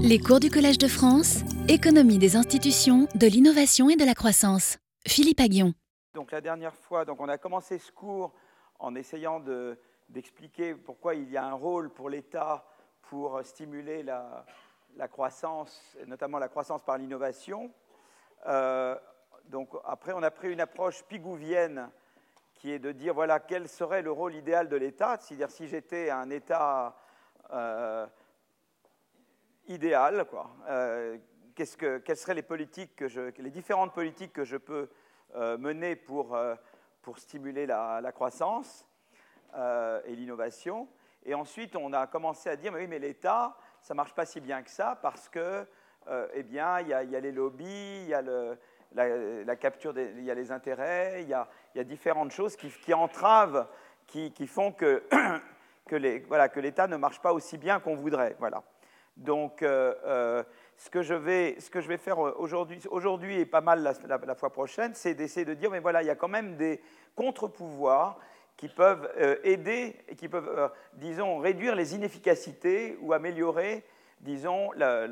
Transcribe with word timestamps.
Les 0.00 0.18
cours 0.18 0.40
du 0.40 0.50
Collège 0.50 0.78
de 0.78 0.88
France, 0.88 1.40
économie 1.68 2.18
des 2.18 2.36
institutions, 2.36 3.06
de 3.14 3.26
l'innovation 3.26 3.88
et 3.90 3.96
de 3.96 4.04
la 4.04 4.14
croissance. 4.14 4.78
Philippe 5.06 5.40
Aguillon. 5.40 5.72
Donc 6.14 6.32
la 6.32 6.40
dernière 6.40 6.74
fois, 6.74 7.04
donc 7.04 7.20
on 7.20 7.28
a 7.28 7.38
commencé 7.38 7.78
ce 7.78 7.92
cours 7.92 8.32
en 8.78 8.94
essayant 8.94 9.40
d'expliquer 10.08 10.74
pourquoi 10.74 11.14
il 11.14 11.30
y 11.30 11.36
a 11.36 11.44
un 11.44 11.54
rôle 11.54 11.90
pour 11.90 12.10
l'État 12.10 12.64
pour 13.02 13.40
stimuler 13.44 14.02
la, 14.02 14.44
la, 14.96 15.08
croissance, 15.08 15.96
notamment 16.06 16.38
la 16.38 16.48
croissance 16.48 16.82
par 16.82 16.98
l'innovation. 16.98 17.70
Euh, 18.46 18.96
donc 19.46 19.70
après, 19.84 20.12
on 20.12 20.22
a 20.22 20.30
pris 20.30 20.52
une 20.52 20.60
approche 20.60 21.02
pigouvienne 21.04 21.88
qui 22.54 22.70
est 22.70 22.78
de 22.78 22.92
dire 22.92 23.14
voilà 23.14 23.40
quel 23.40 23.68
serait 23.68 24.02
le 24.02 24.10
rôle 24.10 24.34
idéal 24.34 24.68
de 24.68 24.76
l'État, 24.76 25.18
c'est-à-dire 25.20 25.50
si 25.50 25.68
j'étais 25.68 26.10
un 26.10 26.30
État 26.30 26.96
euh, 27.52 28.06
idéal, 29.68 30.26
quoi. 30.26 30.50
Euh, 30.68 31.18
que, 31.56 31.98
quelles 31.98 32.16
seraient 32.16 32.34
les 32.34 32.42
politiques 32.42 32.96
que 32.96 33.32
les 33.38 33.50
différentes 33.50 33.94
politiques 33.94 34.32
que 34.32 34.44
je 34.44 34.56
peux 34.56 34.90
euh, 35.36 35.56
mener 35.56 35.94
pour, 35.94 36.36
pour 37.02 37.18
stimuler 37.18 37.66
la, 37.66 38.12
croissance 38.12 38.86
et 39.54 40.16
l'innovation. 40.16 40.88
Et 41.24 41.34
ensuite, 41.34 41.76
on 41.76 41.92
a 41.92 42.08
commencé 42.08 42.48
à 42.48 42.56
dire 42.56 42.72
mais 42.72 42.80
oui, 42.80 42.86
mais 42.88 42.98
l'État, 42.98 43.56
ça 43.80 43.94
marche 43.94 44.14
pas 44.14 44.26
si 44.26 44.40
bien 44.40 44.62
que 44.62 44.70
ça 44.70 44.98
parce 45.00 45.28
que 45.28 45.64
eh 46.34 46.42
bien, 46.42 46.80
il 46.80 46.88
y, 46.88 46.92
a 46.92 47.20
les 47.20 47.32
lobbies, 47.32 48.02
il 48.02 48.08
y 48.08 48.14
a 48.14 48.20
le 48.20 48.58
la, 48.94 49.56
capture, 49.56 49.94
il 49.98 50.24
y 50.24 50.30
a 50.30 50.34
les 50.34 50.50
intérêts, 50.52 51.22
il 51.22 51.28
y 51.28 51.34
a, 51.34 51.84
différentes 51.84 52.30
choses 52.30 52.56
qui, 52.56 52.94
entravent, 52.94 53.66
qui, 54.06 54.46
font 54.46 54.72
que, 54.72 55.02
que 55.86 56.60
l'État 56.60 56.86
ne 56.86 56.96
marche 56.96 57.20
pas 57.20 57.32
aussi 57.32 57.58
bien 57.58 57.80
qu'on 57.80 57.96
voudrait. 57.96 58.36
Voilà. 58.38 58.62
Donc, 59.16 59.62
euh, 59.62 59.94
euh, 60.04 60.42
ce, 60.76 60.90
que 60.90 61.02
je 61.02 61.14
vais, 61.14 61.56
ce 61.60 61.70
que 61.70 61.80
je 61.80 61.88
vais 61.88 61.98
faire 61.98 62.18
aujourd'hui, 62.18 62.80
aujourd'hui 62.90 63.38
et 63.38 63.46
pas 63.46 63.60
mal 63.60 63.82
la, 63.82 64.34
fois 64.34 64.50
prochaine, 64.50 64.92
c'est 64.94 65.14
d'essayer 65.14 65.46
de 65.46 65.54
dire, 65.54 65.70
mais 65.70 65.80
voilà, 65.80 66.02
il 66.02 66.06
y 66.06 66.10
a 66.10 66.16
quand 66.16 66.28
même 66.28 66.56
des 66.56 66.80
contre-pouvoirs 67.14 68.18
qui 68.56 68.68
peuvent 68.68 69.08
euh, 69.18 69.36
aider 69.44 69.96
qui 70.16 70.28
peuvent, 70.28 70.70
disons, 70.94 71.38
réduire 71.38 71.74
les 71.74 71.94
inefficacités 71.94 72.96
ou 73.00 73.12
améliorer, 73.12 73.84
disons, 74.20 74.72
la, 74.72 75.06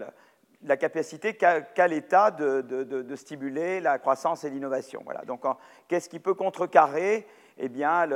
la 0.65 0.77
capacité 0.77 1.35
qu'a 1.35 1.89
l'État 1.89 2.31
de, 2.31 3.15
stimuler 3.17 3.81
la 3.81 3.99
croissance 3.99 4.45
et 4.45 4.51
l'innovation. 4.51 5.03
Voilà. 5.05 5.23
Donc, 5.23 5.43
qu'est-ce 5.89 6.09
qui 6.09 6.21
peut 6.21 6.35
contrecarrer? 6.35 7.27
Eh 7.59 7.69
bien, 7.69 8.07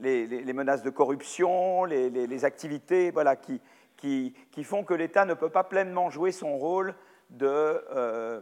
les, 0.00 0.52
menaces 0.52 0.82
de 0.82 0.90
corruption, 0.90 1.84
les, 1.84 2.44
activités 2.44 3.10
voilà, 3.10 3.36
qui, 3.36 3.60
qui, 4.02 4.64
font 4.64 4.82
que 4.82 4.94
l'État 4.94 5.24
ne 5.24 5.34
peut 5.34 5.48
pas 5.48 5.62
pleinement 5.62 6.10
jouer 6.10 6.32
son 6.32 6.56
rôle 6.56 6.94
de, 7.30 7.46
euh, 7.46 8.40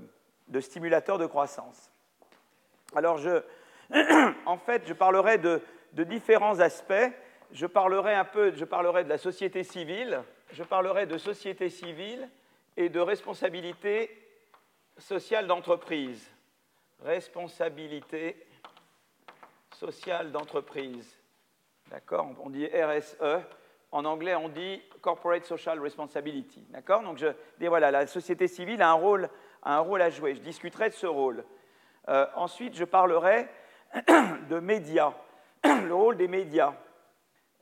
stimulateur 0.60 1.18
de 1.18 1.26
croissance. 1.26 1.90
Alors, 2.94 3.20
en 4.46 4.56
fait, 4.56 4.84
je 4.86 4.94
parlerai 4.94 5.36
de, 5.38 5.60
différents 5.92 6.60
aspects. 6.60 7.12
Je 7.52 7.66
parlerai 7.66 8.14
un 8.14 8.24
peu, 8.24 8.54
je 8.54 8.64
parlerai 8.64 9.04
de 9.04 9.08
la 9.08 9.18
société 9.18 9.62
civile, 9.64 10.22
je 10.52 10.62
parlerai 10.62 11.06
de 11.06 11.18
société 11.18 11.68
civile, 11.68 12.28
et 12.76 12.88
de 12.88 13.00
responsabilité 13.00 14.16
sociale 14.96 15.46
d'entreprise. 15.46 16.30
Responsabilité 17.02 18.46
sociale 19.74 20.30
d'entreprise. 20.32 21.18
D'accord 21.90 22.30
On 22.42 22.48
dit 22.48 22.66
RSE. 22.66 23.44
En 23.92 24.04
anglais, 24.04 24.36
on 24.36 24.48
dit 24.48 24.80
Corporate 25.00 25.44
Social 25.44 25.80
Responsibility. 25.80 26.64
D'accord? 26.70 27.02
Donc, 27.02 27.18
je 27.18 27.26
dis 27.58 27.66
voilà, 27.66 27.90
la 27.90 28.06
société 28.06 28.46
civile 28.46 28.82
a 28.82 28.90
un 28.90 28.94
rôle, 28.94 29.28
un 29.64 29.80
rôle 29.80 30.00
à 30.02 30.10
jouer. 30.10 30.34
Je 30.36 30.40
discuterai 30.40 30.90
de 30.90 30.94
ce 30.94 31.06
rôle. 31.06 31.44
Euh, 32.08 32.26
ensuite, 32.36 32.76
je 32.76 32.84
parlerai 32.84 33.48
de 34.48 34.60
médias, 34.60 35.12
le 35.64 35.94
rôle 35.94 36.16
des 36.16 36.28
médias. 36.28 36.74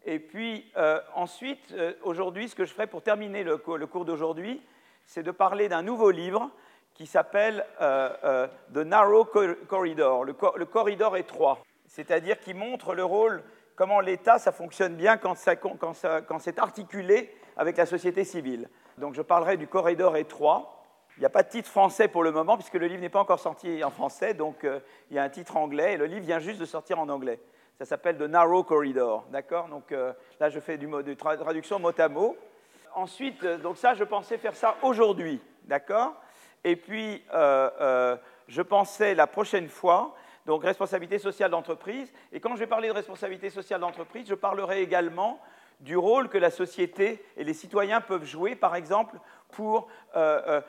Et 0.05 0.19
puis, 0.19 0.71
euh, 0.77 1.00
ensuite, 1.15 1.72
euh, 1.72 1.94
aujourd'hui, 2.03 2.49
ce 2.49 2.55
que 2.55 2.65
je 2.65 2.72
ferai 2.72 2.87
pour 2.87 3.03
terminer 3.03 3.43
le 3.43 3.56
cours 3.59 4.05
d'aujourd'hui, 4.05 4.62
c'est 5.06 5.22
de 5.22 5.31
parler 5.31 5.69
d'un 5.69 5.83
nouveau 5.83 6.11
livre 6.11 6.50
qui 6.93 7.06
s'appelle 7.06 7.65
The 7.78 8.78
Narrow 8.78 9.25
Corridor, 9.25 10.25
le, 10.25 10.33
corridor 10.33 11.17
étroit, 11.17 11.62
c'est-à-dire 11.87 12.41
qui 12.41 12.55
montre 12.55 12.94
le 12.94 13.05
rôle, 13.05 13.44
comment 13.78 14.00
l'État, 14.00 14.39
ça 14.39 14.53
fonctionne 14.53 14.94
bien 14.97 15.16
quand, 15.16 15.34
c'est 15.37 16.59
articulé 16.59 17.34
avec 17.56 17.78
la 17.78 17.87
société 17.87 18.25
civile. 18.25 18.69
Donc 18.99 19.15
je 19.15 19.22
parlerai 19.22 19.56
du 19.56 19.66
corridor 19.66 20.16
étroit. 20.16 20.84
Il 21.16 21.21
n'y 21.21 21.27
a 21.27 21.31
pas 21.31 21.43
de 21.43 21.49
titre 21.49 21.71
français 21.71 22.09
pour 22.09 22.22
le 22.22 22.31
moment, 22.31 22.56
puisque 22.56 22.75
le 22.75 22.87
livre 22.87 23.00
n'est 23.00 23.09
pas 23.09 23.21
encore 23.21 23.41
sorti 23.41 23.83
en 23.83 23.91
français, 23.91 24.34
donc 24.34 24.65
euh, 24.65 24.81
il 25.11 25.17
y 25.17 25.19
a 25.19 25.22
un 25.22 25.28
titre 25.28 25.56
anglais, 25.56 25.94
et 25.94 25.97
le 25.97 26.05
livre 26.05 26.25
vient 26.25 26.38
juste 26.38 26.61
de 26.61 26.65
sortir 26.67 27.00
en 27.00 27.09
anglais. 27.09 27.41
Ça 27.78 27.87
s'appelle 27.87 28.19
The 28.19 28.22
Narrow 28.22 28.62
Corridor, 28.62 29.25
d'accord? 29.31 29.69
Donc 29.69 29.93
là, 29.93 30.50
je 30.50 30.61
fais 30.61 30.77
du, 30.77 30.88
traduction 31.17 31.78
mot 31.78 31.93
à 31.97 32.09
mot 32.09 32.37
ensuite, 32.99 33.43
euh, 33.44 33.59
donc 33.59 33.77
ça, 33.77 33.94
je 33.94 34.05
pensais 34.05 34.38
faire 34.38 34.56
ça 34.56 34.77
aujourd'hui, 34.83 35.41
d'accord? 35.65 36.15
Et 36.65 36.77
puis, 36.77 37.22
euh, 37.33 37.71
euh, 37.81 38.17
je 38.49 38.62
pensais 38.62 39.15
la 39.15 39.27
prochaine 39.27 39.69
fois, 39.69 40.15
donc 40.48 40.64
responsabilité 40.64 41.19
sociale 41.19 41.50
d'entreprise, 41.50 42.10
et 42.32 42.41
quand 42.41 42.54
je 42.54 42.60
vais 42.60 42.66
parler 42.66 42.88
de 42.88 42.94
responsabilité 42.94 43.50
sociale 43.50 43.82
d'entreprise, 43.82 44.26
je 44.26 44.34
parlerai 44.34 44.81
également 44.81 45.38
du 45.81 45.94
rôle 45.94 46.31
que 46.31 46.38
la 46.38 46.50
société 46.50 47.22
et 47.36 47.44
les 47.44 47.53
citoyens 47.53 48.00
peuvent 48.00 48.25
jouer, 48.25 48.56
par 48.56 48.75
exemple, 48.75 49.19
pour 49.50 49.88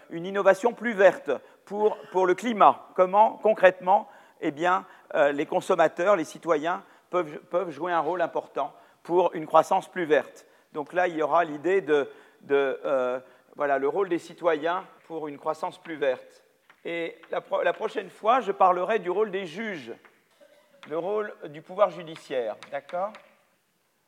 une 0.09 0.25
innovation 0.25 0.73
plus 0.73 0.91
verte, 0.91 1.31
pour, 1.63 1.95
le 2.27 2.35
climat. 2.35 2.89
Comment, 2.93 3.39
concrètement, 3.41 4.09
eh 4.41 4.51
bien, 4.51 4.85
les 5.31 5.45
consommateurs, 5.45 6.17
les 6.17 6.25
citoyens 6.25 6.83
peuvent, 7.09 7.69
jouer 7.69 7.93
un 7.93 8.01
rôle 8.01 8.21
important 8.21 8.73
pour 9.03 9.33
une 9.33 9.47
croissance 9.47 9.87
plus 9.87 10.05
verte. 10.05 10.45
Donc 10.73 10.91
là, 10.91 11.07
il 11.07 11.15
y 11.15 11.21
aura 11.21 11.45
l'idée 11.45 11.79
de, 11.79 12.09
euh, 12.51 13.19
voilà, 13.55 13.79
le 13.79 13.87
rôle 13.87 14.09
des 14.09 14.19
citoyens 14.19 14.85
pour 15.07 15.29
une 15.29 15.37
croissance 15.37 15.77
plus 15.77 15.95
verte. 15.95 16.43
Et 16.85 17.17
la, 17.31 17.73
prochaine 17.73 18.09
fois, 18.09 18.39
je 18.39 18.51
parlerai 18.51 18.99
du 18.99 19.09
rôle 19.09 19.31
des 19.31 19.45
juges, 19.45 19.93
le 20.89 20.97
rôle 20.97 21.33
du 21.45 21.61
pouvoir 21.61 21.89
judiciaire. 21.89 22.55
D'accord? 22.71 23.11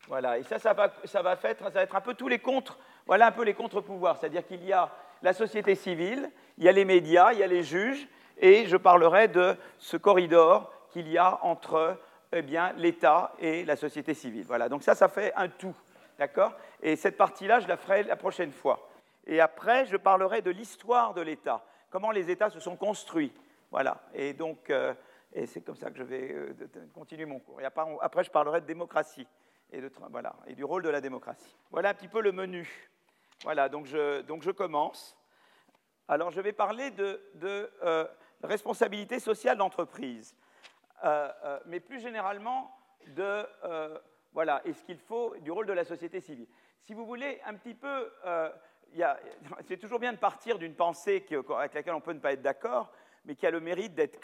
Voilà. 0.08 0.38
Et 0.38 0.44
ça, 0.44 0.58
ça 0.58 0.74
va, 0.74 0.92
ça 1.06 1.22
va, 1.22 1.36
faire, 1.36 1.56
ça 1.60 1.70
va 1.70 1.84
être 1.84 1.96
un 1.96 2.02
peu 2.02 2.14
tous 2.14 2.28
les 2.28 2.40
contre, 2.40 2.80
voilà 3.06 3.28
un 3.28 3.32
peu 3.32 3.44
les 3.44 3.54
contre-pouvoirs. 3.54 4.18
C'est-à-dire 4.18 4.46
qu'il 4.46 4.64
y 4.64 4.74
a 4.74 4.90
la 5.22 5.34
société 5.34 5.76
civile, 5.76 6.32
il 6.58 6.64
y 6.64 6.70
a 6.70 6.72
les 6.72 6.86
médias, 6.86 7.34
il 7.34 7.40
y 7.40 7.44
a 7.44 7.48
les 7.48 7.64
juges, 7.64 8.08
et 8.38 8.66
je 8.66 8.78
parlerai 8.78 9.28
de 9.28 9.56
ce 9.78 9.98
corridor 9.98 10.72
qu'il 10.90 11.08
y 11.10 11.18
a 11.18 11.40
entre 11.44 11.98
eh 12.34 12.42
l'État 12.78 13.34
et 13.40 13.66
la 13.66 13.76
société 13.76 14.14
civile. 14.14 14.46
Voilà. 14.46 14.70
Donc 14.70 14.84
ça, 14.84 14.96
ça 14.96 15.10
fait 15.10 15.34
un 15.36 15.50
tout. 15.50 15.76
D'accord? 16.18 16.54
Et 16.82 16.96
cette 16.96 17.18
partie-là, 17.18 17.60
je 17.60 17.68
la 17.68 17.78
ferai 17.78 18.04
la 18.04 18.16
prochaine 18.16 18.52
fois. 18.52 18.88
Et 19.28 19.40
après, 19.40 19.86
je 19.86 19.98
parlerai 19.98 20.42
de 20.42 20.52
l'histoire 20.52 21.14
de 21.14 21.22
l'État, 21.22 21.64
comment 21.92 22.10
les 22.10 22.32
États 22.32 22.50
se 22.50 22.60
sont 22.60 22.76
construits. 22.76 23.32
Voilà. 23.70 24.02
Et 24.16 24.34
donc, 24.34 24.72
euh, 24.72 24.96
et 25.34 25.46
c'est 25.46 25.62
comme 25.62 25.76
ça 25.76 25.92
que 25.92 25.98
je 25.98 26.04
vais 26.04 26.34
euh, 26.34 26.54
continuer 26.94 27.26
mon 27.26 27.40
cours. 27.40 27.62
Et 27.62 27.66
après, 27.66 28.24
je 28.24 28.32
parlerai 28.32 28.62
de 28.62 28.66
démocratie 28.66 29.28
et, 29.72 29.80
de, 29.80 29.92
voilà, 30.10 30.36
et 30.48 30.56
du 30.56 30.64
rôle 30.64 30.82
de 30.82 30.90
la 30.90 31.02
démocratie. 31.02 31.56
Voilà 31.70 31.90
un 31.90 31.94
petit 31.94 32.08
peu 32.08 32.22
le 32.22 32.32
menu. 32.32 32.90
Voilà, 33.44 33.70
donc 33.70 33.86
je, 33.86 34.22
donc 34.22 34.42
je 34.42 34.52
commence. 34.52 35.16
Alors, 36.08 36.32
je 36.32 36.42
vais 36.42 36.54
parler 36.54 36.92
de, 36.92 37.22
de 37.36 37.72
euh, 37.84 38.06
responsabilité 38.44 39.20
sociale 39.20 39.58
d'entreprise, 39.58 40.36
mais 41.66 41.80
plus 41.80 42.00
généralement 42.00 42.76
de 43.08 43.46
voilà, 44.34 44.62
et 44.66 44.74
ce 44.74 44.84
qu'il 44.84 45.00
faut 45.00 45.36
du 45.40 45.52
rôle 45.52 45.66
de 45.66 45.74
la 45.74 45.84
société 45.84 46.22
civile. 46.22 46.48
Si 46.82 46.94
vous 46.94 47.06
voulez, 47.06 47.40
un 47.46 47.56
petit 47.56 47.74
peu, 47.74 48.12
c'est 49.68 49.78
toujours 49.78 50.00
bien 50.00 50.14
de 50.14 50.18
partir 50.18 50.58
d'une 50.58 50.76
pensée 50.76 51.26
avec 51.58 51.74
laquelle 51.74 51.94
on 51.94 52.02
peut 52.02 52.14
ne 52.14 52.20
pas 52.20 52.34
être 52.34 52.42
d'accord, 52.42 52.92
mais 53.26 53.36
qui 53.36 53.46
a 53.46 53.52
le 53.52 53.60
mérite 53.60 53.94
d'être 53.94 54.20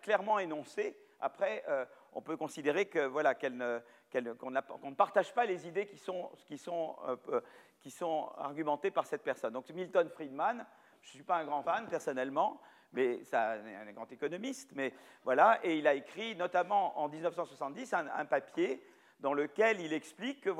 clairement 0.00 0.38
énoncée. 0.38 0.96
Après, 1.20 1.64
euh, 1.68 1.84
on 2.12 2.22
peut 2.22 2.36
considérer 2.36 2.86
qu'on 2.86 3.10
ne, 3.20 4.94
partage 4.94 5.34
pas 5.34 5.44
les 5.44 5.66
idées 5.66 5.86
qui 5.86 5.98
sont, 5.98 6.30
qui, 6.46 6.58
sont, 6.58 6.96
euh, 7.28 7.40
qui 7.80 7.90
sont 7.90 8.30
argumentées 8.36 8.90
par 8.90 9.06
cette 9.06 9.22
personne. 9.22 9.52
Donc 9.52 9.68
Milton 9.70 10.08
Friedman, 10.08 10.64
je 11.02 11.08
ne 11.08 11.12
suis 11.12 11.22
pas 11.22 11.38
un 11.38 11.44
grand 11.44 11.62
fan 11.62 11.86
personnellement, 11.88 12.60
mais 12.92 13.22
c'est 13.24 13.36
un, 13.36 13.92
grand 13.92 14.10
économiste, 14.12 14.70
mais 14.74 14.92
voilà, 15.24 15.58
et 15.62 15.76
il 15.76 15.86
a 15.86 15.94
écrit 15.94 16.36
notamment 16.36 16.98
en 16.98 17.08
1970 17.08 17.94
un, 17.94 18.24
papier 18.24 18.82
dans 19.20 19.34
lequel 19.34 19.80
il 19.80 19.92
explique 19.92 20.40
que, 20.40 20.50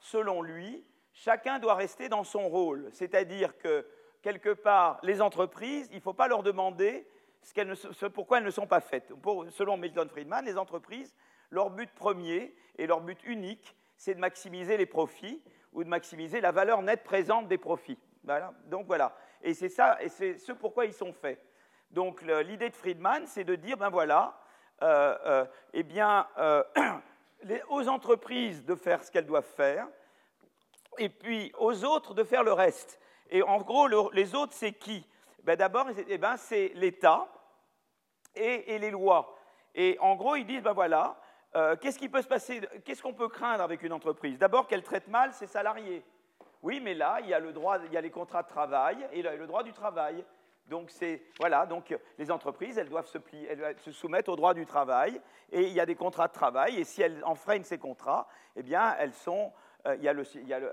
selon 0.00 0.42
lui, 0.42 0.84
chacun 1.18 1.58
doit 1.58 1.74
rester 1.74 2.08
dans 2.08 2.24
son 2.24 2.48
rôle. 2.48 2.88
C'est-à-dire 2.92 3.56
que, 3.58 3.86
quelque 4.22 4.52
part, 4.52 4.98
les 5.02 5.20
entreprises, 5.20 5.88
il 5.90 5.96
ne 5.96 6.02
faut 6.02 6.12
pas 6.12 6.28
leur 6.28 6.42
demander 6.42 7.06
ce, 7.42 8.06
pourquoi 8.06 8.38
elles 8.38 8.44
ne 8.44 8.50
sont 8.50 8.66
pas 8.66 8.80
faites. 8.80 9.12
selon 9.50 9.76
Milton 9.76 10.08
Friedman, 10.08 10.44
les 10.44 10.58
entreprises, 10.58 11.14
leur 11.50 11.70
but 11.70 11.90
premier 11.94 12.54
et 12.76 12.86
leur 12.86 13.00
but 13.00 13.22
unique, 13.24 13.74
c'est 13.96 14.14
de 14.14 14.20
maximiser 14.20 14.76
les 14.76 14.86
profits 14.86 15.42
ou 15.72 15.82
de 15.82 15.88
maximiser 15.88 16.40
la 16.40 16.52
valeur 16.52 16.82
nette 16.82 17.04
présente 17.04 17.48
des 17.48 17.58
profits. 17.58 17.98
Donc 18.66 18.86
voilà. 18.86 19.14
Et 19.42 19.54
c'est 19.54 19.68
ça, 19.68 20.00
et 20.02 20.08
c'est 20.08 20.38
ce 20.38 20.52
pourquoi 20.52 20.84
ils 20.84 20.92
sont 20.92 21.12
faits. 21.12 21.42
Donc 21.90 22.22
l'idée 22.22 22.68
de 22.68 22.76
Friedman, 22.76 23.26
c'est 23.26 23.44
de 23.44 23.54
dire, 23.54 23.76
ben 23.76 23.88
voilà, 23.88 24.38
euh, 24.82 25.16
euh, 25.26 25.44
eh 25.72 25.82
bien, 25.82 26.28
euh, 26.38 26.62
aux 27.68 27.88
entreprises 27.88 28.64
de 28.64 28.74
faire 28.74 29.02
ce 29.02 29.10
qu'elles 29.10 29.26
doivent 29.26 29.44
faire, 29.56 29.88
et 30.98 31.08
puis 31.08 31.52
aux 31.58 31.84
autres 31.84 32.14
de 32.14 32.24
faire 32.24 32.42
le 32.42 32.52
reste. 32.52 33.00
Et 33.30 33.42
en 33.42 33.58
gros, 33.58 33.88
les 34.12 34.34
autres, 34.34 34.52
c'est 34.54 34.72
qui? 34.72 35.06
Ben 35.44 35.56
D'abord, 35.56 35.86
eh 36.08 36.18
ben, 36.18 36.36
c'est 36.36 36.72
l'État 36.74 37.28
et, 38.34 38.78
les 38.78 38.90
lois. 38.90 39.36
Et 39.74 39.96
en 40.00 40.16
gros, 40.16 40.36
ils 40.36 40.46
disent, 40.46 40.62
ben 40.62 40.72
voilà, 40.72 41.16
qu'est-ce 41.80 41.98
qui 41.98 42.08
peut 42.08 42.22
se 42.22 42.28
passer, 42.28 42.60
qu'est-ce 42.84 43.02
qu'on 43.02 43.14
peut 43.14 43.28
craindre 43.28 43.62
avec 43.62 43.82
une 43.82 43.92
entreprise? 43.92 44.38
D'abord, 44.38 44.66
qu'elle 44.66 44.82
traite 44.82 45.08
mal 45.08 45.32
ses 45.32 45.46
salariés. 45.46 46.04
Oui, 46.62 46.80
mais 46.80 46.94
là, 46.94 47.18
il 47.20 47.28
y 47.28 47.34
a 47.34 47.38
le 47.38 47.52
droit, 47.52 47.78
il 47.84 47.92
y 47.92 47.96
a 47.96 48.00
les 48.00 48.10
contrats 48.10 48.42
de 48.42 48.48
travail 48.48 49.06
et 49.12 49.22
le 49.22 49.46
droit 49.46 49.62
du 49.62 49.72
travail. 49.72 50.24
Donc, 50.68 50.90
voilà, 51.38 51.64
donc 51.64 51.96
les 52.18 52.30
entreprises, 52.30 52.76
elles 52.76 52.90
doivent 52.90 53.06
se, 53.06 53.18
se, 53.78 53.90
soumettre 53.90 54.30
au 54.30 54.36
droit 54.36 54.52
du 54.52 54.66
travail, 54.66 55.20
et 55.50 55.62
il 55.62 55.72
y 55.72 55.80
a 55.80 55.86
des 55.86 55.94
contrats 55.94 56.28
de 56.28 56.32
travail, 56.32 56.78
et 56.78 56.84
si 56.84 57.00
elles 57.00 57.24
enfreignent 57.24 57.64
ces 57.64 57.78
contrats, 57.78 58.28
eh 58.54 58.62
bien, 58.62 58.94
elles 58.98 59.14
sont, 59.14 59.50
euh, 59.88 59.96
il 59.96 60.02
y 60.04 60.08
a 60.08 60.12
le, 60.12 60.24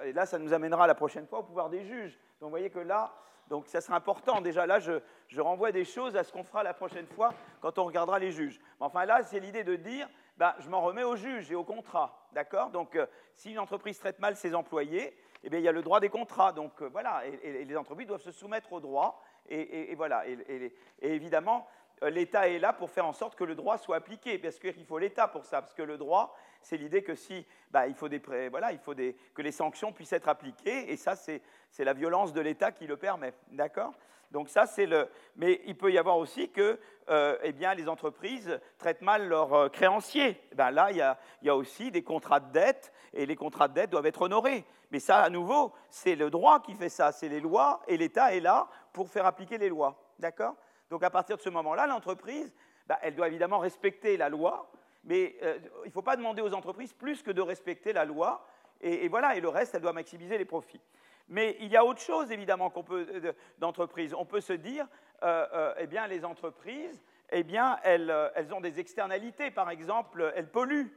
et 0.05 0.13
là, 0.13 0.25
ça 0.25 0.37
nous 0.37 0.53
amènera 0.53 0.87
la 0.87 0.95
prochaine 0.95 1.25
fois 1.27 1.39
au 1.39 1.43
pouvoir 1.43 1.69
des 1.69 1.83
juges. 1.83 2.17
Donc, 2.39 2.47
vous 2.47 2.49
voyez 2.49 2.69
que 2.69 2.79
là, 2.79 3.13
donc 3.49 3.67
ça 3.67 3.81
sera 3.81 3.95
important. 3.95 4.41
Déjà, 4.41 4.65
là, 4.65 4.79
je, 4.79 4.99
renvoie 5.39 5.71
des 5.71 5.85
choses 5.85 6.15
à 6.15 6.23
ce 6.23 6.31
qu'on 6.31 6.43
fera 6.43 6.63
la 6.63 6.73
prochaine 6.73 7.07
fois 7.07 7.33
quand 7.61 7.77
on 7.77 7.85
regardera 7.85 8.19
les 8.19 8.31
juges. 8.31 8.59
Mais 8.79 8.85
enfin, 8.85 9.05
là, 9.05 9.23
c'est 9.23 9.39
l'idée 9.39 9.63
de 9.63 9.75
dire, 9.75 10.07
ben, 10.37 10.53
je 10.59 10.69
m'en 10.69 10.81
remets 10.81 11.03
aux 11.03 11.15
juges 11.15 11.51
et 11.51 11.55
aux 11.55 11.63
contrats, 11.63 12.27
d'accord? 12.33 12.69
Donc, 12.71 12.95
euh, 12.95 13.05
si 13.35 13.51
une 13.51 13.59
entreprise 13.59 13.99
traite 13.99 14.19
mal 14.19 14.35
ses 14.35 14.55
employés, 14.55 15.15
eh 15.43 15.49
bien, 15.49 15.59
il 15.59 15.65
y 15.65 15.67
a 15.67 15.71
le 15.71 15.83
droit 15.83 15.99
des 15.99 16.09
contrats. 16.09 16.51
Donc, 16.51 16.81
euh, 16.81 16.89
voilà, 16.91 17.23
et, 17.25 17.65
les 17.65 17.77
entreprises 17.77 18.07
doivent 18.07 18.21
se 18.21 18.31
soumettre 18.31 18.73
au 18.73 18.79
droit 18.79 19.21
et, 19.47 19.93
voilà. 19.95 20.27
Et, 20.27 20.73
évidemment, 21.01 21.67
l'État 22.01 22.47
est 22.47 22.59
là 22.59 22.73
pour 22.73 22.89
faire 22.89 23.05
en 23.05 23.13
sorte 23.13 23.35
que 23.35 23.43
le 23.43 23.55
droit 23.55 23.77
soit 23.77 23.97
appliqué, 23.97 24.37
parce 24.37 24.59
qu'il 24.59 24.85
faut 24.85 24.97
l'État 24.97 25.27
pour 25.27 25.45
ça, 25.45 25.61
parce 25.61 25.73
que 25.73 25.81
le 25.83 25.97
droit, 25.97 26.35
c'est 26.61 26.77
l'idée 26.77 27.03
que 27.03 27.15
si, 27.15 27.45
bah, 27.71 27.87
il 27.87 27.95
faut, 27.95 28.09
des, 28.09 28.21
voilà, 28.49 28.71
il 28.71 28.79
faut 28.79 28.93
des, 28.93 29.15
que 29.33 29.41
les 29.41 29.51
sanctions 29.51 29.93
puissent 29.93 30.13
être 30.13 30.29
appliquées, 30.29 30.91
et 30.91 30.97
ça, 30.97 31.15
c'est 31.15 31.41
la 31.79 31.93
violence 31.93 32.33
de 32.33 32.41
l'État 32.41 32.71
qui 32.71 32.87
le 32.87 32.97
permet, 32.97 33.33
d'accord? 33.51 33.93
Donc 34.31 34.49
ça, 34.49 34.65
c'est 34.65 34.87
le. 34.87 35.07
Mais 35.37 35.61
il 35.65 35.77
peut 35.77 35.91
y 35.91 35.97
avoir 35.97 36.17
aussi 36.17 36.49
que, 36.49 36.79
euh, 37.09 37.37
eh 37.43 37.53
bien, 37.53 37.73
les 37.73 37.87
entreprises 37.87 38.59
traitent 38.79 39.03
mal 39.03 39.27
leurs 39.29 39.53
euh, 39.53 39.69
créanciers. 39.69 40.41
Eh 40.51 40.55
ben 40.55 40.71
là, 40.71 40.91
il 40.91 40.97
y, 40.97 41.01
a, 41.01 41.17
il 41.41 41.47
y 41.47 41.49
a 41.49 41.55
aussi 41.55 41.91
des 41.91 42.03
contrats 42.03 42.39
de 42.39 42.51
dette, 42.51 42.91
et 43.13 43.25
les 43.25 43.35
contrats 43.35 43.67
de 43.67 43.75
dette 43.75 43.91
doivent 43.91 44.07
être 44.07 44.23
honorés. 44.23 44.65
Mais 44.91 44.99
ça, 44.99 45.19
à 45.19 45.29
nouveau, 45.29 45.73
c'est 45.89 46.15
le 46.15 46.29
droit 46.29 46.59
qui 46.59 46.73
fait 46.73 46.89
ça, 46.89 47.11
c'est 47.11 47.29
les 47.29 47.39
lois, 47.39 47.81
et 47.87 47.95
l'État 47.97 48.35
est 48.35 48.39
là 48.41 48.67
pour 48.91 49.09
faire 49.09 49.25
appliquer 49.25 49.57
les 49.57 49.69
lois, 49.69 49.95
d'accord? 50.19 50.55
Donc 50.89 51.03
à 51.03 51.09
partir 51.09 51.37
de 51.37 51.41
ce 51.41 51.49
moment-là, 51.49 51.87
l'entreprise, 51.87 52.53
bah, 52.87 52.99
elle 53.01 53.15
doit 53.15 53.27
évidemment 53.27 53.59
respecter 53.59 54.17
la 54.17 54.29
loi, 54.29 54.71
mais 55.03 55.35
euh, 55.43 55.57
il 55.83 55.87
ne 55.87 55.91
faut 55.91 56.01
pas 56.01 56.15
demander 56.15 56.41
aux 56.41 56.53
entreprises 56.53 56.93
plus 56.93 57.23
que 57.23 57.31
de 57.31 57.41
respecter 57.41 57.93
la 57.93 58.05
loi, 58.05 58.45
et, 58.81 59.07
voilà, 59.07 59.35
et 59.35 59.41
le 59.41 59.49
reste, 59.49 59.73
elle 59.73 59.81
doit 59.81 59.93
maximiser 59.93 60.37
les 60.37 60.45
profits. 60.45 60.81
Mais 61.29 61.55
il 61.61 61.69
y 61.69 61.77
a 61.77 61.85
autre 61.85 62.01
chose, 62.01 62.31
évidemment, 62.31 62.69
qu'on 62.69 62.83
peut, 62.83 63.07
euh, 63.09 63.33
d'entreprise. 63.57 64.13
On 64.13 64.25
peut 64.25 64.41
se 64.41 64.53
dire, 64.53 64.85
euh, 65.23 65.73
eh 65.79 65.87
bien, 65.87 66.05
les 66.07 66.25
entreprises, 66.25 67.01
eh 67.31 67.43
bien, 67.43 67.79
elles, 67.83 68.13
elles, 68.35 68.53
ont 68.53 68.61
des 68.61 68.79
externalités. 68.79 69.49
Par 69.49 69.69
exemple, 69.71 70.31
elles 70.35 70.51
polluent, 70.51 70.93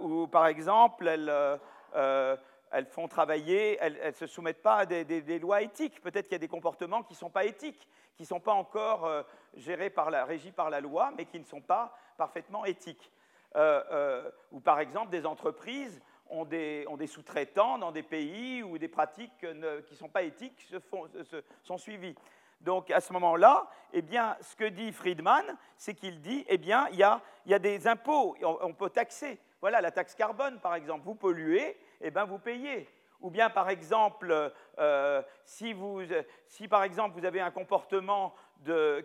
ou 0.00 0.26
par 0.26 0.46
exemple, 0.46 1.06
elles 1.06 1.30
elles 2.70 2.86
font 2.86 3.08
travailler, 3.08 3.78
elles 3.80 3.98
ne 4.06 4.12
se 4.12 4.26
soumettent 4.26 4.62
pas 4.62 4.78
à 4.78 4.86
des, 4.86 5.38
lois 5.38 5.62
éthiques. 5.62 6.00
Peut-être 6.00 6.26
qu'il 6.26 6.34
y 6.34 6.36
a 6.36 6.40
des 6.40 6.48
comportements 6.48 7.02
qui 7.02 7.14
ne 7.14 7.18
sont 7.18 7.30
pas 7.30 7.44
éthiques, 7.44 7.88
qui 8.16 8.22
ne 8.22 8.26
sont 8.26 8.40
pas 8.40 8.52
encore 8.52 9.06
euh, 9.06 9.22
gérés 9.54 9.90
par 9.90 10.10
la, 10.10 10.24
régis 10.24 10.52
par 10.52 10.70
la 10.70 10.80
loi, 10.80 11.12
mais 11.16 11.24
qui 11.24 11.38
ne 11.38 11.44
sont 11.44 11.60
pas 11.60 11.96
parfaitement 12.16 12.64
éthiques. 12.64 13.10
Euh, 13.56 13.82
euh, 13.90 14.30
ou 14.52 14.60
par 14.60 14.80
exemple, 14.80 15.10
des 15.10 15.26
entreprises 15.26 16.00
ont 16.30 16.44
des, 16.44 16.86
sous-traitants 17.06 17.78
dans 17.78 17.92
des 17.92 18.02
pays 18.02 18.62
où 18.62 18.76
des 18.76 18.88
pratiques 18.88 19.32
qui 19.40 19.46
ne 19.46 19.80
sont 19.94 20.10
pas 20.10 20.22
éthiques 20.22 20.68
sont 21.62 21.78
suivies. 21.78 22.14
Donc 22.60 22.90
à 22.90 23.00
ce 23.00 23.12
moment-là, 23.12 23.68
eh 23.92 24.02
bien, 24.02 24.36
ce 24.40 24.56
que 24.56 24.64
dit 24.64 24.92
Friedman, 24.92 25.56
c'est 25.76 25.94
qu'il 25.94 26.20
dit, 26.20 26.44
eh 26.48 26.58
bien, 26.58 26.88
il 26.90 26.98
y 26.98 27.04
a, 27.04 27.58
des 27.58 27.86
impôts, 27.86 28.36
on 28.42 28.74
peut 28.74 28.90
taxer. 28.90 29.38
Voilà, 29.60 29.80
la 29.80 29.90
taxe 29.90 30.14
carbone, 30.14 30.60
par 30.60 30.74
exemple, 30.74 31.04
vous 31.04 31.14
polluez, 31.14 31.76
eh 32.00 32.10
bien, 32.10 32.24
vous 32.24 32.38
payez. 32.38 32.88
Ou 33.20 33.30
bien, 33.30 33.50
par 33.50 33.68
exemple, 33.68 34.52
euh, 34.78 35.22
si, 35.44 35.72
vous, 35.72 36.02
si, 36.46 36.68
par 36.68 36.84
exemple 36.84 37.18
vous 37.18 37.24
avez 37.24 37.40
un 37.40 37.50
comportement 37.50 38.34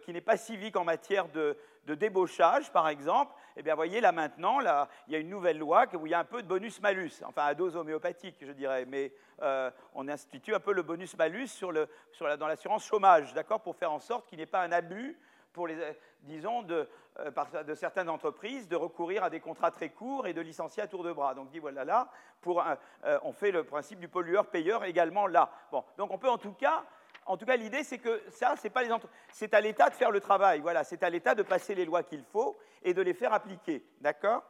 qui 0.03 0.13
n'est 0.13 0.21
pas 0.21 0.37
civique 0.37 0.75
en 0.75 0.83
matière 0.83 1.27
de, 1.29 1.57
débauchage, 1.85 2.71
par 2.71 2.87
exemple, 2.89 3.33
eh 3.55 3.61
bien, 3.61 3.75
voyez, 3.75 4.01
là 4.01 4.11
maintenant, 4.11 4.59
là, 4.59 4.87
il 5.07 5.13
y 5.13 5.15
a 5.15 5.19
une 5.19 5.29
nouvelle 5.29 5.57
loi 5.57 5.85
où 5.93 6.07
il 6.07 6.11
y 6.11 6.13
a 6.13 6.19
un 6.19 6.23
peu 6.23 6.41
de 6.41 6.47
bonus-malus, 6.47 7.23
enfin 7.25 7.43
à 7.45 7.53
dose 7.53 7.75
homéopathique, 7.75 8.37
je 8.41 8.51
dirais, 8.51 8.85
mais 8.85 9.11
euh, 9.41 9.69
on 9.93 10.07
institue 10.07 10.55
un 10.55 10.59
peu 10.59 10.73
le 10.73 10.81
bonus-malus 10.81 11.47
sur 11.47 11.73
sur 12.11 12.27
la, 12.27 12.37
dans 12.37 12.47
l'assurance 12.47 12.85
chômage, 12.85 13.33
d'accord, 13.33 13.61
pour 13.61 13.75
faire 13.75 13.91
en 13.91 13.99
sorte 13.99 14.27
qu'il 14.27 14.37
n'y 14.37 14.43
ait 14.43 14.47
pas 14.47 14.61
un 14.61 14.71
abus 14.71 15.17
pour 15.53 15.67
les, 15.67 15.77
disons, 16.21 16.63
de, 16.63 16.89
euh, 17.19 17.63
de, 17.63 17.75
certaines 17.75 18.09
entreprises 18.09 18.67
de 18.67 18.75
recourir 18.75 19.23
à 19.23 19.29
des 19.29 19.39
contrats 19.39 19.71
très 19.71 19.89
courts 19.89 20.27
et 20.27 20.33
de 20.33 20.41
licencier 20.41 20.83
à 20.83 20.87
tour 20.87 21.03
de 21.03 21.13
bras. 21.13 21.33
Donc, 21.35 21.49
dit 21.49 21.59
voilà 21.59 21.85
là, 21.85 22.09
pour, 22.41 22.61
euh, 22.61 23.19
on 23.23 23.31
fait 23.31 23.51
le 23.51 23.63
principe 23.63 23.99
du 23.99 24.07
pollueur-payeur 24.07 24.83
également 24.83 25.27
là. 25.27 25.49
Bon, 25.71 25.83
donc 25.97 26.11
on 26.11 26.17
peut 26.17 26.29
en 26.29 26.37
tout 26.37 26.53
cas, 26.53 26.83
en 27.25 27.37
tout 27.37 27.45
cas, 27.45 27.55
l'idée 27.55 27.83
c'est 27.83 27.99
que 27.99 28.21
ça, 28.29 28.55
c'est 28.57 28.69
pas 28.69 28.83
les 28.83 28.89
c'est 29.31 29.53
à 29.53 29.61
l'État 29.61 29.89
de 29.89 29.95
faire 29.95 30.11
le 30.11 30.19
travail. 30.19 30.59
Voilà, 30.59 30.83
c'est 30.83 31.03
à 31.03 31.09
l'État 31.09 31.35
de 31.35 31.43
passer 31.43 31.75
les 31.75 31.85
lois 31.85 32.03
qu'il 32.03 32.23
faut 32.23 32.57
et 32.81 32.93
de 32.93 33.01
les 33.01 33.13
faire 33.13 33.33
appliquer. 33.33 33.85
D'accord? 34.01 34.43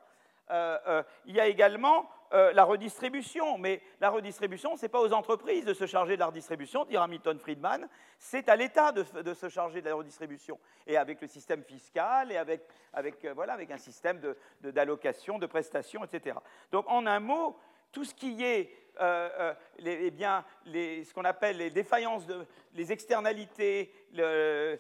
Euh, 0.50 1.04
Il 1.26 1.36
y 1.36 1.40
a 1.40 1.48
également 1.48 2.10
euh, 2.34 2.52
la 2.54 2.64
redistribution. 2.64 3.58
Mais 3.58 3.82
la 4.00 4.10
redistribution, 4.10 4.76
ce 4.76 4.84
n'est 4.84 4.90
pas 4.90 5.02
aux 5.02 5.14
entreprises 5.14 5.66
de 5.66 5.74
se 5.74 5.86
charger 5.86 6.16
de 6.16 6.20
la 6.20 6.28
redistribution, 6.28 6.86
dira 6.86 7.08
Milton 7.08 7.38
Friedman, 7.40 7.88
c'est 8.18 8.50
à 8.50 8.56
l'État 8.56 8.92
de, 8.92 9.34
se 9.34 9.50
charger 9.50 9.82
de 9.82 9.90
la 9.90 9.96
redistribution. 9.96 10.60
Et 10.88 10.98
avec 10.98 11.22
le 11.22 11.28
système 11.28 11.64
fiscal, 11.64 12.32
et 12.32 12.38
avec, 12.38 12.64
avec, 12.94 13.24
euh, 13.26 13.34
voilà, 13.34 13.54
avec 13.54 13.70
un 13.70 13.78
système 13.78 14.20
d'allocation, 14.62 15.38
de, 15.38 15.46
prestations, 15.46 16.04
etc. 16.04 16.38
Donc 16.72 16.86
en 16.90 17.06
un 17.06 17.20
mot, 17.20 17.56
tout 17.92 18.04
ce 18.04 18.16
qui 18.16 18.44
est 18.44 18.72
euh, 19.02 19.54
eh 19.86 20.12
bien, 20.12 20.44
ce 20.66 21.14
qu'on 21.14 21.26
appelle 21.26 21.58
les 21.58 21.70
défaillances, 21.70 22.26
de, 22.26 22.46
les 22.74 22.92
externalités, 22.92 23.92
le, 24.14 24.80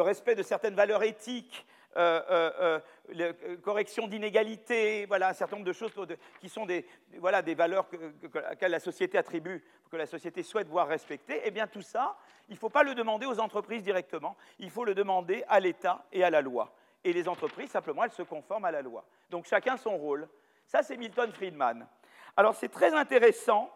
respect 0.00 0.34
de 0.34 0.42
certaines 0.42 0.74
valeurs 0.74 1.02
éthiques, 1.02 1.66
euh, 1.96 2.22
euh, 2.30 2.80
euh 3.20 3.56
correction 3.62 4.06
d'inégalités, 4.06 5.06
voilà, 5.06 5.28
un 5.28 5.32
certain 5.32 5.56
nombre 5.56 5.66
de 5.66 5.72
choses 5.72 5.92
qui 6.40 6.48
sont 6.48 6.66
des, 6.66 6.86
voilà, 7.18 7.42
des 7.42 7.54
valeurs 7.54 7.88
que, 7.88 7.96
que, 8.26 8.66
la 8.66 8.80
société 8.80 9.18
attribue, 9.18 9.62
que 9.90 9.96
la 9.96 10.06
société 10.06 10.42
souhaite 10.42 10.68
voir 10.68 10.88
respectées, 10.88 11.42
eh 11.44 11.50
bien 11.50 11.66
tout 11.66 11.82
ça, 11.82 12.16
il 12.48 12.54
ne 12.54 12.58
faut 12.58 12.70
pas 12.70 12.82
le 12.82 12.94
demander 12.94 13.26
aux 13.26 13.40
entreprises 13.40 13.82
directement, 13.82 14.36
il 14.58 14.70
faut 14.70 14.84
le 14.84 14.94
demander 14.94 15.44
à 15.48 15.60
l'État 15.60 16.04
et 16.12 16.24
à 16.24 16.30
la 16.30 16.40
loi. 16.40 16.74
Et 17.04 17.12
les 17.12 17.28
entreprises, 17.28 17.70
simplement, 17.70 18.04
elles 18.04 18.12
se 18.12 18.22
conforment 18.22 18.64
à 18.64 18.70
la 18.70 18.82
loi. 18.82 19.04
Donc 19.30 19.46
chacun 19.46 19.76
son 19.76 19.96
rôle. 19.96 20.28
Ça, 20.66 20.82
c'est 20.82 20.96
Milton 20.96 21.30
Friedman. 21.32 21.86
Alors 22.36 22.54
c'est 22.54 22.68
très 22.68 22.94
intéressant 22.94 23.70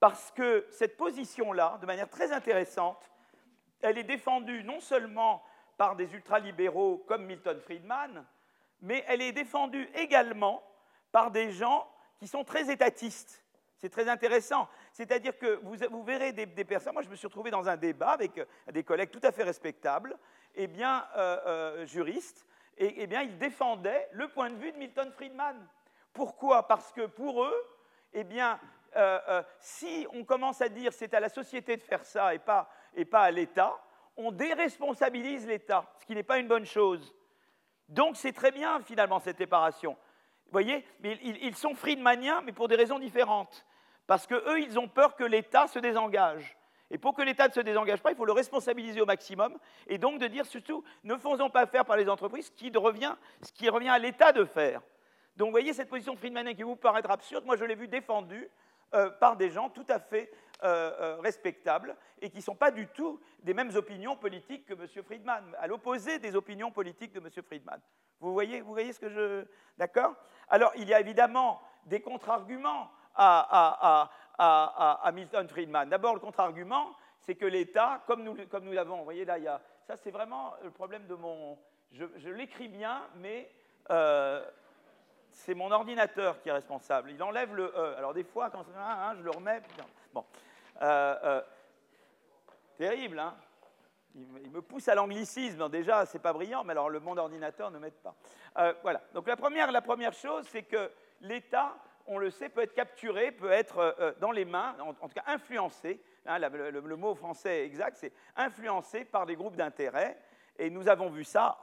parce 0.00 0.30
que 0.32 0.66
cette 0.70 0.96
position-là, 0.96 1.78
de 1.80 1.86
manière 1.86 2.08
très 2.08 2.32
intéressante, 2.32 3.10
elle 3.80 3.98
est 3.98 4.04
défendue 4.04 4.64
non 4.64 4.80
seulement 4.80 5.42
par 5.76 5.96
des 5.96 6.12
ultralibéraux 6.14 6.98
comme 7.06 7.24
Milton 7.24 7.60
Friedman, 7.60 8.24
mais 8.80 9.04
elle 9.08 9.22
est 9.22 9.32
défendue 9.32 9.88
également 9.94 10.62
par 11.10 11.30
des 11.30 11.52
gens 11.52 11.88
qui 12.18 12.28
sont 12.28 12.44
très 12.44 12.70
étatistes. 12.70 13.44
C'est 13.84 13.90
très 13.90 14.08
intéressant. 14.08 14.66
C'est-à-dire 14.92 15.36
que 15.36 15.60
vous, 15.62 16.02
verrez 16.02 16.32
des, 16.32 16.46
personnes. 16.64 16.94
Moi, 16.94 17.02
je 17.02 17.08
me 17.10 17.16
suis 17.16 17.26
retrouvé 17.26 17.50
dans 17.50 17.68
un 17.68 17.76
débat 17.76 18.12
avec 18.12 18.38
euh, 18.38 18.46
des 18.72 18.82
collègues 18.82 19.10
tout 19.10 19.20
à 19.22 19.30
fait 19.30 19.42
respectables, 19.42 20.16
et 20.54 20.66
bien 20.66 21.06
euh, 21.16 21.38
euh, 21.46 21.86
juristes, 21.86 22.46
et, 22.78 23.02
eh 23.02 23.06
bien 23.06 23.20
ils 23.20 23.36
défendaient 23.36 24.08
le 24.12 24.28
point 24.28 24.48
de 24.48 24.56
vue 24.56 24.72
de 24.72 24.78
Milton 24.78 25.12
Friedman. 25.12 25.68
Pourquoi? 26.14 26.66
Parce 26.66 26.92
que 26.92 27.06
pour 27.06 27.44
eux, 27.44 27.76
eh 28.14 28.24
bien, 28.24 28.58
si 29.58 30.06
on 30.14 30.24
commence 30.24 30.62
à 30.62 30.68
dire 30.68 30.92
c'est 30.92 31.12
à 31.12 31.20
la 31.20 31.28
société 31.28 31.76
de 31.76 31.82
faire 31.82 32.06
ça 32.06 32.34
et 32.34 32.38
pas, 32.38 32.70
et 32.94 33.04
pas 33.04 33.22
à 33.22 33.30
l'État, 33.30 33.83
on 34.16 34.32
déresponsabilise 34.32 35.46
l'État, 35.46 35.90
ce 36.00 36.06
qui 36.06 36.14
n'est 36.14 36.22
pas 36.22 36.38
une 36.38 36.48
bonne 36.48 36.66
chose. 36.66 37.14
Donc 37.88 38.16
c'est 38.16 38.32
très 38.32 38.50
bien 38.50 38.80
finalement 38.80 39.20
cette 39.20 39.38
séparation. 39.38 39.96
Vous 40.46 40.52
voyez, 40.52 40.86
mais 41.00 41.18
ils, 41.22 41.56
sont 41.56 41.74
friedmaniens, 41.74 42.42
mais 42.42 42.52
pour 42.52 42.68
des 42.68 42.76
raisons 42.76 42.98
différentes. 42.98 43.66
Parce 44.06 44.26
qu'eux, 44.26 44.60
ils 44.60 44.78
ont 44.78 44.88
peur 44.88 45.16
que 45.16 45.24
l'État 45.24 45.66
se 45.66 45.78
désengage. 45.78 46.56
Et 46.90 46.98
pour 46.98 47.14
que 47.14 47.22
l'État 47.22 47.48
ne 47.48 47.52
se 47.52 47.60
désengage 47.60 48.02
pas, 48.02 48.12
il 48.12 48.16
faut 48.16 48.26
le 48.26 48.32
responsabiliser 48.32 49.00
au 49.00 49.06
maximum. 49.06 49.58
Et 49.88 49.98
donc 49.98 50.20
de 50.20 50.26
dire 50.26 50.46
surtout, 50.46 50.84
ne 51.02 51.16
faisons 51.16 51.50
pas 51.50 51.66
faire 51.66 51.84
par 51.84 51.96
les 51.96 52.08
entreprises 52.08 52.46
ce 52.46 52.50
qui 52.52 52.70
revient, 52.76 53.14
ce 53.42 53.52
qui 53.52 53.68
revient 53.68 53.88
à 53.88 53.98
l'État 53.98 54.32
de 54.32 54.44
faire. 54.44 54.80
Donc 55.36 55.46
vous 55.46 55.52
voyez, 55.52 55.72
cette 55.72 55.88
position 55.88 56.14
friedmanienne 56.14 56.54
qui 56.54 56.62
vous 56.62 56.76
paraître 56.76 57.10
absurde, 57.10 57.44
moi 57.44 57.56
je 57.56 57.64
l'ai 57.64 57.74
vue 57.74 57.88
défendue 57.88 58.48
euh, 58.94 59.10
par 59.10 59.36
des 59.36 59.50
gens 59.50 59.70
tout 59.70 59.86
à 59.88 59.98
fait 59.98 60.30
respectables 60.62 61.96
et 62.20 62.30
qui 62.30 62.38
ne 62.38 62.42
sont 62.42 62.54
pas 62.54 62.70
du 62.70 62.86
tout 62.88 63.20
des 63.40 63.52
mêmes 63.52 63.74
opinions 63.76 64.16
politiques 64.16 64.64
que 64.64 64.72
M. 64.72 64.86
Friedman, 65.04 65.44
à 65.58 65.66
l'opposé 65.66 66.18
des 66.18 66.34
opinions 66.34 66.70
politiques 66.70 67.12
de 67.12 67.20
M. 67.20 67.28
Friedman. 67.44 67.80
Vous 68.20 68.32
voyez, 68.32 68.62
vous 68.62 68.72
voyez 68.72 68.92
ce 68.92 69.00
que 69.00 69.10
je. 69.10 69.44
D'accord? 69.76 70.14
Alors, 70.48 70.72
il 70.76 70.88
y 70.88 70.94
a 70.94 71.00
évidemment 71.00 71.60
des 71.86 72.00
contre-arguments 72.00 72.90
à, 73.14 74.10
à, 74.38 75.12
Milton 75.12 75.48
Friedman. 75.48 75.88
D'abord, 75.88 76.14
le 76.14 76.20
contre-argument, 76.20 76.96
c'est 77.20 77.34
que 77.34 77.46
l'État, 77.46 78.02
comme 78.06 78.22
nous, 78.22 78.36
comme 78.48 78.64
nous 78.64 78.72
l'avons, 78.72 78.98
vous 78.98 79.04
voyez 79.04 79.24
là, 79.24 79.38
il 79.38 79.44
y 79.44 79.48
a, 79.48 79.60
ça 79.86 79.96
c'est 79.96 80.10
vraiment 80.10 80.54
le 80.62 80.70
problème 80.70 81.06
de 81.06 81.14
mon... 81.14 81.58
Je, 81.92 82.28
l'écris 82.30 82.68
bien, 82.68 83.02
mais 83.16 83.50
euh, 83.90 84.44
c'est 85.30 85.54
mon 85.54 85.70
ordinateur 85.70 86.40
qui 86.40 86.48
est 86.48 86.52
responsable. 86.52 87.12
Il 87.12 87.22
enlève 87.22 87.54
le 87.54 87.72
E. 87.76 87.94
Alors 87.96 88.14
des 88.14 88.24
fois, 88.24 88.50
quand 88.50 88.64
je 88.64 89.22
le 89.22 89.30
remets... 89.30 89.62
Euh, 90.82 91.16
euh, 91.24 91.42
terrible, 92.76 93.18
hein 93.18 93.34
il 94.16 94.50
me 94.52 94.62
pousse 94.62 94.86
à 94.86 94.94
l'anglicisme. 94.94 95.68
Déjà, 95.68 96.06
c'est 96.06 96.20
pas 96.20 96.32
brillant, 96.32 96.62
mais 96.62 96.70
alors 96.70 96.88
le 96.88 97.00
monde 97.00 97.18
ordinateur 97.18 97.72
ne 97.72 97.80
m'aide 97.80 97.94
pas. 97.94 98.14
voilà. 98.82 99.02
Donc 99.12 99.26
la 99.26 99.36
première, 99.36 99.72
la 99.72 99.82
première 99.82 100.12
chose, 100.12 100.46
c'est 100.48 100.62
que 100.62 100.88
l'État 101.20 101.74
on 102.06 102.18
le 102.18 102.30
sait, 102.30 102.48
peut 102.48 102.62
être 102.62 102.74
capturé, 102.74 103.32
peut 103.32 103.50
être 103.50 103.78
euh, 103.78 103.92
euh, 104.00 104.12
dans 104.20 104.30
les 104.30 104.44
mains, 104.44 104.76
en, 104.80 104.92
tout 104.94 105.14
cas 105.14 105.24
influencé. 105.26 106.00
Hein, 106.26 106.38
le, 106.38 106.96
mot 106.96 107.14
français 107.14 107.64
exact, 107.64 107.96
c'est 107.98 108.12
influencé 108.36 109.04
par 109.04 109.26
des 109.26 109.36
groupes 109.36 109.56
d'intérêt. 109.56 110.18
Et 110.58 110.70
nous 110.70 110.88
avons 110.88 111.08
vu 111.08 111.24
ça 111.24 111.58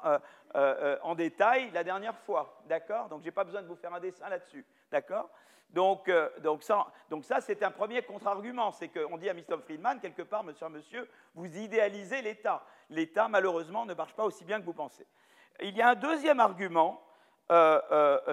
euh, 0.56 0.98
en 1.04 1.16
détail 1.16 1.72
la 1.72 1.84
dernière 1.84 2.18
fois, 2.20 2.62
d'accord? 2.68 3.08
Donc, 3.10 3.22
je 3.22 3.26
n'ai 3.26 3.32
pas 3.32 3.44
besoin 3.44 3.62
de 3.62 3.68
vous 3.68 3.76
faire 3.76 3.94
un 3.94 4.00
dessin 4.00 4.28
là-dessus, 4.30 4.66
d'accord? 4.92 5.30
Donc, 5.70 6.12
donc 6.42 6.64
ça 6.64 7.40
c'est 7.40 7.64
un 7.64 7.72
premier 7.72 8.02
contre-argument. 8.02 8.74
C'est 8.74 8.90
qu'on 8.90 9.18
dit 9.18 9.30
à 9.30 9.34
Mr. 9.34 9.58
Friedman, 9.64 10.02
quelque 10.02 10.24
part, 10.24 10.44
monsieur, 10.44 10.68
monsieur, 10.68 11.10
vous 11.34 11.58
idéalisez 11.58 12.22
l'État. 12.22 12.66
L'État, 12.90 13.30
malheureusement, 13.30 13.86
ne 13.86 13.94
marche 13.94 14.14
pas 14.14 14.26
aussi 14.26 14.44
bien 14.44 14.60
que 14.60 14.66
vous 14.66 14.74
pensez. 14.74 15.08
Il 15.62 15.74
y 15.78 15.82
a 15.82 15.90
un 15.90 15.96
deuxième 15.96 16.42
argument, 16.42 17.02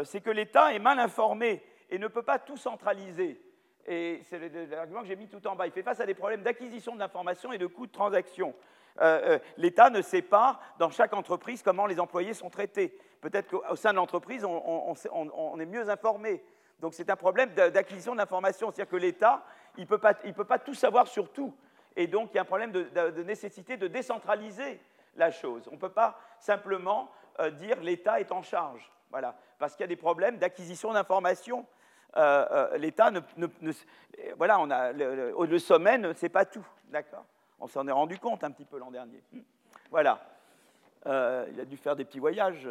c'est 0.03 0.21
que 0.21 0.31
l'État 0.31 0.75
est 0.75 0.81
mal 0.81 0.99
informé 0.99 1.63
et 1.91 1.99
ne 1.99 2.09
peut 2.09 2.23
pas 2.23 2.39
tout 2.39 2.57
centraliser. 2.57 3.41
Et 3.87 4.21
c'est 4.25 4.39
l'argument 4.69 5.01
que 5.01 5.07
j'ai 5.07 5.17
mis 5.17 5.29
tout 5.29 5.45
en 5.47 5.57
bas. 5.57 5.67
Il 5.67 5.73
fait 5.73 5.83
face 5.83 6.01
à 6.01 6.07
des 6.07 6.15
problèmes 6.15 6.43
d'acquisition 6.43 6.95
de 6.95 6.99
l'information 6.99 7.53
et 7.53 7.59
de 7.59 7.67
coûts 7.67 7.87
de 7.87 7.93
transaction. 7.93 8.55
Euh, 9.01 9.37
euh, 9.37 9.39
L'État 9.57 9.91
ne 9.91 10.03
sait 10.03 10.23
pas, 10.23 10.61
dans 10.79 10.91
chaque 10.91 11.15
entreprise, 11.15 11.63
comment 11.63 11.87
les 11.87 12.01
employés 12.01 12.35
sont 12.35 12.51
traités. 12.51 12.97
Peut-être 13.21 13.49
qu'au 13.49 13.77
sein 13.77 13.91
de 13.91 13.97
l'entreprise, 13.97 14.45
on, 14.45 15.61
est 15.61 15.67
mieux 15.67 15.89
informé. 15.89 16.43
Donc 16.81 16.95
c'est 16.95 17.11
un 17.11 17.17
problème 17.17 17.51
d'acquisition 17.55 18.13
de 18.13 18.19
l'information. 18.19 18.71
C'est-à-dire 18.71 18.91
que 18.91 18.97
l'État, 18.97 19.43
il 19.77 19.83
ne 19.83 19.87
peut, 19.87 19.99
peut, 19.99 20.45
pas 20.45 20.59
tout 20.59 20.75
savoir 20.75 21.09
sur 21.09 21.33
tout. 21.33 21.53
Et 21.97 22.07
donc 22.07 22.31
il 22.33 22.37
y 22.37 22.39
a 22.39 22.43
un 22.43 22.47
problème 22.47 22.71
de, 22.71 23.23
nécessité 23.25 23.77
de 23.77 23.89
décentraliser 23.89 24.81
la 25.17 25.31
chose. 25.33 25.69
On 25.71 25.75
ne 25.75 25.81
peut 25.81 25.89
pas 25.89 26.19
simplement 26.39 27.11
euh, 27.41 27.51
dire 27.51 27.81
l'État 27.81 28.21
est 28.21 28.31
en 28.31 28.43
charge. 28.43 28.89
Voilà. 29.11 29.35
Parce 29.59 29.73
qu'il 29.73 29.83
y 29.83 29.85
a 29.85 29.89
des 29.89 29.97
problèmes 29.97 30.39
d'acquisition 30.39 30.93
d'informations 30.93 31.67
euh, 32.17 32.47
euh, 32.51 32.79
l'État 32.79 33.11
ne, 33.11 33.21
voilà, 34.37 34.59
on 34.61 34.71
a 34.71 34.93
le, 34.93 35.59
sommet 35.59 35.99
ne 35.99 36.13
sait 36.15 36.31
pas 36.31 36.47
tout, 36.47 36.67
d'accord? 36.85 37.25
On 37.61 37.67
s'en 37.67 37.87
est 37.89 37.93
rendu 37.93 38.19
compte 38.19 38.45
un 38.45 38.51
petit 38.51 38.65
peu 38.65 38.79
l'an 38.79 38.91
dernier. 38.91 39.23
Hmm. 39.33 39.41
Voilà. 39.91 40.21
Euh, 41.07 41.47
il 41.53 41.61
a 41.61 41.65
dû 41.65 41.77
faire 41.77 41.97
des 41.97 42.05
petits 42.05 42.19
voyages 42.19 42.69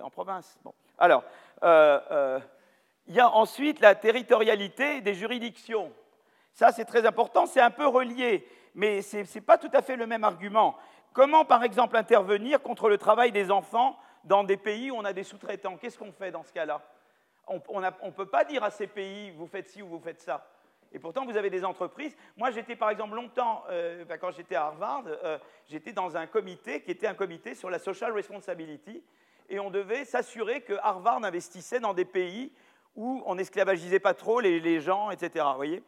en 0.00 0.10
province. 0.10 0.58
Alors, 0.98 1.24
il 1.62 3.14
y 3.14 3.20
a 3.20 3.30
ensuite 3.30 3.80
la 3.80 3.94
territorialité 3.94 5.00
des 5.00 5.14
juridictions. 5.14 5.92
Ça, 6.52 6.72
c'est 6.72 6.86
très 6.86 7.06
important, 7.06 7.44
c'est 7.46 7.60
un 7.60 7.70
peu 7.70 7.86
relié, 7.86 8.48
mais 8.74 9.02
ce 9.02 9.18
n'est 9.18 9.40
pas 9.42 9.58
tout 9.58 9.70
à 9.74 9.82
fait 9.82 9.96
le 9.96 10.06
même 10.06 10.24
argument. 10.24 10.76
Comment, 11.12 11.44
par 11.44 11.62
exemple, 11.64 11.96
intervenir 11.96 12.62
contre 12.62 12.88
le 12.88 12.98
travail 12.98 13.30
des 13.30 13.50
enfants 13.50 13.98
dans 14.24 14.42
des 14.42 14.56
pays 14.56 14.90
où 14.90 14.96
on 14.96 15.04
a 15.04 15.12
des 15.12 15.22
sous-traitants? 15.22 15.76
Qu'est-ce 15.76 15.98
qu'on 15.98 16.12
fait 16.12 16.30
dans 16.30 16.42
ce 16.42 16.52
cas-là? 16.52 16.80
On 17.46 17.80
ne 17.80 18.10
peut 18.10 18.26
pas 18.26 18.44
dire 18.44 18.64
à 18.64 18.70
ces 18.70 18.86
pays, 18.86 19.30
vous 19.30 19.46
faites 19.46 19.68
ci 19.68 19.82
ou 19.82 19.88
vous 19.88 20.00
faites 20.00 20.20
ça. 20.20 20.46
Et 20.92 20.98
pourtant, 20.98 21.24
vous 21.24 21.36
avez 21.36 21.50
des 21.50 21.64
entreprises. 21.64 22.16
Moi, 22.36 22.50
j'étais 22.50 22.76
par 22.76 22.90
exemple 22.90 23.14
longtemps, 23.14 23.64
euh, 23.68 24.04
quand 24.20 24.30
j'étais 24.30 24.54
à 24.54 24.66
Harvard, 24.66 25.04
euh, 25.06 25.38
j'étais 25.68 25.92
dans 25.92 26.16
un 26.16 26.26
comité 26.26 26.80
qui 26.82 26.90
était 26.90 27.06
un 27.06 27.14
comité 27.14 27.54
sur 27.54 27.70
la 27.70 27.78
social 27.78 28.12
responsibility. 28.12 29.02
Et 29.48 29.58
on 29.58 29.70
devait 29.70 30.04
s'assurer 30.04 30.62
que 30.62 30.74
Harvard 30.82 31.24
investissait 31.24 31.80
dans 31.80 31.94
des 31.94 32.04
pays 32.04 32.52
où 32.94 33.22
on 33.26 33.34
n'esclavagisait 33.34 34.00
pas 34.00 34.14
trop 34.14 34.40
les, 34.40 34.80
gens, 34.80 35.10
etc. 35.10 35.44
Vous 35.50 35.56
voyez 35.56 35.82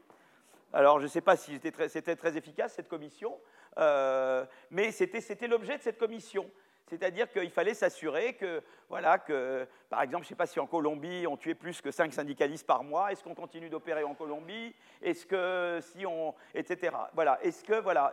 Alors, 0.73 0.99
je 0.99 1.05
ne 1.05 1.09
sais 1.09 1.23
pas 1.23 1.37
si 1.37 1.59
c'était 1.89 2.17
très, 2.17 2.37
efficace, 2.37 2.75
cette 2.75 2.89
commission, 2.89 3.39
euh, 3.79 4.45
mais 4.71 4.93
c'était 4.93 5.49
l'objet 5.49 5.79
de 5.79 5.83
cette 5.83 5.99
commission. 5.99 6.49
C'est-à-dire 6.89 7.31
qu'il 7.31 7.51
fallait 7.51 7.75
s'assurer 7.75 8.35
que, 8.35 8.63
voilà, 8.89 9.19
que, 9.19 9.67
par 9.91 10.03
exemple, 10.03 10.25
je 10.25 10.29
ne 10.29 10.31
sais 10.31 10.37
pas 10.37 10.47
si 10.47 10.59
en 10.59 10.67
Colombie 10.67 11.27
on 11.27 11.37
tuait 11.37 11.55
plus 11.55 11.81
que 11.81 11.91
5 11.91 12.13
syndicalistes 12.13 12.67
par 12.67 12.83
mois, 12.83 13.13
est-ce 13.13 13.23
qu'on 13.23 13.35
continue 13.35 13.69
d'opérer 13.69 14.05
en 14.05 14.15
Colombie, 14.15 14.75
est-ce 15.03 15.27
que 15.27 15.81
si 15.83 16.07
on, 16.07 16.35
etc. 16.55 16.97
Voilà, 17.15 17.39
est-ce 17.43 17.63
que, 17.63 17.81
voilà, 17.81 18.13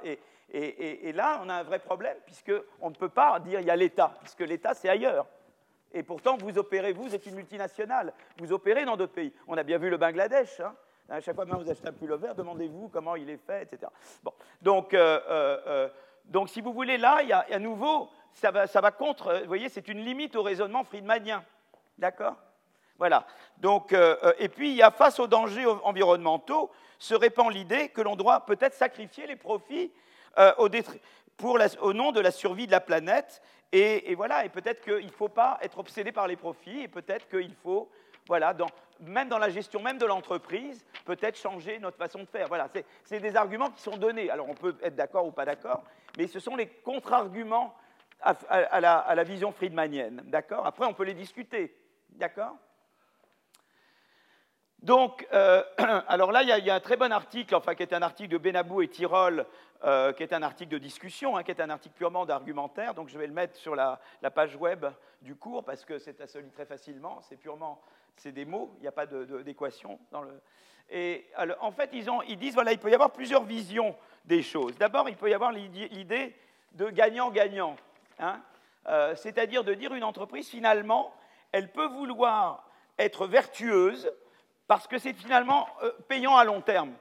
et, 0.54 1.12
là 1.14 1.42
on 1.44 1.50
a 1.50 1.56
un 1.56 1.64
vrai 1.64 1.80
problème 1.80 2.18
puisqu'on 2.26 2.90
ne 2.90 2.96
peut 2.96 3.10
pas 3.10 3.40
dire 3.40 3.60
il 3.60 3.66
y 3.66 3.72
a 3.72 3.76
l'État, 3.76 4.16
puisque 4.22 4.42
l'État 4.42 4.74
c'est 4.74 4.90
ailleurs. 4.90 5.26
Et 5.92 6.04
pourtant 6.04 6.38
vous 6.38 6.58
opérez, 6.58 6.94
vous 6.94 7.16
êtes 7.16 7.26
une 7.26 7.36
multinationale, 7.36 8.14
vous 8.38 8.52
opérez 8.52 8.86
dans 8.86 8.98
d'autres 8.98 9.14
pays. 9.14 9.34
On 9.48 9.58
a 9.58 9.64
bien 9.64 9.78
vu 9.78 9.90
le 9.90 9.98
Bangladesh. 9.98 10.60
Hein. 10.60 10.76
À 11.08 11.22
chaque 11.22 11.36
fois 11.36 11.46
que 11.46 11.56
vous 11.56 11.70
achetez 11.70 11.88
un 11.88 11.94
pull 11.94 12.14
vert, 12.16 12.34
demandez-vous 12.34 12.90
comment 12.90 13.16
il 13.16 13.30
est 13.30 13.38
fait, 13.38 13.64
etc. 13.64 13.92
Bon, 14.24 14.34
donc, 14.62 14.94
euh, 14.94 15.20
euh, 15.30 15.60
euh, 15.68 15.90
donc 16.26 16.50
si 16.50 16.62
vous 16.62 16.74
voulez, 16.74 16.98
là, 16.98 17.20
il 17.22 17.30
y 17.30 17.34
a 17.34 17.46
à 17.52 17.60
nouveau 17.60 18.10
ça 18.36 18.52
va, 18.52 18.92
contre, 18.92 19.28
euh, 19.28 19.40
vous 19.42 19.48
voyez, 19.48 19.70
c'est 19.70 19.88
une 19.88 20.04
limite 20.04 20.36
au 20.36 20.44
raisonnement 20.44 20.84
friedmanien. 20.84 21.44
D'accord? 21.98 22.36
Voilà. 22.98 23.26
Donc, 23.58 23.94
euh, 23.94 24.18
euh, 24.24 24.34
et 24.40 24.50
puis, 24.50 24.70
il 24.72 24.76
y 24.76 24.84
a 24.84 24.92
face 24.92 25.20
aux 25.20 25.28
dangers 25.28 25.66
environnementaux, 25.66 26.70
se 27.00 27.16
répand 27.16 27.52
l'idée 27.52 27.90
que 27.90 28.02
l'on 28.02 28.16
doit 28.16 28.46
peut-être 28.46 28.74
sacrifier 28.74 29.28
les 29.28 29.36
profits 29.36 29.92
au, 30.58 31.94
nom 31.94 32.12
de 32.12 32.20
la 32.20 32.32
survie 32.32 32.68
de 32.68 32.72
la 32.72 32.82
planète. 32.82 33.42
Et, 33.72 34.16
voilà, 34.16 34.46
et 34.46 34.50
peut-être 34.50 34.82
qu'il 34.82 35.06
ne 35.06 35.12
faut 35.12 35.28
pas 35.28 35.58
être 35.62 35.80
obsédé 35.80 36.14
par 36.14 36.28
les 36.28 36.38
profits, 36.38 36.82
et 36.82 36.88
peut-être 36.88 37.28
qu'il 37.28 37.54
faut, 37.56 37.90
voilà, 38.28 38.56
même 39.02 39.28
dans 39.28 39.38
la 39.38 39.50
gestion 39.50 39.82
même 39.82 39.98
de 39.98 40.06
l'entreprise, 40.06 40.86
peut-être 41.04 41.38
changer 41.38 41.80
notre 41.80 41.98
façon 41.98 42.20
de 42.20 42.28
faire. 42.28 42.48
Voilà, 42.48 42.70
c'est 43.04 43.20
des 43.20 43.36
arguments 43.36 43.70
qui 43.70 43.82
sont 43.82 43.98
donnés. 43.98 44.30
Alors, 44.30 44.48
on 44.50 44.54
peut 44.54 44.76
être 44.82 44.96
d'accord 44.96 45.26
ou 45.26 45.32
pas 45.32 45.46
d'accord, 45.46 45.84
mais 46.18 46.28
ce 46.28 46.40
sont 46.40 46.56
les 46.56 46.68
contre-arguments 46.68 47.76
à, 48.26 49.16
la, 49.16 49.24
vision 49.24 49.52
friedmanienne. 49.52 50.24
D'accord? 50.26 50.66
Après, 50.66 50.86
on 50.86 50.94
peut 50.94 51.04
les 51.04 51.14
discuter. 51.14 51.76
D'accord? 52.10 52.56
Donc, 54.80 55.28
euh, 55.34 55.64
alors 56.08 56.32
là, 56.32 56.44
il 56.44 56.66
y, 56.66 56.70
a 56.70 56.76
un 56.76 56.80
très 56.80 56.98
bon 56.98 57.12
article, 57.12 57.56
enfin, 57.56 57.76
qui 57.76 57.84
est 57.84 57.94
un 57.94 58.02
article 58.02 58.30
de 58.30 58.38
Benabou 58.38 58.82
et 58.82 58.88
Tirol, 58.88 59.46
euh, 59.84 60.14
qui 60.14 60.24
est 60.24 60.34
un 60.34 60.44
article 60.44 60.72
de 60.72 60.78
discussion, 60.78 61.38
hein, 61.38 61.44
qui 61.44 61.52
est 61.52 61.62
un 61.62 61.70
article 61.70 61.96
purement 61.96 62.26
d'argumentaire. 62.26 62.94
Donc, 62.94 63.10
je 63.10 63.18
vais 63.18 63.28
le 63.28 63.34
mettre 63.34 63.56
sur 63.56 63.76
la, 63.76 64.00
page 64.34 64.56
web 64.56 64.86
du 65.22 65.36
cours 65.36 65.64
parce 65.64 65.86
que 65.86 66.00
c'est 66.00 66.20
à 66.22 66.28
très 66.28 66.66
facilement. 66.66 67.20
C'est 67.22 67.38
purement, 67.38 67.82
c'est 68.16 68.32
des 68.32 68.46
mots, 68.46 68.74
il 68.78 68.82
n'y 68.82 68.88
a 68.88 68.92
pas 68.92 69.06
d'équation. 69.06 70.00
Et 70.90 71.26
en 71.60 71.72
fait, 71.72 71.90
ils, 71.94 72.08
ils 72.28 72.38
disent 72.38 72.54
voilà, 72.54 72.72
il 72.72 72.80
peut 72.80 72.92
y 72.92 72.96
avoir 72.96 73.12
plusieurs 73.12 73.44
visions 73.44 73.96
des 74.24 74.42
choses. 74.42 74.78
D'abord, 74.78 75.10
il 75.10 75.16
peut 75.16 75.30
y 75.30 75.34
avoir 75.34 75.52
l'idée 75.52 76.36
de 76.74 76.90
gagnant-gagnant. 76.90 77.76
Hein, 78.20 78.42
euh, 78.88 79.16
c'est-à-dire 79.16 79.64
de 79.64 79.74
dire 79.74 79.94
une 79.94 80.04
entreprise, 80.04 80.50
finalement, 80.50 81.14
elle 81.52 81.72
peut 81.72 81.88
vouloir 81.88 82.70
être 82.98 83.28
vertueuse 83.28 84.12
parce 84.68 84.88
que 84.88 84.98
c'est 84.98 85.14
finalement 85.14 85.68
euh, 85.84 85.92
payant 86.08 86.36
à 86.36 86.44
long 86.44 86.62
terme. 86.62 86.94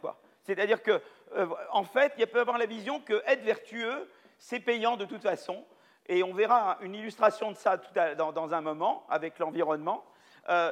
C'est-à-dire 0.42 0.83
que, 0.83 1.00
euh, 1.37 1.47
en 1.71 1.85
fait, 1.85 2.12
il 2.18 2.26
peut 2.26 2.38
y 2.38 2.40
avoir 2.40 2.59
la 2.59 2.66
vision 2.66 3.00
que 3.00 3.23
être 3.26 3.42
vertueux, 3.42 4.11
c'est 4.38 4.61
payant 4.61 4.97
de 4.97 5.04
toute 5.04 5.23
façon. 5.23 5.64
Et 6.06 6.23
on 6.23 6.35
verra 6.35 6.78
une 6.83 6.94
illustration 6.94 7.52
de 7.52 7.56
ça 7.56 7.78
dans, 8.16 8.52
un 8.52 8.61
moment 8.61 9.06
avec 9.09 9.38
l'environnement. 9.38 10.04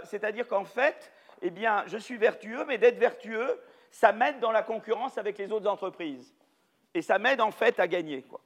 c'est-à-dire 0.05 0.47
qu'en 0.47 0.67
fait, 0.67 1.11
eh 1.41 1.49
bien, 1.49 1.85
je 1.87 1.97
suis 1.97 2.19
vertueux, 2.19 2.67
mais 2.67 2.77
d'être 2.77 2.99
vertueux, 2.99 3.59
ça 3.91 4.13
m'aide 4.13 4.41
dans 4.41 4.53
la 4.53 4.63
concurrence 4.63 5.17
avec 5.17 5.39
les 5.39 5.51
autres 5.51 5.71
entreprises. 5.71 6.35
Et 6.93 7.01
ça 7.01 7.19
m'aide 7.19 7.41
en 7.41 7.51
fait 7.51 7.81
à 7.81 7.89
gagner. 7.89 8.23
Quoi. 8.23 8.41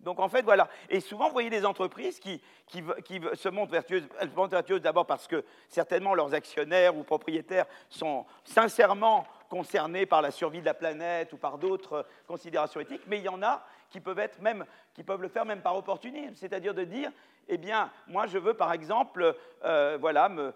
Donc 0.00 0.18
en 0.18 0.28
fait, 0.28 0.42
voilà. 0.42 0.68
Et 0.88 1.00
souvent, 1.00 1.26
vous 1.26 1.32
voyez 1.32 1.50
des 1.50 1.66
entreprises 1.66 2.18
qui, 2.18 2.40
se 2.68 3.48
montrent 3.48 3.72
vertueuses. 3.72 4.08
Elles 4.20 4.30
se 4.30 4.34
montrent 4.34 4.52
vertueuses 4.52 4.80
d'abord 4.80 5.06
parce 5.06 5.26
que 5.26 5.44
certainement 5.68 6.14
leurs 6.14 6.34
actionnaires 6.34 6.96
ou 6.96 7.02
propriétaires 7.02 7.66
sont 7.88 8.24
sincèrement 8.44 9.26
concernés 9.48 10.06
par 10.06 10.22
la 10.22 10.30
survie 10.30 10.60
de 10.60 10.64
la 10.64 10.74
planète 10.74 11.32
ou 11.32 11.36
par 11.36 11.58
d'autres 11.58 12.06
considérations 12.26 12.80
éthiques, 12.80 13.02
mais 13.08 13.18
il 13.18 13.24
y 13.24 13.28
en 13.28 13.42
a 13.42 13.64
qui 13.90 14.00
peuvent, 14.00 14.20
être 14.20 14.40
même, 14.40 14.64
qui 14.94 15.02
peuvent 15.02 15.20
le 15.20 15.28
faire 15.28 15.44
même 15.44 15.60
par 15.60 15.76
opportunisme, 15.76 16.34
c'est-à-dire 16.36 16.72
de 16.72 16.84
dire, 16.84 17.10
eh 17.50 17.58
bien, 17.58 17.90
moi, 18.06 18.26
je 18.26 18.38
veux, 18.38 18.54
par 18.54 18.72
exemple, 18.72 19.34
euh, 19.64 19.98
voilà, 20.00 20.28
me, 20.28 20.52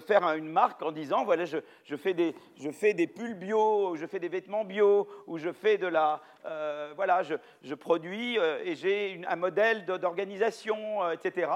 faire 0.00 0.32
une 0.32 0.48
marque 0.48 0.82
en 0.82 0.92
disant, 0.92 1.24
voilà, 1.24 1.44
je, 1.44 1.96
fais 1.96 2.14
des, 2.14 2.34
je, 2.56 2.70
fais 2.70 2.94
des, 2.94 3.06
pulls 3.06 3.34
bio, 3.34 3.94
je 3.96 4.06
fais 4.06 4.18
des 4.18 4.30
vêtements 4.30 4.64
bio, 4.64 5.06
ou 5.26 5.36
je 5.36 5.52
fais 5.52 5.76
de 5.76 5.86
la, 5.86 6.20
euh, 6.46 6.92
voilà, 6.96 7.22
je, 7.22 7.34
je 7.62 7.74
produis 7.74 8.38
euh, 8.38 8.62
et 8.64 8.74
j'ai 8.76 9.20
un 9.28 9.36
modèle 9.36 9.84
d'organisation, 9.84 11.10
etc. 11.12 11.52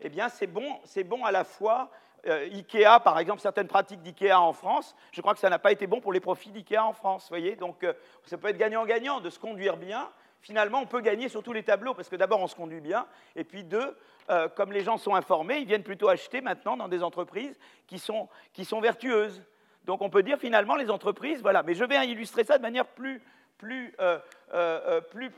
eh 0.00 0.08
bien, 0.08 0.30
c'est 0.30 0.46
bon, 0.46 0.80
bon 1.04 1.24
à 1.24 1.30
la 1.30 1.44
fois 1.44 1.90
Ikea, 2.24 3.00
par 3.04 3.18
exemple, 3.18 3.40
certaines 3.40 3.66
pratiques 3.66 4.00
d'Ikea 4.00 4.40
en 4.40 4.52
France, 4.54 4.94
je 5.10 5.20
crois 5.20 5.34
que 5.34 5.40
ça 5.40 5.50
n'a 5.50 5.58
pas 5.58 5.72
été 5.72 5.86
bon 5.86 6.00
pour 6.00 6.12
les 6.12 6.20
profits 6.20 6.52
d'Ikea 6.52 6.78
en 6.78 6.92
France. 6.92 7.26
Voyez 7.28 7.56
Donc, 7.56 7.84
ça 8.24 8.38
peut 8.38 8.48
être 8.48 8.56
gagnant-gagnant 8.56 9.20
de 9.20 9.28
se 9.28 9.38
conduire 9.38 9.76
bien 9.76 10.08
finalement, 10.42 10.80
on 10.80 10.86
peut 10.86 11.00
gagner 11.00 11.28
sur 11.28 11.42
tous 11.42 11.52
les 11.52 11.62
tableaux, 11.62 11.94
parce 11.94 12.08
que 12.08 12.16
d'abord, 12.16 12.40
on 12.40 12.46
se 12.46 12.54
conduit 12.54 12.80
bien, 12.80 13.06
et 13.36 13.44
puis 13.44 13.64
deux, 13.64 13.96
euh, 14.28 14.48
comme 14.48 14.72
les 14.72 14.82
gens 14.82 14.98
sont 14.98 15.14
informés, 15.14 15.58
ils 15.58 15.66
viennent 15.66 15.82
plutôt 15.82 16.08
acheter 16.08 16.40
maintenant 16.40 16.76
dans 16.76 16.88
des 16.88 17.02
entreprises 17.02 17.58
qui 17.86 17.98
sont, 17.98 18.28
qui 18.52 18.64
sont 18.64 18.80
vertueuses. 18.80 19.42
Donc 19.84 20.02
on 20.02 20.10
peut 20.10 20.22
dire 20.22 20.38
finalement, 20.38 20.76
les 20.76 20.90
entreprises, 20.90 21.40
voilà, 21.42 21.62
mais 21.62 21.74
je 21.74 21.84
vais 21.84 22.06
illustrer 22.06 22.44
ça 22.44 22.58
de 22.58 22.62
manière 22.62 22.86
plus, 22.86 23.22
plus, 23.58 23.94
euh, 24.00 24.18
euh, 24.54 25.00
plus, 25.00 25.30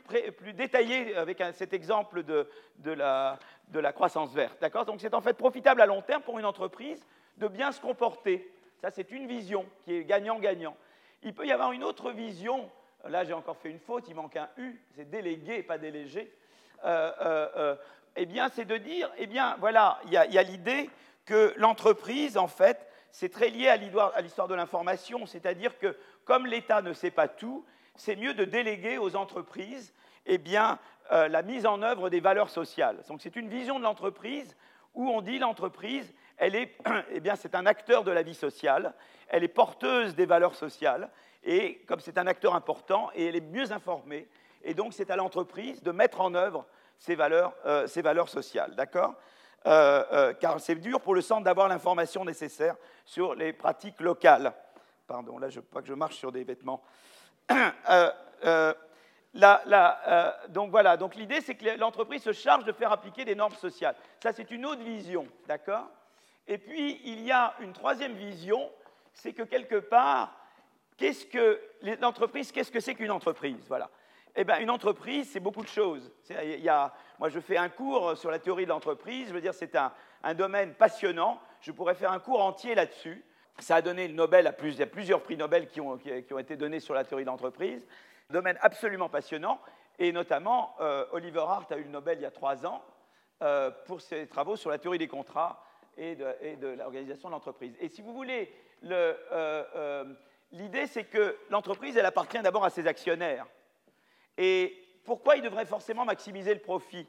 détaillée 0.55 1.15
avec 1.17 1.43
cet 1.53 1.73
exemple 1.73 2.23
de, 2.23 2.49
de, 2.79 2.91
la, 2.91 3.39
de 3.69 3.79
la 3.79 3.93
croissance 3.93 4.33
verte. 4.35 4.59
D'accord? 4.61 4.87
Donc 4.87 5.01
c'est 5.01 5.15
en 5.15 5.21
fait 5.21 5.35
profitable 5.35 5.81
à 5.81 5.87
long 5.87 6.03
terme 6.03 6.23
pour 6.23 6.39
une 6.39 6.47
entreprise 6.47 7.07
de 7.37 7.49
bien 7.49 7.73
se 7.73 7.81
comporter. 7.81 8.51
Ça, 8.81 8.91
c'est 8.91 9.11
une 9.11 9.27
vision 9.27 9.67
qui 9.85 9.95
est 9.95 10.05
gagnant-gagnant. 10.05 10.77
Il 11.23 11.35
peut 11.35 11.47
y 11.47 11.53
avoir 11.53 11.73
une 11.73 11.85
autre 11.85 12.11
vision 12.11 12.71
Là, 13.09 13.25
j'ai 13.25 13.35
encore 13.35 13.59
fait 13.59 13.71
une 13.71 13.81
faute, 13.81 14.07
il 14.09 14.15
manque 14.15 14.37
un 14.37 14.49
U, 14.57 14.81
c'est 14.97 15.09
délégué, 15.09 15.63
pas 15.63 15.79
délégué. 15.79 16.33
Euh, 16.85 17.13
euh, 17.21 17.49
euh, 17.57 17.77
eh 18.17 18.27
bien, 18.27 18.49
c'est 18.49 18.65
de 18.65 18.77
dire, 18.77 19.11
eh 19.19 19.27
bien, 19.27 19.57
voilà, 19.59 19.99
il 20.07 20.13
y 20.13 20.17
a, 20.17 20.43
l'idée 20.43 20.89
que 21.27 21.53
l'entreprise, 21.57 22.39
en 22.39 22.49
fait, 22.49 22.87
c'est 23.11 23.31
très 23.31 23.49
lié 23.49 23.69
à 23.69 23.77
l'histoire 23.77 24.49
de 24.49 24.55
l'information, 24.55 25.27
c'est-à-dire 25.27 25.79
que 25.79 25.97
comme 26.25 26.47
l'État 26.47 26.83
ne 26.83 26.93
sait 26.93 27.11
pas 27.11 27.29
tout, 27.29 27.65
c'est 27.97 28.17
mieux 28.17 28.35
de 28.35 28.45
déléguer 28.45 28.99
aux 28.99 29.17
entreprises 29.17 29.93
eh 30.27 30.39
bien, 30.39 30.79
la 31.11 31.43
mise 31.43 31.67
en 31.67 31.83
œuvre 31.83 32.09
des 32.09 32.21
valeurs 32.21 32.51
sociales. 32.51 33.03
Donc 33.09 33.21
c'est 33.21 33.37
une 33.37 33.49
vision 33.49 33.79
de 33.79 33.85
l'entreprise 33.85 34.57
où 34.95 35.09
on 35.09 35.21
dit 35.21 35.39
l'entreprise, 35.39 36.13
elle 36.37 36.55
est, 36.55 36.77
eh 37.11 37.21
bien, 37.21 37.37
c'est 37.37 37.55
un 37.55 37.67
acteur 37.67 38.05
de 38.05 38.11
la 38.11 38.23
vie 38.23 38.35
sociale, 38.35 38.95
elle 39.29 39.45
est 39.45 39.49
porteuse 39.49 40.15
des 40.15 40.27
valeurs 40.27 40.55
sociales, 40.55 41.11
et 41.45 41.77
comme 41.87 42.01
c'est 42.01 42.19
un 42.19 42.27
acteur 42.27 42.55
important, 42.55 43.11
et 43.15 43.27
elle 43.27 43.37
est 43.37 43.41
mieux 43.41 43.71
informée, 43.73 44.27
et 44.63 44.75
donc 44.75 44.95
c'est 44.95 45.11
à 45.11 45.17
l'entreprise 45.17 45.83
de 45.83 45.93
mettre 45.93 46.21
en 46.21 46.35
œuvre 46.35 46.67
ces 46.99 47.15
valeurs, 47.15 47.55
euh, 47.67 47.87
valeurs 47.97 48.29
sociales, 48.29 48.75
d'accord? 48.75 49.15
Euh, 49.67 50.05
euh, 50.13 50.33
Car 50.35 50.61
c'est 50.61 50.75
dur 50.75 51.01
pour 51.01 51.15
le 51.15 51.21
centre 51.21 51.45
d'avoir 51.45 51.69
l'information 51.69 52.25
nécessaire 52.25 52.77
sur 53.05 53.35
les 53.35 53.53
pratiques 53.53 54.01
locales. 54.01 54.53
Pardon, 55.07 55.39
là 55.39 55.49
je 55.51 55.61
pas 55.61 55.81
que 55.81 55.87
je 55.87 55.95
marche 55.95 56.17
sur 56.17 56.33
des 56.33 56.45
vêtements. 56.45 56.83
donc 60.49 60.71
voilà, 60.71 60.97
donc 60.97 61.15
l'idée 61.15 61.41
c'est 61.41 61.55
que 61.55 61.79
l'entreprise 61.79 62.23
se 62.23 62.33
charge 62.33 62.65
de 62.65 62.73
faire 62.73 62.93
appliquer 62.93 63.25
des 63.25 63.35
normes 63.35 63.55
sociales. 63.55 63.97
Ça 64.23 64.33
c'est 64.33 64.51
une 64.51 64.65
autre 64.65 64.83
vision, 64.83 65.27
d'accord? 65.47 65.89
Et 66.47 66.59
puis 66.59 67.01
il 67.05 67.23
y 67.23 67.33
a 67.33 67.55
une 67.61 67.73
troisième 67.73 68.15
vision, 68.15 68.71
c'est 69.13 69.33
que 69.33 69.43
quelque 69.43 69.77
part, 69.77 70.44
Qu'est-ce 70.97 71.27
que 71.27 71.61
l'entreprise 72.01 72.53
Qu'est-ce 72.53 72.71
que 72.71 72.81
c'est 72.81 72.95
qu'une 72.95 73.11
entreprise 73.11 73.65
Voilà. 73.69 73.91
Eh 74.37 74.45
bien, 74.45 74.59
une 74.59 74.71
entreprise, 74.71 75.31
c'est 75.31 75.41
beaucoup 75.41 75.63
de 75.63 75.69
choses. 75.69 76.13
Il 76.29 76.61
y 76.61 76.69
a, 76.69 76.93
moi, 77.21 77.29
je 77.29 77.39
fais 77.39 77.57
un 77.57 77.69
cours 77.69 78.17
sur 78.17 78.31
la 78.31 78.41
théorie 78.41 78.65
de 78.65 78.71
l'entreprise. 78.71 79.29
Je 79.29 79.35
veux 79.35 79.41
dire, 79.41 79.55
c'est 79.55 79.77
un, 79.77 79.93
domaine 80.35 80.75
passionnant. 80.75 81.41
Je 81.61 81.71
pourrais 81.71 81.95
faire 81.95 82.11
un 82.11 82.19
cours 82.19 82.43
entier 82.43 82.75
là-dessus. 82.75 83.25
Ça 83.59 83.77
a 83.77 83.83
donné 83.83 84.09
le 84.09 84.15
Nobel 84.15 84.49
à 84.49 84.55
il 84.61 84.75
y 84.75 84.83
a 84.83 84.87
plusieurs 84.87 85.23
prix 85.23 85.37
Nobel 85.37 85.69
qui 85.69 85.81
ont, 85.81 85.97
été 85.97 86.57
donnés 86.57 86.81
sur 86.81 86.95
la 86.95 87.05
théorie 87.05 87.23
de 87.23 87.29
l'entreprise. 87.29 87.87
Domaine 88.31 88.59
absolument 88.61 89.09
passionnant. 89.09 89.61
Et 90.01 90.11
notamment, 90.11 90.75
euh, 90.81 91.07
Oliver 91.13 91.45
Hart 91.47 91.71
a 91.71 91.77
eu 91.77 91.85
le 91.85 91.91
Nobel 91.91 92.19
il 92.19 92.23
y 92.23 92.27
a 92.27 92.33
trois 92.33 92.67
ans 92.67 92.83
euh, 93.43 93.71
pour 93.87 94.01
ses 94.01 94.27
travaux 94.27 94.57
sur 94.57 94.71
la 94.71 94.79
théorie 94.79 94.99
des 94.99 95.07
contrats 95.07 95.65
et 95.97 96.17
de, 96.17 96.67
l'organisation 96.77 97.29
de 97.29 97.35
l'entreprise. 97.35 97.77
Et 97.79 97.89
si 97.89 98.03
vous 98.03 98.13
voulez, 98.13 98.53
le, 98.83 99.17
euh, 99.31 100.05
l'idée, 100.55 100.87
c'est 100.87 101.05
que 101.05 101.37
l'entreprise, 101.51 101.97
elle 101.97 102.07
appartient 102.07 102.41
d'abord 102.41 102.65
à 102.65 102.71
ses 102.71 102.87
actionnaires. 102.87 103.47
Et 104.39 104.77
pourquoi 105.05 105.37
ils 105.37 105.43
devraient 105.43 105.67
forcément 105.67 106.05
maximiser 106.05 106.55
le 106.55 106.61
profit? 106.61 107.07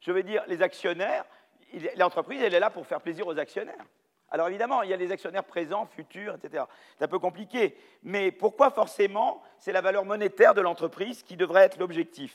Je 0.00 0.10
veux 0.12 0.22
dire, 0.22 0.42
les 0.48 0.62
actionnaires, 0.62 1.24
l'entreprise, 1.96 2.42
elle 2.42 2.54
est 2.54 2.60
là 2.60 2.70
pour 2.70 2.86
faire 2.86 3.00
plaisir 3.00 3.26
aux 3.26 3.38
actionnaires. 3.38 3.84
Alors 4.30 4.48
évidemment, 4.48 4.82
il 4.82 4.90
y 4.90 4.94
a 4.94 4.96
les 4.96 5.12
actionnaires 5.12 5.44
présents, 5.44 5.86
futurs, 5.86 6.34
etc. 6.34 6.64
C'est 6.96 7.04
un 7.04 7.08
peu 7.08 7.18
compliqué. 7.18 7.76
Mais 8.02 8.32
pourquoi 8.32 8.70
forcément 8.70 9.42
c'est 9.58 9.72
la 9.72 9.82
valeur 9.82 10.06
monétaire 10.06 10.54
de 10.54 10.62
l'entreprise 10.62 11.22
qui 11.22 11.36
devrait 11.36 11.64
être 11.64 11.78
l'objectif? 11.78 12.34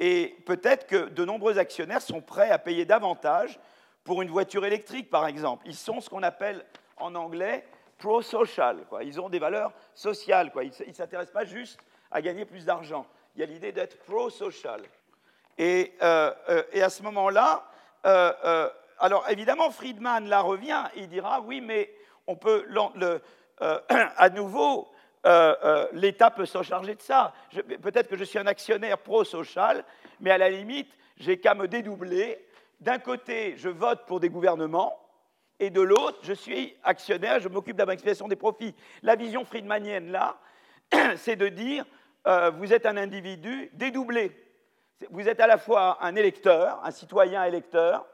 Et 0.00 0.36
peut-être 0.44 0.86
que 0.86 1.08
de 1.08 1.24
nombreux 1.24 1.58
actionnaires 1.58 2.02
sont 2.02 2.20
prêts 2.20 2.50
à 2.50 2.58
payer 2.58 2.84
davantage 2.84 3.60
pour 4.02 4.22
une 4.22 4.30
voiture 4.30 4.64
électrique, 4.66 5.08
par 5.08 5.26
exemple. 5.26 5.64
Ils 5.66 5.76
sont 5.76 6.00
ce 6.00 6.10
qu'on 6.10 6.22
appelle 6.22 6.64
en 6.96 7.14
anglais 7.14 7.64
pro-social. 8.00 8.78
Ils 9.02 9.20
ont 9.20 9.28
des 9.28 9.38
valeurs 9.38 9.72
sociales. 9.94 10.50
Quoi. 10.50 10.64
Ils 10.64 10.72
ne 10.88 10.92
s'intéressent 10.92 11.32
pas 11.32 11.44
juste 11.44 11.78
à 12.10 12.20
gagner 12.20 12.44
plus 12.44 12.64
d'argent. 12.64 13.06
Il 13.36 13.40
y 13.40 13.44
a 13.44 13.46
l'idée 13.46 13.72
d'être 13.72 13.98
pro-social. 14.04 14.82
Et, 15.58 15.92
euh, 16.02 16.32
euh, 16.48 16.62
à 16.82 16.88
ce 16.88 17.02
moment-là, 17.02 17.64
euh, 18.06 18.68
alors 18.98 19.28
évidemment, 19.28 19.70
Friedman 19.70 20.26
là 20.28 20.40
revient 20.40 20.84
et 20.96 21.02
il 21.02 21.08
dira 21.08 21.40
oui, 21.40 21.60
mais 21.60 21.94
on 22.26 22.34
peut 22.36 22.66
à 24.16 24.30
nouveau, 24.30 24.88
l'État 25.92 26.30
peut 26.30 26.46
s'en 26.46 26.62
charger 26.62 26.94
de 26.94 27.02
ça. 27.02 27.34
Peut-être 27.82 28.08
que 28.08 28.16
je 28.16 28.24
suis 28.24 28.38
un 28.38 28.46
actionnaire 28.46 28.98
pro-social, 28.98 29.84
mais 30.20 30.30
à 30.30 30.38
la 30.38 30.48
limite, 30.48 30.96
j'ai 31.18 31.38
qu'à 31.38 31.54
me 31.54 31.68
dédoubler. 31.68 32.46
D'un 32.80 32.98
côté, 32.98 33.54
je 33.58 33.68
vote 33.68 34.06
pour 34.06 34.20
des 34.20 34.30
gouvernements, 34.30 34.99
et 35.60 35.68
de 35.70 35.82
l'autre, 35.82 36.18
je 36.22 36.32
suis 36.32 36.74
actionnaire, 36.82 37.38
je 37.38 37.48
m'occupe 37.48 37.76
de 37.76 37.82
la 37.82 37.86
maximisation 37.86 38.26
des 38.26 38.36
profits. 38.36 38.74
La 39.02 39.14
vision 39.14 39.44
friedmanienne, 39.44 40.10
là, 40.10 40.38
c'est 41.16 41.36
de 41.36 41.48
dire, 41.48 41.84
euh, 42.26 42.50
vous 42.50 42.72
êtes 42.72 42.86
un 42.86 42.96
individu 42.96 43.70
dédoublé. 43.74 44.32
Vous 45.10 45.28
êtes 45.28 45.38
à 45.38 45.46
la 45.46 45.58
fois 45.58 45.98
un 46.02 46.16
électeur, 46.16 46.80
un 46.82 46.90
citoyen 46.90 47.44
électeur, 47.44 48.06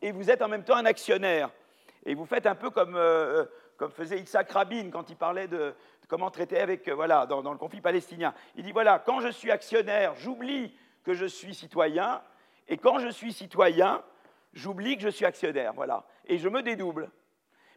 et 0.00 0.12
vous 0.12 0.30
êtes 0.30 0.40
en 0.40 0.48
même 0.48 0.64
temps 0.64 0.76
un 0.76 0.86
actionnaire. 0.86 1.50
Et 2.06 2.14
vous 2.14 2.26
faites 2.26 2.46
un 2.46 2.54
peu 2.54 2.70
comme, 2.70 2.96
euh, 2.96 3.44
comme 3.76 3.90
faisait 3.90 4.20
Isaac 4.20 4.50
Rabin 4.50 4.90
quand 4.90 5.10
il 5.10 5.16
parlait 5.16 5.46
de, 5.46 5.74
comment 6.08 6.30
traiter 6.30 6.58
avec, 6.58 6.88
euh, 6.88 6.94
voilà, 6.94 7.26
dans, 7.26 7.52
le 7.52 7.58
conflit 7.58 7.82
palestinien. 7.82 8.32
Il 8.56 8.64
dit, 8.64 8.72
voilà, 8.72 8.98
quand 8.98 9.20
je 9.20 9.28
suis 9.28 9.50
actionnaire, 9.50 10.14
j'oublie 10.16 10.74
que 11.04 11.12
je 11.12 11.26
suis 11.26 11.54
citoyen, 11.54 12.22
et 12.66 12.78
quand 12.78 12.98
je 12.98 13.08
suis 13.08 13.32
citoyen, 13.32 14.02
j'oublie 14.52 14.96
que 14.96 15.02
je 15.02 15.08
suis 15.08 15.24
actionnaire, 15.24 15.72
voilà, 15.74 16.04
et 16.26 16.38
je 16.38 16.48
me 16.48 16.62
dédouble. 16.62 17.10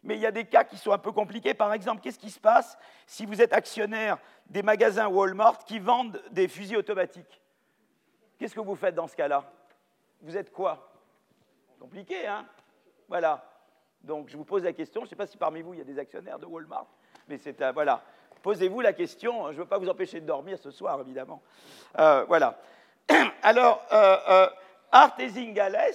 Mais 0.02 0.16
il 0.16 0.20
y 0.20 0.26
a 0.26 0.32
des 0.32 0.44
cas 0.44 0.64
qui 0.64 0.76
sont 0.76 0.90
un 0.90 0.98
peu 0.98 1.12
compliqués. 1.12 1.54
Par 1.54 1.72
exemple, 1.72 2.00
qu'est-ce 2.02 2.18
qui 2.18 2.30
se 2.30 2.40
passe 2.40 2.76
si 3.06 3.24
vous 3.24 3.40
êtes 3.40 3.52
actionnaire 3.52 4.18
des 4.46 4.62
magasins 4.62 5.06
Walmart 5.06 5.64
qui 5.64 5.78
vendent 5.78 6.20
des 6.32 6.48
fusils 6.48 6.76
automatiques? 6.76 7.40
Qu'est-ce 8.36 8.54
que 8.54 8.60
vous 8.60 8.74
faites 8.74 8.96
dans 8.96 9.06
ce 9.06 9.14
cas-là? 9.14 9.48
Vous 10.20 10.36
êtes 10.36 10.50
quoi? 10.50 10.92
Compliqué, 11.78 12.26
hein? 12.26 12.44
Voilà. 13.06 13.48
Donc 14.02 14.28
je 14.28 14.36
vous 14.36 14.44
pose 14.44 14.64
la 14.64 14.72
question, 14.72 15.02
je 15.02 15.06
ne 15.06 15.10
sais 15.10 15.16
pas 15.16 15.28
si 15.28 15.36
parmi 15.36 15.62
vous 15.62 15.74
il 15.74 15.78
y 15.78 15.82
a 15.82 15.84
des 15.84 15.98
actionnaires 15.98 16.38
de 16.38 16.46
Walmart, 16.46 16.86
mais 17.28 17.38
c'est 17.38 17.62
voilà. 17.72 18.02
Posez-vous 18.42 18.80
la 18.80 18.92
question, 18.92 19.46
je 19.48 19.52
ne 19.52 19.58
veux 19.58 19.66
pas 19.66 19.78
vous 19.78 19.88
empêcher 19.88 20.20
de 20.20 20.26
dormir 20.26 20.58
ce 20.58 20.72
soir, 20.72 21.00
évidemment. 21.00 21.40
Euh, 21.98 22.24
voilà. 22.24 22.58
Alors, 23.42 23.86
euh, 23.92 24.16
euh, 24.28 24.46
Art 24.90 25.14
et 25.20 25.28
Zingales, 25.28 25.94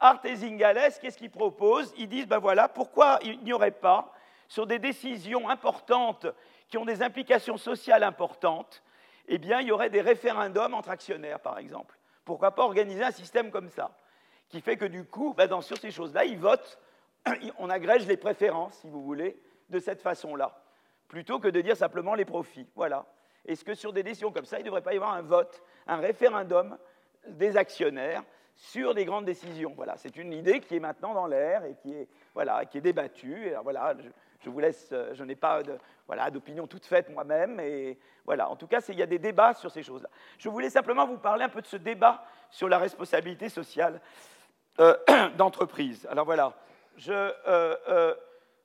Art 0.00 0.20
et 0.24 0.36
Zingales, 0.36 0.92
qu'est-ce 1.00 1.18
qu'ils 1.18 1.30
proposent? 1.30 1.94
Ils 1.96 2.08
disent, 2.08 2.26
ben 2.26 2.38
voilà, 2.38 2.68
pourquoi 2.68 3.18
il 3.22 3.40
n'y 3.40 3.52
aurait 3.52 3.70
pas, 3.70 4.12
sur 4.48 4.66
des 4.66 4.78
décisions 4.78 5.48
importantes 5.48 6.26
qui 6.68 6.78
ont 6.78 6.84
des 6.84 7.02
implications 7.02 7.56
sociales 7.56 8.02
importantes, 8.02 8.82
eh 9.28 9.38
bien, 9.38 9.60
il 9.60 9.68
y 9.68 9.72
aurait 9.72 9.90
des 9.90 10.00
référendums 10.00 10.74
entre 10.74 10.90
actionnaires, 10.90 11.40
par 11.40 11.58
exemple. 11.58 11.96
Pourquoi 12.24 12.50
pas 12.50 12.62
organiser 12.62 13.02
un 13.02 13.10
système 13.10 13.50
comme 13.50 13.68
ça 13.68 13.96
Qui 14.48 14.60
fait 14.60 14.76
que 14.76 14.84
du 14.84 15.04
coup, 15.04 15.34
ben, 15.34 15.60
sur 15.60 15.78
ces 15.78 15.90
choses-là, 15.90 16.24
ils 16.24 16.38
votent, 16.38 16.78
on 17.58 17.70
agrège 17.70 18.06
les 18.06 18.16
préférences, 18.16 18.74
si 18.78 18.88
vous 18.88 19.02
voulez, 19.02 19.38
de 19.70 19.78
cette 19.78 20.02
façon-là, 20.02 20.62
plutôt 21.08 21.38
que 21.38 21.48
de 21.48 21.60
dire 21.60 21.76
simplement 21.76 22.14
les 22.14 22.24
profits. 22.24 22.66
Voilà. 22.74 23.06
Est-ce 23.46 23.64
que 23.64 23.74
sur 23.74 23.92
des 23.92 24.02
décisions 24.02 24.32
comme 24.32 24.44
ça, 24.44 24.58
il 24.58 24.60
ne 24.60 24.66
devrait 24.66 24.82
pas 24.82 24.94
y 24.94 24.96
avoir 24.96 25.14
un 25.14 25.22
vote, 25.22 25.62
un 25.86 25.96
référendum 25.96 26.78
des 27.26 27.56
actionnaires 27.56 28.22
sur 28.54 28.94
des 28.94 29.04
grandes 29.04 29.24
décisions. 29.24 29.72
Voilà, 29.76 29.96
c'est 29.96 30.16
une 30.16 30.32
idée 30.32 30.60
qui 30.60 30.76
est 30.76 30.80
maintenant 30.80 31.14
dans 31.14 31.26
l'air 31.26 31.64
et 31.64 31.74
qui 31.74 31.92
est, 31.92 32.08
voilà, 32.34 32.64
qui 32.64 32.78
est 32.78 32.80
débattue. 32.80 33.52
Voilà, 33.62 33.94
je 34.40 34.50
vous 34.50 34.58
laisse, 34.58 34.90
euh, 34.92 35.14
je 35.14 35.24
n'ai 35.24 35.34
pas 35.34 35.62
voilà, 36.06 36.30
d'opinion 36.30 36.66
toute 36.66 36.86
faite 36.86 37.08
moi-même, 37.10 37.60
et 37.60 37.98
voilà, 38.24 38.48
en 38.48 38.56
tout 38.56 38.66
cas, 38.66 38.80
il 38.88 38.98
y 38.98 39.02
a 39.02 39.06
des 39.06 39.18
débats 39.18 39.54
sur 39.54 39.70
ces 39.70 39.82
choses-là. 39.82 40.08
Je 40.38 40.48
voulais 40.48 40.70
simplement 40.70 41.06
vous 41.06 41.18
parler 41.18 41.44
un 41.44 41.48
peu 41.48 41.62
de 41.62 41.66
ce 41.66 41.76
débat 41.76 42.24
sur 42.50 42.68
la 42.68 42.78
responsabilité 42.78 43.48
sociale 43.48 44.00
euh, 44.80 44.96
d'entreprise. 45.36 46.06
Alors 46.10 46.24
voilà, 46.24 46.52
je, 46.96 48.14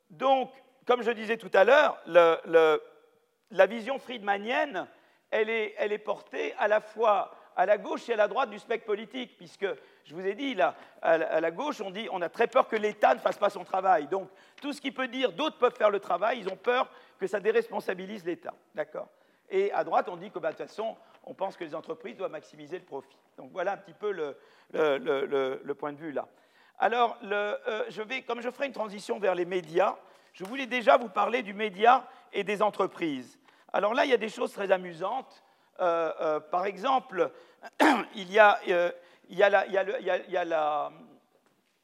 donc, 0.10 0.52
comme 0.86 1.02
je 1.02 1.12
disais 1.12 1.38
tout 1.38 1.52
à 1.54 1.64
l'heure, 1.64 2.00
la 2.06 3.66
vision 3.66 3.98
friedmanienne, 3.98 4.88
elle 5.32 5.50
est, 5.50 5.76
elle 5.78 5.92
est 5.92 5.98
portée 5.98 6.54
à 6.58 6.68
la 6.68 6.82
fois 6.82 7.32
à 7.60 7.66
la 7.66 7.78
gauche 7.78 8.08
et 8.08 8.14
à 8.14 8.16
la 8.16 8.30
droite 8.30 8.50
du 8.50 8.58
spectre 8.58 8.86
politique, 8.86 9.36
puisque 9.36 9.68
je 10.06 10.16
vous 10.16 10.26
ai 10.26 10.34
dit, 10.34 10.56
là, 10.56 10.76
à 11.02 11.42
la 11.42 11.52
gauche, 11.52 11.82
on 11.82 11.92
dit 11.92 12.08
on 12.10 12.22
a 12.22 12.30
très 12.30 12.48
peur 12.48 12.70
que 12.70 12.78
l'État 12.78 13.14
ne 13.14 13.20
fasse 13.20 13.38
pas 13.38 13.50
son 13.50 13.66
travail. 13.66 14.08
Donc, 14.08 14.30
tout 14.62 14.72
ce 14.72 14.80
qui 14.80 14.92
peut 14.92 15.10
dire 15.10 15.34
d'autres 15.34 15.58
peuvent 15.58 15.76
faire 15.76 15.90
le 15.90 16.00
travail, 16.00 16.40
ils 16.40 16.48
ont 16.48 16.56
peur 16.56 16.90
que 17.20 17.28
ça 17.28 17.42
déresponsabilise 17.42 18.24
l'État. 18.24 18.54
D'accord? 18.76 19.10
Et 19.50 19.74
à 19.74 19.84
droite, 19.84 20.08
on 20.08 20.16
dit 20.16 20.32
que, 20.32 20.40
bah, 20.40 20.54
de 20.54 20.58
toute 20.58 20.68
façon, 20.68 20.96
on 21.26 21.34
pense 21.34 21.58
que 21.58 21.66
les 21.66 21.76
entreprises 21.76 22.16
doivent 22.16 22.32
maximiser 22.32 22.80
le 22.80 22.86
profit. 22.86 23.18
Donc, 23.38 23.52
voilà 23.52 23.74
un 23.74 23.78
petit 23.78 23.94
peu 23.94 24.14
le, 24.14 25.74
point 25.74 25.92
de 25.92 25.98
vue 25.98 26.14
là. 26.14 26.30
Alors, 26.78 27.18
euh, 27.26 27.84
je 27.90 28.02
vais, 28.02 28.22
comme 28.22 28.40
je 28.40 28.50
ferai 28.52 28.68
une 28.68 28.72
transition 28.72 29.20
vers 29.20 29.36
les 29.36 29.44
médias, 29.44 29.98
je 30.32 30.46
voulais 30.46 30.66
déjà 30.66 30.96
vous 30.96 31.10
parler 31.10 31.44
du 31.44 31.54
média 31.54 32.08
et 32.32 32.46
des 32.46 32.62
entreprises. 32.62 33.38
Alors 33.74 33.94
là, 33.94 34.06
il 34.06 34.12
y 34.12 34.14
a 34.14 34.18
des 34.18 34.30
choses 34.30 34.54
très 34.54 34.72
amusantes. 34.72 35.44
Euh, 35.80 36.12
euh, 36.22 36.40
par 36.40 36.66
exemple, 36.66 37.32
il 38.16 38.32
y 38.32 38.40
a, 38.40 38.60
la... 40.46 40.92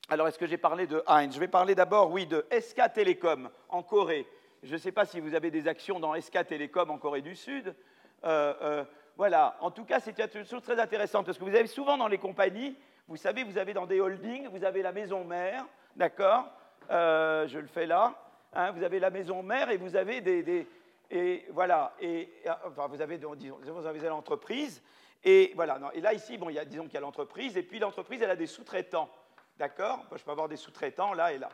Alors, 0.10 0.28
est-ce 0.28 0.38
que 0.40 0.48
j'ai 0.48 0.58
parlé 0.58 0.88
de 0.88 1.04
Heinz? 1.08 1.34
Je 1.34 1.40
vais 1.40 1.48
parler 1.48 1.76
d'abord, 1.76 2.12
oui, 2.12 2.26
de 2.26 2.46
SK 2.52 2.94
Telecom 2.94 3.50
en 3.70 3.84
Corée. 3.84 4.28
Je 4.64 4.74
ne 4.74 4.78
sais 4.78 4.92
pas 4.92 5.06
si 5.06 5.20
vous 5.20 5.36
avez 5.36 5.52
des 5.52 5.68
actions 5.68 6.00
dans 6.00 6.20
SK 6.20 6.48
Telecom 6.48 6.90
en 6.90 6.98
Corée 6.98 7.22
du 7.22 7.36
Sud. 7.36 7.76
Euh, 8.24 8.84
voilà, 9.18 9.56
en 9.62 9.72
tout 9.72 9.86
cas, 9.86 10.00
c'est 10.00 10.18
une 10.36 10.46
chose 10.46 10.64
très 10.64 10.80
intéressante 10.80 11.26
parce 11.26 11.38
que 11.38 11.44
vous 11.44 11.56
avez 11.56 11.68
souvent 11.68 11.98
dans 11.98 12.08
les 12.08 12.18
compagnies, 12.18 12.76
vous 13.08 13.18
savez, 13.18 13.44
vous 13.44 13.58
avez 13.58 13.74
dans 13.74 13.86
des 13.86 14.00
holdings, 14.00 14.48
vous 14.50 14.64
avez 14.64 14.82
la 14.82 14.92
maison 14.92 15.24
mère, 15.24 15.66
d'accord? 15.96 16.46
Je 16.90 17.58
le 17.58 17.68
fais 17.68 17.86
là. 17.86 18.16
Hein, 18.58 18.72
vous 18.72 18.84
avez 18.84 19.00
la 19.00 19.10
maison 19.10 19.44
mère 19.44 19.70
et 19.70 19.76
vous 19.76 19.98
avez 19.98 20.22
des, 20.22 20.66
et 21.10 21.46
voilà, 21.52 21.94
et, 22.00 22.30
enfin, 22.66 22.88
vous 22.88 23.02
avez, 23.02 23.20
avez 23.24 24.10
l'entreprise, 24.10 24.82
et 25.24 25.52
voilà, 25.56 25.80
et 25.94 26.02
là 26.02 26.14
ici, 26.14 26.38
bon, 26.38 26.50
il 26.50 26.56
y 26.56 26.60
a, 26.60 26.66
disons 26.66 26.86
qu'il 26.86 26.94
y 26.96 26.98
a 26.98 27.02
l'entreprise, 27.02 27.58
et 27.58 27.64
puis 27.64 27.80
l'entreprise, 27.80 28.22
elle 28.22 28.30
a 28.30 28.36
des 28.36 28.48
sous-traitants, 28.48 29.10
d'accord? 29.58 30.06
Je 30.16 30.24
peux 30.24 30.32
avoir 30.32 30.48
des 30.48 30.58
sous-traitants 30.58 31.14
là 31.14 31.34
et 31.34 31.38
là. 31.38 31.50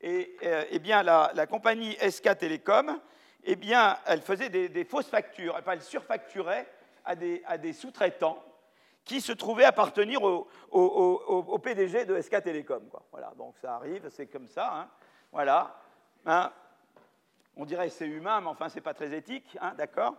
Et 0.00 0.36
euh, 0.42 0.64
eh 0.70 0.78
bien, 0.78 1.02
la, 1.02 1.46
compagnie 1.46 1.96
SK 1.96 2.38
Telecom, 2.38 3.00
eh 3.44 3.56
bien, 3.56 3.98
elle 4.06 4.20
faisait 4.20 4.48
des, 4.50 4.84
fausses 4.84 5.08
factures, 5.08 5.56
enfin, 5.58 5.72
elle 5.72 5.82
surfacturait 5.82 6.66
à 7.04 7.14
des, 7.14 7.72
sous-traitants 7.72 8.42
qui 9.04 9.20
se 9.20 9.32
trouvaient 9.32 9.64
appartenir 9.64 10.22
au, 10.22 10.48
au, 10.70 11.58
PDG 11.58 12.04
de 12.04 12.20
SK 12.20 12.42
Telecom. 12.42 12.88
Quoi. 12.88 13.02
Voilà, 13.12 13.32
donc 13.36 13.56
ça 13.58 13.76
arrive, 13.76 14.08
c'est 14.10 14.26
comme 14.26 14.48
ça. 14.48 14.70
Hein. 14.72 14.88
Voilà. 15.30 15.76
Hein 16.26 16.52
on 17.56 17.64
dirait 17.64 17.88
c'est 17.88 18.06
humain, 18.06 18.40
mais 18.40 18.48
enfin, 18.48 18.68
ce 18.68 18.76
n'est 18.76 18.80
pas 18.82 18.94
très 18.94 19.12
éthique, 19.12 19.56
hein, 19.60 19.72
d'accord 19.76 20.14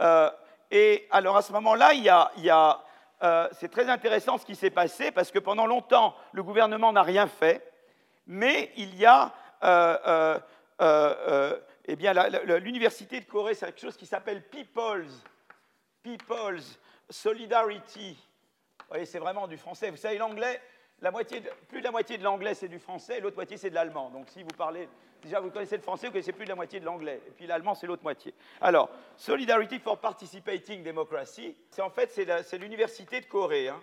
euh, 0.00 0.30
Et 0.70 1.06
alors, 1.10 1.36
à 1.36 1.42
ce 1.42 1.52
moment-là, 1.52 1.94
il 1.94 2.02
y 2.02 2.08
a, 2.50 2.84
euh, 3.22 3.48
c'est 3.52 3.70
très 3.70 3.88
intéressant 3.88 4.36
ce 4.36 4.44
qui 4.44 4.56
s'est 4.56 4.70
passé, 4.70 5.12
parce 5.12 5.30
que 5.30 5.38
pendant 5.38 5.66
longtemps, 5.66 6.14
le 6.32 6.42
gouvernement 6.42 6.92
n'a 6.92 7.02
rien 7.02 7.26
fait, 7.28 7.72
mais 8.26 8.72
il 8.76 8.96
y 8.96 9.06
a, 9.06 9.32
euh, 9.62 10.38
eh 11.84 11.96
bien, 11.96 12.12
l'université 12.58 13.20
de 13.20 13.26
Corée, 13.26 13.54
c'est 13.54 13.66
quelque 13.66 13.80
chose 13.80 13.96
qui 13.96 14.06
s'appelle 14.06 14.42
People's, 14.48 15.22
People's 16.02 16.78
Solidarity. 17.08 18.18
Vous 18.80 18.86
voyez, 18.88 19.06
c'est 19.06 19.18
vraiment 19.18 19.46
du 19.46 19.56
français. 19.56 19.90
Vous 19.90 19.96
savez, 19.96 20.18
l'anglais, 20.18 20.60
plus 21.68 21.80
de 21.80 21.84
la 21.84 21.90
moitié 21.90 22.18
de 22.18 22.24
l'anglais, 22.24 22.54
c'est 22.54 22.68
du 22.68 22.78
français, 22.78 23.20
l'autre 23.20 23.36
moitié, 23.36 23.56
c'est 23.56 23.70
de 23.70 23.74
l'allemand. 23.74 24.10
Donc, 24.10 24.28
si 24.28 24.42
vous 24.42 24.50
parlez 24.56 24.88
Déjà, 25.22 25.38
vous 25.38 25.50
connaissez 25.50 25.76
le 25.76 25.82
français, 25.82 26.06
vous 26.06 26.12
connaissez 26.12 26.32
plus 26.32 26.44
de 26.44 26.50
la 26.50 26.56
moitié 26.56 26.80
de 26.80 26.84
l'anglais. 26.84 27.20
Et 27.28 27.30
puis 27.30 27.46
l'allemand, 27.46 27.74
c'est 27.74 27.86
l'autre 27.86 28.02
moitié. 28.02 28.34
Alors, 28.60 28.90
Solidarity 29.16 29.78
for 29.78 29.98
Participating 29.98 30.82
Democracy, 30.82 31.56
c'est 31.70 31.82
en 31.82 31.90
fait 31.90 32.10
c'est 32.10 32.58
l'université 32.58 33.20
de 33.20 33.26
Corée. 33.26 33.68
Hein. 33.68 33.80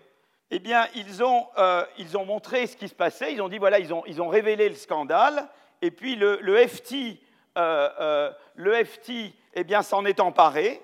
Eh 0.51 0.59
bien, 0.59 0.87
ils 0.95 1.23
ont, 1.23 1.47
euh, 1.57 1.85
ils 1.97 2.17
ont 2.17 2.25
montré 2.25 2.65
ce 2.67 2.75
qui 2.75 2.87
se 2.87 2.95
passait. 2.95 3.33
Ils 3.33 3.41
ont 3.41 3.49
dit 3.49 3.59
voilà, 3.59 3.79
ils 3.79 3.93
ont, 3.93 4.03
ils 4.07 4.21
ont 4.21 4.27
révélé 4.27 4.67
le 4.67 4.75
scandale. 4.75 5.47
Et 5.81 5.91
puis 5.91 6.15
le, 6.15 6.39
le 6.41 6.67
FT, 6.67 6.93
euh, 7.57 7.89
euh, 7.99 8.31
le 8.55 8.83
FT, 8.83 9.11
eh 9.53 9.63
bien, 9.63 9.81
s'en 9.81 10.05
est 10.05 10.19
emparé. 10.19 10.81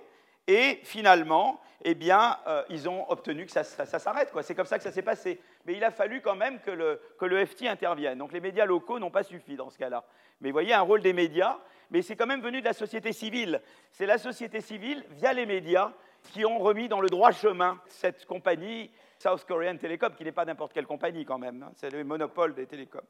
Et 0.48 0.80
finalement, 0.84 1.60
eh 1.84 1.96
bien, 1.96 2.38
ils 2.70 2.88
ont 2.88 3.10
obtenu 3.12 3.46
que 3.46 3.52
ça, 3.52 3.64
ça, 3.64 4.00
s'arrête. 4.00 4.32
C'est 4.44 4.56
comme 4.56 4.66
ça 4.66 4.78
que 4.78 4.84
ça 4.84 4.92
s'est 4.92 5.02
passé. 5.02 5.40
Mais 5.66 5.74
il 5.74 5.84
a 5.84 5.92
fallu 5.92 6.22
quand 6.22 6.36
même 6.36 6.60
que 6.60 6.72
le, 6.72 7.02
que 7.18 7.26
le 7.26 7.46
FT 7.46 7.64
intervienne. 7.64 8.18
Donc 8.18 8.32
les 8.32 8.40
médias 8.40 8.66
locaux 8.66 9.00
n'ont 9.00 9.12
pas 9.12 9.24
suffi 9.24 9.56
dans 9.56 9.70
ce 9.70 9.78
cas-là. 9.78 10.04
Mais 10.42 10.50
vous 10.50 10.54
voyez, 10.54 10.74
un 10.74 10.82
rôle 10.82 11.02
des 11.02 11.14
médias, 11.14 11.58
mais 11.90 12.02
c'est 12.02 12.16
quand 12.16 12.28
même 12.28 12.42
venu 12.42 12.60
de 12.60 12.66
la 12.66 12.74
société 12.74 13.14
civile. 13.14 13.62
C'est 13.92 14.06
la 14.06 14.18
société 14.18 14.62
civile, 14.62 15.04
via 15.12 15.34
les 15.34 15.46
médias, 15.46 15.92
qui 16.32 16.46
ont 16.46 16.60
remis 16.60 16.88
dans 16.88 17.02
le 17.02 17.10
droit 17.10 17.32
chemin 17.32 17.80
cette 17.88 18.26
compagnie, 18.26 18.92
South 19.20 19.46
Korean 19.46 19.78
Telecom, 19.78 20.14
qui 20.14 20.24
n'est 20.24 20.32
pas 20.32 20.46
n'importe 20.46 20.74
quelle 20.74 20.88
compagnie 20.88 21.26
quand 21.26 21.38
même, 21.38 21.64
hein. 21.64 21.72
c'est 21.76 21.92
le 21.92 22.04
monopole 22.04 22.54
des 22.54 22.66
télécoms. 22.66 23.02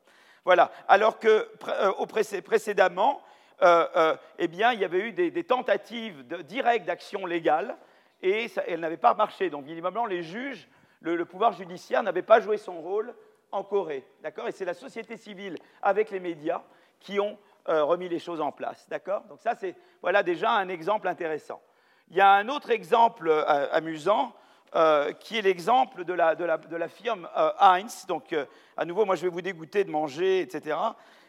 Voilà. 0.43 0.71
Alors 0.87 1.17
que 1.19 1.49
euh, 1.67 2.41
précédemment, 2.41 3.21
euh, 3.61 3.87
euh, 3.95 4.15
eh 4.37 4.47
bien, 4.47 4.73
il 4.73 4.79
y 4.79 4.85
avait 4.85 4.99
eu 4.99 5.11
des, 5.11 5.43
tentatives 5.43 6.23
directes 6.43 6.85
d'action 6.85 7.25
légale 7.25 7.75
et 8.21 8.47
elles 8.67 8.79
n'avaient 8.79 8.97
pas 8.97 9.13
marché. 9.13 9.49
Donc, 9.49 9.67
évidemment, 9.67 10.05
les 10.05 10.23
juges, 10.23 10.67
le, 11.13 11.25
pouvoir 11.25 11.53
judiciaire 11.53 12.03
n'avait 12.03 12.21
pas 12.21 12.39
joué 12.39 12.57
son 12.57 12.81
rôle 12.81 13.13
en 13.51 13.63
Corée. 13.63 14.05
D'accord? 14.23 14.47
Et 14.47 14.51
c'est 14.51 14.65
la 14.65 14.73
société 14.73 15.17
civile 15.17 15.57
avec 15.81 16.09
les 16.11 16.19
médias 16.19 16.61
qui 16.99 17.19
ont 17.19 17.37
euh, 17.69 17.83
remis 17.83 18.09
les 18.09 18.19
choses 18.19 18.41
en 18.41 18.51
place. 18.51 18.87
D'accord? 18.89 19.21
Donc 19.29 19.39
ça, 19.41 19.55
c'est 19.55 19.75
voilà 20.01 20.23
déjà 20.23 20.51
un 20.51 20.69
exemple 20.69 21.07
intéressant. 21.07 21.61
Il 22.09 22.17
y 22.17 22.21
a 22.21 22.31
un 22.31 22.49
autre 22.49 22.71
exemple 22.71 23.27
euh, 23.29 23.67
amusant 23.71 24.33
euh, 24.75 25.13
qui 25.13 25.37
est 25.37 25.41
l'exemple 25.41 26.03
de 26.03 26.13
la, 26.13 26.35
de, 26.35 26.43
la, 26.43 26.57
de 26.57 26.75
la, 26.75 26.87
firme 26.87 27.29
Heinz. 27.59 28.05
Donc, 28.07 28.35
à 28.75 28.85
nouveau, 28.85 29.05
moi, 29.05 29.15
je 29.15 29.21
vais 29.21 29.29
vous 29.29 29.41
dégoûter 29.41 29.83
de 29.83 29.91
manger, 29.91 30.41
etc. 30.41 30.77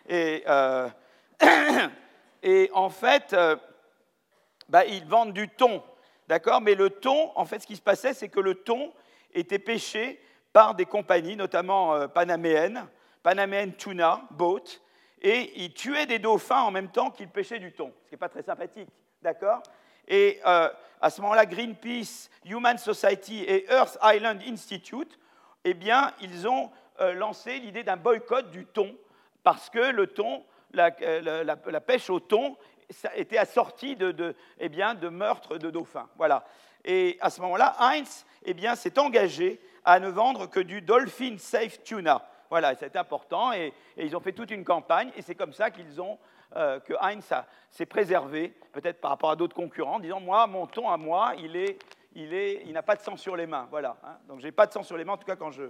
Et, 0.08 0.44
et 2.42 2.70
en 2.72 2.90
fait, 2.90 3.36
bah, 4.68 4.84
ils 4.84 5.04
vendent 5.04 5.32
du 5.32 5.48
thon. 5.48 5.82
D'accord? 6.28 6.60
Mais 6.60 6.74
le 6.74 6.90
thon, 6.90 7.30
en 7.36 7.44
fait, 7.44 7.60
ce 7.60 7.66
qui 7.66 7.76
se 7.76 7.82
passait, 7.82 8.14
c'est 8.14 8.28
que 8.28 8.40
le 8.40 8.56
thon 8.56 8.92
était 9.34 9.58
pêché 9.58 10.20
par 10.52 10.74
des 10.74 10.86
compagnies, 10.86 11.36
notamment 11.36 12.08
panaméennes, 12.08 12.86
Panamanian 13.26 13.72
Tuna 13.76 14.22
Boat, 14.30 14.62
et 15.20 15.52
il 15.56 15.74
tuait 15.74 16.06
des 16.06 16.20
dauphins 16.20 16.62
en 16.62 16.70
même 16.70 16.90
temps 16.92 17.10
qu'il 17.10 17.28
pêchait 17.28 17.58
du 17.58 17.72
thon, 17.72 17.92
ce 18.04 18.08
qui 18.08 18.14
n'est 18.14 18.18
pas 18.18 18.28
très 18.28 18.42
sympathique, 18.42 18.88
d'accord? 19.20 19.62
Et 20.06 20.40
euh, 20.46 20.68
à 21.00 21.10
ce 21.10 21.20
moment-là, 21.22 21.44
Greenpeace, 21.46 22.30
Human 22.44 22.78
Society 22.78 23.42
et 23.42 23.66
Earth 23.68 23.98
Island 24.00 24.40
Institute, 24.46 25.18
eh 25.64 25.74
bien, 25.74 26.12
ils 26.20 26.46
ont 26.46 26.70
euh, 27.00 27.14
lancé 27.14 27.58
l'idée 27.58 27.82
d'un 27.82 27.96
boycott 27.96 28.50
du 28.52 28.64
thon, 28.66 28.94
parce 29.42 29.70
que 29.70 29.90
le 29.90 30.06
thon, 30.06 30.44
la, 30.72 30.90
euh, 31.02 31.80
pêche 31.84 32.08
au 32.10 32.20
thon 32.20 32.56
était 33.16 33.38
assortie 33.38 33.96
de, 33.96 34.12
de, 34.12 34.36
eh 34.60 34.68
bien, 34.68 34.94
de 34.94 35.08
meurtres 35.08 35.58
de 35.58 35.70
dauphins. 35.70 36.08
Voilà. 36.16 36.46
Et 36.86 37.18
à 37.20 37.30
ce 37.30 37.40
moment-là, 37.40 37.74
Heinz 37.80 38.24
eh 38.44 38.54
bien, 38.54 38.76
s'est 38.76 38.96
engagé 38.98 39.60
à 39.84 39.98
ne 39.98 40.08
vendre 40.08 40.46
que 40.46 40.60
du 40.60 40.80
Dolphin 40.80 41.36
Safe 41.36 41.82
Tuna. 41.82 42.24
Voilà, 42.48 42.76
c'est 42.76 42.94
important 42.94 43.52
et, 43.52 43.74
ils 43.96 44.16
ont 44.16 44.20
fait 44.20 44.32
toute 44.32 44.52
une 44.52 44.64
campagne 44.64 45.10
et 45.16 45.22
c'est 45.22 45.34
comme 45.34 45.52
ça 45.52 45.72
qu'ils 45.72 46.00
ont 46.00 46.16
euh, 46.54 46.78
que 46.78 46.94
Heinz 47.00 47.28
s'est 47.70 47.86
préservé, 47.86 48.54
peut-être 48.72 49.00
par 49.00 49.10
rapport 49.10 49.30
à 49.30 49.36
d'autres 49.36 49.56
concurrents, 49.56 49.96
en 49.96 50.00
disant 50.00 50.20
moi, 50.20 50.46
mon 50.46 50.68
ton 50.68 50.88
à 50.88 50.96
moi, 50.96 51.32
il 51.38 51.56
est, 51.56 51.76
il 52.14 52.32
est, 52.32 52.62
il 52.66 52.72
n'a 52.72 52.84
pas 52.84 52.94
de 52.94 53.02
sang 53.02 53.16
sur 53.16 53.34
les 53.34 53.46
mains. 53.46 53.66
Voilà. 53.68 53.96
Hein. 54.04 54.16
Donc 54.28 54.38
j'ai 54.38 54.52
pas 54.52 54.66
de 54.68 54.72
sang 54.72 54.84
sur 54.84 54.96
les 54.96 55.04
mains 55.04 55.14
en 55.14 55.18
tout 55.18 55.26
cas 55.26 55.36
quand 55.36 55.50
je. 55.50 55.64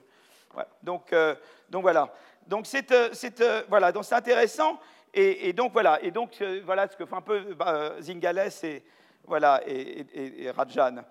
Donc, 0.82 1.14
euh, 1.14 1.34
donc 1.70 1.80
voilà. 1.80 2.12
Donc 2.46 2.66
c'est, 2.66 2.92
euh, 2.92 3.62
voilà. 3.68 3.90
Donc 3.90 4.04
c'est 4.04 4.14
intéressant 4.14 4.78
et, 5.14 5.54
donc 5.54 5.72
voilà. 5.72 5.98
Et 6.02 6.10
donc 6.10 6.42
voilà 6.64 6.86
ce 6.88 6.96
que 6.96 7.06
fait 7.06 7.14
un 7.14 7.22
peu 7.22 7.54
bah, 7.54 8.00
Zingales 8.02 8.52
et 8.64 8.84
voilà 9.26 9.60
et, 9.66 10.50
Rajan. 10.50 11.04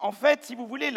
en 0.00 0.12
fait, 0.12 0.44
si 0.44 0.54
vous 0.54 0.66
voulez, 0.66 0.92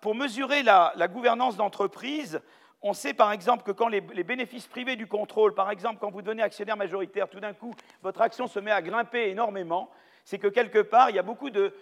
pour 0.00 0.14
mesurer 0.14 0.62
la, 0.62 1.08
gouvernance 1.08 1.56
d'entreprise, 1.56 2.40
on 2.82 2.92
sait 2.92 3.12
par 3.12 3.32
exemple 3.32 3.62
que 3.62 3.72
quand 3.72 3.88
les, 3.88 4.00
bénéfices 4.00 4.66
privés 4.66 4.96
du 4.96 5.06
contrôle, 5.06 5.54
par 5.54 5.70
exemple 5.70 5.98
quand 6.00 6.10
vous 6.10 6.22
devenez 6.22 6.42
actionnaire 6.42 6.76
majoritaire, 6.76 7.28
tout 7.28 7.40
d'un 7.40 7.52
coup 7.52 7.74
votre 8.02 8.20
action 8.22 8.46
se 8.46 8.58
met 8.58 8.70
à 8.70 8.80
grimper 8.82 9.28
énormément, 9.28 9.90
c'est 10.24 10.38
que 10.38 10.48
quelque 10.48 10.78
part 10.78 11.10
il 11.10 11.16
y 11.16 11.18
a 11.18 11.22
beaucoup 11.22 11.50
de, 11.50 11.74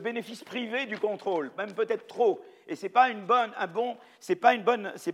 bénéfices 0.00 0.44
privés 0.44 0.86
du 0.86 0.98
contrôle, 0.98 1.50
même 1.58 1.72
peut-être 1.72 2.06
trop. 2.06 2.40
Et 2.68 2.76
ce 2.76 2.84
n'est 2.84 2.90
pas, 2.90 3.10
une 3.10 3.24
bonne, 3.24 3.52
un 3.56 3.66
bon, 3.66 3.96
pas, 4.40 4.54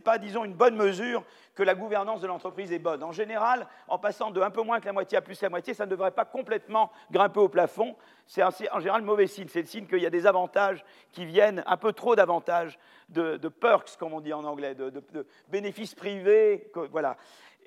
pas, 0.05 0.19
disons, 0.19 0.45
une 0.45 0.55
bonne 0.55 0.77
mesure 0.77 1.23
que 1.55 1.63
la 1.63 1.75
gouvernance 1.75 2.21
de 2.21 2.27
l'entreprise 2.27 2.73
est 2.73 2.79
bonne. 2.79 3.03
En 3.03 3.13
général, 3.13 3.67
en 3.89 3.99
passant 3.99 4.31
de 4.31 4.41
un 4.41 4.51
peu 4.51 4.63
moins 4.63 4.81
que 4.81 4.87
la 4.87 4.93
moitié 4.93 5.19
à 5.19 5.23
plus 5.23 5.41
la 5.43 5.51
moitié, 5.51 5.75
ça 5.75 5.85
ne 5.85 5.91
devrait 5.91 6.13
pas 6.13 6.25
complètement 6.25 6.91
grimper 7.11 7.41
au 7.41 7.49
plafond. 7.49 7.95
C'est 8.27 8.43
en 8.43 8.81
général 8.81 9.03
mauvais 9.03 9.27
signe. 9.27 9.49
C'est 9.49 9.61
le 9.61 9.67
signe 9.67 9.87
qu'il 9.87 9.99
y 9.99 10.07
a 10.07 10.11
des 10.11 10.27
avantages 10.27 10.85
qui 11.13 11.27
viennent, 11.27 11.63
un 11.67 11.77
peu 11.77 11.93
trop 11.93 12.17
d'avantages, 12.17 12.79
de, 13.11 13.37
perks, 13.49 13.97
comme 13.99 14.15
on 14.15 14.21
dit 14.21 14.33
en 14.33 14.45
anglais, 14.45 14.75
de, 14.75 15.27
bénéfices 15.49 15.95
privés. 15.95 16.71
voilà. 16.91 17.17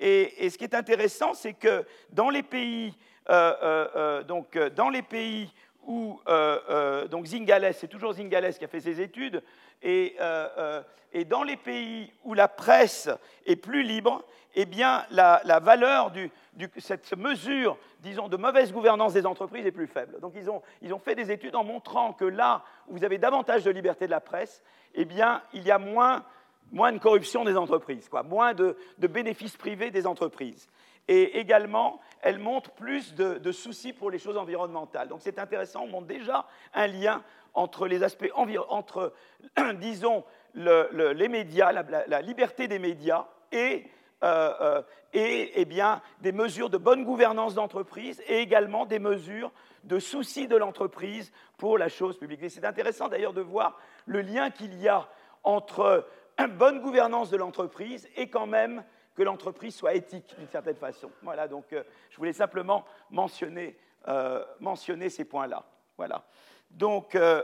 Et, 0.00 0.50
ce 0.50 0.58
qui 0.58 0.64
est 0.64 0.74
intéressant, 0.74 1.34
c'est 1.34 1.54
que 1.54 1.84
dans 2.10 2.30
les 2.30 2.42
pays, 2.42 2.94
euh, 3.30 3.54
euh, 3.62 3.88
euh, 3.96 4.22
donc, 4.22 4.58
dans 4.58 4.88
les 4.88 5.02
pays 5.02 5.52
où 5.86 6.20
donc 7.10 7.26
Zingales, 7.26 7.72
c'est 7.74 7.86
toujours 7.86 8.12
Zingales 8.12 8.54
qui 8.54 8.64
a 8.64 8.68
fait 8.68 8.80
ses 8.80 9.00
études, 9.00 9.42
et, 9.82 10.16
dans 11.26 11.42
les 11.42 11.56
pays 11.56 12.12
où 12.24 12.34
la 12.34 12.48
presse 12.48 13.08
est 13.46 13.56
plus 13.56 13.82
libre, 13.82 14.24
eh 14.54 14.66
bien, 14.66 15.04
la, 15.10 15.60
valeur 15.60 16.10
de 16.10 16.28
cette 16.78 17.16
mesure, 17.16 17.78
disons, 18.00 18.28
de 18.28 18.36
mauvaise 18.36 18.72
gouvernance 18.72 19.12
des 19.12 19.26
entreprises 19.26 19.66
est 19.66 19.72
plus 19.72 19.86
faible. 19.86 20.18
Donc, 20.20 20.32
ils 20.36 20.50
ont, 20.50 20.62
ils 20.82 20.92
ont 20.92 20.98
fait 20.98 21.14
des 21.14 21.30
études 21.30 21.56
en 21.56 21.64
montrant 21.64 22.12
que 22.12 22.24
là 22.24 22.64
où 22.88 22.96
vous 22.96 23.04
avez 23.04 23.18
davantage 23.18 23.64
de 23.64 23.70
liberté 23.70 24.06
de 24.06 24.10
la 24.10 24.20
presse, 24.20 24.62
eh 24.94 25.04
bien, 25.04 25.42
il 25.52 25.62
y 25.62 25.70
a 25.70 25.78
moins 25.78 26.24
moins 26.72 26.92
de 26.92 26.98
corruption 26.98 27.44
des 27.44 27.56
entreprises, 27.56 28.08
quoi, 28.08 28.22
moins 28.22 28.54
de, 28.54 28.76
bénéfices 28.98 29.56
privés 29.56 29.90
des 29.90 30.06
entreprises. 30.06 30.68
Et 31.08 31.38
également, 31.38 32.00
elle 32.20 32.38
montre 32.38 32.70
plus 32.72 33.14
de, 33.14 33.52
soucis 33.52 33.92
pour 33.92 34.10
les 34.10 34.18
choses 34.18 34.36
environnementales. 34.36 35.08
Donc 35.08 35.20
c'est 35.22 35.38
intéressant, 35.38 35.82
on 35.84 35.88
montre 35.88 36.08
déjà 36.08 36.46
un 36.74 36.88
lien 36.88 37.22
entre 37.56 37.88
les 37.88 38.02
aspects, 38.02 38.30
entre, 38.34 39.12
disons, 39.80 40.24
les 40.54 41.28
médias, 41.28 41.72
la, 41.72 42.22
liberté 42.22 42.68
des 42.68 42.78
médias 42.78 43.26
et, 43.50 43.86
euh, 44.22 44.54
euh, 44.60 44.82
et 45.12 45.52
eh 45.54 45.64
bien, 45.64 46.02
des 46.20 46.32
mesures 46.32 46.70
de 46.70 46.76
bonne 46.76 47.04
gouvernance 47.04 47.54
d'entreprise 47.54 48.22
et 48.28 48.38
également 48.38 48.84
des 48.84 48.98
mesures 48.98 49.50
de 49.84 49.98
soucis 49.98 50.48
de 50.48 50.56
l'entreprise 50.56 51.32
pour 51.56 51.78
la 51.78 51.88
chose 51.88 52.18
publique. 52.18 52.42
Et 52.42 52.50
c'est 52.50 52.64
intéressant 52.64 53.08
d'ailleurs 53.08 53.32
de 53.32 53.40
voir 53.40 53.78
le 54.04 54.20
lien 54.20 54.50
qu'il 54.50 54.74
y 54.80 54.88
a 54.88 55.08
entre 55.42 56.06
bonne 56.58 56.80
gouvernance 56.80 57.30
de 57.30 57.38
l'entreprise 57.38 58.06
et 58.16 58.28
quand 58.28 58.46
même 58.46 58.84
que 59.14 59.22
l'entreprise 59.22 59.74
soit 59.74 59.94
éthique 59.94 60.34
d'une 60.38 60.48
certaine 60.48 60.76
façon. 60.76 61.10
Voilà, 61.22 61.48
donc 61.48 61.72
euh, 61.72 61.82
je 62.10 62.18
voulais 62.18 62.34
simplement 62.34 62.84
mentionner, 63.10 63.78
mentionner 64.60 65.08
ces 65.08 65.24
points-là. 65.24 65.64
Voilà. 65.96 66.24
Donc 66.76 67.14
euh, 67.14 67.42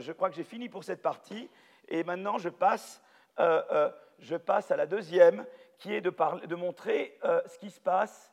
je 0.00 0.12
crois 0.12 0.28
que 0.28 0.36
j'ai 0.36 0.44
fini 0.44 0.68
pour 0.68 0.84
cette 0.84 1.00
partie 1.00 1.48
et 1.88 2.04
maintenant 2.04 2.36
je 2.36 2.50
passe, 2.50 3.02
je 3.38 4.36
passe 4.36 4.70
à 4.70 4.76
la 4.76 4.86
deuxième 4.86 5.46
qui 5.78 5.94
est 5.94 6.00
de, 6.00 6.12
de 6.46 6.54
montrer 6.54 7.18
ce 7.46 7.58
qui 7.58 7.70
se 7.70 7.80
passe. 7.80 8.30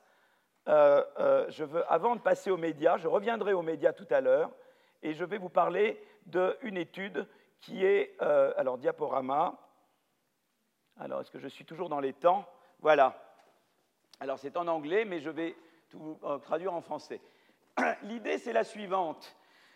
je 0.67 1.63
veux, 1.63 1.89
avant 1.91 2.15
de 2.15 2.21
passer 2.21 2.51
aux 2.51 2.57
médias, 2.57 2.97
je 2.97 3.07
reviendrai 3.07 3.53
aux 3.53 3.61
médias 3.61 3.93
tout 3.93 4.07
à 4.09 4.19
l'heure 4.19 4.51
et 5.03 5.13
je 5.13 5.23
vais 5.23 5.37
vous 5.37 5.49
parler 5.49 6.03
d'une 6.25 6.75
étude 6.75 7.27
qui 7.61 7.85
est, 7.85 8.19
alors 8.19 8.77
diaporama, 8.77 9.57
alors, 10.97 11.21
est-ce 11.21 11.31
que 11.31 11.39
je 11.39 11.49
suis 11.49 11.65
toujours 11.65 11.89
dans 11.89 11.99
les 11.99 12.13
temps? 12.13 12.47
Voilà. 12.79 13.21
Alors, 14.21 14.39
c'est 14.39 14.55
en 14.55 14.67
anglais, 14.67 15.03
mais 15.03 15.19
je 15.19 15.29
vais 15.29 15.55
tout 15.89 16.17
euh, 16.23 16.37
traduire 16.37 16.73
en 16.73 16.81
français. 16.81 17.19
L'idée, 18.03 18.37
c'est 18.37 18.53
la 18.53 18.63
suivante. 18.63 19.35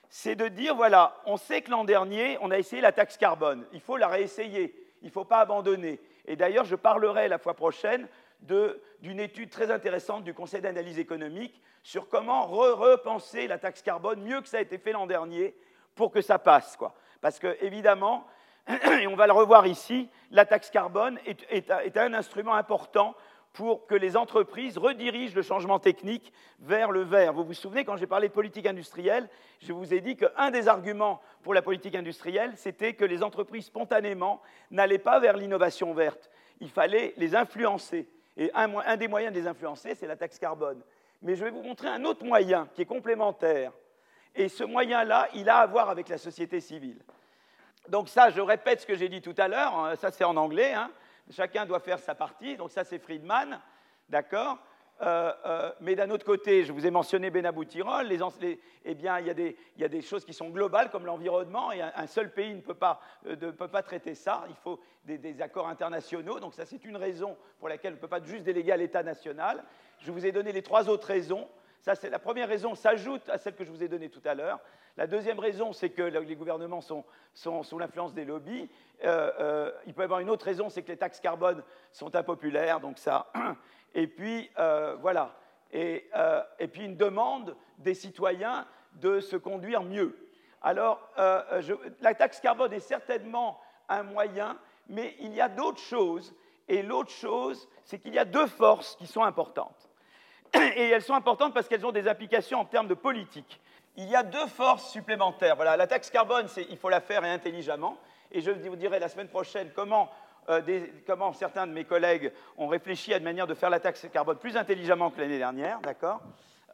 C'est 0.09 0.35
de 0.35 0.47
dire, 0.47 0.75
voilà, 0.75 1.15
on 1.25 1.37
sait 1.37 1.61
que 1.61 1.69
l'an 1.69 1.83
dernier, 1.83 2.37
on 2.41 2.49
a 2.51 2.57
essayé 2.57 2.81
la 2.81 2.91
taxe 2.91 3.17
carbone. 3.17 3.65
Il 3.73 3.79
faut 3.79 3.95
la 3.95 4.07
réessayer. 4.07 4.75
Il 5.01 5.07
ne 5.07 5.11
faut 5.11 5.25
pas 5.25 5.39
abandonner. 5.39 5.99
Et 6.25 6.35
d'ailleurs, 6.35 6.65
je 6.65 6.75
parlerai 6.75 7.27
la 7.27 7.37
fois 7.37 7.53
prochaine 7.53 8.07
d'une 8.41 9.19
étude 9.19 9.49
très 9.49 9.69
intéressante 9.71 10.23
du 10.23 10.33
Conseil 10.33 10.61
d'analyse 10.61 10.99
économique 10.99 11.61
sur 11.83 12.09
comment 12.09 12.45
repenser 12.45 13.47
la 13.47 13.57
taxe 13.57 13.81
carbone 13.81 14.21
mieux 14.21 14.41
que 14.41 14.47
ça 14.47 14.57
a 14.57 14.61
été 14.61 14.77
fait 14.77 14.91
l'an 14.91 15.07
dernier 15.07 15.55
pour 15.95 16.11
que 16.11 16.21
ça 16.21 16.39
passe. 16.39 16.75
Quoi. 16.75 16.93
Parce 17.21 17.39
que, 17.39 17.57
évidemment, 17.61 18.25
et 19.01 19.07
on 19.07 19.15
va 19.15 19.27
le 19.27 19.33
revoir 19.33 19.67
ici, 19.67 20.09
la 20.31 20.45
taxe 20.45 20.69
carbone 20.69 21.19
est, 21.25 21.97
un 21.97 22.13
instrument 22.13 22.55
important 22.55 23.15
pour 23.53 23.87
que 23.87 23.95
les 23.95 24.15
entreprises 24.15 24.77
redirigent 24.77 25.35
le 25.35 25.41
changement 25.41 25.79
technique 25.79 26.31
vers 26.59 26.91
le 26.91 27.01
vert. 27.01 27.33
Vous 27.33 27.43
vous 27.43 27.53
souvenez, 27.53 27.83
quand 27.83 27.97
j'ai 27.97 28.07
parlé 28.07 28.27
de 28.27 28.33
politique 28.33 28.65
industrielle, 28.65 29.27
je 29.59 29.73
vous 29.73 29.93
ai 29.93 30.01
dit 30.01 30.15
qu'un 30.15 30.51
des 30.51 30.67
arguments 30.67 31.21
pour 31.41 31.53
la 31.53 31.61
politique 31.61 31.95
industrielle, 31.95 32.53
c'était 32.55 32.93
que 32.93 33.05
les 33.05 33.23
entreprises 33.23 33.65
spontanément 33.65 34.41
n'allaient 34.71 34.97
pas 34.97 35.19
vers 35.19 35.35
l'innovation 35.35 35.93
verte. 35.93 36.29
Il 36.61 36.69
fallait 36.69 37.13
les 37.17 37.35
influencer. 37.35 38.07
Et 38.37 38.51
un, 38.53 38.97
des 38.97 39.07
moyens 39.07 39.33
de 39.33 39.39
les 39.39 39.47
influencer, 39.47 39.95
c'est 39.95 40.07
la 40.07 40.15
taxe 40.15 40.39
carbone. 40.39 40.81
Mais 41.21 41.35
je 41.35 41.43
vais 41.43 41.51
vous 41.51 41.63
montrer 41.63 41.89
un 41.89 42.05
autre 42.05 42.23
moyen 42.23 42.69
qui 42.73 42.83
est 42.83 42.85
complémentaire. 42.85 43.73
Et 44.35 44.47
ce 44.47 44.63
moyen-là, 44.63 45.27
il 45.33 45.49
a 45.49 45.57
à 45.57 45.67
voir 45.67 45.89
avec 45.89 46.07
la 46.07 46.17
société 46.17 46.61
civile. 46.61 47.01
Donc 47.89 48.07
ça, 48.07 48.29
je 48.29 48.39
répète 48.39 48.81
ce 48.81 48.85
que 48.85 48.95
j'ai 48.95 49.09
dit 49.09 49.21
tout 49.21 49.33
à 49.37 49.47
l'heure, 49.47 49.77
hein, 49.77 49.95
ça 49.95 50.11
c'est 50.11 50.23
en 50.23 50.37
anglais, 50.37 50.73
hein. 50.73 50.91
Chacun 51.29 51.65
doit 51.65 51.79
faire 51.79 51.99
sa 51.99 52.15
partie, 52.15 52.57
donc 52.57 52.71
ça 52.71 52.83
c'est 52.83 52.99
Friedman, 52.99 53.59
d'accord 54.09 54.59
euh, 55.01 55.31
euh, 55.45 55.71
mais 55.79 55.95
d'un 55.95 56.09
autre 56.09 56.25
côté, 56.25 56.65
je 56.65 56.73
vous 56.73 56.85
ai 56.85 56.91
mentionné 56.91 57.29
Benabou-Tirol, 57.29 58.05
les, 58.07 58.59
eh 58.83 58.95
bien, 58.95 59.19
il 59.19 59.27
y, 59.27 59.83
a 59.83 59.87
des, 59.87 60.01
choses 60.01 60.25
qui 60.25 60.33
sont 60.33 60.49
globales 60.49 60.89
comme 60.89 61.05
l'environnement, 61.05 61.71
et 61.71 61.81
un, 61.81 62.07
seul 62.07 62.33
pays 62.33 62.53
ne 62.53 62.59
peut, 62.59 62.73
pas, 62.73 62.99
euh, 63.25 63.37
peut, 63.37 63.69
pas, 63.69 63.81
traiter 63.81 64.13
ça, 64.13 64.43
il 64.49 64.55
faut 64.55 64.77
des, 65.05 65.17
des 65.17 65.41
accords 65.41 65.69
internationaux, 65.69 66.41
donc 66.41 66.53
ça 66.53 66.65
c'est 66.65 66.83
une 66.83 66.97
raison 66.97 67.37
pour 67.59 67.69
laquelle 67.69 67.93
on 67.93 67.95
ne 67.95 68.01
peut 68.01 68.09
pas 68.09 68.21
juste 68.21 68.43
déléguer 68.43 68.73
à 68.73 68.77
l'État 68.77 69.01
national. 69.01 69.63
Je 69.99 70.11
vous 70.11 70.25
ai 70.25 70.33
donné 70.33 70.51
les 70.51 70.63
trois 70.63 70.89
autres 70.89 71.07
raisons. 71.07 71.47
Ça, 71.81 71.95
c'est 71.95 72.09
la 72.09 72.19
première 72.19 72.49
raison 72.49 72.75
s'ajoute 72.75 73.29
à 73.29 73.37
celle 73.37 73.55
que 73.55 73.63
je 73.63 73.71
vous 73.71 73.81
ai 73.81 73.87
donnée 73.87 74.09
tout 74.09 74.21
à 74.25 74.35
l'heure. 74.35 74.59
La 74.99 75.07
deuxième 75.07 75.39
raison, 75.39 75.71
c'est 75.71 75.91
que 75.91 76.01
les 76.01 76.35
gouvernements 76.35 76.81
sont, 76.81 77.05
sous 77.33 77.79
l'influence 77.79 78.13
des 78.13 78.25
lobbies. 78.25 78.69
Euh, 79.05 79.31
euh, 79.39 79.71
il 79.87 79.93
peut 79.93 80.01
y 80.01 80.03
avoir 80.03 80.19
une 80.19 80.29
autre 80.29 80.43
raison, 80.43 80.67
c'est 80.67 80.81
que 80.81 80.89
les 80.89 80.97
taxes 80.97 81.21
carbone 81.21 81.63
sont 81.93 82.13
impopulaires, 82.17 82.81
donc 82.81 82.97
ça. 82.97 83.31
Et 83.95 84.07
puis, 84.07 84.51
euh, 84.59 84.97
voilà. 84.99 85.37
Et, 85.71 86.09
puis, 86.73 86.83
une 86.83 86.97
demande 86.97 87.55
des 87.77 87.93
citoyens 87.93 88.67
de 88.95 89.21
se 89.21 89.37
conduire 89.37 89.83
mieux. 89.83 90.17
Alors, 90.61 90.99
la 91.15 92.13
taxe 92.13 92.41
carbone 92.41 92.73
est 92.73 92.81
certainement 92.81 93.57
un 93.87 94.03
moyen, 94.03 94.57
mais 94.89 95.15
il 95.21 95.33
y 95.33 95.39
a 95.39 95.47
d'autres 95.47 95.79
choses. 95.79 96.35
Et 96.67 96.81
l'autre 96.81 97.11
chose, 97.11 97.69
c'est 97.85 97.99
qu'il 97.99 98.13
y 98.13 98.19
a 98.19 98.25
deux 98.25 98.47
forces 98.47 98.97
qui 98.97 99.07
sont 99.07 99.23
importantes. 99.23 99.89
Et 100.53 100.89
elles 100.89 101.03
sont 101.03 101.13
importantes 101.13 101.53
parce 101.53 101.69
qu'elles 101.69 101.85
ont 101.85 101.93
des 101.93 102.09
applications 102.09 102.59
en 102.59 102.65
termes 102.65 102.89
de 102.89 102.95
politique 102.95 103.61
il 103.99 104.09
y 104.09 104.15
a 104.15 104.23
deux 104.23 104.47
forces 104.47 104.89
supplémentaires. 104.91 105.57
Voilà, 105.57 105.75
la 105.75 105.85
taxe 105.85 106.09
carbone, 106.09 106.47
il 106.69 106.77
faut 106.77 106.87
la 106.87 107.01
faire 107.01 107.21
intelligemment. 107.23 107.97
Et 108.31 108.39
je 108.39 108.51
vous 108.51 108.77
dirai 108.77 108.97
la 108.97 109.09
semaine 109.09 109.27
prochaine 109.27 109.71
comment, 109.75 110.09
euh, 110.47 110.61
comment, 111.05 111.33
certains 111.33 111.67
de 111.67 111.73
mes 111.73 111.83
collègues 111.83 112.31
ont 112.57 112.67
réfléchi 112.67 113.13
à 113.13 113.17
une 113.17 113.25
manière 113.25 113.45
de 113.45 113.53
faire 113.53 113.69
la 113.69 113.81
taxe 113.81 114.07
carbone 114.11 114.37
plus 114.37 114.55
intelligemment 114.55 115.11
que 115.11 115.19
l'année 115.19 115.37
dernière, 115.37 115.81
d'accord? 115.81 116.21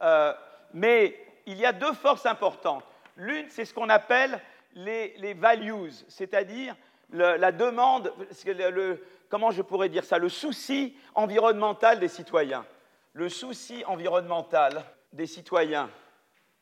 Euh, 0.02 0.32
Mais 0.72 1.18
il 1.46 1.58
y 1.58 1.66
a 1.66 1.72
deux 1.72 1.94
forces 1.94 2.26
importantes. 2.26 2.84
L'une, 3.16 3.46
c'est 3.48 3.64
ce 3.64 3.74
qu'on 3.74 3.88
appelle 3.88 4.40
les, 4.76 5.34
values, 5.34 5.90
c'est-à-dire 6.06 6.76
la 7.10 7.50
demande, 7.50 8.12
comment 9.28 9.50
je 9.50 9.62
pourrais 9.62 9.88
dire 9.88 10.04
ça, 10.04 10.18
le 10.18 10.28
souci 10.28 10.96
environnemental 11.14 11.98
des 11.98 12.08
citoyens. 12.08 12.64
Le 13.14 13.28
souci 13.28 13.82
environnemental 13.86 14.84
des 15.12 15.26
citoyens 15.26 15.90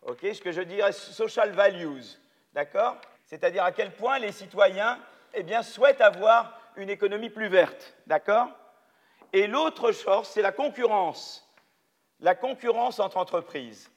ce 0.07 0.40
que 0.40 0.53
je 0.53 0.62
dirais 0.62 0.93
social 0.93 1.51
values, 1.51 2.05
d'accord? 2.53 2.97
C'est-à-dire 3.25 3.64
à 3.64 3.73
quel 3.73 3.93
point 3.93 4.19
les 4.19 4.33
citoyens 4.33 4.99
eh 5.35 5.43
bien, 5.43 5.62
souhaitent 5.62 6.01
avoir 6.01 6.59
une 6.77 6.90
économie 6.90 7.31
plus 7.31 7.49
verte, 7.49 7.95
d'accord? 8.07 8.49
Et 9.33 9.47
l'autre 9.47 9.93
chose, 9.93 10.29
c'est 10.29 10.43
la 10.43 10.53
concurrence, 10.53 11.49
la 12.21 12.35
concurrence 12.35 13.01
entre 13.01 13.17
entreprises. 13.17 13.90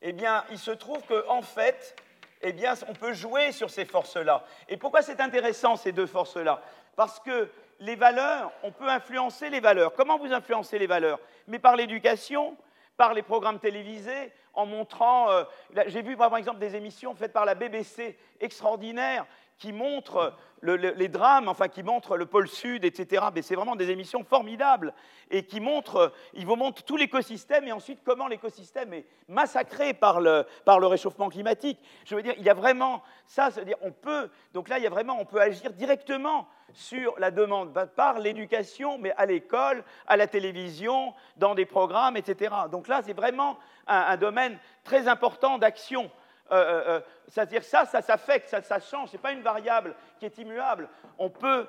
Eh 0.00 0.12
bien, 0.12 0.44
il 0.50 0.58
se 0.58 0.70
trouve 0.70 1.02
qu'en 1.02 1.38
en 1.38 1.42
fait, 1.42 1.96
eh 2.40 2.52
bien, 2.52 2.74
on 2.88 2.94
peut 2.94 3.12
jouer 3.12 3.52
sur 3.52 3.68
ces 3.68 3.84
forces-là. 3.84 4.44
Et 4.68 4.76
pourquoi 4.76 5.02
c'est 5.02 5.20
intéressant, 5.20 5.76
ces 5.76 5.92
deux 5.92 6.06
forces-là? 6.06 6.62
Parce 6.96 7.20
que 7.20 7.50
les 7.80 7.96
valeurs, 7.96 8.52
on 8.62 8.72
peut 8.72 8.88
influencer 8.88 9.50
les 9.50 9.60
valeurs. 9.60 9.92
Comment 9.92 10.18
vous 10.18 10.32
influencez 10.32 10.78
les 10.78 10.86
valeurs? 10.86 11.20
Mais 11.46 11.58
par 11.58 11.76
l'éducation, 11.76 12.56
par 12.96 13.14
les 13.14 13.22
programmes 13.22 13.58
télévisés, 13.60 14.32
en 14.58 14.66
montrant. 14.66 15.30
Euh, 15.30 15.44
j'ai 15.86 16.02
vu 16.02 16.16
par 16.16 16.36
exemple 16.36 16.58
des 16.58 16.74
émissions 16.74 17.14
faites 17.14 17.32
par 17.32 17.44
la 17.44 17.54
BBC 17.54 18.18
extraordinaires 18.40 19.24
qui 19.58 19.72
montrent 19.72 20.34
les 20.62 21.08
drames, 21.08 21.48
enfin 21.48 21.68
qui 21.68 21.82
montrent 21.82 22.16
le 22.16 22.26
pôle 22.26 22.48
sud, 22.48 22.84
etc. 22.84 23.26
Mais 23.34 23.42
c'est 23.42 23.54
vraiment 23.54 23.76
des 23.76 23.90
émissions 23.90 24.24
formidables 24.24 24.92
et 25.30 25.44
qui 25.44 25.60
montrent, 25.60 26.12
ils 26.34 26.46
vous 26.46 26.56
montrent 26.56 26.82
tout 26.82 26.96
l'écosystème 26.96 27.66
et 27.68 27.72
ensuite 27.72 28.00
comment 28.04 28.26
l'écosystème 28.26 28.92
est 28.92 29.06
massacré 29.28 29.94
par 29.94 30.20
le, 30.20 30.46
par 30.64 30.80
le 30.80 30.86
réchauffement 30.86 31.28
climatique. 31.28 31.78
Je 32.04 32.14
veux 32.14 32.22
dire, 32.22 32.34
il 32.38 32.44
y 32.44 32.50
a 32.50 32.54
vraiment 32.54 33.02
ça, 33.26 33.50
c'est-à-dire 33.50 33.76
on 33.82 33.92
peut, 33.92 34.30
donc 34.52 34.68
là 34.68 34.78
il 34.78 34.84
y 34.84 34.86
a 34.86 34.90
vraiment, 34.90 35.20
on 35.20 35.24
peut 35.24 35.40
agir 35.40 35.72
directement 35.72 36.48
sur 36.72 37.14
la 37.18 37.30
demande 37.30 37.72
par 37.96 38.18
l'éducation, 38.18 38.98
mais 38.98 39.12
à 39.16 39.26
l'école, 39.26 39.84
à 40.06 40.16
la 40.16 40.26
télévision, 40.26 41.14
dans 41.36 41.54
des 41.54 41.66
programmes, 41.66 42.16
etc. 42.16 42.54
Donc 42.70 42.88
là, 42.88 43.00
c'est 43.04 43.14
vraiment 43.14 43.58
un, 43.86 44.16
domaine 44.16 44.58
très 44.84 45.08
important 45.08 45.58
d'action. 45.58 46.10
Euh, 46.50 46.56
euh, 46.56 46.82
euh, 46.88 47.00
c'est-à-dire 47.26 47.62
ça, 47.62 47.84
ça 47.84 48.00
s'affecte, 48.00 48.48
ça, 48.48 48.62
ça, 48.62 48.80
change, 48.80 49.10
ce 49.10 49.16
n'est 49.16 49.22
pas 49.22 49.32
une 49.32 49.42
variable 49.42 49.94
qui 50.18 50.24
est 50.24 50.38
immuable. 50.38 50.88
On 51.18 51.28
peut, 51.28 51.66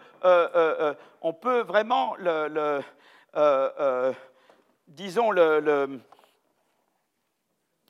on 1.21 1.33
peut 1.33 1.61
vraiment, 1.61 2.15
le, 2.17 2.81
disons, 4.87 5.31
le, 5.31 5.99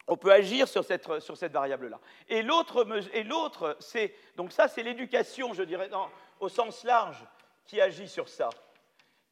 on 0.08 0.18
peut 0.18 0.32
agir 0.32 0.68
sur 0.68 0.84
cette, 0.84 1.20
sur 1.20 1.38
cette 1.38 1.52
variable-là. 1.52 2.00
Et 2.28 2.42
l'autre, 2.42 3.78
c'est, 3.80 4.16
donc 4.36 4.52
ça, 4.52 4.68
c'est 4.68 4.82
l'éducation, 4.82 5.54
je 5.54 5.64
dirais, 5.64 5.90
dans, 5.90 6.10
au 6.40 6.50
sens 6.50 6.84
large 6.84 7.24
qui 7.66 7.80
agit 7.80 8.08
sur 8.08 8.28
ça. 8.28 8.50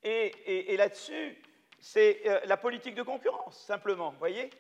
Et, 0.04 0.78
là-dessus, 0.78 1.42
c'est 1.80 2.22
la 2.46 2.58
politique 2.58 2.94
de 2.94 3.02
concurrence, 3.02 3.60
simplement. 3.66 4.12
Vous 4.12 4.20
voyez? 4.20 4.52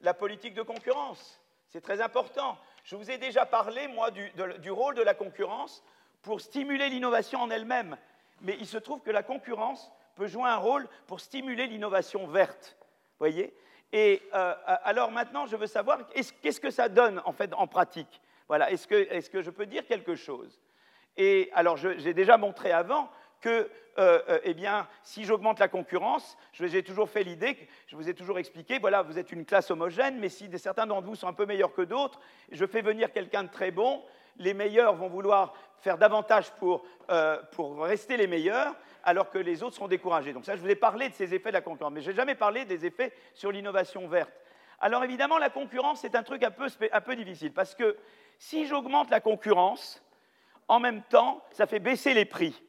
La 0.00 0.14
politique 0.14 0.54
de 0.54 0.62
concurrence, 0.62 1.39
c'est 1.70 1.80
très 1.80 2.00
important. 2.00 2.58
Je 2.84 2.96
vous 2.96 3.10
ai 3.10 3.18
déjà 3.18 3.46
parlé, 3.46 3.86
moi, 3.88 4.10
du, 4.10 4.70
rôle 4.70 4.96
de 4.96 5.02
la 5.02 5.14
concurrence 5.14 5.84
pour 6.20 6.40
stimuler 6.40 6.88
l'innovation 6.88 7.40
en 7.40 7.50
elle-même. 7.50 7.96
Mais 8.40 8.56
il 8.58 8.66
se 8.66 8.76
trouve 8.76 9.00
que 9.00 9.10
la 9.10 9.22
concurrence 9.22 9.90
peut 10.16 10.26
jouer 10.26 10.48
un 10.48 10.56
rôle 10.56 10.88
pour 11.06 11.20
stimuler 11.20 11.68
l'innovation 11.68 12.26
verte. 12.26 12.76
Voyez? 13.20 13.54
Et 13.92 14.20
euh, 14.34 14.54
alors 14.66 15.12
maintenant, 15.12 15.46
je 15.46 15.56
veux 15.56 15.66
savoir 15.66 16.00
qu'est-ce 16.08 16.60
que 16.60 16.70
ça 16.70 16.88
donne 16.88 17.22
en 17.24 17.32
fait 17.32 17.52
en 17.54 17.66
pratique? 17.66 18.20
Voilà. 18.48 18.70
Est-ce 18.72 18.88
que, 18.88 19.28
que 19.30 19.42
je 19.42 19.50
peux 19.50 19.66
dire 19.66 19.86
quelque 19.86 20.16
chose? 20.16 20.60
Et 21.16 21.50
alors, 21.54 21.76
j'ai 21.76 22.14
déjà 22.14 22.36
montré 22.36 22.72
avant 22.72 23.10
que, 23.40 23.70
euh, 23.98 24.20
euh, 24.28 24.38
eh 24.44 24.54
bien, 24.54 24.86
si 25.02 25.24
j'augmente 25.24 25.58
la 25.58 25.68
concurrence, 25.68 26.36
j'ai 26.52 26.82
toujours 26.82 27.08
fait 27.08 27.22
l'idée, 27.22 27.68
je 27.86 27.96
vous 27.96 28.08
ai 28.08 28.14
toujours 28.14 28.38
expliqué, 28.38 28.78
voilà, 28.78 29.02
vous 29.02 29.18
êtes 29.18 29.32
une 29.32 29.44
classe 29.44 29.70
homogène, 29.70 30.18
mais 30.18 30.28
si 30.28 30.48
certains 30.58 30.86
d'entre 30.86 31.06
vous 31.06 31.16
sont 31.16 31.28
un 31.28 31.32
peu 31.32 31.46
meilleurs 31.46 31.72
que 31.72 31.82
d'autres, 31.82 32.20
je 32.50 32.64
fais 32.66 32.82
venir 32.82 33.12
quelqu'un 33.12 33.44
de 33.44 33.50
très 33.50 33.70
bon, 33.70 34.02
les 34.36 34.54
meilleurs 34.54 34.94
vont 34.94 35.08
vouloir 35.08 35.54
faire 35.78 35.98
davantage 35.98 36.50
pour, 36.52 36.84
euh, 37.10 37.40
pour 37.52 37.82
rester 37.82 38.16
les 38.16 38.26
meilleurs, 38.26 38.74
alors 39.02 39.30
que 39.30 39.38
les 39.38 39.62
autres 39.62 39.76
seront 39.76 39.88
découragés. 39.88 40.32
Donc 40.32 40.44
ça, 40.44 40.56
je 40.56 40.60
vous 40.60 40.68
ai 40.68 40.76
parlé 40.76 41.08
de 41.08 41.14
ces 41.14 41.34
effets 41.34 41.50
de 41.50 41.54
la 41.54 41.60
concurrence, 41.62 41.92
mais 41.92 42.02
je 42.02 42.10
n'ai 42.10 42.16
jamais 42.16 42.34
parlé 42.34 42.64
des 42.64 42.86
effets 42.86 43.12
sur 43.34 43.50
l'innovation 43.50 44.06
verte. 44.08 44.32
Alors 44.78 45.04
évidemment, 45.04 45.38
la 45.38 45.50
concurrence, 45.50 46.00
c'est 46.00 46.14
un 46.14 46.22
truc 46.22 46.42
un 46.42 46.50
peu, 46.50 46.68
un 46.92 47.00
peu 47.00 47.16
difficile, 47.16 47.52
parce 47.52 47.74
que 47.74 47.96
si 48.38 48.66
j'augmente 48.66 49.10
la 49.10 49.20
concurrence, 49.20 50.02
en 50.68 50.80
même 50.80 51.02
temps, 51.02 51.42
ça 51.50 51.66
fait 51.66 51.80
baisser 51.80 52.14
les 52.14 52.24
prix. 52.24 52.62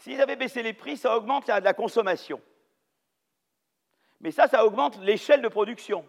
S'ils 0.00 0.20
avaient 0.20 0.36
baissé 0.36 0.62
les 0.62 0.72
prix, 0.72 0.96
ça 0.96 1.14
augmente 1.14 1.46
la, 1.46 1.74
consommation. 1.74 2.40
Mais 4.20 4.30
ça, 4.30 4.48
ça 4.48 4.64
augmente 4.64 4.98
l'échelle 5.00 5.42
de 5.42 5.48
production. 5.48 6.06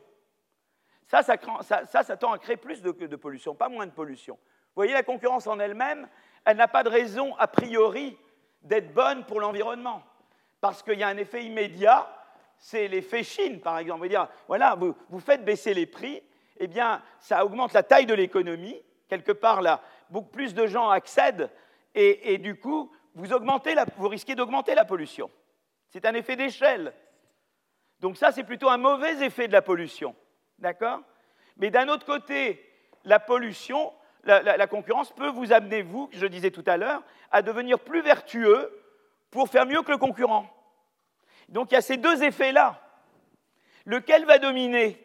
Ça 1.08 1.24
ça, 1.24 2.18
tend 2.18 2.32
à 2.32 2.40
créer 2.40 2.56
plus 2.56 2.82
de, 2.82 2.92
de, 2.92 3.16
pollution, 3.18 3.54
pas 3.54 3.68
moins 3.68 3.86
de 3.86 3.92
pollution. 3.92 4.36
Vous 4.36 4.76
voyez, 4.76 4.94
la 4.94 5.04
concurrence 5.04 5.46
en 5.46 5.60
elle-même, 5.60 6.08
elle 6.46 6.56
n'a 6.56 6.70
pas 6.70 6.84
de 6.84 6.90
raison, 6.90 7.36
a 7.36 7.48
priori, 7.48 8.18
d'être 8.62 8.94
bonne 8.94 9.26
pour 9.26 9.42
l'environnement. 9.42 10.02
Parce 10.62 10.82
qu'il 10.84 10.98
y 10.98 11.04
a 11.04 11.10
un 11.10 11.18
effet 11.18 11.44
immédiat, 11.44 12.08
c'est 12.58 12.88
l'effet 12.88 13.24
Chine, 13.24 13.60
par 13.60 13.78
exemple. 13.78 14.04
Vous 14.04 14.08
dire, 14.08 14.30
voilà, 14.48 14.76
vous, 14.76 14.96
vous, 15.10 15.20
faites 15.20 15.44
baisser 15.44 15.74
les 15.74 15.86
prix, 15.86 16.24
eh 16.58 16.68
bien, 16.68 17.02
ça 17.20 17.44
augmente 17.44 17.74
la 17.74 17.84
taille 17.84 18.06
de 18.06 18.14
l'économie. 18.14 18.82
Quelque 19.10 19.34
part, 19.34 19.62
là, 19.62 19.82
beaucoup 20.10 20.30
plus 20.30 20.54
de 20.54 20.66
gens 20.66 20.90
accèdent 20.90 21.50
et, 21.94 22.38
du 22.38 22.56
coup, 22.56 22.92
vous, 23.16 23.34
augmentez 23.34 23.76
vous 23.98 24.08
risquez 24.08 24.36
d'augmenter 24.36 24.76
la 24.76 24.86
pollution. 24.86 25.30
C'est 25.90 26.06
un 26.06 26.14
effet 26.14 26.36
d'échelle. 26.36 26.94
Donc 28.00 28.18
ça, 28.18 28.32
c'est 28.32 28.44
plutôt 28.44 28.70
un 28.70 28.78
mauvais 28.78 29.24
effet 29.24 29.48
de 29.48 29.54
la 29.54 29.62
pollution. 29.62 30.16
D'accord? 30.60 31.02
Mais 31.58 31.70
d'un 31.70 31.88
autre 31.90 32.06
côté, 32.06 32.66
la 33.04 33.20
pollution, 33.20 33.94
la, 34.24 34.68
concurrence 34.68 35.12
peut 35.12 35.30
vous 35.30 35.54
amener, 35.54 35.82
vous, 35.82 36.10
je 36.12 36.26
disais 36.26 36.52
tout 36.52 36.64
à 36.66 36.78
l'heure, 36.78 37.04
à 37.32 37.42
devenir 37.42 37.80
plus 37.80 38.02
vertueux 38.02 38.72
pour 39.30 39.50
faire 39.50 39.66
mieux 39.66 39.82
que 39.82 39.92
le 39.92 39.98
concurrent. 39.98 40.50
Donc 41.50 41.72
il 41.72 41.76
y 41.76 41.78
a 41.78 41.82
ces 41.82 41.98
deux 41.98 42.24
effets-là. 42.24 42.82
Lequel 43.86 44.26
va 44.26 44.38
dominer? 44.38 44.98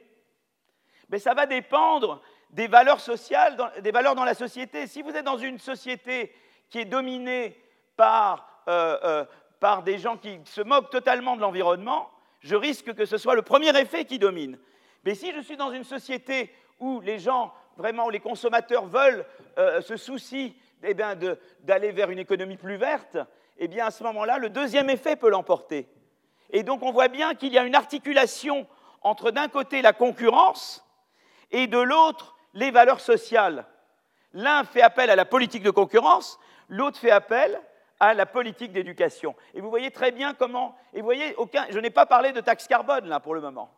Mais 1.08 1.18
Ça 1.18 1.34
va 1.34 1.46
dépendre 1.46 2.22
des 2.50 2.68
valeurs 2.68 3.00
sociales, 3.00 3.56
des 3.80 3.90
valeurs 3.90 4.14
dans 4.14 4.24
la 4.24 4.34
société. 4.34 4.86
Si 4.86 5.02
vous 5.02 5.10
êtes 5.10 5.24
dans 5.24 5.38
une 5.38 5.58
société 5.58 6.34
qui 6.70 6.78
est 6.78 6.84
dominée 6.84 7.60
par, 7.96 8.62
euh, 8.68 8.98
euh, 9.04 9.24
par 9.60 9.82
des 9.82 9.98
gens 9.98 10.16
qui 10.16 10.40
se 10.44 10.60
moquent 10.60 10.90
totalement 10.90 11.36
de 11.36 11.40
l'environnement, 11.40 12.10
je 12.40 12.54
risque 12.54 12.94
que 12.94 13.04
ce 13.04 13.18
soit 13.18 13.34
le 13.34 13.42
premier 13.42 13.76
effet 13.78 14.04
qui 14.04 14.18
domine. 14.18 14.58
Mais 15.04 15.14
si 15.14 15.32
je 15.32 15.40
suis 15.40 15.56
dans 15.56 15.72
une 15.72 15.84
société 15.84 16.52
où 16.78 17.00
les 17.00 17.18
gens, 17.18 17.52
vraiment, 17.76 18.06
où 18.06 18.10
les 18.10 18.20
consommateurs 18.20 18.86
veulent, 18.86 19.24
euh, 19.58 19.80
se 19.80 19.96
soucient 19.96 20.52
eh 20.82 20.94
d'aller 20.94 21.92
vers 21.92 22.10
une 22.10 22.18
économie 22.18 22.56
plus 22.56 22.76
verte, 22.76 23.16
eh 23.58 23.68
bien 23.68 23.86
à 23.86 23.90
ce 23.90 24.04
moment-là, 24.04 24.38
le 24.38 24.50
deuxième 24.50 24.90
effet 24.90 25.16
peut 25.16 25.30
l'emporter. 25.30 25.88
Et 26.50 26.62
donc 26.62 26.82
on 26.82 26.92
voit 26.92 27.08
bien 27.08 27.34
qu'il 27.34 27.52
y 27.52 27.58
a 27.58 27.64
une 27.64 27.74
articulation 27.74 28.66
entre 29.02 29.30
d'un 29.30 29.48
côté 29.48 29.82
la 29.82 29.92
concurrence 29.92 30.84
et 31.50 31.66
de 31.66 31.78
l'autre 31.78 32.36
les 32.54 32.70
valeurs 32.70 33.00
sociales. 33.00 33.64
L'un 34.32 34.64
fait 34.64 34.82
appel 34.82 35.10
à 35.10 35.16
la 35.16 35.24
politique 35.24 35.62
de 35.62 35.70
concurrence, 35.70 36.38
l'autre 36.68 36.98
fait 36.98 37.10
appel 37.10 37.60
à 38.00 38.14
la 38.14 38.26
politique 38.26 38.72
d'éducation. 38.72 39.34
Et 39.54 39.60
vous 39.60 39.70
voyez 39.70 39.90
très 39.90 40.12
bien 40.12 40.34
comment. 40.34 40.76
Et 40.92 40.98
vous 40.98 41.04
voyez, 41.04 41.34
aucun, 41.36 41.66
je 41.70 41.78
n'ai 41.78 41.90
pas 41.90 42.06
parlé 42.06 42.32
de 42.32 42.40
taxe 42.40 42.66
carbone 42.66 43.08
là 43.08 43.20
pour 43.20 43.34
le 43.34 43.40
moment. 43.40 43.70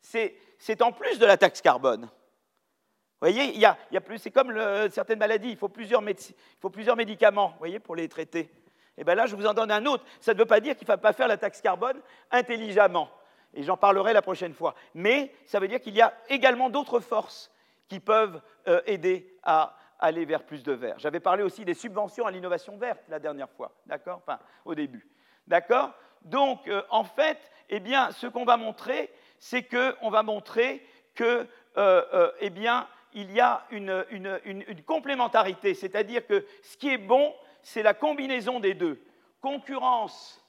C'est 0.00 0.82
en 0.82 0.92
plus 0.92 1.18
de 1.18 1.26
la 1.26 1.36
taxe 1.36 1.60
carbone. 1.60 2.02
Vous 2.02 3.30
voyez, 3.30 3.56
y 3.56 3.64
a, 3.64 3.76
plus. 4.00 4.18
C'est 4.18 4.30
comme 4.30 4.52
certaines 4.90 5.18
maladies, 5.18 5.50
il 5.50 5.56
faut, 5.56 5.68
plusieurs 5.68 6.02
il 6.02 6.34
faut 6.60 6.68
plusieurs 6.68 6.96
médicaments, 6.96 7.48
vous 7.48 7.58
voyez, 7.58 7.78
pour 7.78 7.96
les 7.96 8.08
traiter. 8.08 8.50
Et 8.98 9.04
bien 9.04 9.14
là, 9.14 9.26
je 9.26 9.34
vous 9.34 9.46
en 9.46 9.54
donne 9.54 9.70
un 9.70 9.86
autre. 9.86 10.04
Ça 10.20 10.34
ne 10.34 10.38
veut 10.38 10.44
pas 10.44 10.60
dire 10.60 10.76
qu'il 10.76 10.86
ne 10.86 10.92
faut 10.92 11.00
pas 11.00 11.12
faire 11.12 11.28
la 11.28 11.36
taxe 11.36 11.60
carbone 11.60 12.00
intelligemment. 12.30 13.10
Et 13.54 13.62
j'en 13.62 13.76
parlerai 13.76 14.12
la 14.12 14.22
prochaine 14.22 14.52
fois. 14.52 14.74
Mais 14.94 15.32
ça 15.46 15.58
veut 15.58 15.68
dire 15.68 15.80
qu'il 15.80 15.94
y 15.94 16.02
a 16.02 16.12
également 16.28 16.70
d'autres 16.70 17.00
forces 17.00 17.50
qui 17.88 18.00
peuvent 18.00 18.40
euh, 18.68 18.80
aider 18.86 19.34
à 19.42 19.76
aller 19.98 20.24
vers 20.24 20.44
plus 20.44 20.62
de 20.62 20.72
verre. 20.72 20.98
J'avais 20.98 21.20
parlé 21.20 21.42
aussi 21.42 21.64
des 21.64 21.74
subventions 21.74 22.26
à 22.26 22.30
l'innovation 22.30 22.76
verte 22.76 23.02
la 23.08 23.18
dernière 23.18 23.50
fois, 23.50 23.72
d'accord? 23.86 24.18
Enfin, 24.18 24.38
au 24.64 24.74
début. 24.74 25.08
D'accord? 25.46 25.92
Donc, 26.22 26.66
euh, 26.68 26.82
en 26.90 27.04
fait, 27.04 27.50
eh 27.68 27.80
bien, 27.80 28.10
ce 28.12 28.26
qu'on 28.26 28.44
va 28.44 28.56
montrer, 28.56 29.12
c'est 29.38 29.62
qu'on 29.62 30.10
va 30.10 30.22
montrer 30.22 30.86
que, 31.14 31.46
euh, 31.76 32.32
eh 32.40 32.50
bien, 32.50 32.88
il 33.12 33.30
y 33.32 33.40
a 33.40 33.64
une, 33.70 34.04
une 34.10 34.82
complémentarité, 34.84 35.74
c'est-à-dire 35.74 36.26
que 36.26 36.44
ce 36.62 36.76
qui 36.76 36.88
est 36.88 36.98
bon, 36.98 37.34
c'est 37.62 37.82
la 37.82 37.94
combinaison 37.94 38.58
des 38.58 38.74
deux. 38.74 39.00
Concurrence 39.40 40.44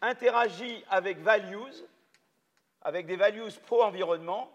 interagit 0.00 0.84
avec 0.88 1.18
values, 1.18 1.58
avec 2.82 3.06
des 3.06 3.16
values 3.16 3.52
pro-environnement, 3.66 4.50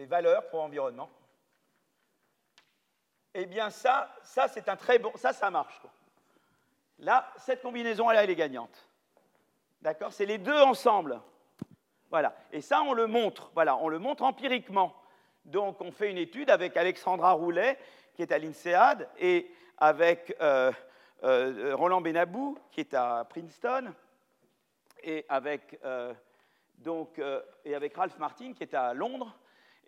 les 0.00 0.06
valeurs 0.06 0.48
pour 0.48 0.60
l'environnement, 0.60 1.10
eh 3.34 3.44
bien 3.44 3.68
ça, 3.68 4.10
ça 4.22 4.48
c'est 4.48 4.66
un 4.70 4.76
très 4.76 4.98
bon, 4.98 5.12
ça, 5.14 5.34
ça 5.34 5.50
marche. 5.50 5.78
Là, 7.00 7.30
cette 7.36 7.60
combinaison-là, 7.60 8.24
elle 8.24 8.30
est 8.30 8.36
gagnante. 8.36 8.88
D'accord? 9.82 10.10
C'est 10.10 10.24
les 10.24 10.38
deux 10.38 10.58
ensemble. 10.62 11.20
Voilà. 12.08 12.34
Et 12.50 12.62
ça, 12.62 12.80
on 12.80 12.94
le 12.94 13.06
montre. 13.06 13.50
Voilà, 13.52 13.76
on 13.76 13.88
le 13.88 13.98
montre 13.98 14.22
empiriquement. 14.22 14.94
Donc, 15.44 15.82
on 15.82 15.92
fait 15.92 16.10
une 16.10 16.18
étude 16.18 16.48
avec 16.48 16.78
Alexandra 16.78 17.32
Roulet, 17.32 17.78
qui 18.14 18.22
est 18.22 18.32
à 18.32 18.38
l'INSEAD, 18.38 19.06
et 19.18 19.50
avec 19.76 20.34
euh, 20.40 20.72
euh, 21.24 21.76
Roland 21.76 22.00
Benabou, 22.00 22.56
qui 22.70 22.80
est 22.80 22.94
à 22.94 23.26
Princeton, 23.28 23.92
et 25.02 25.26
avec, 25.28 25.78
euh, 25.84 26.14
donc, 26.78 27.20
et 27.66 27.74
avec 27.74 27.94
Ralph 27.94 28.18
Martin, 28.18 28.54
qui 28.54 28.62
est 28.62 28.74
à 28.74 28.94
Londres. 28.94 29.36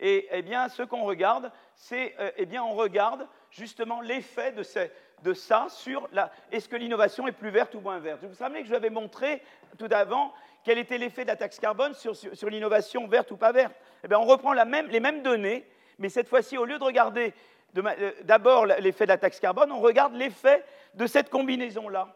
Et 0.01 0.29
eh 0.31 0.43
bien, 0.43 0.69
ce 0.69 0.83
qu'on 0.83 1.05
regarde, 1.05 1.51
c'est, 1.75 2.15
euh, 2.19 2.31
eh 2.37 2.47
bien, 2.47 2.63
on 2.63 2.75
regarde 2.75 3.29
justement 3.51 4.01
l'effet 4.01 4.53
de, 4.53 5.35
ça 5.35 5.67
sur 5.69 6.09
la. 6.13 6.33
Est-ce 6.51 6.69
que 6.69 6.77
l'innovation 6.77 7.29
est 7.29 7.33
plus 7.33 7.51
verte 7.51 7.75
ou 7.75 7.81
moins 7.81 7.99
verte? 8.01 8.21
Je 8.23 8.27
vous 8.27 8.35
rappelle 8.39 8.63
que 8.63 8.65
je 8.65 8.71
vous 8.71 8.77
avais 8.77 8.91
montré 8.91 9.43
tout 9.79 9.89
d'avant 9.89 10.33
quel 10.65 10.79
était 10.79 10.99
l'effet 10.99 11.23
de 11.23 11.29
la 11.29 11.37
taxe 11.37 11.59
carbone 11.59 11.95
sur, 11.95 12.15
l'innovation 12.49 13.07
verte 13.07 13.31
ou 13.31 13.37
pas 13.37 13.53
verte 13.53 13.75
eh 14.05 14.09
bien, 14.09 14.19
On 14.19 14.25
reprend 14.25 14.53
les 14.53 15.01
mêmes 15.01 15.23
données, 15.23 15.67
mais 15.99 16.09
cette 16.09 16.29
fois-ci, 16.29 16.57
au 16.57 16.65
lieu 16.65 16.79
de 16.79 16.85
regarder 16.85 17.35
euh, 17.79 18.13
d'abord 18.25 18.67
l'effet 18.67 19.05
de 19.05 19.11
la 19.11 19.19
taxe 19.19 19.41
carbone, 19.41 19.73
on 19.73 19.81
regarde 19.81 20.15
l'effet 20.15 20.65
de 20.95 21.07
cette 21.07 21.31
combinaison-là, 21.31 22.15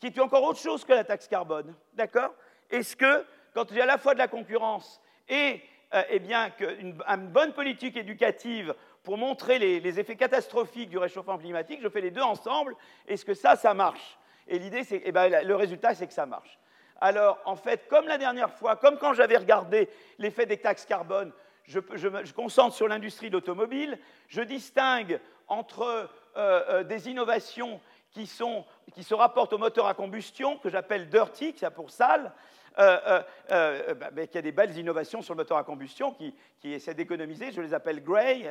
qui 0.00 0.06
est 0.06 0.18
encore 0.18 0.42
autre 0.42 0.58
chose 0.58 0.84
que 0.84 0.92
la 0.92 1.04
taxe 1.04 1.28
carbone. 1.28 1.74
D'accord? 1.94 2.34
Est-ce 2.70 2.96
que, 2.96 3.24
quand 3.54 3.70
il 3.70 3.76
y 3.76 3.80
a 3.80 3.84
à 3.84 3.86
la 3.86 3.98
fois 3.98 4.14
de 4.14 4.18
la 4.18 4.28
concurrence 4.28 5.00
et 5.28 5.62
euh, 5.94 6.02
eh 6.10 6.18
bien, 6.18 6.50
une, 6.80 6.98
bonne 7.28 7.52
politique 7.52 7.96
éducative 7.96 8.74
pour 9.02 9.18
montrer 9.18 9.58
les, 9.58 10.00
effets 10.00 10.16
catastrophiques 10.16 10.90
du 10.90 10.98
réchauffement 10.98 11.38
climatique, 11.38 11.80
je 11.82 11.88
fais 11.88 12.00
les 12.00 12.10
deux 12.10 12.22
ensemble, 12.22 12.74
est-ce 13.06 13.24
que 13.24 13.34
ça, 13.34 13.56
ça 13.56 13.72
marche? 13.72 14.18
Et 14.48 14.58
l'idée, 14.58 14.84
c'est, 14.84 15.02
eh 15.04 15.12
ben, 15.12 15.44
le 15.44 15.54
résultat, 15.54 15.94
c'est 15.94 16.06
que 16.06 16.12
ça 16.12 16.26
marche. 16.26 16.58
Alors, 17.00 17.38
en 17.44 17.56
fait, 17.56 17.86
comme 17.88 18.08
la 18.08 18.18
dernière 18.18 18.50
fois, 18.50 18.76
comme 18.76 18.98
quand 18.98 19.14
j'avais 19.14 19.36
regardé 19.36 19.88
l'effet 20.18 20.46
des 20.46 20.56
taxes 20.56 20.86
carbone, 20.86 21.32
je, 21.64 21.80
je, 21.94 22.32
concentre 22.32 22.74
sur 22.74 22.88
l'industrie 22.88 23.28
de 23.28 23.34
l'automobile, 23.34 23.98
je 24.28 24.40
distingue 24.40 25.20
entre 25.48 25.82
euh, 25.82 26.06
euh, 26.36 26.84
des 26.84 27.08
innovations 27.08 27.80
qui, 28.10 28.26
sont, 28.26 28.64
qui, 28.92 29.02
se 29.02 29.14
rapportent 29.14 29.52
au 29.52 29.58
moteur 29.58 29.86
à 29.86 29.94
combustion, 29.94 30.58
que 30.58 30.70
j'appelle 30.70 31.08
dirty, 31.08 31.52
qui 31.52 31.64
a 31.64 31.70
pour 31.70 31.90
sale, 31.90 32.32
euh, 32.78 32.98
euh, 33.06 33.22
euh 33.50 33.94
bah, 33.94 34.10
il 34.16 34.34
y 34.34 34.38
a 34.38 34.42
des 34.42 34.52
belles 34.52 34.76
innovations 34.76 35.22
sur 35.22 35.34
le 35.34 35.38
moteur 35.38 35.56
à 35.56 35.64
combustion 35.64 36.12
qui, 36.12 36.34
essaient 36.64 36.94
d'économiser, 36.94 37.52
je 37.52 37.60
les 37.60 37.74
appelle 37.74 38.02
grey. 38.02 38.44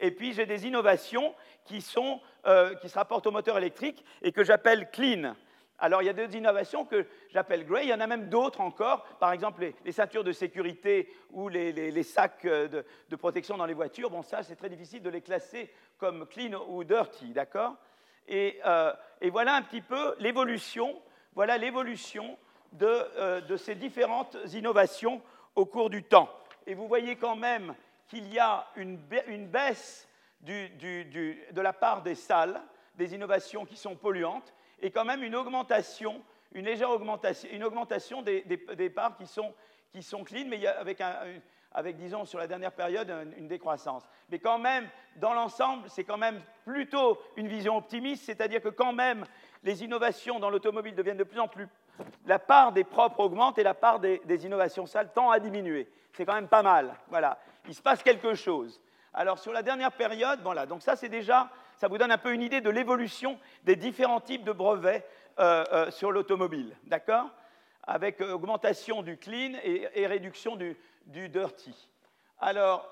Et 0.00 0.10
puis 0.10 0.32
j'ai 0.32 0.46
des 0.46 0.66
innovations 0.66 1.34
euh, 2.46 2.74
qui 2.76 2.88
se 2.88 2.94
rapportent 2.94 3.26
au 3.26 3.30
moteur 3.30 3.56
électrique 3.58 4.04
et 4.22 4.32
que 4.32 4.44
j'appelle 4.44 4.90
clean. 4.90 5.34
Alors 5.78 6.02
il 6.02 6.06
y 6.06 6.10
a 6.10 6.12
des 6.12 6.36
innovations 6.36 6.84
que 6.84 7.06
j'appelle 7.30 7.64
grey, 7.64 7.84
il 7.84 7.88
y 7.88 7.94
en 7.94 8.00
a 8.00 8.06
même 8.06 8.28
d'autres 8.28 8.60
encore, 8.60 9.04
par 9.18 9.32
exemple 9.32 9.72
les, 9.84 9.92
ceintures 9.92 10.24
de 10.24 10.32
sécurité 10.32 11.08
ou 11.30 11.48
les, 11.48 12.02
sacs 12.02 12.44
de, 12.44 12.84
de, 13.08 13.16
protection 13.16 13.56
dans 13.56 13.66
les 13.66 13.74
voitures. 13.74 14.10
Bon, 14.10 14.22
ça 14.22 14.42
c'est 14.42 14.56
très 14.56 14.68
difficile 14.68 15.02
de 15.02 15.10
les 15.10 15.22
classer 15.22 15.70
comme 15.96 16.26
clean 16.26 16.60
ou 16.68 16.84
dirty, 16.84 17.32
d'accord? 17.32 17.76
Et, 18.26 18.60
et, 19.22 19.30
voilà 19.30 19.54
un 19.54 19.62
petit 19.62 19.80
peu 19.80 20.14
l'évolution, 20.18 21.00
voilà 21.34 21.56
l'évolution 21.56 22.36
euh, 22.82 23.40
de, 23.40 23.56
ces 23.56 23.74
différentes 23.74 24.36
innovations 24.52 25.22
au 25.54 25.64
cours 25.64 25.90
du 25.90 26.02
temps. 26.02 26.28
Et 26.66 26.74
vous 26.74 26.86
voyez 26.86 27.16
quand 27.16 27.36
même 27.36 27.74
qu'il 28.08 28.32
y 28.32 28.38
a 28.38 28.66
une, 28.76 28.96
baisse 29.46 30.08
de 30.40 31.60
la 31.60 31.72
part 31.72 32.02
des 32.02 32.14
salles, 32.14 32.60
des 32.94 33.14
innovations 33.14 33.64
qui 33.64 33.76
sont 33.76 33.96
polluantes, 33.96 34.52
et 34.80 34.90
quand 34.90 35.04
même 35.04 35.22
une 35.22 35.34
augmentation, 35.34 36.22
une 36.52 36.66
légère 36.66 36.90
augmentation, 36.90 37.48
une 37.50 37.64
augmentation 37.64 38.22
des, 38.22 38.90
parts 38.94 39.16
qui 39.16 39.26
sont, 39.26 39.54
qui 39.90 40.02
sont 40.02 40.24
clean, 40.24 40.46
mais 40.46 40.66
avec, 40.66 41.00
avec, 41.72 41.96
disons, 41.96 42.24
sur 42.24 42.38
la 42.38 42.46
dernière 42.46 42.72
période, 42.72 43.10
une 43.36 43.48
décroissance. 43.48 44.06
Mais 44.30 44.38
quand 44.38 44.58
même, 44.58 44.88
dans 45.16 45.32
l'ensemble, 45.32 45.88
c'est 45.88 46.04
quand 46.04 46.18
même 46.18 46.40
plutôt 46.64 47.18
une 47.36 47.48
vision 47.48 47.76
optimiste, 47.76 48.24
c'est-à-dire 48.24 48.60
que 48.60 48.68
quand 48.68 48.92
même, 48.92 49.24
les 49.64 49.82
innovations 49.82 50.38
dans 50.38 50.50
l'automobile 50.50 50.94
deviennent 50.94 51.16
de 51.16 51.24
plus 51.24 51.40
en 51.40 51.48
plus 51.48 51.66
la 52.26 52.38
part 52.38 52.72
des 52.72 52.84
propres 52.84 53.20
augmente 53.20 53.58
et 53.58 53.62
la 53.62 53.74
part 53.74 54.00
des, 54.00 54.20
innovations 54.44 54.86
sales 54.86 55.10
tend 55.14 55.30
à 55.30 55.40
diminuer. 55.40 55.88
C'est 56.12 56.24
quand 56.24 56.34
même 56.34 56.48
pas 56.48 56.62
mal. 56.62 56.94
Voilà. 57.08 57.38
Il 57.66 57.74
se 57.74 57.82
passe 57.82 58.02
quelque 58.02 58.34
chose. 58.34 58.80
Alors, 59.14 59.38
sur 59.38 59.52
la 59.52 59.62
dernière 59.62 59.92
période, 59.92 60.40
voilà, 60.42 60.66
donc 60.66 60.82
ça, 60.82 60.96
c'est 60.96 61.08
déjà, 61.08 61.48
ça 61.76 61.88
vous 61.88 61.98
donne 61.98 62.12
un 62.12 62.18
peu 62.18 62.32
une 62.32 62.42
idée 62.42 62.60
de 62.60 62.70
l'évolution 62.70 63.38
des 63.64 63.76
différents 63.76 64.20
types 64.20 64.44
de 64.44 64.52
brevets 64.52 65.04
euh, 65.38 65.64
euh, 65.72 65.90
sur 65.90 66.12
l'automobile. 66.12 66.76
D'accord? 66.84 67.30
Avec 67.86 68.20
euh, 68.20 68.32
augmentation 68.32 69.02
du 69.02 69.16
clean 69.16 69.52
et, 69.62 70.06
réduction 70.06 70.56
du, 70.56 70.76
dirty. 71.06 71.88
Alors, 72.40 72.88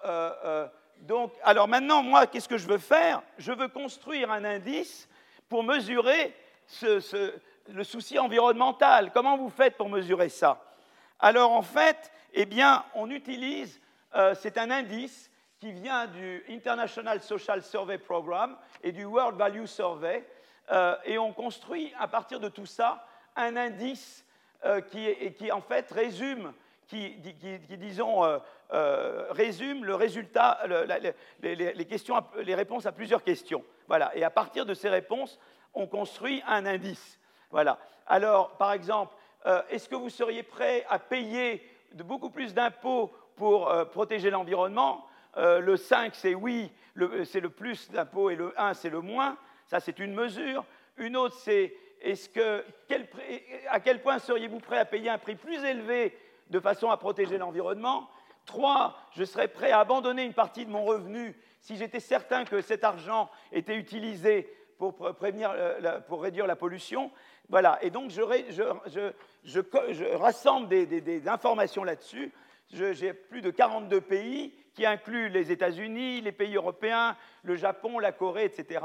donc, 1.03 1.33
alors 1.43 1.69
maintenant, 1.69 2.03
moi, 2.03 2.27
qu'est-ce 2.27 2.49
que 2.49 2.59
je 2.59 2.67
veux 2.67 2.79
faire? 2.79 3.23
Je 3.39 3.53
veux 3.53 3.69
construire 3.69 4.31
un 4.31 4.45
indice 4.45 5.09
pour 5.49 5.63
mesurer 5.63 6.35
ce, 6.67 7.35
le 7.69 7.85
souci 7.85 8.19
environnemental. 8.19 9.13
Comment 9.13 9.37
vous 9.37 9.51
faites 9.51 9.77
pour 9.77 9.89
mesurer 9.89 10.29
ça? 10.29 10.63
Alors 11.19 11.53
en 11.53 11.63
fait, 11.63 12.13
eh 12.35 12.45
bien, 12.45 12.85
on 12.95 13.11
utilise, 13.11 13.81
euh, 14.15 14.35
c'est 14.35 14.59
un 14.59 14.71
indice 14.71 15.31
qui 15.59 15.73
vient 15.73 16.07
du 16.07 16.45
International 16.51 17.21
Social 17.21 17.63
Survey 17.63 17.99
Program 17.99 18.57
et 18.83 18.93
du 18.93 19.05
World 19.05 19.39
Value 19.39 19.65
Survey, 19.65 20.27
euh, 20.71 20.97
et 21.05 21.17
on 21.19 21.33
construit 21.33 21.93
à 21.99 22.09
partir 22.09 22.41
de 22.41 22.49
tout 22.49 22.67
ça 22.67 23.07
un 23.37 23.57
indice 23.57 24.25
euh, 24.65 24.81
qui, 24.83 25.33
qui, 25.33 25.51
en 25.51 25.63
fait 25.63 25.91
résume, 25.91 26.53
qui, 26.89 27.17
disons, 27.71 28.23
résume 29.31 29.85
le 29.85 29.97
résultat, 29.97 30.61
les, 31.43 31.85
questions, 31.85 32.23
les 32.37 32.55
réponses 32.55 32.87
à 32.87 32.93
plusieurs 32.93 33.25
questions. 33.25 33.65
Voilà. 33.89 34.17
Et 34.17 34.23
à 34.23 34.31
partir 34.31 34.65
de 34.65 34.73
ces 34.73 34.89
réponses, 34.89 35.41
on 35.75 35.89
construit 35.89 36.45
un 36.47 36.65
indice. 36.65 37.19
Voilà. 37.51 37.79
Alors, 38.07 38.51
par 38.57 38.73
exemple, 38.73 39.15
euh, 39.47 39.63
est-ce 39.71 39.89
que 39.89 39.95
vous 39.95 40.11
seriez 40.11 40.43
prêt 40.43 40.85
à 40.89 40.99
payer 40.99 41.63
beaucoup 41.95 42.31
plus 42.31 42.53
d'impôts 42.55 43.13
pour 43.37 43.71
euh, 43.71 43.85
protéger 43.85 44.31
l'environnement? 44.31 45.07
Euh, 45.37 45.61
Le 45.61 45.77
5, 45.77 46.15
c'est 46.15 46.35
oui, 46.35 46.73
c'est 47.25 47.41
le 47.41 47.51
plus 47.51 47.91
d'impôts, 47.91 48.31
et 48.31 48.37
le 48.37 48.53
1, 48.61 48.75
c'est 48.75 48.91
le 48.91 49.01
moins. 49.01 49.37
Ça, 49.67 49.81
c'est 49.81 49.99
une 49.99 50.15
mesure. 50.15 50.65
Une 50.97 51.17
autre, 51.17 51.37
c'est 51.37 51.75
est-ce 52.01 52.29
que, 52.29 52.65
à 53.69 53.81
quel 53.81 54.03
point 54.03 54.19
seriez-vous 54.19 54.61
prêt 54.61 54.79
à 54.79 54.85
payer 54.85 55.11
un 55.11 55.19
prix 55.19 55.35
plus 55.37 55.63
élevé 55.65 56.17
de 56.51 56.61
façon 56.61 56.91
à 56.91 56.97
protéger 56.97 57.39
l'environnement? 57.39 58.09
Trois, 58.47 58.97
je 59.17 59.25
serais 59.25 59.49
prêt 59.49 59.73
à 59.73 59.81
abandonner 59.81 60.25
une 60.25 60.33
partie 60.33 60.65
de 60.65 60.71
mon 60.71 60.85
revenu 60.85 61.37
si 61.61 61.77
j'étais 61.77 62.01
certain 62.01 62.45
que 62.45 62.61
cet 62.61 62.85
argent 62.85 63.29
était 63.51 63.77
utilisé 63.77 64.49
pour, 64.79 64.95
prévenir, 64.95 65.53
pour 66.07 66.23
réduire 66.23 66.47
la 66.47 66.57
pollution. 66.57 67.11
Voilà, 67.49 67.79
et 67.83 67.91
donc 67.91 68.11
je, 68.11 68.23
rassemble 70.17 70.69
des, 70.69 71.29
informations 71.29 71.85
là-dessus. 71.85 72.33
J'ai 72.73 73.13
plus 73.13 73.41
de 73.41 73.51
42 73.51 74.01
pays 74.01 74.53
qui 74.75 74.85
incluent 74.85 75.29
les 75.29 75.53
États-Unis, 75.53 76.21
les 76.21 76.33
pays 76.33 76.57
européens, 76.57 77.17
le 77.45 77.55
Japon, 77.55 77.99
la 77.99 78.13
Corée, 78.13 78.45
etc. 78.45 78.85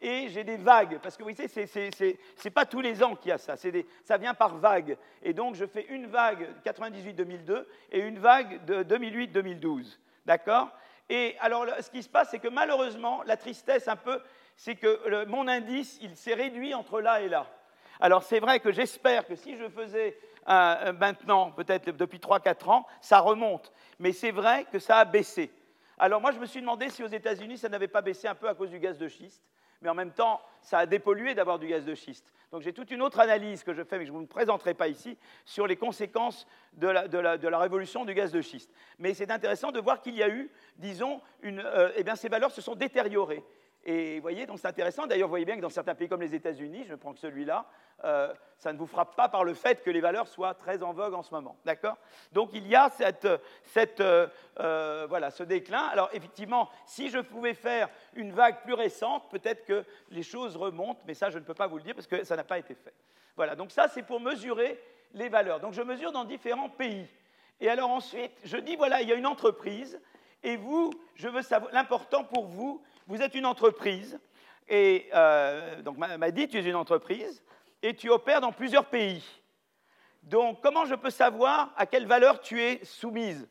Et 0.00 0.28
j'ai 0.28 0.44
des 0.44 0.56
vagues, 0.56 0.98
parce 1.02 1.16
que 1.16 1.22
vous 1.22 1.30
voyez, 1.30 1.48
ce 1.48 2.04
n'est 2.44 2.50
pas 2.50 2.66
tous 2.66 2.80
les 2.80 3.02
ans 3.02 3.16
qu'il 3.16 3.30
y 3.30 3.32
a 3.32 3.38
ça, 3.38 3.56
ça 3.56 4.18
vient 4.18 4.34
par 4.34 4.56
vagues. 4.56 4.96
Et 5.22 5.32
donc 5.32 5.54
je 5.54 5.64
fais 5.64 5.86
une 5.88 6.06
vague 6.06 6.48
98-2002 6.64 7.64
et 7.92 8.00
une 8.00 8.18
vague 8.18 8.64
de 8.66 8.84
2008-2012. 8.84 9.98
D'accord? 10.26 10.70
Et 11.08 11.36
alors 11.40 11.66
ce 11.80 11.90
qui 11.90 12.02
se 12.02 12.08
passe, 12.08 12.30
c'est 12.30 12.38
que 12.38 12.48
malheureusement, 12.48 13.22
la 13.24 13.36
tristesse 13.36 13.88
un 13.88 13.96
peu, 13.96 14.20
c'est 14.56 14.76
que 14.76 15.24
mon 15.24 15.48
indice, 15.48 15.98
il 16.02 16.16
s'est 16.16 16.34
réduit 16.34 16.74
entre 16.74 17.00
là 17.00 17.20
et 17.22 17.28
là. 17.28 17.46
Alors 18.00 18.22
c'est 18.22 18.40
vrai 18.40 18.60
que 18.60 18.72
j'espère 18.72 19.26
que 19.26 19.36
si 19.36 19.56
je 19.56 19.68
faisais 19.68 20.18
euh, 20.48 20.92
maintenant, 20.92 21.50
peut-être 21.50 21.90
depuis 21.90 22.18
3-4 22.18 22.70
ans, 22.70 22.86
ça 23.00 23.20
remonte. 23.20 23.72
Mais 23.98 24.12
c'est 24.12 24.30
vrai 24.30 24.66
que 24.70 24.78
ça 24.78 24.98
a 24.98 25.04
baissé. 25.04 25.50
Alors 25.98 26.20
moi, 26.20 26.30
je 26.32 26.38
me 26.38 26.46
suis 26.46 26.60
demandé 26.60 26.90
si 26.90 27.02
aux 27.02 27.08
États-Unis, 27.08 27.58
ça 27.58 27.68
n'avait 27.68 27.88
pas 27.88 28.02
baissé 28.02 28.28
un 28.28 28.34
peu 28.34 28.48
à 28.48 28.54
cause 28.54 28.70
du 28.70 28.78
gaz 28.78 28.98
de 28.98 29.08
schiste. 29.08 29.42
Mais 29.82 29.88
en 29.88 29.94
même 29.94 30.12
temps, 30.12 30.40
ça 30.62 30.78
a 30.78 30.86
dépollué 30.86 31.34
d'avoir 31.34 31.58
du 31.58 31.66
gaz 31.66 31.84
de 31.84 31.94
schiste. 31.94 32.32
Donc 32.50 32.62
j'ai 32.62 32.72
toute 32.72 32.90
une 32.90 33.02
autre 33.02 33.20
analyse 33.20 33.62
que 33.62 33.74
je 33.74 33.82
fais, 33.82 33.98
mais 33.98 34.04
que 34.04 34.08
je 34.08 34.12
ne 34.12 34.18
vous 34.18 34.26
présenterai 34.26 34.74
pas 34.74 34.88
ici, 34.88 35.18
sur 35.44 35.66
les 35.66 35.76
conséquences 35.76 36.46
de 36.74 36.88
la, 36.88 37.58
révolution 37.58 38.04
du 38.04 38.14
gaz 38.14 38.32
de 38.32 38.40
schiste. 38.40 38.72
Mais 38.98 39.14
c'est 39.14 39.30
intéressant 39.30 39.72
de 39.72 39.80
voir 39.80 40.00
qu'il 40.00 40.14
y 40.14 40.22
a 40.22 40.28
eu, 40.28 40.50
disons, 40.76 41.20
euh, 41.44 41.92
eh 41.96 42.16
ces 42.16 42.28
valeurs 42.28 42.52
se 42.52 42.62
sont 42.62 42.74
détériorées. 42.74 43.44
Et 43.88 44.16
vous 44.16 44.22
voyez, 44.22 44.46
donc 44.46 44.58
c'est 44.58 44.66
intéressant. 44.66 45.06
D'ailleurs, 45.06 45.28
vous 45.28 45.32
voyez 45.32 45.44
bien 45.44 45.54
que 45.54 45.60
dans 45.60 45.70
certains 45.70 45.94
pays 45.94 46.08
comme 46.08 46.20
les 46.20 46.34
États-Unis, 46.34 46.84
je 46.88 46.96
prends 46.96 47.12
que 47.12 47.20
celui-là, 47.20 47.66
euh, 48.02 48.34
ça 48.58 48.72
ne 48.72 48.78
vous 48.78 48.88
frappe 48.88 49.14
pas 49.14 49.28
par 49.28 49.44
le 49.44 49.54
fait 49.54 49.80
que 49.84 49.90
les 49.90 50.00
valeurs 50.00 50.26
soient 50.26 50.54
très 50.54 50.82
en 50.82 50.92
vogue 50.92 51.14
en 51.14 51.22
ce 51.22 51.32
moment. 51.32 51.56
D'accord? 51.64 51.96
Donc 52.32 52.50
il 52.52 52.66
y 52.66 52.74
a 52.74 52.90
cette, 52.90 53.28
cette, 53.62 54.00
euh, 54.00 54.26
euh, 54.58 55.06
voilà, 55.08 55.30
ce 55.30 55.44
déclin. 55.44 55.84
Alors 55.84 56.10
effectivement, 56.12 56.68
si 56.84 57.10
je 57.10 57.20
pouvais 57.20 57.54
faire 57.54 57.88
une 58.14 58.32
vague 58.32 58.60
plus 58.62 58.74
récente, 58.74 59.30
peut-être 59.30 59.64
que 59.64 59.84
les 60.10 60.24
choses 60.24 60.56
remontent, 60.56 61.00
mais 61.06 61.14
ça, 61.14 61.30
je 61.30 61.38
ne 61.38 61.44
peux 61.44 61.54
pas 61.54 61.68
vous 61.68 61.76
le 61.76 61.84
dire 61.84 61.94
parce 61.94 62.08
que 62.08 62.24
ça 62.24 62.34
n'a 62.34 62.44
pas 62.44 62.58
été 62.58 62.74
fait. 62.74 62.92
Voilà, 63.36 63.54
donc 63.54 63.70
ça, 63.70 63.86
c'est 63.86 64.02
pour 64.02 64.18
mesurer 64.18 64.82
les 65.14 65.28
valeurs. 65.28 65.60
Donc 65.60 65.74
je 65.74 65.82
mesure 65.82 66.10
dans 66.10 66.24
différents 66.24 66.70
pays. 66.70 67.06
Et 67.60 67.70
alors 67.70 67.90
ensuite, 67.90 68.32
je 68.42 68.56
dis, 68.56 68.74
voilà, 68.74 69.00
il 69.00 69.08
y 69.08 69.12
a 69.12 69.14
une 69.14 69.26
entreprise, 69.26 70.00
et 70.42 70.56
vous, 70.56 70.90
je 71.14 71.28
veux 71.28 71.42
savoir, 71.42 71.72
l'important 71.72 72.24
pour 72.24 72.46
vous, 72.46 72.82
vous 73.06 73.22
êtes 73.22 73.34
une 73.34 73.46
entreprise, 73.46 74.18
et 74.68 75.08
euh, 75.14 75.82
donc 75.82 75.96
m'a 75.96 76.30
dit, 76.30 76.48
tu 76.48 76.58
es 76.58 76.64
une 76.64 76.74
entreprise, 76.74 77.42
et 77.82 77.94
tu 77.94 78.10
opères 78.10 78.40
dans 78.40 78.52
plusieurs 78.52 78.86
pays. 78.86 79.24
Donc, 80.22 80.60
comment 80.60 80.84
je 80.86 80.94
peux 80.94 81.10
savoir 81.10 81.72
à 81.76 81.86
quelle 81.86 82.06
valeur 82.06 82.40
tu 82.40 82.60
es 82.60 82.84
soumise? 82.84 83.48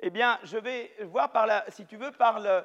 Eh 0.00 0.10
bien, 0.10 0.38
je 0.42 0.58
vais 0.58 0.90
voir 1.04 1.30
si 1.68 1.86
tu 1.86 1.96
veux, 1.96 2.10
par 2.10 2.40
le, 2.40 2.62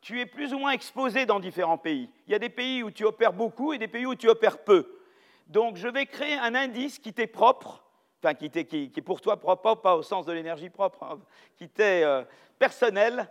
tu 0.00 0.20
es 0.20 0.26
plus 0.26 0.52
ou 0.52 0.58
moins 0.58 0.72
exposé 0.72 1.24
dans 1.24 1.40
différents 1.40 1.78
pays. 1.78 2.10
Il 2.26 2.32
y 2.32 2.34
a 2.34 2.38
des 2.38 2.48
pays 2.48 2.82
où 2.82 2.90
tu 2.90 3.04
opères 3.04 3.32
beaucoup 3.32 3.72
et 3.72 3.78
des 3.78 3.88
pays 3.88 4.06
où 4.06 4.14
tu 4.14 4.28
opères 4.28 4.58
peu. 4.58 5.00
Donc, 5.46 5.76
je 5.76 5.88
vais 5.88 6.06
créer 6.06 6.34
un 6.34 6.54
indice 6.54 6.98
qui 6.98 7.12
t'est 7.12 7.26
propre, 7.26 7.82
enfin 8.22 8.34
qui, 8.34 8.50
qui, 8.50 8.92
est 8.94 9.02
pour 9.02 9.20
toi 9.20 9.38
propre, 9.38 9.76
pas 9.76 9.96
au 9.96 10.02
sens 10.02 10.26
de 10.26 10.32
l'énergie 10.32 10.68
propre, 10.68 11.02
hein, 11.02 11.18
qui 11.56 11.68
t'est 11.68 12.04
euh, 12.04 12.22
personnel, 12.58 13.28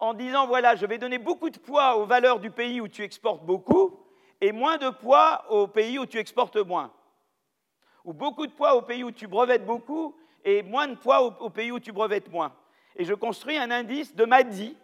en 0.00 0.14
disant 0.14 0.46
voilà, 0.46 0.74
je 0.74 0.86
vais 0.86 0.98
donner 0.98 1.18
beaucoup 1.18 1.50
de 1.50 1.58
poids 1.58 1.96
aux 1.96 2.06
valeurs 2.06 2.40
du 2.40 2.50
pays 2.50 2.80
où 2.80 2.88
tu 2.88 3.02
exportes 3.02 3.44
beaucoup 3.44 4.00
et 4.40 4.50
moins 4.52 4.78
de 4.78 4.88
poids 4.88 5.44
aux 5.50 5.66
pays 5.66 5.98
où 5.98 6.06
tu 6.06 6.18
exportes 6.18 6.56
moins. 6.56 6.90
Ou 8.04 8.14
beaucoup 8.14 8.46
de 8.46 8.52
poids 8.52 8.74
aux 8.74 8.82
pays 8.82 9.04
où 9.04 9.10
tu 9.10 9.26
brevettes 9.26 9.66
beaucoup 9.66 10.16
et 10.44 10.62
moins 10.62 10.88
de 10.88 10.94
poids 10.94 11.20
aux, 11.22 11.50
pays 11.50 11.70
où 11.70 11.78
tu 11.78 11.92
brevettes 11.92 12.30
moins. 12.30 12.54
Et 12.96 13.04
je 13.04 13.12
construis 13.12 13.58
un 13.58 13.70
indice 13.70 14.14
de 14.16 14.24
MADI 14.24 14.76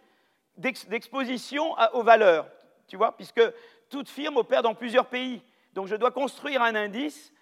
d'exposition 0.55 1.75
aux 1.93 2.03
valeurs, 2.03 2.47
tu 2.87 2.95
vois, 2.95 3.11
puisque 3.11 3.41
toute 3.89 4.09
firme 4.09 4.37
opère 4.37 4.61
dans 4.61 4.75
plusieurs 4.75 5.07
pays. 5.07 5.41
Donc 5.73 5.87
je 5.87 5.95
dois 5.95 6.11
construire 6.11 6.61
un 6.61 6.75
indice 6.75 7.33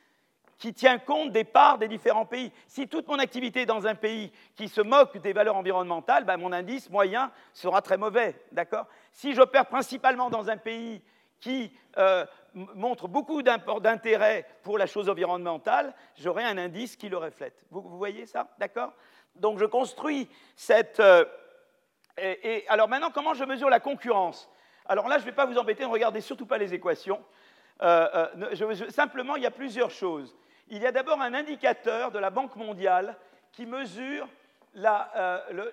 qui 0.58 0.74
tient 0.74 0.99
compte 0.99 1.32
des 1.32 1.43
parts 1.43 1.78
des 1.78 1.88
différents 1.88 2.26
pays. 2.26 2.51
Si 2.68 2.88
toute 2.88 3.08
mon 3.08 3.20
activité 3.20 3.62
est 3.62 3.66
dans 3.66 3.88
un 3.88 3.95
pays 3.95 4.32
qui 4.56 4.70
se 4.70 4.82
moque 4.82 5.18
des 5.18 5.34
valeurs 5.34 5.58
environnementales, 5.58 6.24
ben, 6.24 6.38
mon 6.38 6.51
indice 6.51 6.89
moyen 6.89 7.32
sera 7.53 7.82
très 7.82 7.97
mauvais. 7.97 8.36
D'accord? 8.51 8.88
Si 9.12 9.34
j'opère 9.34 9.66
principalement 9.66 10.30
dans 10.30 10.49
un 10.49 10.58
pays 10.58 11.01
qui 11.39 11.72
euh, 11.97 12.26
montre 12.53 13.08
beaucoup 13.08 13.41
d'intérêt 13.41 14.47
pour 14.64 14.78
la 14.78 14.88
chose 14.88 15.10
environnementale, 15.10 15.93
j'aurai 16.16 16.43
un 16.43 16.58
indice 16.58 16.95
qui 16.95 17.10
le 17.10 17.18
reflète. 17.18 17.66
Vous, 17.70 17.82
voyez 17.97 18.26
ça? 18.26 18.47
D'accord? 18.58 18.93
Donc 19.36 19.60
je 19.60 19.66
construis 19.66 20.30
cette... 20.56 21.01
Euh, 21.01 21.26
et, 22.18 22.64
alors 22.70 22.88
maintenant, 22.88 23.12
comment 23.12 23.34
je 23.34 23.43
mesure 23.43 23.70
la 23.70 23.82
concurrence? 23.82 24.49
Alors 24.86 25.10
là, 25.10 25.18
je 25.18 25.24
ne 25.24 25.26
vais 25.26 25.36
pas 25.36 25.45
vous 25.45 25.58
embêter, 25.58 25.84
ne 25.84 25.89
regardez 25.89 26.22
surtout 26.22 26.45
pas 26.45 26.58
les 26.58 26.74
équations. 26.74 27.22
Euh, 27.82 28.28
simplement, 28.88 29.36
il 29.36 29.43
y 29.43 29.45
a 29.45 29.51
plusieurs 29.51 29.91
choses 29.91 30.34
il 30.68 30.82
y 30.82 30.86
a 30.86 30.91
d'abord 30.91 31.22
un 31.22 31.34
indicateur 31.34 32.11
de 32.11 32.20
la 32.20 32.30
Banque 32.30 32.55
mondiale 32.55 33.16
qui 33.51 33.66
mesure 33.66 34.28
euh, 34.78 35.72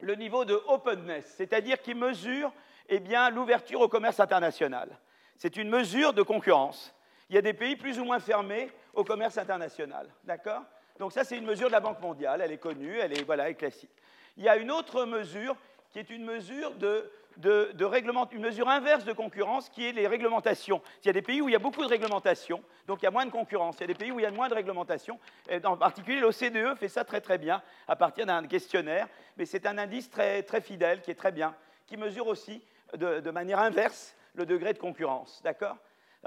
le, 0.00 0.14
niveau 0.14 0.44
de 0.44 0.60
openness, 0.66 1.26
c'est-à-dire 1.36 1.80
qui 1.80 1.94
mesure 1.94 2.52
eh 2.88 3.00
l'ouverture 3.32 3.80
au 3.80 3.88
commerce 3.88 4.20
international. 4.20 4.88
C'est 5.36 5.56
une 5.56 5.68
mesure 5.68 6.12
de 6.12 6.22
concurrence. 6.22 6.94
Il 7.28 7.36
y 7.36 7.38
a 7.38 7.42
des 7.42 7.54
pays 7.54 7.76
plus 7.76 7.98
ou 7.98 8.04
moins 8.04 8.20
fermés 8.20 8.70
au 8.94 9.04
commerce 9.04 9.38
international. 9.38 10.08
D'accord? 10.24 10.62
Donc 10.98 11.12
ça, 11.12 11.24
c'est 11.24 11.38
une 11.38 11.46
mesure 11.46 11.68
de 11.68 11.72
la 11.72 11.80
Banque 11.80 12.00
mondiale. 12.00 12.40
Elle 12.42 12.52
est 12.52 12.58
connue, 12.58 12.98
elle 12.98 13.16
est, 13.16 13.22
voilà, 13.22 13.44
elle 13.44 13.52
est 13.52 13.56
classique. 13.56 13.90
Il 14.36 14.44
y 14.44 14.48
a 14.48 14.56
une 14.56 14.70
autre 14.70 15.04
mesure 15.04 15.56
qui 15.90 15.98
est 15.98 16.10
une 16.10 16.24
mesure 16.24 16.72
de 16.74 17.10
de, 17.38 17.72
une 18.32 18.40
mesure 18.40 18.68
inverse 18.68 19.04
de 19.04 19.12
concurrence 19.12 19.68
qui 19.68 19.86
est 19.86 19.92
les 19.92 20.06
réglementations. 20.06 20.80
Il 21.02 21.06
y 21.06 21.10
a 21.10 21.12
des 21.12 21.22
pays 21.22 21.40
où 21.40 21.48
il 21.48 21.52
y 21.52 21.56
a 21.56 21.60
beaucoup 21.60 21.82
de 21.82 21.88
réglementations, 21.88 22.62
donc 22.86 23.02
il 23.02 23.04
y 23.04 23.08
a 23.08 23.10
moins 23.10 23.26
de 23.26 23.30
concurrence. 23.30 23.76
Il 23.78 23.82
y 23.82 23.84
a 23.84 23.88
des 23.88 23.94
pays 23.94 24.12
où 24.12 24.18
il 24.18 24.22
y 24.22 24.26
a 24.26 24.30
moins 24.30 24.48
de 24.48 24.54
réglementations. 24.54 25.18
en 25.64 25.76
particulier, 25.76 26.20
l'OCDE 26.20 26.76
fait 26.78 26.88
ça 26.88 27.04
très 27.04 27.20
très 27.20 27.38
bien 27.38 27.62
à 27.88 27.96
partir 27.96 28.26
d'un 28.26 28.46
questionnaire, 28.46 29.08
mais 29.36 29.46
c'est 29.46 29.66
un 29.66 29.78
indice 29.78 30.10
très, 30.10 30.42
très 30.42 30.60
fidèle 30.60 31.00
qui 31.00 31.10
est 31.10 31.16
très 31.16 31.32
bien, 31.32 31.54
qui 31.86 31.96
mesure 31.96 32.26
aussi 32.26 32.62
de 32.94 33.30
manière 33.30 33.58
inverse 33.58 34.14
le 34.34 34.46
degré 34.46 34.72
de 34.72 34.78
concurrence. 34.78 35.40
D'accord? 35.42 35.76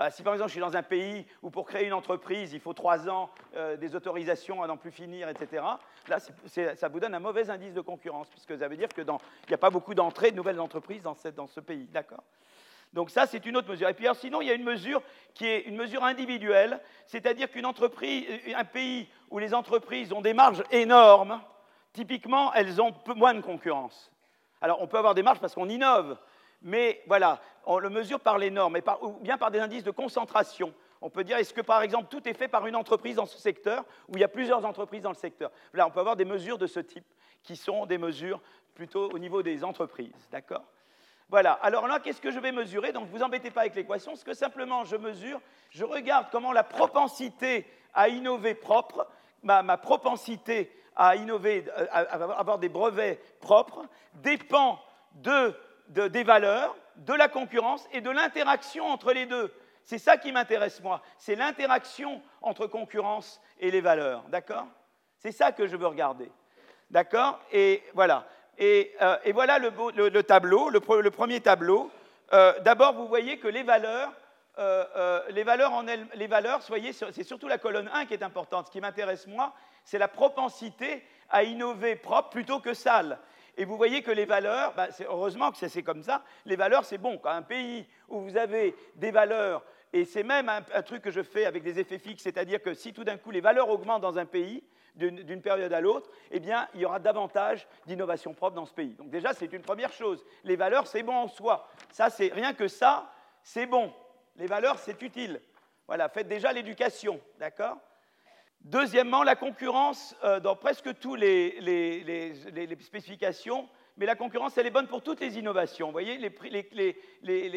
Si 0.09 0.23
par 0.23 0.33
exemple 0.33 0.49
je 0.49 0.53
suis 0.53 0.61
dans 0.61 0.75
un 0.75 0.83
pays 0.83 1.25
où 1.41 1.49
pour 1.49 1.65
créer 1.65 1.87
une 1.87 1.93
entreprise, 1.93 2.53
il 2.53 2.59
faut 2.59 2.73
trois 2.73 3.07
ans, 3.09 3.29
euh, 3.55 3.77
des 3.77 3.95
autorisations 3.95 4.61
à 4.61 4.67
n'en 4.67 4.77
plus 4.77 4.91
finir, 4.91 5.29
etc., 5.29 5.63
là, 6.07 6.17
ça 6.75 6.87
vous 6.89 6.99
donne 6.99 7.13
un 7.13 7.19
mauvais 7.19 7.49
indice 7.49 7.73
de 7.73 7.81
concurrence, 7.81 8.27
puisque 8.29 8.57
ça 8.57 8.67
veut 8.67 8.75
dire 8.75 8.89
qu'il 8.89 9.05
n'y 9.05 9.53
a 9.53 9.57
pas 9.57 9.69
beaucoup 9.69 9.93
d'entrées 9.93 10.31
de 10.31 10.35
nouvelles 10.35 10.59
entreprises 10.59 11.03
dans, 11.03 11.47
ce 11.47 11.59
pays. 11.61 11.87
D'accord? 11.93 12.23
Donc 12.93 13.09
ça, 13.09 13.25
c'est 13.25 13.45
une 13.45 13.57
autre 13.57 13.69
mesure. 13.69 13.87
Et 13.87 13.93
puis 13.93 14.07
sinon, 14.15 14.41
il 14.41 14.47
y 14.47 14.51
a 14.51 14.53
une 14.53 14.63
mesure 14.63 15.01
qui 15.33 15.45
est 15.45 15.61
une 15.61 15.75
mesure 15.75 16.03
individuelle, 16.03 16.81
c'est-à-dire 17.07 17.49
qu'une 17.49 17.65
entreprise, 17.65 18.25
un 18.55 18.63
pays 18.65 19.07
où 19.29 19.39
les 19.39 19.53
entreprises 19.53 20.11
ont 20.11 20.21
des 20.21 20.33
marges 20.33 20.63
énormes, 20.71 21.41
typiquement, 21.93 22.53
elles 22.53 22.81
ont 22.81 22.93
moins 23.15 23.33
de 23.33 23.41
concurrence. 23.41 24.11
Alors, 24.61 24.81
on 24.81 24.87
peut 24.87 24.97
avoir 24.97 25.15
des 25.15 25.23
marges 25.23 25.39
parce 25.39 25.55
qu'on 25.55 25.69
innove, 25.69 26.17
mais 26.65 27.03
voilà, 27.05 27.39
on 27.67 27.77
le 27.77 27.91
mesure 27.91 28.19
par 28.19 28.39
les 28.39 28.49
normes, 28.49 28.77
ou 29.01 29.11
bien 29.21 29.37
par 29.37 29.51
des 29.51 29.59
indices 29.59 29.83
de 29.83 29.91
concentration. 29.91 30.73
On 30.99 31.11
peut 31.11 31.23
dire, 31.23 31.37
est-ce 31.37 31.53
que 31.53 31.61
par 31.61 31.83
exemple 31.83 32.07
tout 32.09 32.27
est 32.27 32.33
fait 32.33 32.47
par 32.47 32.65
une 32.65 32.75
entreprise 32.75 33.17
dans 33.17 33.27
ce 33.27 33.37
secteur, 33.37 33.85
ou 34.09 34.17
il 34.17 34.21
y 34.21 34.23
a 34.23 34.27
plusieurs 34.27 34.65
entreprises 34.65 35.03
dans 35.03 35.11
le 35.11 35.15
secteur? 35.15 35.51
Là, 35.73 35.85
on 35.85 35.91
peut 35.91 35.99
avoir 35.99 36.15
des 36.15 36.25
mesures 36.25 36.57
de 36.57 36.65
ce 36.65 36.79
type, 36.79 37.05
qui 37.43 37.55
sont 37.55 37.85
des 37.85 37.99
mesures 37.99 38.41
plutôt 38.73 39.11
au 39.11 39.19
niveau 39.19 39.43
des 39.43 39.63
entreprises. 39.63 40.27
D'accord? 40.31 40.63
Voilà. 41.29 41.53
Alors 41.53 41.87
là, 41.87 41.99
qu'est-ce 41.99 42.19
que 42.19 42.31
je 42.31 42.39
vais 42.39 42.51
mesurer? 42.51 42.91
Donc, 42.91 43.09
vous 43.09 43.21
embêtez 43.21 43.51
pas 43.51 43.61
avec 43.61 43.75
l'équation. 43.75 44.15
Ce 44.15 44.25
que 44.25 44.33
simplement 44.33 44.83
je 44.85 44.95
mesure, 44.95 45.39
je 45.69 45.83
regarde 45.83 46.27
comment 46.31 46.51
la 46.51 46.63
propensité 46.63 47.67
à 47.93 48.09
innover 48.09 48.55
propre, 48.55 49.07
ma, 49.43 49.77
propensité 49.77 50.75
à 50.95 51.15
innover, 51.15 51.65
à 51.91 51.99
avoir 52.39 52.57
des 52.57 52.69
brevets 52.69 53.21
propres, 53.39 53.85
dépend 54.15 54.79
de 55.13 55.53
des 55.89 56.23
valeurs, 56.23 56.75
de 56.97 57.13
la 57.13 57.27
concurrence 57.27 57.87
et 57.91 58.01
de 58.01 58.09
l'interaction 58.09 58.85
entre 58.85 59.13
les 59.13 59.25
deux. 59.25 59.53
C'est 59.83 59.99
ça 59.99 60.17
qui 60.17 60.31
m'intéresse 60.31 60.81
moi. 60.81 61.01
C'est 61.17 61.35
l'interaction 61.35 62.21
entre 62.41 62.67
concurrence 62.67 63.39
et 63.59 63.69
les 63.69 63.81
valeurs. 63.81 64.23
D'accord? 64.29 64.65
C'est 65.19 65.31
ça 65.31 65.51
que 65.51 65.67
je 65.67 65.75
veux 65.75 65.87
regarder. 65.87 66.31
D'accord? 66.89 67.39
Et 67.51 67.83
voilà. 67.93 68.25
Et, 68.57 68.93
euh, 69.01 69.17
voilà 69.33 69.59
le, 69.59 70.21
tableau, 70.23 70.69
le, 70.69 70.79
premier 71.11 71.39
tableau. 71.39 71.91
Euh, 72.33 72.59
d'abord, 72.61 72.93
vous 72.93 73.07
voyez 73.07 73.37
que 73.37 73.47
les 73.47 73.63
valeurs, 73.63 74.11
euh, 74.57 75.21
les 75.29 75.43
valeurs, 75.43 75.73
en 75.73 75.87
elles, 75.87 76.07
les 76.15 76.27
valeurs, 76.27 76.63
soyez, 76.63 76.93
c'est 76.93 77.23
surtout 77.23 77.47
la 77.47 77.57
colonne 77.57 77.89
1 77.93 78.05
qui 78.05 78.13
est 78.13 78.23
importante. 78.23 78.67
Ce 78.67 78.71
qui 78.71 78.81
m'intéresse 78.81 79.27
moi, 79.27 79.53
c'est 79.83 79.99
la 79.99 80.07
propensité 80.07 81.03
à 81.29 81.43
innover 81.43 81.95
propre 81.95 82.29
plutôt 82.29 82.59
que 82.59 82.73
sale. 82.73 83.19
Et 83.57 83.65
vous 83.65 83.77
voyez 83.77 84.01
que 84.01 84.11
les 84.11 84.25
valeurs, 84.25 84.73
bah, 84.75 84.87
heureusement 85.07 85.51
que 85.51 85.67
c'est 85.67 85.83
comme 85.83 86.03
ça, 86.03 86.23
les 86.45 86.55
valeurs, 86.55 86.85
c'est 86.85 86.97
bon. 86.97 87.17
Quand 87.17 87.29
un 87.29 87.41
pays 87.41 87.87
où 88.09 88.19
vous 88.19 88.37
avez 88.37 88.75
des 88.95 89.11
valeurs, 89.11 89.63
et 89.93 90.03
c'est 90.03 90.23
même 90.23 90.49
un, 90.49 90.81
truc 90.81 91.01
que 91.01 91.11
je 91.11 91.23
fais 91.23 91.45
avec 91.45 91.63
des 91.63 91.79
effets 91.79 91.99
fixes, 91.99 92.23
c'est-à-dire 92.23 92.61
que 92.61 92.73
si 92.73 92.91
tout 92.91 93.05
d'un 93.05 93.17
coup 93.17 93.31
les 93.31 93.39
valeurs 93.39 93.69
augmentent 93.69 94.01
dans 94.01 94.17
un 94.17 94.25
pays, 94.25 94.63
d'une 94.95 95.41
période 95.41 95.73
à 95.73 95.81
l'autre, 95.81 96.09
eh 96.31 96.39
bien, 96.39 96.69
il 96.73 96.79
y 96.79 96.85
aura 96.85 96.99
davantage 96.99 97.67
d'innovation 97.85 98.33
propre 98.33 98.55
dans 98.55 98.65
ce 98.65 98.73
pays. 98.73 98.93
Donc 98.93 99.09
déjà, 99.09 99.33
c'est 99.33 99.51
une 99.51 99.61
première 99.61 99.91
chose. 99.91 100.23
Les 100.45 100.55
valeurs, 100.55 100.87
c'est 100.87 101.03
bon 101.03 101.15
en 101.15 101.27
soi. 101.27 101.67
Ça, 101.91 102.09
c'est 102.09 102.31
rien 102.31 102.53
que 102.53 102.69
ça, 102.69 103.11
c'est 103.43 103.65
bon. 103.65 103.93
Les 104.37 104.47
valeurs, 104.47 104.79
c'est 104.79 105.01
utile. 105.01 105.41
Voilà, 105.85 106.07
faites 106.07 106.29
déjà 106.29 106.53
l'éducation, 106.53 107.19
d'accord? 107.39 107.77
Deuxièmement, 108.61 109.23
la 109.23 109.35
concurrence 109.35 110.15
euh, 110.23 110.39
dans 110.39 110.55
presque 110.55 110.97
toutes 110.99 111.19
les, 111.19 112.33
spécifications, 112.81 113.69
mais 113.97 114.05
la 114.05 114.15
concurrence, 114.15 114.57
elle 114.57 114.67
est 114.67 114.71
bonne 114.71 114.87
pour 114.87 115.03
toutes 115.03 115.19
les 115.19 115.37
innovations. 115.37 115.87
Vous 115.87 115.93
voyez, 115.93 116.17
les, 116.17 116.29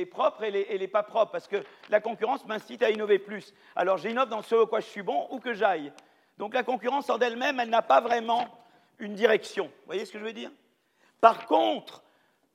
propres 0.06 0.44
et 0.44 0.78
les, 0.78 0.88
pas 0.88 1.02
propres, 1.02 1.32
parce 1.32 1.48
que 1.48 1.64
la 1.88 2.00
concurrence 2.00 2.46
m'incite 2.46 2.82
à 2.82 2.90
innover 2.90 3.18
plus. 3.18 3.54
Alors 3.74 3.96
j'innove 3.96 4.28
dans 4.28 4.42
ce 4.42 4.54
à 4.54 4.66
quoi 4.66 4.80
je 4.80 4.86
suis 4.86 5.02
bon 5.02 5.26
ou 5.30 5.40
que 5.40 5.54
j'aille. 5.54 5.92
Donc 6.36 6.54
la 6.54 6.62
concurrence 6.62 7.10
en 7.10 7.18
elle-même, 7.18 7.58
elle 7.58 7.70
n'a 7.70 7.82
pas 7.82 8.00
vraiment 8.00 8.46
une 8.98 9.14
direction. 9.14 9.64
Vous 9.64 9.86
voyez 9.86 10.04
ce 10.04 10.12
que 10.12 10.18
je 10.18 10.24
veux 10.24 10.32
dire? 10.32 10.50
Par 11.20 11.46
contre, 11.46 12.04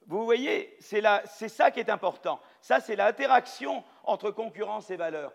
vous 0.07 0.25
voyez, 0.25 0.75
c'est 0.79 1.49
ça 1.49 1.71
qui 1.71 1.79
est 1.79 1.89
important. 1.89 2.39
Ça, 2.61 2.79
c'est 2.79 2.95
l'interaction 2.95 3.83
entre 4.03 4.31
concurrence 4.31 4.89
et 4.89 4.97
valeur. 4.97 5.33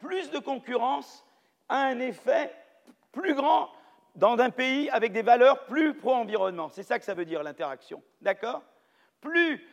Plus 0.00 0.30
de 0.30 0.38
concurrence, 0.38 1.24
a 1.68 1.78
un 1.78 1.98
effet 2.00 2.54
plus 3.12 3.34
grand 3.34 3.70
dans 4.14 4.38
un 4.38 4.50
pays 4.50 4.90
avec 4.90 5.12
des 5.12 5.22
valeurs 5.22 5.64
plus 5.66 5.94
pro-environnement. 5.94 6.68
C'est 6.70 6.82
ça 6.82 6.98
que 6.98 7.04
ça 7.04 7.14
veut 7.14 7.24
dire 7.24 7.42
l'interaction. 7.42 8.02
D'accord? 8.20 8.62
Plus, 9.20 9.64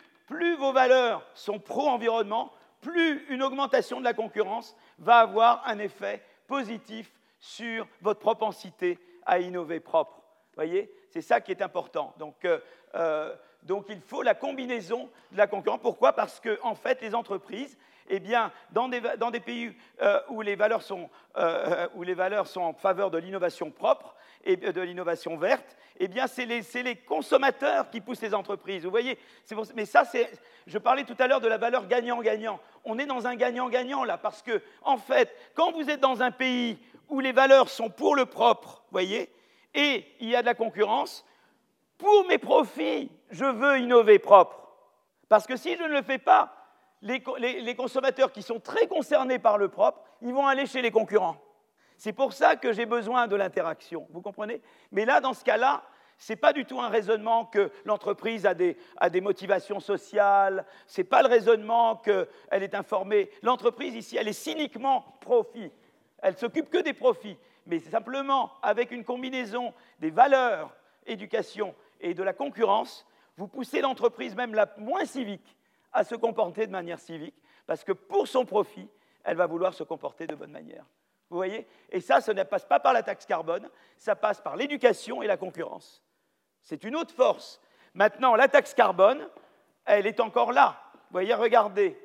vos 0.58 0.72
valeurs 0.72 1.26
sont 1.34 1.60
pro-environnement, 1.60 2.52
plus 2.82 3.26
une 3.30 3.44
augmentation 3.44 4.00
de 4.00 4.04
la 4.04 4.14
concurrence 4.14 4.76
va 5.00 5.18
avoir 5.18 5.64
un 5.68 5.80
effet 5.80 6.24
positif 6.48 7.12
sur 7.40 7.88
votre 8.02 8.20
propensité 8.20 9.00
à 9.26 9.40
innover 9.40 9.80
propre. 9.80 10.22
Voyez? 10.56 10.92
C'est 11.10 11.22
ça 11.22 11.42
qui 11.42 11.52
est 11.52 11.62
important. 11.62 12.14
Donc, 12.18 12.46
euh, 12.46 12.60
euh, 12.96 13.36
donc, 13.64 13.86
il 13.90 14.02
faut 14.02 14.22
la 14.22 14.36
combinaison 14.36 15.10
de 15.32 15.38
la 15.38 15.48
concurrence. 15.48 15.82
Pourquoi? 15.82 16.14
Parce 16.14 16.40
que, 16.40 16.60
en 16.62 16.76
fait, 16.76 17.02
les 17.02 17.16
entreprises, 17.16 17.78
eh 18.10 18.20
bien, 18.20 18.52
dans 18.72 18.88
des, 18.88 19.40
pays 19.40 19.76
euh, 20.02 20.20
où, 20.30 20.42
les 20.42 20.56
valeurs 20.56 20.82
sont, 20.82 21.10
euh, 21.38 21.88
où 21.96 22.04
les 22.04 22.14
valeurs 22.14 22.48
sont 22.48 22.62
en 22.62 22.74
faveur 22.74 23.10
de 23.10 23.18
l'innovation 23.18 23.72
propre 23.72 24.16
et 24.44 24.58
de 24.58 24.82
l'innovation 24.82 25.38
verte, 25.38 25.76
eh 25.98 26.08
bien, 26.08 26.28
c'est 26.28 26.46
les, 26.46 26.96
consommateurs 26.96 27.90
qui 27.90 28.02
poussent 28.02 28.22
les 28.22 28.36
entreprises. 28.36 28.84
Vous 28.84 28.92
voyez 28.92 29.18
Mais 29.76 29.86
ça. 29.86 30.04
Je 30.68 30.78
parlais 30.78 31.04
tout 31.04 31.16
à 31.20 31.28
l'heure 31.28 31.42
de 31.42 31.48
la 31.48 31.58
valeur 31.58 31.88
gagnant-gagnant. 31.88 32.60
On 32.84 33.00
est 33.00 33.06
dans 33.06 33.26
un 33.26 33.36
gagnant-gagnant 33.36 34.04
là, 34.04 34.18
parce 34.18 34.42
que, 34.42 34.62
en 34.84 34.98
fait, 34.98 35.36
quand 35.56 35.72
vous 35.72 35.90
êtes 35.90 36.00
dans 36.00 36.22
un 36.22 36.32
pays 36.32 36.78
où 37.10 37.20
les 37.20 37.32
valeurs 37.32 37.70
sont 37.70 37.90
pour 37.90 38.16
le 38.16 38.26
propre, 38.26 38.84
voyez, 38.92 39.32
et 39.74 40.06
il 40.20 40.30
y 40.30 40.36
a 40.36 40.42
de 40.42 40.48
la 40.48 40.56
concurrence, 40.56 41.26
pour 41.98 42.28
mes 42.28 42.38
profits, 42.38 43.10
je 43.32 43.46
veux 43.46 43.80
innover 43.80 44.20
propre. 44.20 44.60
Parce 45.30 45.48
que 45.48 45.56
si 45.56 45.76
je 45.76 45.84
ne 45.84 45.90
le 45.90 46.02
fais 46.02 46.18
pas, 46.18 46.65
les, 47.06 47.76
consommateurs 47.76 48.32
qui 48.32 48.42
sont 48.42 48.60
très 48.60 48.88
concernés 48.88 49.40
par 49.40 49.58
le 49.58 49.70
propre, 49.70 50.02
ils 50.22 50.34
vont 50.34 50.48
aller 50.48 50.66
chez 50.66 50.82
les 50.82 50.92
concurrents. 50.92 51.38
C'est 51.98 52.14
pour 52.14 52.34
ça 52.34 52.56
que 52.56 52.74
j'ai 52.74 52.86
besoin 52.86 53.28
de 53.28 53.36
l'interaction, 53.36 54.08
vous 54.10 54.22
comprenez? 54.22 54.62
Mais 54.92 55.06
là, 55.06 55.22
dans 55.22 55.34
ce 55.34 55.44
cas-là, 55.44 55.84
ce 56.18 56.34
n'est 56.34 56.38
pas 56.38 56.52
du 56.52 56.66
tout 56.66 56.80
un 56.82 56.90
raisonnement 56.90 57.46
que 57.46 57.72
l'entreprise 57.86 58.46
a 58.46 58.54
des, 58.54 58.76
motivations 59.22 59.80
sociales, 59.80 60.66
ce 60.88 61.02
n'est 61.02 61.06
pas 61.06 61.22
le 61.22 61.30
raisonnement 61.30 61.98
qu'elle 61.98 62.64
est 62.64 62.74
informée. 62.74 63.30
L'entreprise, 63.44 63.96
ici, 63.96 64.18
elle 64.18 64.28
est 64.28 64.34
cyniquement 64.34 65.06
profit. 65.22 65.72
Elle 66.20 66.38
s'occupe 66.38 66.70
que 66.70 66.82
des 66.82 66.94
profits. 66.94 67.38
Mais 67.68 67.80
simplement, 67.80 68.52
avec 68.62 68.92
une 68.92 69.04
combinaison 69.04 69.74
des 70.00 70.10
valeurs, 70.10 70.76
éducation 71.06 71.76
et 72.00 72.14
de 72.14 72.24
la 72.24 72.34
concurrence, 72.34 73.06
vous 73.38 73.48
poussez 73.48 73.82
l'entreprise, 73.82 74.36
même 74.36 74.54
la 74.54 74.74
moins 74.78 75.06
civique, 75.06 75.56
à 75.96 76.04
se 76.04 76.16
comporter 76.16 76.68
de 76.68 76.72
manière 76.72 77.00
civique, 77.00 77.36
parce 77.66 77.84
que 77.84 77.94
pour 77.94 78.28
son 78.28 78.46
profit, 78.46 78.88
elle 79.24 79.38
va 79.38 79.48
vouloir 79.48 79.74
se 79.74 79.84
comporter 79.84 80.28
de 80.28 80.36
bonne 80.36 80.52
manière. 80.52 80.86
Vous 81.30 81.38
voyez? 81.38 81.66
Et 81.90 82.02
ça, 82.02 82.22
ça 82.22 82.34
ne 82.34 82.44
passe 82.44 82.66
pas 82.66 82.80
par 82.80 82.94
la 82.94 83.02
taxe 83.02 83.26
carbone, 83.26 83.70
ça 83.98 84.16
passe 84.16 84.42
par 84.42 84.56
l'éducation 84.58 85.24
et 85.24 85.28
la 85.28 85.38
concurrence. 85.38 86.04
C'est 86.62 86.84
une 86.84 86.96
autre 86.96 87.14
force. 87.14 87.62
Maintenant, 87.94 88.36
la 88.36 88.48
taxe 88.48 88.74
carbone, 88.74 89.28
elle 89.86 90.06
est 90.06 90.20
encore 90.20 90.52
là. 90.52 90.80
Vous 90.94 91.14
voyez, 91.14 91.34
regardez. 91.34 91.98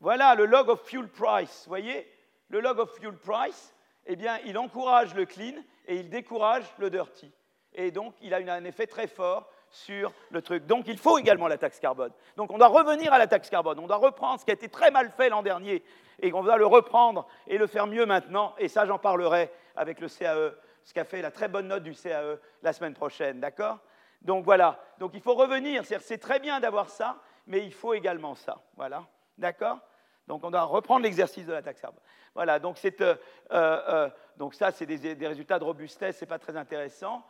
Voilà 0.00 0.34
le 0.34 0.44
log 0.44 0.68
of 0.68 0.82
fuel 0.82 1.08
price. 1.08 1.64
Vous 1.64 1.70
voyez? 1.70 2.10
Le 2.48 2.60
log 2.60 2.78
of 2.78 2.94
fuel 2.98 3.16
price, 3.16 3.74
eh 4.06 4.16
bien, 4.16 4.38
il 4.44 4.58
encourage 4.58 5.14
le 5.14 5.26
clean 5.26 5.54
et 5.86 5.96
il 5.96 6.10
décourage 6.10 6.64
le 6.78 6.90
dirty. 6.90 7.30
Et 7.72 7.90
donc, 7.90 8.14
il 8.20 8.34
a 8.34 8.38
un 8.52 8.64
effet 8.64 8.86
très 8.86 9.06
fort 9.06 9.48
sur 9.70 10.12
le 10.30 10.42
truc. 10.42 10.66
Donc 10.66 10.86
il 10.88 10.98
faut 10.98 11.18
également 11.18 11.48
la 11.48 11.58
taxe 11.58 11.78
carbone. 11.78 12.12
Donc 12.36 12.50
on 12.52 12.58
doit 12.58 12.68
revenir 12.68 13.12
à 13.12 13.18
la 13.18 13.26
taxe 13.26 13.50
carbone, 13.50 13.78
on 13.78 13.86
doit 13.86 13.96
reprendre 13.96 14.40
ce 14.40 14.44
qui 14.44 14.50
a 14.50 14.54
été 14.54 14.68
très 14.68 14.90
mal 14.90 15.10
fait 15.10 15.28
l'an 15.28 15.42
dernier 15.42 15.82
et 16.20 16.32
on 16.32 16.42
doit 16.42 16.56
le 16.56 16.66
reprendre 16.66 17.26
et 17.46 17.58
le 17.58 17.66
faire 17.66 17.86
mieux 17.86 18.06
maintenant. 18.06 18.54
Et 18.58 18.68
ça, 18.68 18.86
j'en 18.86 18.98
parlerai 18.98 19.50
avec 19.76 20.00
le 20.00 20.08
CAE, 20.08 20.52
ce 20.84 20.92
qu'a 20.92 21.04
fait 21.04 21.22
la 21.22 21.30
très 21.30 21.48
bonne 21.48 21.68
note 21.68 21.82
du 21.82 21.94
CAE 21.94 22.38
la 22.62 22.72
semaine 22.72 22.94
prochaine, 22.94 23.40
d'accord? 23.40 23.78
Donc 24.22 24.44
voilà, 24.44 24.80
donc 24.98 25.12
il 25.14 25.20
faut 25.20 25.34
revenir, 25.34 25.84
c'est 25.84 26.18
très 26.18 26.40
bien 26.40 26.58
d'avoir 26.58 26.88
ça, 26.88 27.18
mais 27.46 27.64
il 27.64 27.72
faut 27.72 27.94
également 27.94 28.34
ça, 28.34 28.60
voilà, 28.76 29.04
d'accord? 29.36 29.78
Donc 30.26 30.44
on 30.44 30.50
doit 30.50 30.64
reprendre 30.64 31.04
l'exercice 31.04 31.46
de 31.46 31.52
la 31.52 31.62
taxe 31.62 31.80
carbone. 31.80 32.02
Voilà, 32.34 32.58
donc, 32.58 32.78
euh, 32.84 33.16
euh, 33.52 34.08
euh, 34.40 34.50
ça, 34.52 34.70
c'est 34.70 34.86
des, 34.86 35.14
des, 35.14 35.26
résultats 35.26 35.58
de 35.58 35.64
robustesse, 35.64 36.18
ce 36.18 36.24
n'est 36.24 36.28
pas 36.28 36.38
très 36.38 36.56
intéressant. 36.56 37.24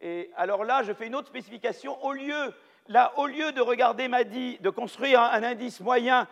Et 0.00 0.30
alors 0.36 0.64
là, 0.64 0.82
je 0.82 0.92
fais 0.92 1.06
une 1.06 1.14
autre 1.14 1.28
spécification. 1.28 2.02
Au 2.04 2.12
lieu, 2.12 2.52
de 2.88 3.60
regarder 3.60 4.08
dit, 4.24 4.58
de 4.60 4.70
construire 4.70 5.20
un, 5.20 5.42
indice 5.42 5.80
moyen 5.80 6.26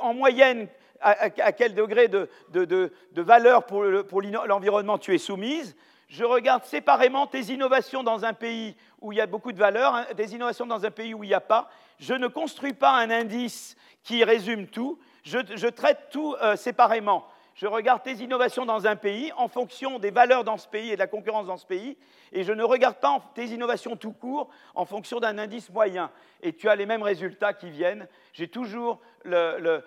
en 0.00 0.14
moyenne 0.14 0.68
à, 1.00 1.30
quel 1.52 1.74
degré 1.74 2.08
de, 2.08 2.90
valeur 3.16 3.64
pour 3.64 3.82
l'environnement 3.82 4.98
tu 4.98 5.14
es 5.14 5.18
soumise, 5.18 5.76
je 6.08 6.24
regarde 6.24 6.64
séparément 6.64 7.28
tes 7.28 7.52
innovations 7.52 8.02
dans 8.02 8.24
un 8.24 8.32
pays 8.32 8.74
où 9.00 9.12
il 9.12 9.18
y 9.18 9.20
a 9.20 9.26
beaucoup 9.26 9.52
de 9.52 9.58
valeur, 9.58 9.94
hein, 9.94 10.06
des 10.16 10.34
innovations 10.34 10.66
dans 10.66 10.84
un 10.84 10.90
pays 10.90 11.14
où 11.14 11.22
il 11.22 11.28
n'y 11.28 11.34
a 11.34 11.40
pas. 11.40 11.70
Je 12.00 12.14
ne 12.14 12.26
construis 12.26 12.72
pas 12.72 12.92
un 12.94 13.10
indice 13.10 13.76
qui 14.02 14.24
résume 14.24 14.66
tout, 14.66 14.98
je, 15.22 15.68
traite 15.68 16.08
tout 16.10 16.34
euh, 16.42 16.56
séparément 16.56 17.26
je 17.60 17.66
regarde 17.66 18.02
tes 18.02 18.14
innovations 18.14 18.64
dans 18.64 18.86
un 18.86 18.96
pays 18.96 19.30
en 19.36 19.46
fonction 19.46 19.98
des 19.98 20.10
valeurs 20.10 20.44
dans 20.44 20.56
ce 20.56 20.66
pays 20.66 20.92
et 20.92 20.94
de 20.94 20.98
la 20.98 21.06
concurrence 21.06 21.46
dans 21.46 21.58
ce 21.58 21.66
pays, 21.66 21.98
et 22.32 22.42
je 22.42 22.54
ne 22.54 22.62
regarde 22.62 22.96
pas 22.96 23.22
tes 23.34 23.44
innovations 23.48 23.96
tout 23.96 24.12
court 24.12 24.48
en 24.74 24.86
fonction 24.86 25.20
d'un 25.20 25.36
indice 25.36 25.68
moyen. 25.68 26.10
Et 26.42 26.54
tu 26.54 26.70
as 26.70 26.74
les 26.74 26.86
mêmes 26.86 27.02
résultats 27.02 27.52
qui 27.52 27.68
viennent. 27.68 28.08
J'ai 28.32 28.48
toujours 28.48 28.98
la 29.26 29.82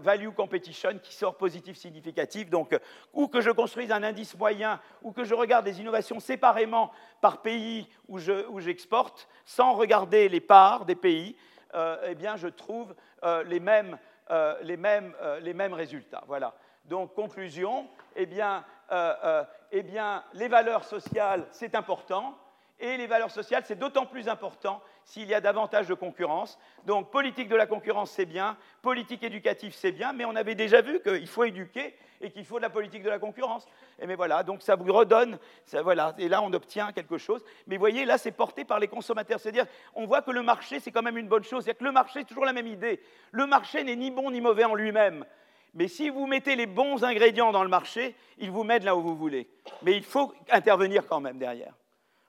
value 0.00 0.30
competition 0.30 0.98
qui 1.02 1.12
sort 1.12 1.36
positif 1.36 1.76
significatif. 1.76 2.48
Donc, 2.48 2.74
ou 3.12 3.28
que 3.28 3.42
je 3.42 3.50
construise 3.50 3.92
un 3.92 4.02
indice 4.02 4.34
moyen, 4.34 4.80
ou 5.02 5.12
que 5.12 5.24
je 5.24 5.34
regarde 5.34 5.66
des 5.66 5.82
innovations 5.82 6.18
séparément 6.18 6.92
par 7.20 7.42
pays 7.42 7.90
où 8.08 8.18
j'exporte, 8.58 9.28
sans 9.44 9.74
regarder 9.74 10.30
les 10.30 10.40
parts 10.40 10.86
des 10.86 10.94
pays, 10.94 11.36
euh, 11.74 12.08
eh 12.08 12.14
bien, 12.14 12.36
je 12.36 12.48
trouve 12.48 12.94
euh, 13.22 13.44
les, 13.44 13.60
mêmes, 13.60 13.98
euh, 14.30 14.56
les, 14.62 14.78
mêmes, 14.78 15.14
les 15.42 15.52
mêmes 15.52 15.74
résultats. 15.74 16.24
Voilà. 16.26 16.54
Donc, 16.84 17.14
conclusion, 17.14 17.88
eh 18.16 18.26
bien, 18.26 18.64
euh, 18.90 19.14
euh, 19.24 19.44
eh 19.70 19.82
bien 19.82 20.24
les 20.34 20.48
valeurs 20.48 20.84
sociales, 20.84 21.46
c'est 21.50 21.74
important, 21.74 22.36
et 22.80 22.96
les 22.96 23.06
valeurs 23.06 23.30
sociales, 23.30 23.62
c'est 23.64 23.78
d'autant 23.78 24.06
plus 24.06 24.28
important 24.28 24.82
s'il 25.04 25.28
y 25.28 25.34
a 25.34 25.40
davantage 25.40 25.86
de 25.86 25.94
concurrence. 25.94 26.58
Donc, 26.84 27.10
politique 27.10 27.48
de 27.48 27.54
la 27.54 27.66
concurrence, 27.66 28.10
c'est 28.10 28.26
bien, 28.26 28.56
politique 28.82 29.22
éducative, 29.22 29.72
c'est 29.72 29.92
bien, 29.92 30.12
mais 30.12 30.24
on 30.24 30.34
avait 30.34 30.56
déjà 30.56 30.82
vu 30.82 31.00
qu'il 31.00 31.28
faut 31.28 31.44
éduquer 31.44 31.96
et 32.20 32.30
qu'il 32.30 32.44
faut 32.44 32.56
de 32.56 32.62
la 32.62 32.70
politique 32.70 33.02
de 33.02 33.10
la 33.10 33.18
concurrence. 33.18 33.66
Et 34.00 34.06
mais 34.06 34.14
voilà, 34.14 34.42
donc 34.42 34.62
ça 34.62 34.76
vous 34.76 34.92
redonne, 34.92 35.38
voilà, 35.82 36.14
et 36.18 36.28
là 36.28 36.42
on 36.42 36.52
obtient 36.52 36.92
quelque 36.92 37.18
chose. 37.18 37.44
Mais 37.66 37.76
vous 37.76 37.80
voyez, 37.80 38.04
là 38.04 38.18
c'est 38.18 38.32
porté 38.32 38.64
par 38.64 38.78
les 38.78 38.88
consommateurs, 38.88 39.40
c'est-à-dire 39.40 39.66
on 39.94 40.06
voit 40.06 40.22
que 40.22 40.30
le 40.30 40.42
marché 40.42 40.80
c'est 40.80 40.90
quand 40.90 41.02
même 41.02 41.18
une 41.18 41.28
bonne 41.28 41.44
chose, 41.44 41.64
c'est-à-dire 41.64 41.78
que 41.80 41.84
le 41.84 41.92
marché 41.92 42.20
c'est 42.20 42.26
toujours 42.26 42.44
la 42.44 42.52
même 42.52 42.66
idée. 42.66 43.00
Le 43.32 43.46
marché 43.46 43.84
n'est 43.84 43.96
ni 43.96 44.10
bon 44.10 44.30
ni 44.30 44.40
mauvais 44.40 44.64
en 44.64 44.74
lui-même. 44.74 45.24
Mais 45.74 45.88
si 45.88 46.10
vous 46.10 46.26
mettez 46.26 46.54
les 46.56 46.66
bons 46.66 47.02
ingrédients 47.02 47.52
dans 47.52 47.62
le 47.62 47.68
marché, 47.68 48.14
ils 48.38 48.50
vous 48.50 48.64
mettent 48.64 48.84
là 48.84 48.94
où 48.94 49.00
vous 49.00 49.16
voulez. 49.16 49.48
Mais 49.82 49.96
il 49.96 50.04
faut 50.04 50.34
intervenir 50.50 51.06
quand 51.06 51.20
même 51.20 51.38
derrière. 51.38 51.74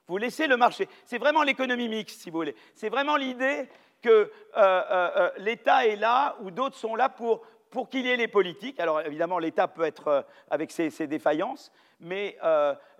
Vous 0.06 0.18
laissez 0.18 0.46
le 0.46 0.56
marché. 0.56 0.88
C'est 1.06 1.18
vraiment 1.18 1.42
l'économie 1.42 1.88
mixte, 1.88 2.20
si 2.20 2.30
vous 2.30 2.38
voulez. 2.38 2.56
C'est 2.74 2.88
vraiment 2.88 3.16
l'idée 3.16 3.68
que 4.02 4.10
euh, 4.10 4.28
euh, 4.56 5.10
euh, 5.16 5.30
l'État 5.38 5.86
est 5.86 5.96
là 5.96 6.36
ou 6.40 6.50
d'autres 6.50 6.76
sont 6.76 6.94
là 6.94 7.08
pour, 7.08 7.42
pour 7.70 7.88
qu'il 7.88 8.06
y 8.06 8.10
ait 8.10 8.16
les 8.16 8.28
politiques. 8.28 8.78
Alors 8.80 9.00
évidemment, 9.00 9.38
l'État 9.38 9.66
peut 9.66 9.84
être 9.84 10.26
avec 10.50 10.70
ses, 10.70 11.06
défaillances, 11.06 11.72
mais 12.00 12.36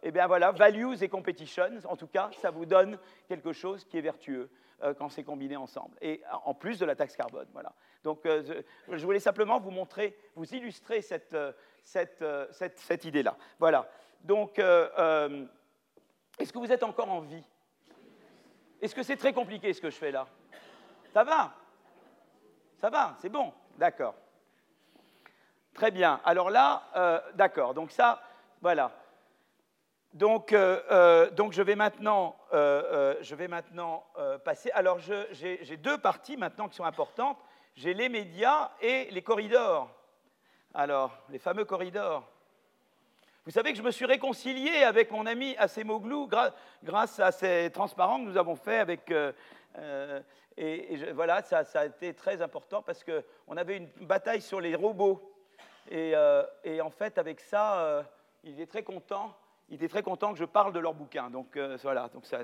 eh 0.03 0.11
bien 0.11 0.27
voilà, 0.27 0.53
values 0.53 1.03
et 1.03 1.09
competitions, 1.09 1.79
en 1.89 1.97
tout 1.97 2.07
cas, 2.07 2.31
ça 2.41 2.51
vous 2.51 2.65
donne 2.65 2.99
quelque 3.29 3.53
chose 3.53 3.85
qui 3.85 3.99
est 3.99 4.03
vertueux. 4.03 4.51
Quand 4.99 5.09
c'est 5.09 5.23
combiné 5.23 5.57
ensemble. 5.57 5.97
Et 6.03 6.21
en 6.45 6.53
plus 6.53 6.79
de 6.79 6.85
la 6.85 6.95
taxe 6.95 7.17
carbone. 7.17 7.47
Voilà. 7.55 7.73
Donc 8.05 8.25
euh, 8.27 8.63
je 8.89 9.05
voulais 9.05 9.19
simplement 9.19 9.59
vous 9.59 9.71
montrer, 9.71 10.17
vous 10.37 10.55
illustrer 10.55 11.03
cette, 11.03 11.35
euh, 11.35 11.53
cette, 12.53 13.05
idée-là. 13.05 13.37
Voilà. 13.59 13.89
Donc, 14.23 14.59
est-ce 14.59 16.53
que 16.53 16.59
vous 16.59 16.73
êtes 16.73 16.83
encore 16.83 17.11
en 17.11 17.21
vie? 17.21 17.45
Est-ce 18.81 18.95
que 18.95 19.03
c'est 19.03 19.17
très 19.17 19.33
compliqué 19.33 19.73
ce 19.73 19.81
que 19.81 19.91
je 19.91 19.97
fais 19.97 20.11
là? 20.11 20.27
Ça 21.13 21.25
va? 21.25 21.55
Ça 22.79 22.91
va, 22.91 23.17
c'est 23.21 23.29
bon 23.29 23.53
D'accord. 23.77 24.15
Très 25.75 25.91
bien. 25.91 26.21
Alors 26.25 26.51
là, 26.51 27.25
d'accord. 27.35 27.75
Donc 27.75 27.91
ça, 27.91 28.23
voilà. 28.63 28.93
Donc, 30.15 30.53
euh, 30.53 30.81
euh, 30.93 31.31
donc, 31.33 31.53
je 31.53 31.61
vais 31.61 31.75
maintenant, 31.75 32.37
euh, 32.53 33.17
je 33.21 33.35
vais 33.35 33.49
maintenant 33.49 34.05
passer. 34.45 34.71
Alors, 34.71 35.01
j'ai 35.01 35.77
deux 35.77 35.99
parties 35.99 36.37
maintenant 36.37 36.69
qui 36.69 36.77
sont 36.77 36.85
importantes. 36.85 37.39
J'ai 37.75 37.95
les 37.95 38.09
médias 38.09 38.71
et 38.81 39.09
les 39.11 39.23
corridors. 39.23 39.91
Alors, 40.73 41.17
les 41.31 41.39
fameux 41.39 41.65
corridors. 41.65 42.29
Vous 43.45 43.51
savez 43.51 43.73
que 43.73 43.79
je 43.79 43.83
me 43.83 43.91
suis 43.91 44.07
réconcilié 44.07 44.83
avec 44.85 45.11
mon 45.11 45.27
ami 45.27 45.55
Assemoglou 45.59 46.29
grâce 46.83 47.21
à 47.21 47.31
ces 47.31 47.71
transparents 47.73 48.19
que 48.19 48.31
nous 48.31 48.37
avons 48.37 48.57
faits 48.57 48.81
avec. 48.81 49.13
et, 50.57 51.13
voilà, 51.13 51.43
ça, 51.43 51.65
a 51.75 51.87
été 51.87 52.15
très 52.15 52.41
important 52.41 52.81
parce 52.81 53.05
qu'on 53.05 53.57
avait 53.57 53.77
une 53.77 53.89
bataille 54.07 54.41
sur 54.41 54.61
les 54.61 54.75
robots. 54.75 55.21
Et, 55.91 56.15
et 56.65 56.81
en 56.81 56.91
fait, 56.91 57.19
avec 57.19 57.41
ça, 57.41 58.05
il 58.45 58.61
est 58.61 58.67
très 58.67 58.83
content 58.83 59.37
ils 59.71 59.77
étaient 59.77 59.89
très 59.89 60.03
contents 60.03 60.33
que 60.33 60.39
je 60.39 60.45
parle 60.45 60.73
de 60.73 60.79
leur 60.79 60.95
bouquin. 60.95 61.31
Donc 61.31 61.57
euh, 61.57 61.77
voilà. 61.83 62.09
Donc 62.09 62.27
ça... 62.27 62.41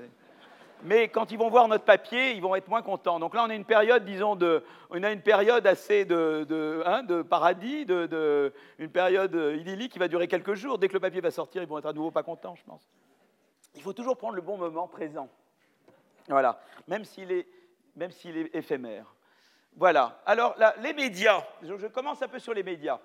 Mais 0.83 1.09
quand 1.09 1.31
ils 1.31 1.37
vont 1.37 1.49
voir 1.49 1.67
notre 1.67 1.85
papier, 1.85 2.31
ils 2.31 2.41
vont 2.41 2.55
être 2.55 2.67
moins 2.67 2.81
contents. 2.81 3.19
Donc 3.19 3.35
là, 3.35 3.43
on 3.45 3.49
a 3.49 3.55
une 3.55 3.65
période, 3.65 4.03
disons, 4.03 4.35
de, 4.35 4.63
on 4.89 5.01
a 5.03 5.11
une 5.11 5.21
période 5.21 5.65
assez 5.67 6.05
de, 6.05 6.45
de, 6.47 6.81
hein, 6.85 7.03
de 7.03 7.21
paradis, 7.21 7.85
de, 7.85 8.53
une 8.79 8.89
période 8.89 9.35
idyllique 9.57 9.91
qui 9.91 9.99
va 9.99 10.07
durer 10.07 10.27
quelques 10.27 10.55
jours. 10.55 10.77
Dès 10.77 10.87
que 10.87 10.93
le 10.93 10.99
papier 10.99 11.21
va 11.21 11.31
sortir, 11.31 11.61
ils 11.61 11.67
vont 11.67 11.77
être 11.77 11.85
à 11.85 11.93
nouveau 11.93 12.11
pas 12.11 12.23
contents, 12.23 12.55
je 12.55 12.63
pense. 12.63 12.89
Il 13.75 13.81
faut 13.81 13.93
toujours 13.93 14.17
prendre 14.17 14.35
le 14.35 14.41
bon 14.41 14.57
moment 14.57 14.87
présent. 14.87 15.29
Voilà, 16.27 16.61
même 16.87 17.05
s'il 17.05 17.31
est, 17.31 17.47
même 17.95 18.11
s'il 18.11 18.37
est 18.37 18.55
éphémère. 18.55 19.15
Voilà. 19.75 20.21
Alors, 20.25 20.55
les 20.81 20.93
médias. 20.93 21.43
je 21.61 21.87
commence 21.87 22.21
un 22.21 22.27
peu 22.27 22.39
sur 22.39 22.53
les 22.53 22.63
médias. 22.63 22.99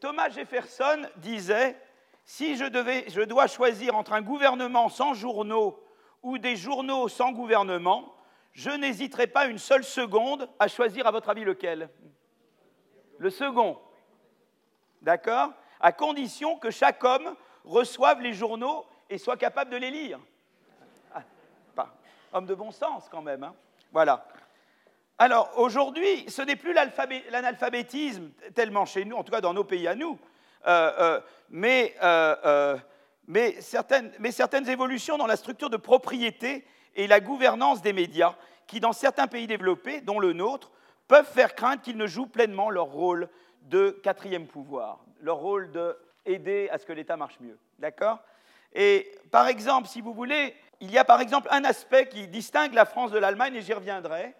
Thomas 0.00 0.28
Jefferson 0.28 1.02
disait 1.16 1.76
si 2.24 2.56
je, 2.56 3.24
dois 3.24 3.46
choisir 3.46 3.96
entre 3.96 4.12
un 4.12 4.22
gouvernement 4.22 4.88
sans 4.88 5.14
journaux 5.14 5.80
ou 6.26 6.38
des 6.38 6.56
journaux 6.56 7.06
sans 7.08 7.30
gouvernement, 7.30 8.12
je 8.52 8.70
n'hésiterai 8.70 9.28
pas 9.28 9.46
une 9.46 9.58
seule 9.58 9.84
seconde 9.84 10.48
à 10.58 10.66
choisir, 10.66 11.06
à 11.06 11.12
votre 11.12 11.28
avis, 11.28 11.44
lequel? 11.44 11.88
Le 13.18 13.30
second. 13.30 13.78
D'accord? 15.02 15.52
À 15.78 15.92
condition 15.92 16.58
que 16.58 16.72
chaque 16.72 17.04
homme 17.04 17.36
reçoive 17.64 18.20
les 18.22 18.32
journaux 18.32 18.84
et 19.08 19.18
soit 19.18 19.36
capable 19.36 19.70
de 19.70 19.76
les 19.76 19.92
lire. 19.92 20.18
Ah, 21.14 21.22
pas. 21.76 21.94
Homme 22.32 22.46
de 22.46 22.54
bon 22.56 22.72
sens, 22.72 23.08
quand 23.08 23.22
même. 23.22 23.44
Hein. 23.44 23.54
voilà. 23.92 24.26
Alors, 25.18 25.52
aujourd'hui, 25.56 26.28
ce 26.28 26.42
n'est 26.42 26.56
plus 26.56 26.74
l'analphabétisme 27.30 28.30
tellement 28.52 28.84
chez 28.84 29.04
nous, 29.04 29.14
en 29.14 29.22
tout 29.22 29.30
cas 29.30 29.40
dans 29.40 29.54
nos 29.54 29.62
pays 29.62 29.86
à 29.86 29.94
nous, 29.94 30.18
mais, 31.50 31.94
mais, 33.28 33.60
certaines, 33.60 34.68
évolutions 34.68 35.18
dans 35.18 35.26
la 35.26 35.36
structure 35.36 35.70
de 35.70 35.76
propriété 35.76 36.64
et 36.94 37.06
la 37.06 37.20
gouvernance 37.20 37.82
des 37.82 37.92
médias, 37.92 38.36
qui 38.66 38.80
dans 38.80 38.92
certains 38.92 39.26
pays 39.26 39.46
développés, 39.46 40.00
dont 40.00 40.18
le 40.18 40.32
nôtre, 40.32 40.70
peuvent 41.08 41.26
faire 41.26 41.54
craindre 41.54 41.82
qu'ils 41.82 41.96
ne 41.96 42.06
jouent 42.06 42.26
pleinement 42.26 42.70
leur 42.70 42.86
rôle 42.86 43.28
de 43.62 43.90
quatrième 44.02 44.46
pouvoir, 44.46 45.04
leur 45.20 45.36
rôle 45.36 45.70
d'aider 45.70 46.68
à 46.70 46.78
ce 46.78 46.86
que 46.86 46.92
l'État 46.92 47.16
marche 47.16 47.38
mieux. 47.40 47.58
D'accord? 47.78 48.18
Et 48.72 49.12
par 49.30 49.46
exemple, 49.48 49.88
si 49.88 50.00
vous 50.00 50.12
voulez, 50.12 50.54
il 50.80 50.90
y 50.90 50.98
a 50.98 51.04
par 51.04 51.20
exemple 51.20 51.48
un 51.50 51.64
aspect 51.64 52.08
qui 52.08 52.28
distingue 52.28 52.74
la 52.74 52.84
France 52.84 53.10
de 53.10 53.18
l'Allemagne, 53.18 53.56
et 53.56 53.62
j'y 53.62 53.72
reviendrai, 53.72 54.34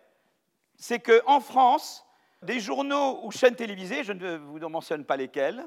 c'est 0.76 1.00
qu'en 1.00 1.40
France, 1.40 2.04
des 2.42 2.60
journaux 2.60 3.20
ou 3.24 3.30
chaînes 3.30 3.56
télévisées, 3.56 4.04
je 4.04 4.12
ne 4.12 4.36
vous 4.36 4.62
en 4.62 4.70
mentionne 4.70 5.04
pas 5.04 5.16
lesquels, 5.16 5.64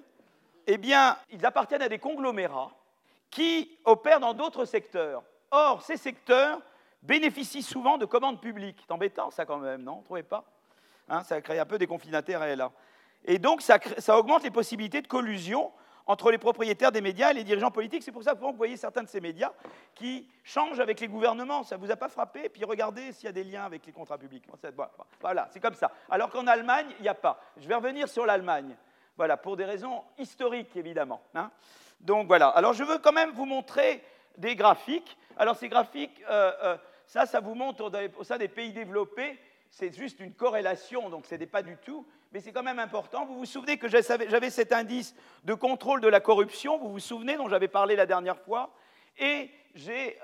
eh 0.68 0.78
bien, 0.78 1.18
ils 1.32 1.46
appartiennent 1.46 1.82
à 1.82 1.90
des 1.90 2.00
conglomérats 2.00 2.72
qui 3.30 3.78
opèrent 3.86 4.20
dans 4.20 4.34
d'autres 4.34 4.66
secteurs. 4.66 5.24
Or, 5.52 5.82
ces 5.82 5.98
secteurs 5.98 6.62
bénéficient 7.02 7.64
souvent 7.64 7.98
de 7.98 8.06
commandes 8.06 8.42
publiques. 8.42 8.80
C'est 8.86 8.92
embêtant, 8.92 9.32
ça, 9.32 9.46
quand 9.46 9.58
même, 9.58 9.84
non 9.84 9.98
Vous 9.98 10.04
trouvez 10.04 10.24
pas? 10.24 10.46
Hein, 11.08 11.24
Ça 11.24 11.42
crée 11.42 11.60
un 11.60 11.66
peu 11.66 11.78
des 11.78 11.88
conflits 11.88 12.12
d'intérêts, 12.12 12.56
là. 12.56 12.72
Et 13.26 13.40
donc, 13.40 13.62
ça, 13.62 13.80
augmente 14.18 14.44
les 14.44 14.52
possibilités 14.52 15.02
de 15.02 15.08
collusion 15.08 15.72
entre 16.06 16.32
les 16.32 16.38
propriétaires 16.38 16.92
des 16.92 17.02
médias 17.02 17.32
et 17.32 17.36
les 17.36 17.44
dirigeants 17.44 17.70
politiques. 17.70 18.02
C'est 18.02 18.12
pour 18.12 18.24
ça 18.24 18.34
que 18.34 18.40
vous 18.40 18.52
voyez 18.54 18.78
certains 18.78 19.04
de 19.04 19.08
ces 19.08 19.22
médias 19.22 19.52
qui 19.94 20.28
changent 20.44 20.80
avec 20.80 21.00
les 21.00 21.08
gouvernements. 21.08 21.64
Ça 21.64 21.78
ne 21.78 21.82
vous 21.82 21.92
a 21.92 21.96
pas 21.96 22.10
frappé? 22.10 22.50
Puis 22.50 22.64
regardez 22.64 23.12
s'il 23.12 23.26
y 23.26 23.30
a 23.30 23.32
des 23.32 23.44
liens 23.44 23.66
avec 23.66 23.86
les 23.86 23.92
contrats 23.92 24.18
publics. 24.18 24.46
Voilà, 25.22 25.48
c'est 25.52 25.60
comme 25.60 25.76
ça. 25.76 25.92
Alors 26.10 26.30
qu'en 26.32 26.48
Allemagne, 26.48 26.88
il 26.98 27.04
n'y 27.04 27.10
a 27.10 27.14
pas. 27.14 27.40
Je 27.58 27.68
vais 27.68 27.76
revenir 27.76 28.08
sur 28.08 28.26
l'Allemagne. 28.26 28.76
Voilà, 29.18 29.38
pour 29.38 29.56
des 29.56 29.66
raisons 29.66 30.04
historiques, 30.18 30.76
évidemment. 30.78 31.22
Hein. 31.36 31.52
Donc 32.00 32.28
voilà. 32.28 32.48
Alors 32.50 32.74
je 32.74 32.84
veux 32.84 32.98
quand 32.98 33.12
même 33.12 33.32
vous 33.32 33.46
montrer 33.46 34.04
des 34.38 34.56
graphiques. 34.56 35.18
Alors 35.38 35.56
ces 35.56 35.70
graphiques, 35.70 36.22
euh, 36.30 36.52
euh, 36.64 36.78
ça, 37.06 37.26
ça 37.26 37.40
vous 37.40 37.56
montre 37.56 37.92
au 38.18 38.24
sein 38.24 38.38
des 38.38 38.48
pays 38.48 38.72
développés, 38.72 39.40
c'est 39.70 39.96
juste 39.96 40.20
une 40.20 40.34
corrélation, 40.34 41.10
donc 41.10 41.26
ce 41.26 41.36
n'est 41.36 41.46
pas 41.46 41.62
du 41.62 41.78
tout, 41.78 42.06
mais 42.32 42.40
c'est 42.40 42.52
quand 42.52 42.64
même 42.64 42.80
important. 42.80 43.26
Vous 43.26 43.38
vous 43.38 43.46
souvenez 43.46 43.78
que 43.78 43.88
j'avais 43.88 44.50
cet 44.50 44.74
indice 44.74 45.16
de 45.44 45.54
contrôle 45.54 46.02
de 46.02 46.08
la 46.08 46.20
corruption, 46.20 46.78
vous 46.78 46.92
vous 46.92 47.00
souvenez, 47.00 47.38
dont 47.38 47.50
j'avais 47.50 47.68
parlé 47.68 47.96
la 47.96 48.06
dernière 48.06 48.38
fois, 48.38 48.72
et 49.18 49.52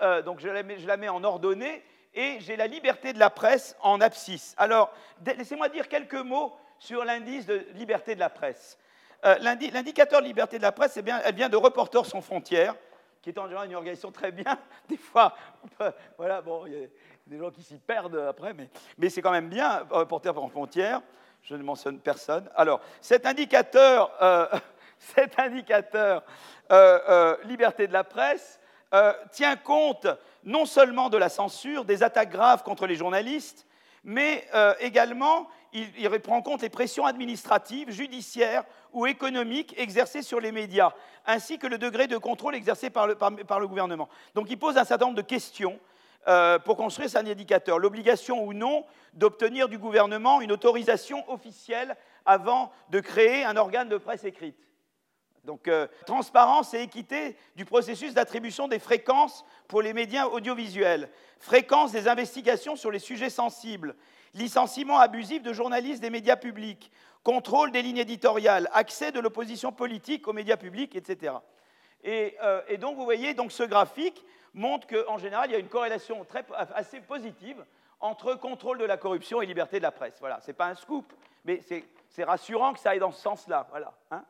euh, 0.01 0.21
donc 0.21 0.39
je 0.39 0.47
la, 0.47 0.63
mets, 0.63 0.79
je 0.79 0.87
la, 0.87 0.97
mets, 0.97 1.09
en 1.09 1.23
ordonnée, 1.23 1.83
et 2.13 2.37
j'ai 2.39 2.55
la 2.55 2.67
liberté 2.67 3.13
de 3.13 3.19
la 3.19 3.29
presse 3.29 3.75
en 3.81 3.99
abscisse. 4.01 4.55
Alors, 4.57 4.93
laissez-moi 5.25 5.69
dire 5.69 5.87
quelques 5.87 6.13
mots 6.13 6.55
sur 6.79 7.03
l'indice 7.03 7.45
de 7.45 7.65
liberté 7.73 8.15
de 8.15 8.19
la 8.19 8.29
presse. 8.29 8.77
Euh, 9.23 9.35
l'indicateur 9.39 10.21
liberté 10.21 10.57
de 10.57 10.63
la 10.63 10.71
presse, 10.71 10.97
elle 10.97 11.35
vient 11.35 11.49
de 11.49 11.57
Reporters 11.57 12.05
sans 12.05 12.21
frontières, 12.21 12.75
qui 13.21 13.29
est 13.29 13.39
en 13.39 13.45
général 13.45 13.67
une 13.67 13.75
organisation 13.75 14.11
très 14.11 14.31
bien. 14.31 14.59
Des 14.89 14.97
fois, 14.97 15.35
voilà, 16.17 16.41
bon, 16.41 16.65
il 16.65 16.73
y 16.73 16.83
a 16.83 16.87
des 17.27 17.37
gens 17.37 17.49
qui 17.49 17.63
s'y 17.63 17.77
perdent 17.77 18.17
après, 18.29 18.53
mais, 18.53 19.09
c'est 19.09 19.21
quand 19.21 19.31
même 19.31 19.49
bien, 19.49 19.85
Reporters 19.89 20.35
sans 20.35 20.49
frontières. 20.49 21.01
Je 21.41 21.55
ne 21.55 21.63
mentionne 21.63 21.99
personne. 21.99 22.49
Alors, 22.55 22.81
cet 23.01 23.25
indicateur, 23.25 24.11
euh, 24.21 24.47
cet 24.99 25.39
indicateur 25.39 26.23
euh, 26.71 27.37
liberté 27.43 27.87
de 27.87 27.93
la 27.93 28.03
presse 28.03 28.59
tient 29.31 29.57
compte 29.57 30.07
non 30.45 30.65
seulement 30.65 31.09
de 31.09 31.17
la 31.17 31.27
censure, 31.27 31.83
des 31.83 32.01
attaques 32.01 32.29
graves 32.29 32.63
contre 32.63 32.87
les 32.87 32.95
journalistes, 32.95 33.67
mais 34.05 34.47
également 34.79 35.49
il, 35.75 36.19
prend 36.21 36.37
en 36.37 36.41
compte 36.41 36.61
les 36.61 36.69
pressions 36.69 37.05
administratives, 37.05 37.91
judiciaires 37.91 38.63
ou 38.95 39.05
économiques 39.05 39.75
exercées 39.77 40.23
sur 40.23 40.39
les 40.39 40.51
médias, 40.51 40.93
ainsi 41.25 41.59
que 41.59 41.67
le 41.67 41.77
degré 41.77 42.07
de 42.07 42.17
contrôle 42.17 42.55
exercé 42.55 42.89
par 42.89 43.07
le, 43.07 43.67
gouvernement. 43.67 44.09
Donc 44.33 44.49
il 44.49 44.57
pose 44.57 44.77
un 44.77 44.85
certain 44.85 45.05
nombre 45.05 45.17
de 45.17 45.21
questions 45.21 45.79
euh, 46.27 46.57
pour 46.57 46.77
construire 46.77 47.09
cet 47.09 47.27
indicateur. 47.27 47.77
L'obligation 47.77 48.43
ou 48.43 48.53
non 48.53 48.85
d'obtenir 49.13 49.67
du 49.67 49.77
gouvernement 49.77 50.41
une 50.41 50.51
autorisation 50.51 51.29
officielle 51.29 51.95
avant 52.25 52.71
de 52.89 53.01
créer 53.01 53.43
un 53.43 53.57
organe 53.57 53.89
de 53.89 53.97
presse 53.97 54.23
écrite. 54.23 54.57
Donc, 55.43 55.67
euh, 55.67 55.87
transparence 56.07 56.73
et 56.73 56.81
équité 56.81 57.37
du 57.55 57.65
processus 57.65 58.13
d'attribution 58.15 58.67
des 58.67 58.79
fréquences 58.79 59.45
pour 59.67 59.81
les 59.81 59.93
médias 59.93 60.25
audiovisuels, 60.25 61.09
fréquence 61.37 61.91
des 61.91 62.07
investigations 62.07 62.75
sur 62.75 62.89
les 62.89 62.97
sujets 62.99 63.29
sensibles, 63.29 63.95
licenciement 64.33 64.97
abusif 64.97 65.43
de 65.43 65.53
journalistes 65.53 66.01
des 66.01 66.09
médias 66.09 66.35
publics, 66.35 66.91
contrôle 67.25 67.71
des 67.71 67.81
lignes 67.81 67.97
éditoriales, 67.97 68.69
accès 68.71 69.11
de 69.11 69.19
l'opposition 69.19 69.71
politique 69.71 70.27
aux 70.27 70.33
médias 70.33 70.57
publics, 70.57 70.95
etc. 70.95 71.33
Euh, 72.05 72.61
et, 72.69 72.77
donc, 72.77 72.95
vous 72.97 73.03
voyez, 73.03 73.33
donc, 73.33 73.51
ce 73.51 73.63
graphique 73.63 74.23
montre 74.53 74.85
qu'en 74.85 75.17
général, 75.17 75.49
il 75.49 75.53
y 75.53 75.55
a 75.55 75.59
une 75.59 75.67
corrélation 75.67 76.23
très, 76.23 76.45
assez 76.75 77.01
positive 77.01 77.65
entre 77.99 78.35
contrôle 78.35 78.77
de 78.77 78.85
la 78.85 78.97
corruption 78.97 79.41
et 79.41 79.47
liberté 79.47 79.79
de 79.79 79.83
la 79.83 79.91
presse. 79.91 80.17
Voilà, 80.19 80.39
ce 80.39 80.47
n'est 80.47 80.53
pas 80.53 80.67
un 80.67 80.75
scoop, 80.75 81.11
mais 81.45 81.61
c'est 82.09 82.23
rassurant 82.23 82.73
que 82.73 82.79
ça 82.79 82.91
aille 82.91 82.99
dans 82.99 83.11
ce 83.11 83.21
sens-là. 83.21 83.65
Voilà. 83.71 83.91
Hein. 84.11 84.23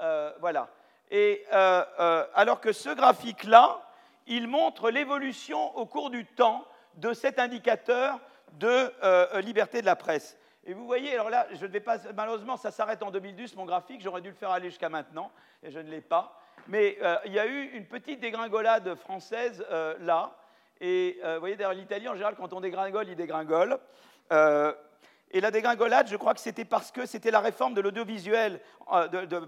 Euh, 0.00 0.32
voilà. 0.40 0.68
Et 1.10 1.42
euh, 1.54 2.26
alors 2.34 2.60
que 2.60 2.72
ce 2.72 2.90
graphique-là, 2.90 3.80
il 4.26 4.48
montre 4.48 4.90
l'évolution 4.90 5.74
au 5.78 5.86
cours 5.86 6.10
du 6.10 6.26
temps 6.26 6.66
de 6.96 7.14
cet 7.14 7.38
indicateur 7.38 8.20
de 8.52 9.40
liberté 9.40 9.80
de 9.80 9.86
la 9.86 9.96
presse. 9.96 10.37
Et 10.68 10.74
vous 10.74 10.84
voyez, 10.84 11.14
alors 11.14 11.30
là, 11.30 11.46
je 11.50 11.64
ne 11.64 11.72
vais 11.72 11.80
pas, 11.80 11.96
malheureusement, 12.14 12.58
ça 12.58 12.70
s'arrête 12.70 13.02
en 13.02 13.10
2012, 13.10 13.56
mon 13.56 13.64
graphique, 13.64 14.02
j'aurais 14.02 14.20
dû 14.20 14.28
le 14.28 14.34
faire 14.34 14.50
aller 14.50 14.68
jusqu'à 14.68 14.90
maintenant, 14.90 15.32
et 15.62 15.70
je 15.70 15.78
ne 15.78 15.90
l'ai 15.90 16.02
pas. 16.02 16.38
Mais 16.66 16.98
euh, 17.00 17.16
il 17.24 17.32
y 17.32 17.38
a 17.38 17.46
eu 17.46 17.70
une 17.70 17.86
petite 17.86 18.20
dégringolade 18.20 18.94
française 18.96 19.64
là, 20.00 20.36
et 20.82 21.18
vous 21.22 21.40
voyez, 21.40 21.56
d'ailleurs, 21.56 21.72
l'Italie, 21.72 22.06
en 22.06 22.12
général, 22.12 22.36
quand 22.36 22.52
on 22.52 22.60
dégringole, 22.60 23.08
il 23.08 23.16
dégringole. 23.16 23.78
Et 25.30 25.40
la 25.40 25.50
dégringolade, 25.50 26.08
je 26.08 26.16
crois 26.16 26.34
que 26.34 26.40
c'était 26.40 26.64
parce 26.64 26.90
que 26.90 27.04
c'était 27.04 27.30
la 27.30 27.40
réforme 27.40 27.74
de 27.74 27.80
l'audiovisuel 27.80 28.60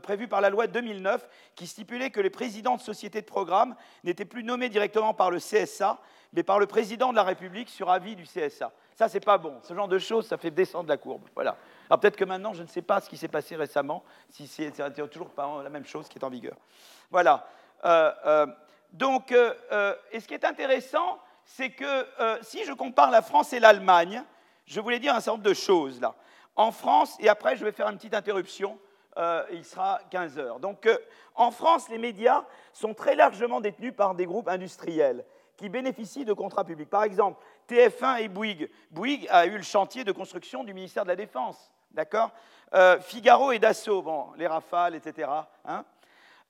prévue 0.02 0.28
par 0.28 0.40
la 0.40 0.50
loi 0.50 0.66
de 0.66 0.72
2009 0.72 1.26
qui 1.54 1.66
stipulait 1.66 2.10
que 2.10 2.20
les 2.20 2.30
présidents 2.30 2.76
de 2.76 2.82
sociétés 2.82 3.22
de 3.22 3.26
programme 3.26 3.74
n'étaient 4.04 4.26
plus 4.26 4.44
nommés 4.44 4.68
directement 4.68 5.14
par 5.14 5.30
le 5.30 5.38
CSA, 5.38 5.98
mais 6.32 6.42
par 6.42 6.58
le 6.58 6.66
président 6.66 7.10
de 7.10 7.16
la 7.16 7.22
République 7.22 7.70
sur 7.70 7.90
avis 7.90 8.14
du 8.14 8.24
CSA. 8.24 8.72
Ça, 8.94 9.08
c'est 9.08 9.24
pas 9.24 9.38
bon. 9.38 9.58
Ce 9.62 9.72
genre 9.72 9.88
de 9.88 9.98
choses, 9.98 10.26
ça 10.26 10.36
fait 10.36 10.50
descendre 10.50 10.88
la 10.88 10.98
courbe. 10.98 11.22
Voilà. 11.34 11.56
Alors 11.88 11.98
peut-être 11.98 12.16
que 12.16 12.24
maintenant, 12.24 12.52
je 12.52 12.62
ne 12.62 12.68
sais 12.68 12.82
pas 12.82 13.00
ce 13.00 13.08
qui 13.08 13.16
s'est 13.16 13.28
passé 13.28 13.56
récemment, 13.56 14.04
si 14.28 14.46
c'est 14.46 14.70
toujours 15.08 15.30
la 15.62 15.70
même 15.70 15.86
chose 15.86 16.08
qui 16.08 16.18
est 16.18 16.24
en 16.24 16.30
vigueur. 16.30 16.56
Voilà. 17.10 17.46
Euh, 17.84 18.12
euh, 18.26 18.46
donc, 18.92 19.32
euh, 19.32 19.94
et 20.12 20.20
ce 20.20 20.28
qui 20.28 20.34
est 20.34 20.44
intéressant, 20.44 21.18
c'est 21.44 21.70
que 21.70 22.06
si 22.42 22.64
je 22.64 22.72
compare 22.72 23.10
la 23.10 23.22
France 23.22 23.52
et 23.52 23.60
l'Allemagne, 23.60 24.22
je 24.70 24.80
voulais 24.80 24.98
dire 24.98 25.14
un 25.14 25.20
certain 25.20 25.32
nombre 25.32 25.48
de 25.48 25.54
choses 25.54 26.00
là. 26.00 26.14
En 26.56 26.72
France, 26.72 27.16
et 27.20 27.28
après 27.28 27.56
je 27.56 27.64
vais 27.64 27.72
faire 27.72 27.88
une 27.88 27.96
petite 27.96 28.14
interruption, 28.14 28.78
il 29.52 29.64
sera 29.64 30.00
15 30.10 30.38
heures. 30.38 30.60
Donc 30.60 30.88
en 31.34 31.50
France, 31.50 31.88
les 31.88 31.98
médias 31.98 32.44
sont 32.72 32.94
très 32.94 33.14
largement 33.14 33.60
détenus 33.60 33.94
par 33.94 34.14
des 34.14 34.26
groupes 34.26 34.48
industriels 34.48 35.24
qui 35.56 35.68
bénéficient 35.68 36.24
de 36.24 36.32
contrats 36.32 36.64
publics. 36.64 36.88
Par 36.88 37.02
exemple, 37.04 37.42
TF1 37.68 38.22
et 38.22 38.28
Bouygues. 38.28 38.70
Bouygues 38.90 39.26
a 39.30 39.46
eu 39.46 39.56
le 39.56 39.62
chantier 39.62 40.04
de 40.04 40.12
construction 40.12 40.64
du 40.64 40.72
ministère 40.72 41.04
de 41.04 41.08
la 41.08 41.16
Défense. 41.16 41.70
D'accord? 41.90 42.30
Euh, 42.72 42.98
Figaro 43.00 43.52
et 43.52 43.58
Dassault, 43.58 44.32
les 44.38 44.46
rafales, 44.46 44.94
etc. 44.94 45.28
Hein. 45.64 45.84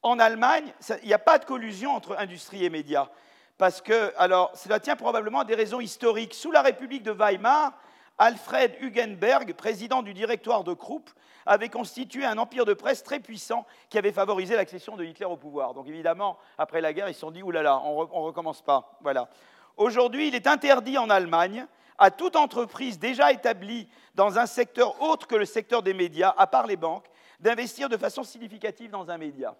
en 0.02 0.18
Allemagne, 0.18 0.72
il 1.02 1.08
n'y 1.08 1.14
a 1.14 1.18
pas 1.18 1.38
de 1.38 1.44
collusion 1.44 1.94
entre 1.94 2.16
industrie 2.18 2.64
et 2.64 2.70
médias. 2.70 3.08
Parce 3.58 3.80
que, 3.80 4.12
alors, 4.16 4.52
cela 4.54 4.78
tient 4.80 4.96
probablement 4.96 5.40
à 5.40 5.44
des 5.44 5.54
raisons 5.54 5.80
historiques. 5.80 6.34
Sous 6.34 6.52
la 6.52 6.62
République 6.62 7.02
de 7.02 7.12
Weimar, 7.12 7.72
Alfred 8.20 8.76
Hugenberg, 8.82 9.54
président 9.54 10.02
du 10.02 10.12
directoire 10.12 10.62
de 10.62 10.74
Krupp, 10.74 11.08
avait 11.46 11.70
constitué 11.70 12.26
un 12.26 12.36
empire 12.36 12.66
de 12.66 12.74
presse 12.74 13.02
très 13.02 13.18
puissant 13.18 13.64
qui 13.88 13.96
avait 13.96 14.12
favorisé 14.12 14.56
l'accession 14.56 14.94
de 14.94 15.04
Hitler 15.04 15.24
au 15.24 15.38
pouvoir. 15.38 15.72
Donc 15.72 15.88
évidemment, 15.88 16.36
après 16.58 16.82
la 16.82 16.92
guerre, 16.92 17.08
ils 17.08 17.14
se 17.14 17.20
sont 17.20 17.30
dit, 17.30 17.42
oulala, 17.42 17.80
on 17.80 18.02
ne 18.02 18.26
recommence 18.26 18.60
pas. 18.60 18.98
Voilà. 19.00 19.30
Aujourd'hui, 19.78 20.28
il 20.28 20.34
est 20.34 20.46
interdit 20.46 20.98
en 20.98 21.08
Allemagne 21.08 21.66
à 21.96 22.10
toute 22.10 22.36
entreprise 22.36 22.98
déjà 22.98 23.32
établie 23.32 23.88
dans 24.14 24.38
un 24.38 24.44
secteur 24.44 25.00
autre 25.00 25.26
que 25.26 25.36
le 25.36 25.46
secteur 25.46 25.82
des 25.82 25.94
médias, 25.94 26.34
à 26.36 26.46
part 26.46 26.66
les 26.66 26.76
banques, 26.76 27.06
d'investir 27.40 27.88
de 27.88 27.96
façon 27.96 28.22
significative 28.22 28.90
dans 28.90 29.10
un 29.10 29.16
média. 29.16 29.54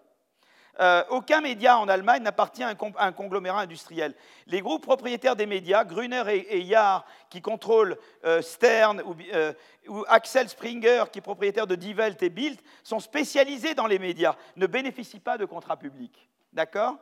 Euh, 0.81 1.03
aucun 1.09 1.41
média 1.41 1.77
en 1.77 1.87
Allemagne 1.87 2.23
n'appartient 2.23 2.63
à, 2.63 2.73
un 2.97 3.11
conglomérat 3.11 3.61
industriel. 3.61 4.15
Les 4.47 4.61
groupes 4.61 4.81
propriétaires 4.81 5.35
des 5.35 5.45
médias, 5.45 5.83
Gruner 5.83 6.23
et, 6.27 6.65
Jahr, 6.65 7.05
qui 7.29 7.39
contrôlent 7.39 7.97
euh, 8.25 8.41
Stern, 8.41 9.03
euh, 9.33 9.53
ou, 9.87 10.03
Axel 10.07 10.49
Springer, 10.49 11.03
qui 11.11 11.19
est 11.19 11.21
propriétaire 11.21 11.67
de 11.67 11.75
Die 11.75 11.93
Welt 11.93 12.23
et 12.23 12.29
Bild, 12.29 12.59
sont 12.83 12.99
spécialisés 12.99 13.75
dans 13.75 13.85
les 13.85 13.99
médias, 13.99 14.35
ne 14.55 14.65
bénéficient 14.65 15.19
pas 15.19 15.37
de 15.37 15.45
contrats 15.45 15.77
publics. 15.77 16.27
D'accord? 16.51 16.97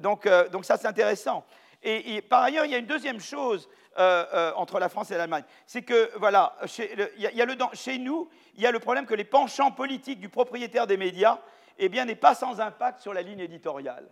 Donc, 0.00 0.28
donc, 0.52 0.64
ça, 0.64 0.76
c'est 0.76 0.86
intéressant. 0.86 1.44
Et, 1.82 2.22
par 2.22 2.44
ailleurs, 2.44 2.64
il 2.64 2.70
y 2.70 2.74
a 2.76 2.78
une 2.78 2.86
deuxième 2.86 3.18
chose 3.18 3.68
entre 3.96 4.78
la 4.78 4.88
France 4.88 5.10
et 5.10 5.16
l'Allemagne. 5.16 5.42
C'est 5.66 5.82
que, 5.82 6.12
voilà, 6.18 6.56
y 7.18 7.40
a 7.40 7.44
le, 7.44 7.56
chez 7.72 7.98
nous, 7.98 8.30
il 8.54 8.62
y 8.62 8.66
a 8.66 8.70
le 8.70 8.78
problème 8.78 9.06
que 9.06 9.14
les 9.14 9.24
penchants 9.24 9.72
politiques 9.72 10.20
du 10.20 10.28
propriétaire 10.28 10.86
des 10.86 10.96
médias 10.96 11.40
eh 11.84 11.88
bien, 11.88 12.04
n'est 12.04 12.14
pas 12.14 12.34
sans 12.34 12.60
impact 12.60 13.00
sur 13.00 13.12
la 13.12 13.22
ligne 13.22 13.40
éditoriale, 13.40 14.08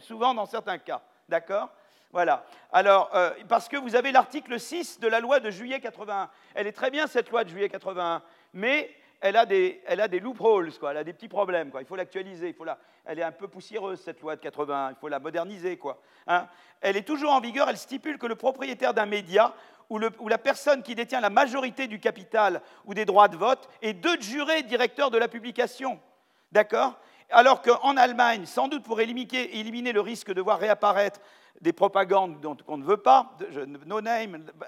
souvent 0.00 0.34
dans 0.34 0.46
certains 0.46 0.78
cas. 0.78 1.02
D'accord? 1.28 1.70
Voilà. 2.12 2.44
Alors, 2.70 3.10
euh, 3.14 3.30
parce 3.48 3.68
que 3.68 3.76
vous 3.76 3.96
avez 3.96 4.12
l'article 4.12 4.60
6 4.60 5.00
de 5.00 5.08
la 5.08 5.20
loi 5.20 5.40
de 5.40 5.50
juillet 5.50 5.80
81. 5.80 6.28
Elle 6.54 6.66
est 6.66 6.72
très 6.72 6.90
bien, 6.90 7.06
cette 7.06 7.30
loi 7.30 7.44
de 7.44 7.48
juillet 7.48 7.68
81, 7.68 8.22
mais 8.52 8.94
elle 9.20 9.36
a 9.36 9.46
des, 9.46 9.82
elle 9.86 10.00
a 10.00 10.06
des 10.06 10.20
loopholes, 10.20 10.70
quoi. 10.78 10.90
elle 10.90 10.98
a 10.98 11.04
des 11.04 11.14
petits 11.14 11.28
problèmes. 11.28 11.70
Quoi. 11.70 11.80
Il 11.80 11.86
faut 11.86 11.96
l'actualiser, 11.96 12.48
il 12.48 12.54
faut 12.54 12.64
la, 12.64 12.78
elle 13.06 13.18
est 13.18 13.24
un 13.24 13.32
peu 13.32 13.48
poussiéreuse, 13.48 14.00
cette 14.00 14.20
loi 14.20 14.36
de 14.36 14.40
81, 14.42 14.90
il 14.90 14.96
faut 14.96 15.08
la 15.08 15.18
moderniser. 15.18 15.78
Quoi. 15.78 15.98
Hein 16.26 16.46
elle 16.82 16.98
est 16.98 17.06
toujours 17.06 17.32
en 17.32 17.40
vigueur, 17.40 17.70
elle 17.70 17.78
stipule 17.78 18.18
que 18.18 18.26
le 18.26 18.36
propriétaire 18.36 18.92
d'un 18.92 19.06
média 19.06 19.54
ou, 19.90 19.98
la 19.98 20.38
personne 20.38 20.82
qui 20.82 20.94
détient 20.94 21.20
la 21.20 21.30
majorité 21.30 21.86
du 21.86 22.00
capital 22.00 22.60
ou 22.84 22.94
des 22.94 23.04
droits 23.04 23.28
de 23.28 23.36
vote 23.36 23.68
est 23.82 23.94
de 23.94 24.20
juré 24.20 24.62
directeur 24.62 25.10
de 25.10 25.18
la 25.18 25.28
publication. 25.28 26.00
D'accord? 26.54 26.96
Alors 27.30 27.62
qu'en 27.62 27.96
Allemagne, 27.96 28.46
sans 28.46 28.68
doute 28.68 28.84
pour 28.84 29.00
éliminer, 29.00 29.92
le 29.92 30.00
risque 30.00 30.32
de 30.32 30.40
voir 30.40 30.60
réapparaître 30.60 31.18
des 31.60 31.72
propagandes 31.72 32.40
dont 32.40 32.56
on 32.68 32.76
ne 32.76 32.84
veut 32.84 32.96
pas, 32.96 33.36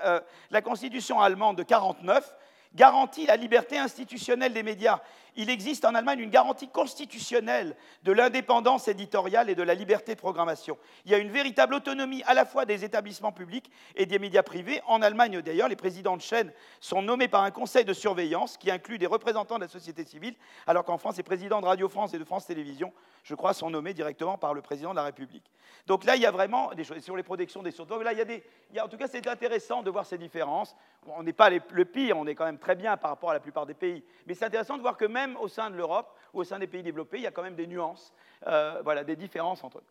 euh, 0.05 0.21
la 0.51 0.63
constitution 0.63 1.21
allemande 1.21 1.59
de 1.59 1.63
49 1.63 2.35
garantit 2.75 3.27
la 3.27 3.37
liberté 3.37 3.79
institutionnelle 3.79 4.53
des 4.53 4.65
médias. 4.65 4.99
Il 5.37 5.51
existe 5.51 5.85
en 5.85 5.95
Allemagne 5.95 6.21
une 6.21 6.31
garantie 6.31 6.69
constitutionnelle 6.69 7.77
de 8.05 8.13
l'indépendance 8.13 8.89
éditoriale 8.89 9.51
et 9.51 9.55
de 9.55 9.63
la 9.63 9.75
liberté 9.75 10.15
de 10.15 10.21
programmation. 10.21 10.79
Il 11.05 11.13
y 11.13 11.15
a 11.15 11.19
une 11.19 11.31
véritable 11.31 11.75
autonomie 11.75 12.23
à 12.27 12.33
la 12.33 12.47
fois 12.47 12.65
des 12.65 12.85
établissements 12.85 13.33
publics 13.33 13.71
et 13.97 14.07
des 14.07 14.19
médias 14.19 14.43
privés. 14.43 14.81
En 14.87 15.03
Allemagne, 15.03 15.43
d'ailleurs, 15.43 15.69
les 15.69 15.77
présidents 15.77 16.17
de 16.17 16.23
chaînes 16.23 16.53
sont 16.81 17.03
nommés 17.03 17.29
par 17.29 17.43
un 17.43 17.51
conseil 17.51 17.85
de 17.85 17.93
surveillance 17.93 18.57
qui 18.57 18.71
inclut 18.71 18.99
des 18.99 19.07
représentants 19.07 19.57
de 19.57 19.65
la 19.65 19.69
société 19.69 20.05
civile, 20.05 20.35
alors 20.67 20.85
qu'en 20.85 20.97
France, 20.97 21.19
les 21.19 21.23
présidents 21.23 21.61
de 21.61 21.67
Radio 21.67 21.89
France 21.89 22.15
et 22.15 22.19
de 22.19 22.25
France 22.25 22.47
Télévisions, 22.47 22.93
je 23.23 23.35
crois, 23.35 23.53
sont 23.53 23.69
nommés 23.69 23.93
directement 23.93 24.39
par 24.39 24.55
le 24.55 24.63
président 24.63 24.91
de 24.91 24.97
la 24.97 25.05
République. 25.05 25.51
Donc 25.87 26.05
là, 26.05 26.17
il 26.17 26.23
y 26.23 26.27
a 26.27 26.31
vraiment 26.31 26.73
des 26.73 26.85
choses 26.85 27.01
sur 27.01 27.17
les 27.17 27.23
protections 27.23 27.63
des 27.63 27.71
sources. 27.71 27.89
Donc 27.89 28.03
là, 28.03 28.13
il 28.13 28.19
y 28.19 28.23
a 28.23 28.25
des, 28.25 28.43
en 28.81 28.89
tout 28.89 28.97
cas, 28.97 29.07
c'est 29.07 29.27
intéressant 29.27 29.83
de 29.83 29.91
voir 29.91 30.07
ces 30.07 30.17
différences. 30.17 30.75
On 31.07 31.23
n'est 31.23 31.33
pas 31.33 31.51
le 31.51 31.85
pire, 31.85 32.17
on 32.17 32.27
est 32.27 32.35
quand 32.35 32.45
même 32.45 32.59
très 32.59 32.75
bien 32.75 32.97
par 32.97 33.11
rapport 33.11 33.31
à 33.31 33.35
la 33.35 33.41
plupart 33.41 33.67
des 33.67 33.75
pays. 33.75 34.03
Mais 34.27 34.35
c'est 34.35 34.45
intéressant 34.45 34.77
de 34.77 34.83
voir 34.83 34.97
que 34.97 35.05
même 35.05 35.26
au 35.37 35.49
sein 35.49 35.71
de 35.71 35.77
l'Europe 35.77 36.17
ou 36.33 36.41
au 36.41 36.45
sein 36.45 36.59
des 36.59 36.67
pays 36.67 36.83
développés, 36.83 37.17
il 37.17 37.23
y 37.23 37.27
a 37.27 37.33
quand 37.33 37.43
même 37.43 37.57
des 37.57 37.67
nuances, 37.67 38.13
euh, 38.47 38.81
voilà, 38.85 39.03
des 39.03 39.17
différences 39.17 39.65
entre 39.65 39.79
eux. 39.79 39.85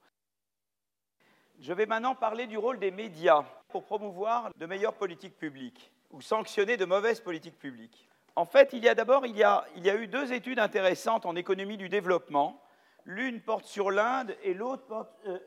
Je 1.59 1.73
vais 1.73 1.85
maintenant 1.85 2.15
parler 2.15 2.47
du 2.47 2.57
rôle 2.57 2.79
des 2.79 2.91
médias 2.91 3.43
pour 3.69 3.83
promouvoir 3.83 4.51
de 4.55 4.65
meilleures 4.65 4.93
politiques 4.93 5.37
publiques 5.37 5.91
ou 6.11 6.21
sanctionner 6.21 6.77
de 6.77 6.85
mauvaises 6.85 7.19
politiques 7.19 7.57
publiques. 7.57 8.07
En 8.35 8.45
fait, 8.45 8.71
il 8.73 8.83
y 8.83 8.89
a 8.89 8.95
d'abord 8.95 9.25
il, 9.25 9.35
il 9.75 9.85
y 9.85 9.89
a 9.89 9.95
eu 9.95 10.07
deux 10.07 10.31
études 10.31 10.59
intéressantes 10.59 11.25
en 11.25 11.35
économie 11.35 11.77
du 11.77 11.89
développement. 11.89 12.61
L'une 13.05 13.41
porte 13.41 13.65
sur 13.65 13.91
l'Inde 13.91 14.35
et 14.43 14.53
l'autre 14.53 15.07
euh, 15.27 15.39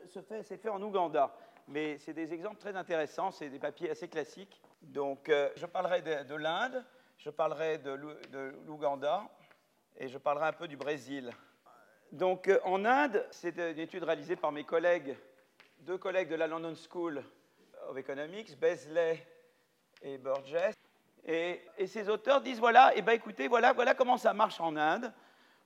s'est 0.43 0.57
fait 0.57 0.69
en 0.69 0.81
Ouganda 0.81 1.33
mais 1.69 1.97
c'est 1.99 2.13
des 2.13 2.33
exemples 2.33 2.59
très 2.59 2.75
intéressants, 2.75 3.31
c'est 3.31 3.49
des 3.49 3.59
papiers 3.59 3.91
assez 3.91 4.07
classiques. 4.07 4.59
Donc, 4.81 5.29
euh, 5.29 5.49
je 5.55 5.65
parlerai 5.65 6.01
de 6.01 6.35
l'Inde, 6.35 6.83
je 7.17 7.29
parlerai 7.29 7.77
de 7.77 7.91
l'Ouganda 8.65 9.23
et 9.99 10.07
je 10.07 10.17
parlerai 10.17 10.47
un 10.47 10.53
peu 10.53 10.67
du 10.67 10.77
Brésil. 10.77 11.31
Donc 12.11 12.47
euh, 12.47 12.59
en 12.63 12.85
Inde, 12.85 13.25
c'est 13.31 13.57
une 13.57 13.79
étude 13.79 14.03
réalisée 14.03 14.35
par 14.35 14.51
mes 14.51 14.63
collègues, 14.63 15.15
deux 15.81 15.97
collègues 15.97 16.29
de 16.29 16.35
la 16.35 16.47
London 16.47 16.73
School 16.75 17.23
of 17.87 17.97
Economics, 17.97 18.57
Beasley 18.59 19.25
et 20.01 20.17
Burgess. 20.17 20.75
Et, 21.25 21.61
ces 21.85 22.09
auteurs 22.09 22.41
disent 22.41 22.59
voilà, 22.59 22.95
et 22.95 22.99
eh 22.99 23.01
ben 23.01 23.11
écoutez, 23.11 23.47
voilà, 23.47 23.73
voilà 23.73 23.93
comment 23.93 24.17
ça 24.17 24.33
marche 24.33 24.59
en 24.59 24.75
Inde. 24.77 25.13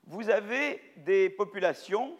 Vous 0.05 0.29
avez 0.29 0.81
des 0.97 1.29
populations 1.29 2.17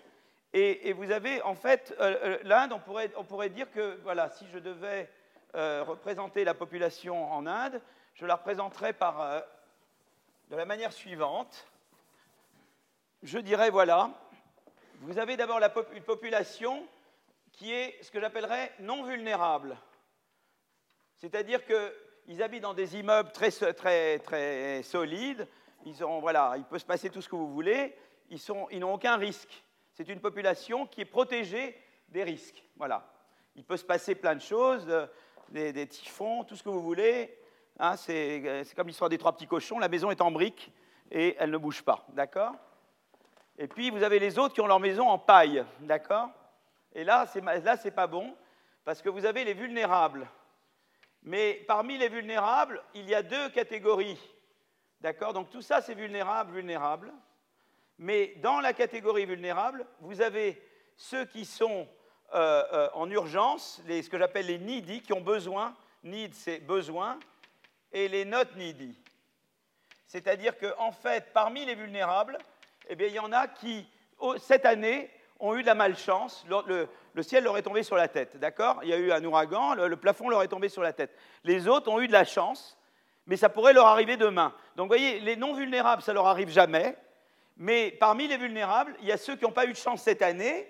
et, 0.54 0.94
vous 0.94 1.12
avez 1.12 1.42
en 1.42 1.56
fait 1.56 1.96
euh, 2.00 2.16
euh, 2.24 2.38
l'Inde, 2.44 2.74
on 2.74 2.80
pourrait, 2.80 3.12
on 3.18 3.24
pourrait, 3.24 3.50
dire 3.50 3.72
que 3.72 4.00
voilà, 4.04 4.30
si 4.30 4.46
je 4.54 4.60
devais 4.60 5.10
représenter 5.56 6.44
la 6.44 6.56
population 6.56 7.32
en 7.32 7.46
Inde, 7.46 7.80
je 8.16 8.26
la 8.26 8.36
représenterais 8.36 8.94
par, 8.94 9.22
euh, 9.22 9.40
de 10.50 10.56
la 10.56 10.66
manière 10.66 10.94
suivante. 10.94 11.68
Je 13.24 13.40
dirais, 13.40 13.70
voilà, 13.70 14.12
vous 15.00 15.18
avez 15.18 15.38
d'abord 15.38 15.60
une 15.96 16.04
population 16.04 16.86
qui 17.54 17.72
est 17.72 17.98
ce 18.04 18.12
que 18.12 18.20
j'appellerais 18.20 18.74
non 18.80 19.04
vulnérable. 19.04 19.78
C'est-à-dire 21.16 21.62
qu'ils 21.66 22.44
habitent 22.44 22.64
dans 22.64 22.74
des 22.74 22.98
immeubles 22.98 23.32
très, 23.32 23.50
très, 23.74 24.20
très 24.20 24.84
solides, 24.84 25.48
ils 25.86 25.96
voilà, 25.96 26.56
il 26.58 26.66
peut 26.66 26.80
se 26.80 26.86
passer 26.86 27.10
tout 27.10 27.22
ce 27.22 27.30
que 27.30 27.36
vous 27.36 27.52
voulez, 27.52 27.96
ils, 28.30 28.40
ils 28.72 28.80
n'ont 28.80 28.94
aucun 28.94 29.16
risque. 29.16 29.64
C'est 29.94 30.10
une 30.10 30.20
population 30.20 30.86
qui 30.86 31.02
est 31.02 31.06
protégée 31.06 31.80
des 32.10 32.24
risques. 32.24 32.62
Voilà. 32.76 33.10
Il 33.56 33.64
peut 33.64 33.78
se 33.78 33.86
passer 33.86 34.16
plein 34.16 34.36
de 34.36 34.42
choses, 34.42 34.86
euh, 34.90 35.08
des, 35.50 35.88
typhons, 35.88 36.44
tout 36.44 36.56
ce 36.56 36.64
que 36.64 36.70
vous 36.70 36.82
voulez, 36.82 37.38
Hein, 37.80 37.96
c'est 37.98 38.64
comme 38.76 38.88
l'histoire 38.88 39.10
des 39.10 39.18
trois 39.18 39.34
petits 39.34 39.48
cochons, 39.48 39.80
la 39.80 39.90
maison 39.90 40.12
est 40.12 40.22
en 40.22 40.30
briques 40.30 40.72
et 41.10 41.36
elle 41.40 41.50
ne 41.50 41.58
bouge 41.58 41.82
pas, 41.82 42.06
d'accord? 42.10 42.54
Et 43.58 43.68
puis 43.68 43.90
vous 43.90 44.04
avez 44.04 44.20
les 44.20 44.40
autres 44.40 44.54
qui 44.54 44.62
ont 44.62 44.68
leur 44.68 44.80
maison 44.80 45.10
en 45.10 45.20
paille, 45.20 45.64
d'accord? 45.82 46.30
Et 46.94 47.04
là, 47.04 47.26
c'est 47.28 47.92
pas 47.92 48.08
bon, 48.08 48.36
parce 48.84 49.02
que 49.02 49.10
vous 49.10 49.26
avez 49.26 49.44
les 49.44 49.54
vulnérables. 49.54 50.28
Mais 51.24 51.64
parmi 51.68 51.98
les 51.98 52.10
vulnérables, 52.10 52.84
il 52.94 53.08
y 53.10 53.16
a 53.16 53.24
deux 53.24 53.50
catégories, 53.50 54.20
d'accord? 55.02 55.34
Donc 55.34 55.50
tout 55.50 55.62
ça, 55.62 55.82
c'est 55.82 55.94
vulnérable, 55.94 56.54
vulnérable. 56.54 57.14
Mais 57.98 58.34
dans 58.38 58.60
la 58.60 58.74
catégorie 58.74 59.26
vulnérable, 59.26 59.86
vous 60.02 60.22
avez 60.22 60.62
ceux 60.96 61.26
qui 61.26 61.46
sont 61.46 61.88
euh, 62.34 62.64
euh, 62.74 62.90
en 62.94 63.10
urgence, 63.10 63.82
ce 63.88 64.10
que 64.10 64.18
j'appelle 64.18 64.48
les 64.48 64.58
needy, 64.58 65.02
qui 65.02 65.14
ont 65.14 65.22
besoin, 65.22 65.76
need 66.04 66.34
c'est 66.34 66.60
besoin, 66.60 67.20
et 67.92 68.08
les 68.08 68.26
not 68.26 68.56
needy. 68.56 68.96
C'est-à-dire 70.08 70.58
qu'en 70.58 70.88
en 70.88 70.92
fait, 70.92 71.32
parmi 71.34 71.66
les 71.66 71.76
vulnérables, 71.76 72.38
eh 72.90 72.96
bien, 72.96 73.08
il 73.08 73.14
y 73.14 73.20
en 73.20 73.32
a 73.32 73.48
qui, 73.48 73.88
cette 74.38 74.66
année, 74.66 75.10
ont 75.40 75.56
eu 75.56 75.62
de 75.62 75.68
la 75.68 75.76
malchance. 75.76 76.46
Le, 76.48 76.88
ciel 77.22 77.44
leur 77.44 77.58
est 77.58 77.62
tombé 77.62 77.84
sur 77.84 77.96
la 77.96 78.08
tête, 78.08 78.38
d'accord? 78.38 78.80
Il 78.84 78.90
y 78.90 78.94
a 78.94 78.98
eu 78.98 79.12
un 79.12 79.24
ouragan, 79.24 79.74
le, 79.76 79.96
plafond 79.96 80.30
leur 80.30 80.42
est 80.44 80.48
tombé 80.48 80.70
sur 80.70 80.82
la 80.82 80.94
tête. 80.94 81.16
Les 81.44 81.68
autres 81.68 81.92
ont 81.92 82.00
eu 82.00 82.08
de 82.08 82.14
la 82.14 82.26
chance, 82.26 82.78
mais 83.26 83.38
ça 83.38 83.50
pourrait 83.50 83.74
leur 83.74 83.88
arriver 83.88 84.18
demain. 84.18 84.54
Donc, 84.76 84.86
vous 84.86 84.98
voyez, 84.98 85.20
les 85.20 85.36
non 85.36 85.54
vulnérables, 85.54 86.02
ça 86.02 86.14
leur 86.14 86.28
arrive 86.28 86.50
jamais. 86.50 86.98
Mais 87.58 87.92
parmi 87.92 88.28
les 88.28 88.38
vulnérables, 88.38 88.96
il 89.02 89.08
y 89.08 89.12
a 89.12 89.18
ceux 89.18 89.36
qui 89.36 89.44
n'ont 89.44 89.52
pas 89.52 89.66
eu 89.66 89.74
de 89.74 89.78
chance 89.78 90.02
cette 90.02 90.22
année, 90.22 90.68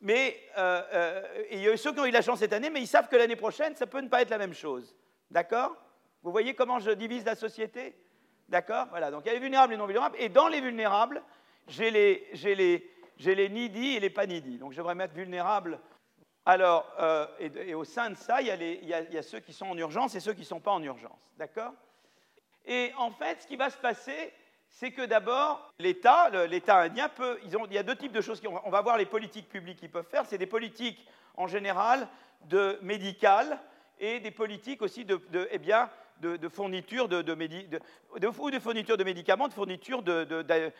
mais 0.00 0.38
euh, 0.58 0.82
euh, 0.92 1.44
il 1.50 1.60
y 1.60 1.68
a 1.68 1.76
ceux 1.76 1.92
qui 1.92 2.00
ont 2.00 2.04
eu 2.04 2.10
de 2.10 2.14
la 2.14 2.22
chance 2.22 2.40
cette 2.40 2.52
année, 2.52 2.68
mais 2.68 2.80
ils 2.80 2.86
savent 2.86 3.08
que 3.08 3.16
l'année 3.16 3.36
prochaine, 3.36 3.74
ça 3.74 3.86
peut 3.86 4.00
ne 4.00 4.08
pas 4.08 4.20
être 4.22 4.30
la 4.30 4.38
même 4.38 4.52
chose. 4.52 4.94
D'accord? 5.30 5.74
Vous 6.22 6.30
voyez 6.30 6.54
comment 6.54 6.78
je 6.78 6.90
divise 6.90 7.24
la 7.24 7.34
société? 7.34 7.96
D'accord 8.48 8.86
Voilà, 8.90 9.10
donc 9.10 9.22
il 9.24 9.28
y 9.28 9.30
a 9.30 9.34
les 9.34 9.40
vulnérables 9.40 9.72
et 9.72 9.76
les 9.76 9.80
non 9.80 9.86
vulnérables. 9.86 10.16
Et 10.18 10.28
dans 10.28 10.48
les 10.48 10.60
vulnérables, 10.60 11.22
j'ai 11.68 11.90
les, 11.90 12.28
les, 12.44 13.34
les 13.34 13.48
needy 13.48 13.96
et 13.96 14.00
les 14.00 14.10
pas 14.10 14.26
needy. 14.26 14.58
Donc 14.58 14.72
je 14.72 14.78
devrais 14.78 14.94
mettre 14.94 15.14
vulnérables. 15.14 15.80
Alors, 16.46 16.92
euh, 17.00 17.26
et, 17.38 17.74
au 17.74 17.84
sein 17.84 18.10
de 18.10 18.16
ça, 18.16 18.42
il 18.42 18.48
y, 18.48 18.50
a 18.50 18.56
les, 18.56 18.78
il, 18.82 18.88
y 18.88 18.94
a, 18.94 19.22
ceux 19.22 19.40
qui 19.40 19.54
sont 19.54 19.66
en 19.66 19.78
urgence 19.78 20.14
et 20.14 20.20
ceux 20.20 20.34
qui 20.34 20.40
ne 20.40 20.46
sont 20.46 20.60
pas 20.60 20.72
en 20.72 20.82
urgence. 20.82 21.18
D'accord 21.38 21.72
Et 22.66 22.92
en 22.98 23.10
fait, 23.10 23.40
ce 23.40 23.46
qui 23.46 23.56
va 23.56 23.70
se 23.70 23.78
passer, 23.78 24.32
c'est 24.68 24.90
que 24.90 25.06
d'abord, 25.06 25.72
l'État, 25.78 26.28
l'État 26.46 26.80
indien 26.80 27.08
peut. 27.08 27.38
Il 27.44 27.72
y 27.72 27.78
a 27.78 27.82
deux 27.82 27.96
types 27.96 28.12
de 28.12 28.20
choses. 28.20 28.42
On 28.64 28.70
va 28.70 28.82
voir 28.82 28.98
les 28.98 29.06
politiques 29.06 29.48
publiques 29.48 29.78
qu'ils 29.78 29.90
peuvent 29.90 30.08
faire. 30.08 30.26
C'est 30.26 30.36
des 30.36 30.46
politiques, 30.46 31.06
en 31.36 31.46
général, 31.46 32.08
de 32.42 32.78
médicales 32.82 33.58
et 33.98 34.20
des 34.20 34.30
politiques 34.30 34.82
aussi 34.82 35.04
de, 35.04 35.18
de 35.30 35.48
eh 35.50 35.58
bien, 35.58 35.88
de, 36.20 36.36
de, 36.36 36.46
de, 36.48 36.48
ou 36.48 36.68
de 38.50 38.96
de 38.96 39.04
médicaments, 39.04 39.48
de 39.48 39.52
fourniture 39.52 40.02
de, 40.02 40.72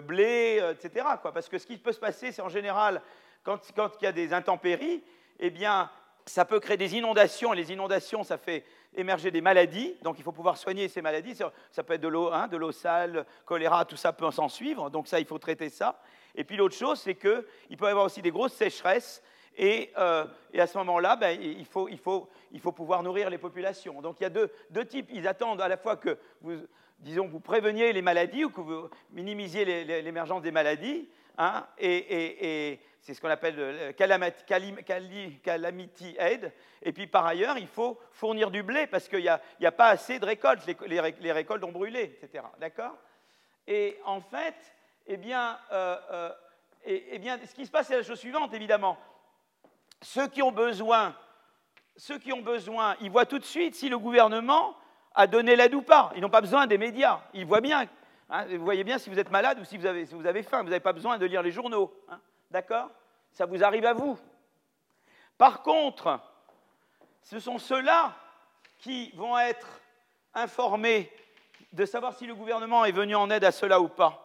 blé, 0.00 0.62
etc. 0.72 1.06
Quoi. 1.20 1.32
Parce 1.32 1.48
que 1.48 1.58
ce 1.58 1.66
qui 1.66 1.78
peut 1.78 1.92
se 1.92 2.00
passer, 2.00 2.32
c'est 2.32 2.42
en 2.42 2.48
général, 2.48 3.02
quand, 3.42 3.60
quand, 3.74 3.90
il 4.00 4.04
y 4.04 4.08
a 4.08 4.12
des 4.12 4.32
intempéries, 4.32 5.02
eh 5.38 5.50
bien, 5.50 5.90
ça 6.26 6.44
peut 6.44 6.60
créer 6.60 6.76
des 6.76 6.96
inondations, 6.96 7.52
les 7.52 7.72
inondations, 7.72 8.22
ça 8.22 8.38
fait 8.38 8.64
émerger 8.94 9.30
des 9.30 9.40
maladies, 9.40 9.96
donc 10.02 10.18
il 10.18 10.24
faut 10.24 10.32
pouvoir 10.32 10.56
soigner 10.56 10.88
ces 10.88 11.02
maladies. 11.02 11.34
Ça 11.34 11.82
peut 11.82 11.94
être 11.94 12.00
de 12.00 12.08
l'eau, 12.08 12.32
hein, 12.32 12.48
de 12.48 12.56
l'eau 12.56 12.72
sale, 12.72 13.26
choléra, 13.44 13.84
tout 13.84 13.96
ça 13.96 14.12
peut 14.12 14.30
s'en 14.30 14.48
suivre, 14.48 14.90
donc 14.90 15.08
ça, 15.08 15.20
il 15.20 15.26
faut 15.26 15.38
traiter 15.38 15.70
ça. 15.70 16.00
Et 16.34 16.44
puis 16.44 16.56
l'autre 16.56 16.76
chose, 16.76 17.00
c'est 17.00 17.14
qu'il 17.14 17.76
peut 17.76 17.86
y 17.86 17.88
avoir 17.88 18.06
aussi 18.06 18.22
des 18.22 18.30
grosses 18.30 18.52
sécheresses, 18.52 19.22
euh, 19.60 20.26
et, 20.52 20.60
à 20.60 20.66
ce 20.66 20.78
moment-là, 20.78 21.16
ben, 21.16 21.38
il, 21.40 21.66
faut, 21.66 21.88
pouvoir 22.72 23.02
nourrir 23.02 23.30
les 23.30 23.38
populations. 23.38 24.00
Donc 24.00 24.20
il 24.20 24.24
y 24.24 24.26
a 24.26 24.30
deux, 24.30 24.50
types. 24.86 25.08
Ils 25.12 25.26
attendent 25.26 25.60
à 25.60 25.68
la 25.68 25.76
fois 25.76 25.96
que 25.96 26.18
vous, 26.40 26.56
disons, 26.98 27.26
vous 27.26 27.40
préveniez 27.40 27.92
les 27.92 28.02
maladies 28.02 28.44
ou 28.44 28.50
que 28.50 28.60
vous 28.60 28.88
minimisiez 29.10 29.64
l'émergence 30.02 30.42
des 30.42 30.52
maladies. 30.52 31.08
Hein, 31.36 31.66
et, 31.78 32.80
c'est 33.00 33.14
ce 33.14 33.20
qu'on 33.20 33.30
appelle 33.30 33.56
le 33.56 33.92
calamity 33.92 36.16
aid. 36.18 36.52
Et 36.82 36.92
puis 36.92 37.06
par 37.06 37.26
ailleurs, 37.26 37.56
il 37.56 37.68
faut 37.68 37.98
fournir 38.12 38.50
du 38.50 38.62
blé 38.62 38.86
parce 38.86 39.08
qu'il 39.08 39.20
n'y 39.20 39.66
a, 39.66 39.72
pas 39.72 39.88
assez 39.88 40.18
de 40.18 40.26
récoltes. 40.26 40.66
Les, 40.86 41.32
récoltes 41.32 41.64
ont 41.64 41.72
brûlé, 41.72 42.18
etc. 42.20 42.44
D'accord? 42.58 42.96
Et 43.66 43.98
en 44.04 44.20
fait, 44.20 44.56
eh 45.06 45.18
euh, 45.32 45.54
euh, 46.10 46.30
eh 46.84 47.20
ce 47.46 47.54
qui 47.54 47.64
se 47.64 47.70
passe, 47.70 47.86
c'est 47.86 47.96
la 47.96 48.02
chose 48.02 48.18
suivante, 48.18 48.52
évidemment. 48.52 48.98
Ceux 50.00 50.28
qui 50.28 50.42
ont 50.42 50.52
besoin, 50.52 51.14
ils 53.00 53.10
voient 53.10 53.26
tout 53.26 53.38
de 53.38 53.44
suite 53.44 53.74
si 53.74 53.88
le 53.88 53.98
gouvernement 53.98 54.76
a 55.14 55.26
donné 55.26 55.56
l'aide 55.56 55.74
ou 55.74 55.82
pas. 55.82 56.12
Ils 56.14 56.20
n'ont 56.20 56.30
pas 56.30 56.40
besoin 56.40 56.66
des 56.66 56.78
médias. 56.78 57.20
Ils 57.34 57.44
voient 57.46 57.60
bien. 57.60 57.88
Hein, 58.30 58.46
vous 58.46 58.64
voyez 58.64 58.84
bien 58.84 58.98
si 58.98 59.10
vous 59.10 59.18
êtes 59.18 59.30
malade 59.30 59.58
ou 59.58 59.64
si 59.64 59.76
vous 59.76 59.86
avez, 59.86 60.06
si 60.06 60.14
vous 60.14 60.26
avez 60.26 60.42
faim. 60.42 60.62
Vous 60.62 60.68
n'avez 60.68 60.80
pas 60.80 60.92
besoin 60.92 61.18
de 61.18 61.26
lire 61.26 61.42
les 61.42 61.50
journaux. 61.50 61.92
Hein. 62.08 62.20
D'accord? 62.50 62.90
Ça 63.32 63.46
vous 63.46 63.64
arrive 63.64 63.84
à 63.84 63.94
vous. 63.94 64.18
Par 65.36 65.62
contre, 65.62 66.20
ce 67.22 67.40
sont 67.40 67.58
ceux-là 67.58 68.14
qui 68.78 69.10
vont 69.12 69.38
être 69.38 69.80
informés 70.34 71.12
de 71.72 71.84
savoir 71.84 72.14
si 72.14 72.26
le 72.26 72.34
gouvernement 72.34 72.84
est 72.84 72.92
venu 72.92 73.14
en 73.14 73.30
aide 73.30 73.44
à 73.44 73.52
cela 73.52 73.80
ou 73.80 73.88
pas. 73.88 74.24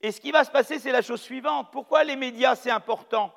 Et 0.00 0.12
ce 0.12 0.20
qui 0.20 0.30
va 0.30 0.44
se 0.44 0.50
passer, 0.50 0.78
c'est 0.78 0.92
la 0.92 1.02
chose 1.02 1.20
suivante. 1.20 1.68
Pourquoi 1.70 2.04
les 2.04 2.16
médias, 2.16 2.56
c'est 2.56 2.70
important? 2.70 3.32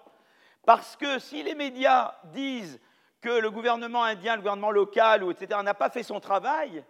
Parce 0.66 0.96
que 0.96 1.20
si 1.20 1.44
les 1.44 1.56
médias 1.56 2.14
disent 2.26 2.80
que 3.22 3.30
le 3.30 3.52
gouvernement 3.52 4.04
indien, 4.04 4.36
le 4.36 4.42
gouvernement 4.42 4.72
local, 4.72 5.24
ou 5.24 5.32
etc., 5.32 5.60
n'a 5.64 5.74
pas 5.74 5.90
fait 5.90 6.04
son 6.04 6.20
travail, 6.20 6.84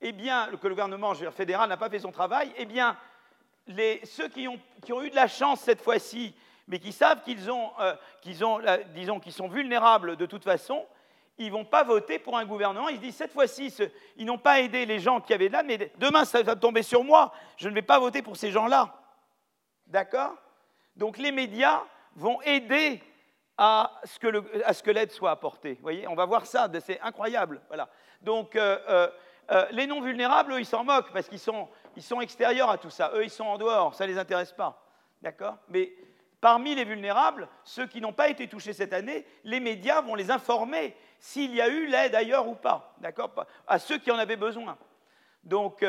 eh 0.00 0.12
bien, 0.12 0.48
que 0.60 0.66
le 0.66 0.74
gouvernement 0.74 1.14
fédéral 1.14 1.68
n'a 1.68 1.76
pas 1.76 1.88
fait 1.88 2.00
son 2.00 2.12
travail, 2.12 2.52
eh 2.56 2.64
bien, 2.64 2.96
ceux 4.04 4.28
qui 4.28 4.48
ont, 4.48 4.58
eu 5.02 5.10
de 5.10 5.14
la 5.14 5.28
chance 5.28 5.60
cette 5.60 5.80
fois-ci, 5.80 6.34
mais 6.66 6.78
qui 6.78 6.92
savent 6.92 7.22
qu'ils 7.22 7.48
euh, 7.48 7.94
sont 9.30 9.48
vulnérables 9.48 10.16
de 10.16 10.26
toute 10.26 10.44
façon, 10.44 10.84
ils 11.38 11.46
ne 11.46 11.52
vont 11.52 11.64
pas 11.64 11.82
voter 11.82 12.18
pour 12.18 12.36
un 12.36 12.44
gouvernement. 12.44 12.88
Ils 12.88 12.96
se 12.96 13.00
disent, 13.00 13.16
cette 13.16 13.32
fois-ci, 13.32 13.74
ils 14.16 14.26
n'ont 14.26 14.38
pas 14.38 14.60
aidé 14.60 14.86
les 14.86 15.00
gens 15.00 15.20
qui 15.20 15.32
avaient 15.32 15.48
de 15.48 15.52
là, 15.52 15.62
mais 15.62 15.90
demain, 15.98 16.24
ça 16.24 16.42
va 16.42 16.56
tomber 16.56 16.82
sur 16.82 17.02
moi. 17.02 17.32
Je 17.56 17.68
ne 17.68 17.74
vais 17.74 17.82
pas 17.82 17.98
voter 17.98 18.22
pour 18.22 18.36
ces 18.36 18.50
gens-là. 18.50 18.94
D'accord? 19.86 20.34
Donc 20.96 21.18
les 21.18 21.32
médias 21.32 21.82
vont 22.16 22.40
aider 22.42 23.02
à 23.56 24.00
ce 24.04 24.82
que 24.82 24.90
l'aide 24.90 25.12
soit 25.12 25.30
apportée. 25.30 25.74
Vous 25.74 25.82
voyez, 25.82 26.08
on 26.08 26.14
va 26.14 26.24
voir 26.24 26.46
ça, 26.46 26.68
c'est 26.80 27.00
incroyable. 27.00 27.60
Voilà. 27.68 27.88
Donc 28.22 28.56
euh, 28.56 28.78
euh, 28.88 29.08
euh, 29.50 29.66
les 29.72 29.86
non 29.86 30.00
vulnérables, 30.00 30.52
eux, 30.52 30.60
ils 30.60 30.66
s'en 30.66 30.84
moquent 30.84 31.12
parce 31.12 31.28
qu'ils 31.28 31.38
sont, 31.38 31.68
extérieurs 32.20 32.70
à 32.70 32.78
tout 32.78 32.90
ça. 32.90 33.12
Eux, 33.14 33.24
ils 33.24 33.30
sont 33.30 33.44
en 33.44 33.58
dehors, 33.58 33.94
ça 33.94 34.06
ne 34.06 34.12
les 34.12 34.18
intéresse 34.18 34.52
pas. 34.52 34.82
D'accord? 35.20 35.58
Mais 35.68 35.92
parmi 36.40 36.74
les 36.74 36.84
vulnérables, 36.84 37.48
ceux 37.64 37.86
qui 37.86 38.00
n'ont 38.00 38.12
pas 38.12 38.28
été 38.28 38.48
touchés 38.48 38.72
cette 38.72 38.92
année, 38.92 39.26
les 39.44 39.60
médias 39.60 40.00
vont 40.00 40.14
les 40.14 40.30
informer 40.30 40.96
s'il 41.18 41.54
y 41.54 41.60
a 41.60 41.68
eu 41.68 41.86
l'aide 41.86 42.14
ailleurs 42.14 42.48
ou 42.48 42.56
pas, 42.56 42.94
d'accord? 42.98 43.30
À 43.66 43.78
ceux 43.78 43.98
qui 43.98 44.10
en 44.10 44.18
avaient 44.18 44.36
besoin. 44.36 44.76
Donc, 45.44 45.84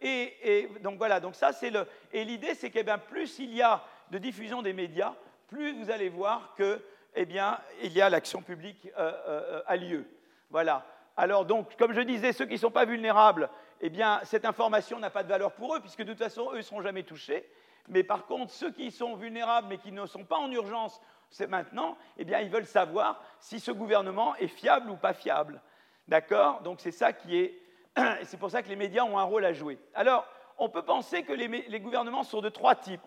et, 0.00 0.68
donc 0.80 0.96
voilà, 0.96 1.20
donc 1.20 1.34
ça 1.34 1.52
c'est 1.52 1.68
le. 1.68 1.86
Et 2.12 2.24
l'idée 2.24 2.54
c'est 2.54 2.70
que 2.70 2.80
bien, 2.80 2.96
plus 2.96 3.38
il 3.38 3.54
y 3.54 3.60
a 3.60 3.82
de 4.10 4.16
diffusion 4.16 4.62
des 4.62 4.72
médias, 4.72 5.14
plus 5.50 5.72
vous 5.72 5.90
allez 5.90 6.08
voir 6.08 6.54
que, 6.56 6.80
eh 7.14 7.26
bien, 7.26 7.58
il 7.82 7.92
y 7.92 8.00
a 8.00 8.08
l'action 8.08 8.40
publique 8.40 8.88
euh, 8.98 9.12
euh, 9.26 9.62
à 9.66 9.76
lieu. 9.76 10.06
Voilà. 10.48 10.86
Alors 11.16 11.44
donc, 11.44 11.76
comme 11.76 11.92
je 11.92 12.00
disais, 12.00 12.32
ceux 12.32 12.46
qui 12.46 12.54
ne 12.54 12.58
sont 12.58 12.70
pas 12.70 12.84
vulnérables, 12.84 13.50
eh 13.80 13.90
bien, 13.90 14.20
cette 14.24 14.44
information 14.44 14.98
n'a 14.98 15.10
pas 15.10 15.22
de 15.22 15.28
valeur 15.28 15.52
pour 15.52 15.74
eux, 15.74 15.80
puisque 15.80 16.02
de 16.02 16.12
toute 16.12 16.18
façon, 16.22 16.50
eux 16.52 16.58
ne 16.58 16.62
seront 16.62 16.82
jamais 16.82 17.02
touchés. 17.02 17.46
Mais 17.88 18.04
par 18.04 18.26
contre, 18.26 18.52
ceux 18.52 18.70
qui 18.70 18.90
sont 18.90 19.16
vulnérables 19.16 19.66
mais 19.68 19.78
qui 19.78 19.90
ne 19.90 20.06
sont 20.06 20.24
pas 20.24 20.38
en 20.38 20.50
urgence 20.50 21.00
c'est 21.30 21.46
maintenant, 21.46 21.96
eh 22.18 22.24
bien, 22.24 22.40
ils 22.40 22.50
veulent 22.50 22.66
savoir 22.66 23.22
si 23.38 23.60
ce 23.60 23.70
gouvernement 23.70 24.34
est 24.36 24.48
fiable 24.48 24.90
ou 24.90 24.96
pas 24.96 25.12
fiable. 25.12 25.62
D'accord? 26.08 26.60
Donc 26.62 26.80
c'est 26.80 26.90
ça 26.90 27.12
qui 27.12 27.38
est. 27.38 27.54
C'est 28.24 28.38
pour 28.38 28.50
ça 28.50 28.62
que 28.62 28.68
les 28.68 28.76
médias 28.76 29.02
ont 29.02 29.18
un 29.18 29.24
rôle 29.24 29.44
à 29.44 29.52
jouer. 29.52 29.76
Alors, 29.94 30.24
on 30.58 30.68
peut 30.68 30.82
penser 30.82 31.24
que 31.24 31.32
les, 31.32 31.80
gouvernements 31.80 32.22
sont 32.22 32.40
de 32.40 32.48
trois 32.48 32.76
types. 32.76 33.00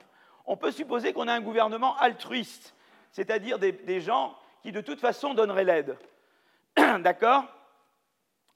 On 0.45 0.57
peut 0.57 0.71
supposer 0.71 1.13
qu'on 1.13 1.27
a 1.27 1.33
un 1.33 1.41
gouvernement 1.41 1.97
altruiste, 1.97 2.75
c'est-à-dire 3.11 3.59
des, 3.59 3.71
des 3.71 4.01
gens 4.01 4.37
qui 4.61 4.71
de 4.71 4.81
toute 4.81 4.99
façon 4.99 5.33
donneraient 5.33 5.63
l'aide. 5.63 5.97
D'accord? 6.75 7.45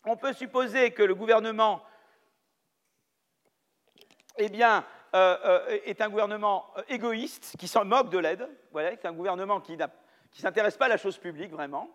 On 0.06 0.18
peut 0.18 0.34
supposer 0.34 0.92
que 0.92 1.04
le 1.04 1.16
gouvernement 1.16 1.84
eh 4.38 4.50
bien, 4.50 4.86
euh, 5.16 5.38
euh, 5.46 5.80
est 5.86 6.02
un 6.02 6.10
gouvernement 6.10 6.72
euh, 6.78 6.84
égoïste 6.90 7.56
qui 7.58 7.68
s'en 7.68 7.86
moque 7.86 8.10
de 8.10 8.18
l'aide. 8.18 8.48
Voilà, 8.72 8.92
c'est 8.92 9.08
un 9.08 9.14
gouvernement 9.14 9.62
qui 9.62 9.78
ne 9.78 9.86
s'intéresse 10.34 10.78
pas 10.78 10.86
à 10.86 10.90
la 10.90 10.98
chose 10.98 11.18
publique 11.18 11.52
vraiment. 11.52 11.90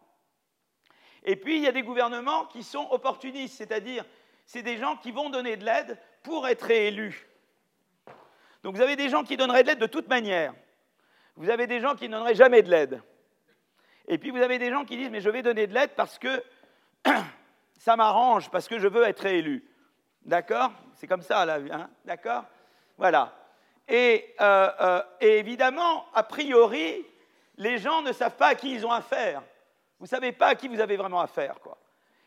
Et 1.22 1.36
puis 1.36 1.56
il 1.56 1.62
y 1.62 1.68
a 1.68 1.72
des 1.72 1.82
gouvernements 1.82 2.46
qui 2.46 2.62
sont 2.62 2.88
opportunistes, 2.90 3.58
c'est-à-dire 3.58 4.04
c'est 4.44 4.62
des 4.62 4.78
gens 4.78 4.96
qui 4.96 5.12
vont 5.12 5.30
donner 5.30 5.56
de 5.56 5.64
l'aide 5.64 5.98
pour 6.22 6.48
être 6.48 6.62
réélus. 6.62 7.28
Donc 8.62 8.76
vous 8.76 8.82
avez 8.82 8.96
des 8.96 9.08
gens 9.08 9.24
qui 9.24 9.36
donneraient 9.36 9.62
de 9.62 9.68
l'aide 9.68 9.78
de 9.78 9.86
toute 9.86 10.08
manière. 10.08 10.54
Vous 11.36 11.50
avez 11.50 11.66
des 11.66 11.80
gens 11.80 11.94
qui 11.94 12.08
ne 12.08 12.14
donneraient 12.14 12.34
jamais 12.34 12.62
de 12.62 12.70
l'aide. 12.70 13.02
Et 14.06 14.18
puis 14.18 14.30
vous 14.30 14.42
avez 14.42 14.58
des 14.58 14.70
gens 14.70 14.84
qui 14.84 14.96
disent 14.96 15.10
mais 15.10 15.20
je 15.20 15.30
vais 15.30 15.42
donner 15.42 15.66
de 15.66 15.74
l'aide 15.74 15.90
parce 15.96 16.18
que 16.18 16.42
ça 17.78 17.96
m'arrange, 17.96 18.50
parce 18.50 18.68
que 18.68 18.78
je 18.78 18.88
veux 18.88 19.04
être 19.04 19.20
réélu. 19.20 19.64
D'accord? 20.24 20.72
C'est 20.94 21.06
comme 21.06 21.22
ça 21.22 21.44
là, 21.44 21.58
hein? 21.70 21.90
D'accord? 22.04 22.44
Voilà. 22.96 23.34
Euh, 23.90 24.18
euh, 24.40 25.02
et, 25.20 25.38
évidemment, 25.38 26.06
a 26.14 26.22
priori, 26.22 27.04
les 27.56 27.78
gens 27.78 28.02
ne 28.02 28.12
savent 28.12 28.36
pas 28.36 28.48
à 28.48 28.54
qui 28.54 28.72
ils 28.72 28.86
ont 28.86 28.92
affaire. 28.92 29.42
Vous 29.98 30.04
ne 30.04 30.08
savez 30.08 30.32
pas 30.32 30.48
à 30.48 30.54
qui 30.54 30.68
vous 30.68 30.80
avez 30.80 30.96
vraiment 30.96 31.20
affaire. 31.20 31.58
Quoi. 31.60 31.76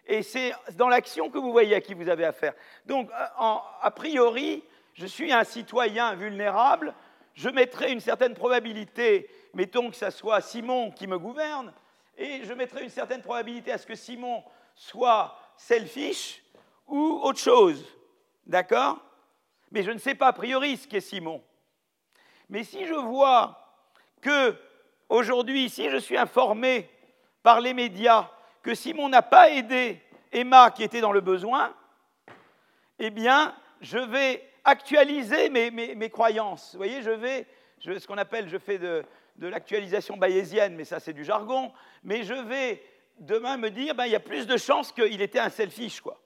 Et 0.06 0.22
c'est 0.22 0.54
dans 0.74 0.90
l'action 0.90 1.30
que 1.30 1.38
vous 1.38 1.52
voyez 1.52 1.76
à 1.76 1.82
qui 1.82 1.94
vous 1.94 2.10
avez 2.10 2.26
affaire. 2.26 2.54
Donc, 2.86 3.10
euh, 3.10 3.56
a 3.82 3.92
priori, 3.92 4.64
je 4.96 5.06
suis 5.06 5.32
un 5.32 5.43
citoyen 5.43 6.16
vulnérable, 6.16 6.93
je 7.34 7.50
mettrai 7.50 7.91
une 7.91 8.00
certaine 8.00 8.34
probabilité, 8.34 9.30
mettons 9.54 9.89
que 9.89 9.96
ce 9.96 10.10
soit 10.10 10.41
Simon 10.41 10.89
qui 10.91 11.06
me 11.06 11.20
gouverne, 11.20 11.74
et 12.18 12.43
je 12.46 12.54
mettrai 12.54 12.84
une 12.84 12.89
certaine 12.89 13.22
probabilité 13.22 13.74
à 13.74 13.78
ce 13.78 13.86
que 13.86 13.96
Simon 13.96 14.43
soit 14.74 15.38
selfish 15.58 16.41
ou 16.88 17.20
autre 17.22 17.39
chose. 17.39 17.86
D'accord? 18.48 19.00
Mais 19.72 19.84
je 19.84 19.91
ne 19.91 19.98
sais 19.98 20.16
pas 20.16 20.28
a 20.28 20.34
priori 20.34 20.78
ce 20.78 20.88
qu'est 20.88 21.02
Simon. 21.02 21.43
Mais 22.50 22.64
si 22.64 22.86
je 22.86 22.93
vois 22.93 23.60
que 24.22 24.56
aujourd'hui, 25.10 25.70
si 25.70 25.89
je 25.89 25.98
suis 25.98 26.18
informé 26.18 26.89
par 27.43 27.60
les 27.60 27.74
médias 27.74 28.30
que 28.64 28.74
Simon 28.74 29.10
n'a 29.10 29.22
pas 29.22 29.50
aidé 29.50 30.02
Emma 30.32 30.72
qui 30.72 30.84
était 30.84 31.02
dans 31.02 31.12
le 31.12 31.22
besoin, 31.22 31.74
eh 32.98 33.10
bien, 33.10 33.54
je 33.82 33.98
vais 33.98 34.55
actualiser 34.66 35.49
mes, 35.49 36.09
croyances. 36.09 36.72
Vous 36.74 36.80
voyez, 36.80 37.01
je 37.01 37.11
vais, 37.11 37.47
ce 37.80 38.07
qu'on 38.07 38.18
appelle, 38.18 38.49
je 38.49 38.57
fais 38.57 38.78
de, 38.78 39.03
l'actualisation 39.39 40.18
bayésienne, 40.18 40.76
mais 40.76 40.86
ça 40.86 40.99
c'est 40.99 41.13
du 41.13 41.24
jargon, 41.24 41.72
mais 42.03 42.24
je 42.24 42.34
vais 42.34 42.84
demain 43.20 43.57
me 43.57 43.70
dire, 43.70 43.95
ben, 43.95 44.05
il 44.05 44.11
y 44.11 44.16
a 44.16 44.20
plus 44.20 44.47
de 44.47 44.57
chances 44.57 44.91
qu'il 44.91 45.22
était 45.22 45.39
un 45.39 45.49
selfish, 45.49 46.01
quoi. 46.01 46.20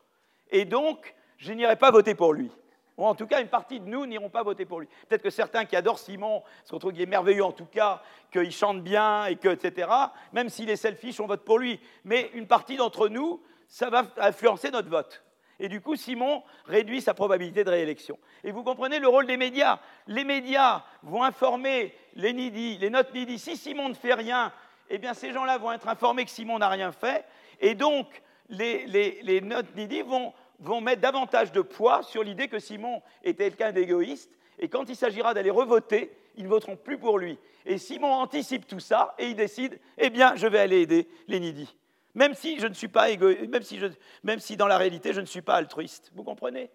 Et 0.49 0.65
donc, 0.65 1.13
je 1.37 1.53
n'irai 1.53 1.75
pas 1.75 1.91
voter 1.91 2.15
pour 2.15 2.33
lui 2.33 2.51
ou 2.99 3.05
en 3.05 3.15
tout 3.15 3.27
cas 3.27 3.39
une 3.39 3.47
partie 3.47 3.79
de 3.79 3.87
nous 3.87 4.05
n'iront 4.05 4.29
pas 4.29 4.43
voter 4.43 4.65
pour 4.65 4.81
lui. 4.81 4.87
Peut-être 5.07 5.21
que 5.21 5.29
certains 5.29 5.63
qui 5.63 5.77
adorent 5.77 5.99
Simon, 5.99 6.43
se 6.65 6.73
retrouvent 6.73 6.91
qu'il 6.91 7.01
est 7.01 7.05
merveilleux 7.05 7.45
en 7.45 7.53
tout 7.53 7.65
cas, 7.65 8.03
qu'il 8.29 8.51
chante 8.51 8.83
bien, 8.83 9.25
et 9.25 9.37
que, 9.37 9.47
etc., 9.47 9.89
même 10.33 10.49
s'il 10.49 10.69
est 10.69 10.75
selfish, 10.75 11.17
on 11.21 11.25
vote 11.25 11.45
pour 11.45 11.59
lui. 11.59 11.79
Mais 12.03 12.29
une 12.33 12.45
partie 12.45 12.75
d'entre 12.75 13.07
nous, 13.07 13.41
ça 13.69 13.89
va 13.89 14.05
influencer 14.17 14.69
notre 14.69 14.89
vote. 14.89 15.23
Et 15.59 15.67
du 15.67 15.81
coup, 15.81 15.95
Simon 15.95 16.43
réduit 16.65 17.01
sa 17.01 17.13
probabilité 17.13 17.63
de 17.63 17.69
réélection. 17.69 18.17
Et 18.43 18.51
vous 18.51 18.63
comprenez 18.63 18.99
le 18.99 19.07
rôle 19.07 19.27
des 19.27 19.37
médias. 19.37 19.79
Les 20.07 20.23
médias 20.23 20.83
vont 21.03 21.23
informer 21.23 21.93
les 22.15 22.33
needy, 22.33 22.77
les 22.77 22.89
notes 22.89 23.13
needy. 23.13 23.37
Si 23.37 23.57
Simon 23.57 23.89
ne 23.89 23.93
fait 23.93 24.13
rien, 24.13 24.53
eh 24.89 24.97
bien 24.97 25.13
ces 25.13 25.33
gens-là 25.33 25.57
vont 25.57 25.71
être 25.71 25.87
informés 25.87 26.25
que 26.25 26.31
Simon 26.31 26.59
n'a 26.59 26.69
rien 26.69 26.91
fait. 26.91 27.25
Et 27.59 27.75
donc, 27.75 28.21
les, 28.49 28.85
les, 28.85 29.41
notes 29.41 29.75
needy 29.75 30.01
vont 30.01 30.33
vont 30.59 30.81
mettre 30.81 31.01
davantage 31.01 31.51
de 31.51 31.61
poids 31.61 32.03
sur 32.03 32.23
l'idée 32.23 32.47
que 32.47 32.59
Simon 32.59 33.01
était 33.23 33.45
quelqu'un 33.45 33.71
d'égoïste, 33.71 34.31
et 34.59 34.67
quand 34.67 34.89
il 34.89 34.95
s'agira 34.95 35.33
d'aller 35.33 35.49
revoter, 35.49 36.11
ils 36.35 36.43
ne 36.43 36.49
voteront 36.49 36.75
plus 36.75 36.97
pour 36.97 37.17
lui. 37.17 37.37
Et 37.65 37.77
Simon 37.77 38.11
anticipe 38.11 38.67
tout 38.67 38.79
ça, 38.79 39.15
et 39.17 39.27
il 39.27 39.35
décide, 39.35 39.79
eh 39.97 40.09
bien, 40.09 40.35
je 40.35 40.47
vais 40.47 40.59
aller 40.59 40.81
aider 40.81 41.07
les 41.27 41.39
needy. 41.39 41.73
Même 42.19 42.33
si 42.33 42.59
je 42.59 42.67
ne 42.67 42.73
suis 42.73 42.89
pas 42.89 43.09
égoïste, 43.11 43.47
même 43.47 43.63
si, 43.63 43.79
même 44.23 44.39
si 44.39 44.57
dans 44.57 44.67
la 44.67 44.77
réalité, 44.77 45.13
je 45.13 45.21
ne 45.21 45.25
suis 45.25 45.41
pas 45.41 45.55
altruiste. 45.55 46.11
Vous 46.13 46.23
comprenez? 46.25 46.69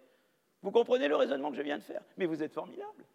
Vous 0.63 0.71
comprenez 0.71 1.07
le 1.07 1.15
raisonnement 1.15 1.51
que 1.51 1.57
je 1.57 1.61
viens 1.61 1.77
de 1.77 1.83
faire? 1.83 2.01
Mais 2.17 2.25
vous 2.25 2.41
êtes 2.41 2.51
formidable. 2.51 3.05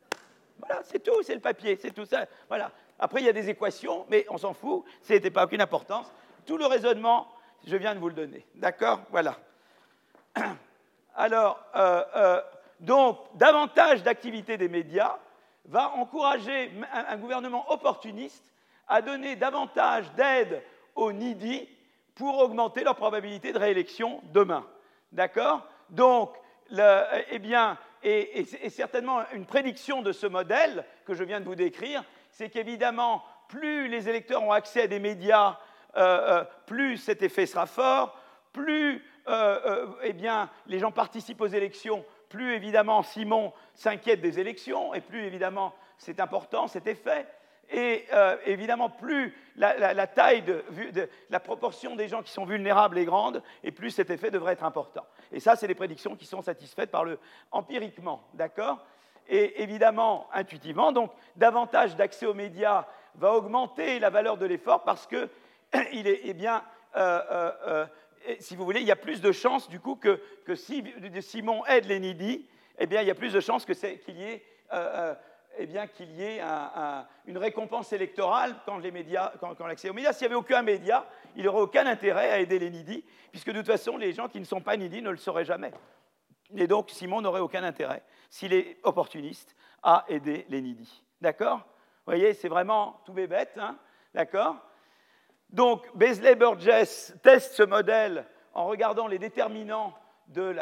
Voilà, 0.60 0.80
c'est 0.84 1.02
tout, 1.02 1.24
c'est 1.24 1.34
le 1.34 1.40
papier, 1.40 1.74
c'est 1.74 1.90
tout 1.90 2.04
ça. 2.04 2.26
Voilà. 2.46 2.70
Après, 3.00 3.20
il 3.20 3.26
y 3.26 3.28
a 3.28 3.32
des 3.32 3.50
équations, 3.50 4.06
mais 4.08 4.26
on 4.28 4.38
s'en 4.38 4.54
fout, 4.54 4.84
ce 5.02 5.12
n'était 5.12 5.32
pas 5.32 5.44
aucune 5.44 5.60
importance. 5.60 6.06
Tout 6.46 6.56
le 6.56 6.66
raisonnement, 6.66 7.26
je 7.66 7.74
viens 7.74 7.96
de 7.96 7.98
vous 7.98 8.08
le 8.08 8.14
donner. 8.14 8.46
D'accord? 8.54 9.00
Voilà. 9.10 9.36
Alors, 11.16 11.60
euh, 11.74 12.04
euh, 12.14 12.40
donc, 12.78 13.18
davantage 13.34 14.04
d'activité 14.04 14.56
des 14.56 14.68
médias 14.68 15.18
va 15.64 15.90
encourager 15.94 16.70
un, 16.92 17.16
gouvernement 17.16 17.68
opportuniste 17.72 18.52
à 18.86 19.02
donner 19.02 19.34
davantage 19.34 20.12
d'aide 20.12 20.62
aux 20.94 21.10
needy 21.10 21.68
pour 22.14 22.38
augmenter 22.38 22.84
leur 22.84 22.96
probabilité 22.96 23.52
de 23.52 23.58
réélection 23.58 24.20
demain. 24.32 24.66
D'accord? 25.12 25.66
Donc, 25.88 26.36
eh 27.30 27.38
bien, 27.38 27.78
et, 28.02 28.44
certainement 28.70 29.22
une 29.32 29.46
prédiction 29.46 30.02
de 30.02 30.12
ce 30.12 30.26
modèle 30.26 30.84
que 31.04 31.14
je 31.14 31.24
viens 31.24 31.40
de 31.40 31.44
vous 31.44 31.54
décrire, 31.54 32.04
c'est 32.30 32.48
qu'évidemment, 32.48 33.24
plus 33.48 33.88
les 33.88 34.08
électeurs 34.08 34.42
ont 34.42 34.52
accès 34.52 34.82
à 34.82 34.86
des 34.86 35.00
médias, 35.00 35.58
euh, 35.96 36.40
euh, 36.40 36.44
plus 36.66 36.96
cet 36.98 37.22
effet 37.22 37.46
sera 37.46 37.66
fort, 37.66 38.16
plus 38.52 39.04
euh, 39.28 39.86
eh 40.02 40.12
bien, 40.12 40.48
les 40.66 40.78
gens 40.78 40.92
participent 40.92 41.40
aux 41.40 41.46
élections, 41.46 42.04
plus 42.28 42.54
évidemment 42.54 43.02
Simon 43.02 43.52
s'inquiète 43.74 44.20
des 44.20 44.38
élections, 44.38 44.94
et 44.94 45.00
plus 45.00 45.24
évidemment 45.24 45.74
c'est 45.98 46.20
important 46.20 46.68
cet 46.68 46.86
effet. 46.86 47.26
Et 47.72 48.06
évidemment, 48.46 48.90
plus 48.90 49.34
la, 49.56 50.06
taille, 50.06 50.42
de, 50.42 50.64
la 51.28 51.40
proportion 51.40 51.94
des 51.94 52.08
gens 52.08 52.22
qui 52.22 52.32
sont 52.32 52.44
vulnérables 52.44 52.98
est 52.98 53.04
grande, 53.04 53.42
et 53.62 53.70
plus 53.70 53.90
cet 53.90 54.10
effet 54.10 54.30
devrait 54.30 54.54
être 54.54 54.64
important. 54.64 55.04
Et 55.32 55.40
ça, 55.40 55.56
c'est 55.56 55.68
des 55.68 55.74
prédictions 55.74 56.16
qui 56.16 56.26
sont 56.26 56.42
satisfaites 56.42 56.90
par 56.90 57.04
le 57.04 57.18
empiriquement, 57.52 58.24
d'accord? 58.34 58.84
Et 59.28 59.62
évidemment, 59.62 60.28
intuitivement, 60.32 60.90
donc 60.90 61.12
davantage 61.36 61.94
d'accès 61.94 62.26
aux 62.26 62.34
médias 62.34 62.86
va 63.14 63.32
augmenter 63.32 64.00
la 64.00 64.10
valeur 64.10 64.36
de 64.36 64.46
l'effort 64.46 64.82
parce 64.82 65.06
que 65.06 65.28
il 65.92 66.08
est, 66.08 66.22
eh 66.24 66.34
bien, 66.34 66.64
euh, 66.96 67.20
euh, 67.30 67.52
euh, 67.68 67.86
si 68.40 68.56
vous 68.56 68.64
voulez, 68.64 68.80
il 68.80 68.86
y 68.86 68.92
a 68.92 68.96
plus 68.96 69.20
de 69.20 69.30
chances 69.30 69.68
du 69.68 69.78
coup 69.78 69.94
que, 69.94 70.20
si 70.54 70.84
Simon 71.20 71.64
aide 71.66 71.86
Lenidi, 71.86 72.46
eh 72.78 72.86
bien, 72.86 73.02
il 73.02 73.08
y 73.08 73.10
a 73.10 73.14
plus 73.14 73.32
de 73.32 73.40
chances 73.40 73.64
qu'il 73.64 74.16
y 74.16 74.24
ait 74.24 74.42
eh 75.58 75.66
bien, 75.66 75.86
qu'il 75.86 76.10
y 76.12 76.22
ait 76.22 76.40
une 77.26 77.38
récompense 77.38 77.92
électorale 77.92 78.54
quand, 78.64 78.78
médias, 78.78 79.32
quand, 79.40 79.58
l'accès 79.66 79.90
aux 79.90 79.94
médias. 79.94 80.12
S'il 80.12 80.26
n'y 80.26 80.32
avait 80.32 80.40
aucun 80.40 80.62
média, 80.62 81.06
il 81.36 81.44
n'aurait 81.44 81.62
aucun 81.62 81.86
intérêt 81.86 82.30
à 82.30 82.38
aider 82.38 82.58
les 82.58 82.70
needy, 82.70 83.04
puisque 83.30 83.50
de 83.50 83.58
toute 83.58 83.66
façon, 83.66 83.96
les 83.96 84.12
gens 84.12 84.28
qui 84.28 84.40
ne 84.40 84.44
sont 84.44 84.60
pas 84.60 84.76
needy 84.76 85.02
ne 85.02 85.10
le 85.10 85.16
sauraient 85.16 85.44
jamais. 85.44 85.72
Et 86.56 86.66
donc, 86.66 86.90
Simon 86.90 87.20
n'aurait 87.20 87.40
aucun 87.40 87.62
intérêt, 87.62 88.02
s'il 88.28 88.52
est 88.52 88.78
opportuniste, 88.82 89.54
à 89.82 90.04
aider 90.08 90.46
les 90.48 90.60
needy. 90.60 91.02
D'accord? 91.20 91.58
Vous 91.58 92.12
voyez, 92.12 92.34
c'est 92.34 92.48
vraiment 92.48 93.00
tout 93.04 93.12
bébête, 93.12 93.56
hein? 93.56 93.76
D'accord? 94.14 94.56
Donc, 95.50 95.86
Beasley 95.96 96.36
Burgess 96.36 97.14
teste 97.22 97.54
ce 97.54 97.62
modèle 97.62 98.26
en 98.54 98.66
regardant 98.66 99.06
les 99.06 99.18
déterminants 99.18 99.94
de, 100.28 100.54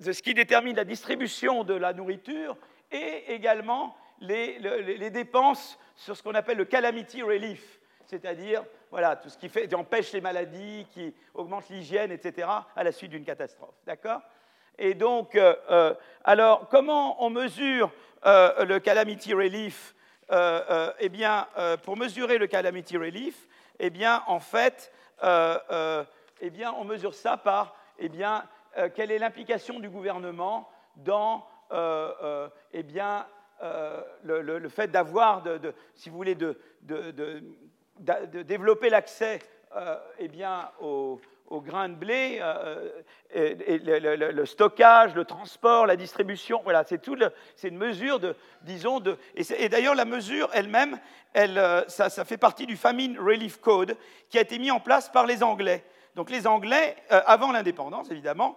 de 0.00 0.12
ce 0.12 0.22
qui 0.22 0.34
détermine 0.34 0.76
la 0.76 0.84
distribution 0.84 1.64
de 1.64 1.74
la 1.74 1.92
nourriture 1.92 2.56
et 2.90 3.32
également 3.32 3.96
les, 4.20 5.10
dépenses 5.10 5.78
sur 5.96 6.16
ce 6.16 6.22
qu'on 6.22 6.34
appelle 6.34 6.58
le 6.58 6.64
calamity 6.64 7.22
relief, 7.22 7.80
c'est-à-dire 8.06 8.64
voilà, 8.90 9.16
tout 9.16 9.28
ce 9.28 9.38
qui, 9.38 9.48
fait, 9.48 9.72
empêche 9.74 10.12
les 10.12 10.20
maladies, 10.20 10.86
qui 10.92 11.14
augmente 11.34 11.68
l'hygiène, 11.68 12.12
etc., 12.12 12.48
à 12.76 12.84
la 12.84 12.92
suite 12.92 13.10
d'une 13.10 13.24
catastrophe. 13.24 13.74
D'accord? 13.86 14.20
Et 14.78 14.94
donc, 14.94 15.36
euh, 15.36 15.54
euh, 15.70 15.94
alors, 16.24 16.68
comment 16.68 17.22
on 17.24 17.30
mesure 17.30 17.92
euh, 18.26 18.64
le 18.64 18.80
calamity 18.80 19.34
relief? 19.34 19.94
Eh 21.00 21.08
bien, 21.10 21.46
pour 21.82 21.98
mesurer 21.98 22.38
le 22.38 22.46
calamity 22.46 22.96
relief, 22.96 23.46
eh 23.78 23.90
bien, 23.90 24.22
en 24.26 24.40
fait, 24.40 24.90
eh 25.22 26.50
bien, 26.50 26.72
on 26.78 26.84
mesure 26.84 27.14
ça 27.14 27.36
par 27.36 27.76
eh 27.98 28.08
bien, 28.08 28.42
quelle 28.94 29.10
est 29.10 29.18
l'implication 29.18 29.80
du 29.80 29.90
gouvernement 29.90 30.68
dans 30.96 31.46
eh 32.72 32.82
bien, 32.82 33.26
euh, 33.62 34.00
le, 34.24 34.68
fait 34.68 34.88
d'avoir, 34.88 35.42
si 35.94 36.10
vous 36.10 36.16
voulez, 36.16 36.34
de, 36.34 36.58
développer 38.42 38.90
l'accès 38.90 39.38
euh, 39.76 39.96
eh 40.18 40.28
bien, 40.28 40.70
au, 40.80 41.20
grain 41.50 41.88
de 41.88 41.94
blé, 41.94 42.38
euh, 42.40 42.90
et, 43.32 43.78
le, 43.78 44.44
stockage, 44.44 45.14
le 45.14 45.24
transport, 45.24 45.86
la 45.86 45.94
distribution, 45.94 46.60
voilà, 46.64 46.82
c'est 46.84 47.00
tout, 47.00 47.16
c'est 47.54 47.68
une 47.68 47.78
mesure 47.78 48.18
de, 48.18 48.34
disons, 48.62 49.00
et, 49.36 49.68
d'ailleurs 49.68 49.94
la 49.94 50.04
mesure 50.04 50.50
elle-même, 50.52 50.98
elle, 51.32 51.84
ça, 51.86 52.10
ça, 52.10 52.24
fait 52.24 52.36
partie 52.36 52.66
du 52.66 52.76
Famine 52.76 53.18
Relief 53.18 53.60
Code 53.60 53.96
qui 54.30 54.38
a 54.38 54.40
été 54.40 54.58
mis 54.58 54.72
en 54.72 54.80
place 54.80 55.08
par 55.08 55.26
les 55.26 55.44
Anglais. 55.44 55.84
Donc 56.16 56.28
les 56.28 56.46
Anglais, 56.48 56.96
avant 57.08 57.52
l'indépendance 57.52 58.10
évidemment, 58.10 58.56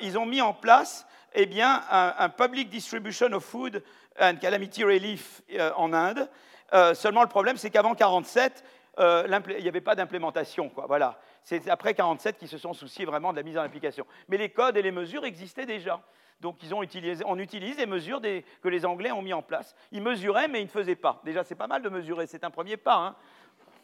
ils 0.00 0.18
ont 0.18 0.26
mis 0.26 0.40
en 0.40 0.54
place 0.54 1.06
eh 1.34 1.46
bien, 1.46 1.82
un, 1.90 2.28
Public 2.28 2.68
Distribution 2.68 3.32
of 3.32 3.44
Food 3.44 3.82
and 4.20 4.36
Calamity 4.36 4.84
Relief 4.84 5.42
euh, 5.52 5.70
en 5.76 5.92
Inde. 5.92 6.28
Euh, 6.72 6.94
seulement, 6.94 7.22
le 7.22 7.28
problème, 7.28 7.56
c'est 7.56 7.70
qu'avant 7.70 7.90
1947, 7.90 8.64
euh, 8.98 9.40
il 9.56 9.62
n'y 9.62 9.68
avait 9.68 9.80
pas 9.80 9.94
d'implémentation. 9.94 10.70
Voilà. 10.88 11.18
C'est 11.42 11.68
après 11.68 11.90
1947 11.90 12.38
qu'ils 12.38 12.48
se 12.48 12.58
sont 12.58 12.72
souciés 12.72 13.04
vraiment 13.04 13.32
de 13.32 13.36
la 13.36 13.42
mise 13.42 13.58
en 13.58 13.62
application. 13.62 14.06
Mais 14.28 14.36
les 14.36 14.48
codes 14.48 14.76
et 14.76 14.82
les 14.82 14.92
mesures 14.92 15.24
existaient 15.24 15.66
déjà. 15.66 16.00
Donc 16.40 16.62
ils 16.62 16.74
ont 16.74 16.82
utilisé, 16.82 17.24
on 17.26 17.38
utilise 17.38 17.76
les 17.78 17.86
mesures 17.86 18.20
que 18.20 18.68
les 18.68 18.84
Anglais 18.84 19.12
ont 19.12 19.22
mis 19.22 19.32
en 19.32 19.42
place. 19.42 19.74
Ils 19.92 20.02
mesuraient, 20.02 20.48
mais 20.48 20.60
ils 20.60 20.66
ne 20.66 20.70
faisaient 20.70 20.96
pas. 20.96 21.20
Déjà, 21.24 21.44
c'est 21.44 21.54
pas 21.54 21.66
mal 21.66 21.82
de 21.82 21.88
mesurer, 21.88 22.26
c'est 22.26 22.44
un 22.44 22.50
premier 22.50 22.76
pas. 22.76 22.96
Hein. 22.96 23.16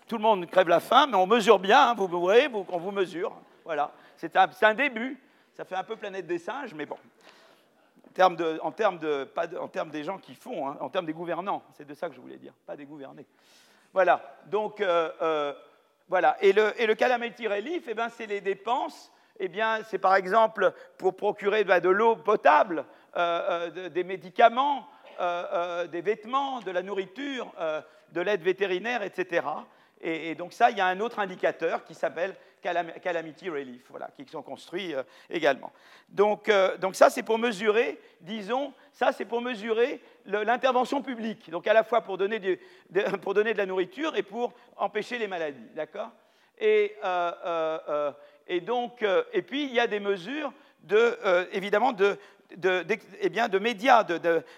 Tout 0.08 0.16
le 0.16 0.22
monde 0.22 0.46
crève 0.46 0.68
la 0.68 0.80
faim, 0.80 1.06
mais 1.06 1.16
on 1.16 1.26
mesure 1.26 1.58
bien, 1.58 1.90
hein. 1.90 1.94
vous 1.96 2.08
voyez, 2.08 2.48
on 2.52 2.78
vous 2.78 2.90
mesure. 2.90 3.32
Voilà, 3.64 3.92
c'est 4.16 4.36
un, 4.36 4.74
début. 4.74 5.22
Ça 5.54 5.64
fait 5.64 5.76
un 5.76 5.84
peu 5.84 5.96
planète 5.96 6.26
des 6.26 6.38
singes, 6.38 6.74
mais 6.74 6.86
bon 6.86 6.98
en 8.22 8.72
termes, 8.72 8.98
des 9.90 10.04
gens 10.04 10.18
qui 10.18 10.34
font, 10.34 10.68
hein, 10.68 10.76
en 10.80 10.88
termes 10.88 11.06
des 11.06 11.12
gouvernants. 11.12 11.62
C'est 11.76 11.86
de 11.86 11.94
ça 11.94 12.08
que 12.08 12.14
je 12.14 12.20
voulais 12.20 12.38
dire, 12.38 12.52
pas 12.66 12.76
des 12.76 12.84
gouvernés. 12.84 13.26
Voilà. 13.92 14.22
Donc, 14.46 14.80
euh, 14.80 15.10
euh, 15.22 15.52
voilà. 16.08 16.36
Et 16.40 16.52
le, 16.52 16.94
calamity 16.94 17.48
relief, 17.48 17.84
eh 17.88 17.94
ben, 17.94 18.08
c'est 18.08 18.26
les 18.26 18.40
dépenses. 18.40 19.12
Eh 19.38 19.48
bien, 19.48 19.82
c'est 19.84 19.98
par 19.98 20.16
exemple 20.16 20.72
pour 20.98 21.16
procurer 21.16 21.64
bah, 21.64 21.80
de 21.80 21.88
l'eau 21.88 22.16
potable, 22.16 22.84
euh, 23.16 23.88
des 23.88 24.04
médicaments, 24.04 24.86
des 25.90 26.00
vêtements, 26.00 26.60
de 26.60 26.70
la 26.70 26.82
nourriture, 26.82 27.52
de 28.12 28.20
l'aide 28.20 28.42
vétérinaire, 28.42 29.02
etc. 29.02 29.42
Et, 30.00 30.34
donc 30.34 30.52
ça, 30.52 30.70
il 30.70 30.78
y 30.78 30.80
a 30.80 30.86
un 30.86 31.00
autre 31.00 31.18
indicateur 31.18 31.84
qui 31.84 31.94
s'appelle 31.94 32.34
Calamity 32.62 33.50
Relief, 33.50 33.82
voilà, 33.90 34.10
qui 34.16 34.26
sont 34.30 34.42
construits 34.42 34.94
euh, 34.94 35.02
également. 35.28 35.72
Donc, 36.08 36.48
euh, 36.48 36.76
donc 36.78 36.94
ça, 36.94 37.10
c'est 37.10 37.22
pour 37.22 37.38
mesurer, 37.38 38.00
disons, 38.20 38.72
ça, 38.92 39.12
c'est 39.12 39.24
pour 39.24 39.40
mesurer 39.40 40.00
l'intervention 40.26 41.02
publique, 41.02 41.50
donc 41.50 41.66
à 41.66 41.72
la 41.72 41.84
fois 41.84 42.02
pour 42.02 42.18
donner, 42.18 42.38
de, 42.38 42.58
pour 43.22 43.34
donner 43.34 43.52
de 43.52 43.58
la 43.58 43.66
nourriture 43.66 44.16
et 44.16 44.22
pour 44.22 44.52
empêcher 44.76 45.18
les 45.18 45.28
maladies, 45.28 45.68
d'accord? 45.74 46.10
Et, 46.58 46.96
euh, 47.04 48.12
et, 48.46 48.60
donc, 48.60 49.04
et 49.32 49.42
puis, 49.42 49.64
il 49.64 49.72
y 49.72 49.80
a 49.80 49.86
des 49.86 50.00
mesures, 50.00 50.52
de, 50.82 51.16
évidemment, 51.52 51.92
de, 51.92 52.18
de, 52.56 52.84
eh 53.20 53.28
bien, 53.30 53.48
de 53.48 53.58
médias, 53.58 54.04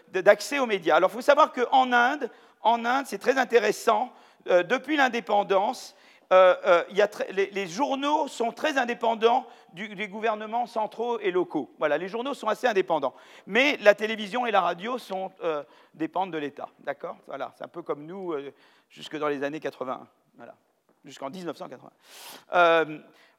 d'accès 0.08 0.58
aux 0.58 0.66
médias. 0.66 0.96
Alors, 0.96 1.10
il 1.10 1.14
faut 1.14 1.20
savoir 1.20 1.52
qu'en 1.52 1.92
Inde, 1.92 2.28
en 2.62 2.84
Inde, 2.84 3.06
c'est 3.06 3.18
très 3.18 3.38
intéressant, 3.38 4.12
depuis 4.46 4.96
l'indépendance, 4.96 5.94
euh, 6.32 6.56
euh, 6.64 6.84
les, 7.30 7.66
journaux 7.66 8.26
sont 8.26 8.52
très 8.52 8.78
indépendants 8.78 9.46
des 9.74 10.08
gouvernements 10.08 10.66
centraux 10.66 11.18
et 11.20 11.30
locaux. 11.30 11.74
Voilà, 11.78 11.98
les 11.98 12.08
journaux 12.08 12.32
sont 12.32 12.48
assez 12.48 12.66
indépendants. 12.66 13.14
Mais 13.46 13.76
la 13.82 13.94
télévision 13.94 14.46
et 14.46 14.50
la 14.50 14.62
radio 14.62 14.96
sont, 14.96 15.30
euh, 15.44 15.62
dépendent 15.92 16.32
de 16.32 16.38
l'État. 16.38 16.70
D'accord? 16.78 17.18
Voilà, 17.26 17.52
c'est 17.58 17.64
un 17.64 17.68
peu 17.68 17.82
comme 17.82 18.06
nous 18.06 18.34
jusque 18.88 19.18
dans 19.18 19.28
les 19.28 19.42
années 19.42 19.60
80. 19.60 20.06
Voilà, 20.36 20.54
jusqu'en 21.04 21.28
1980. 21.28 21.90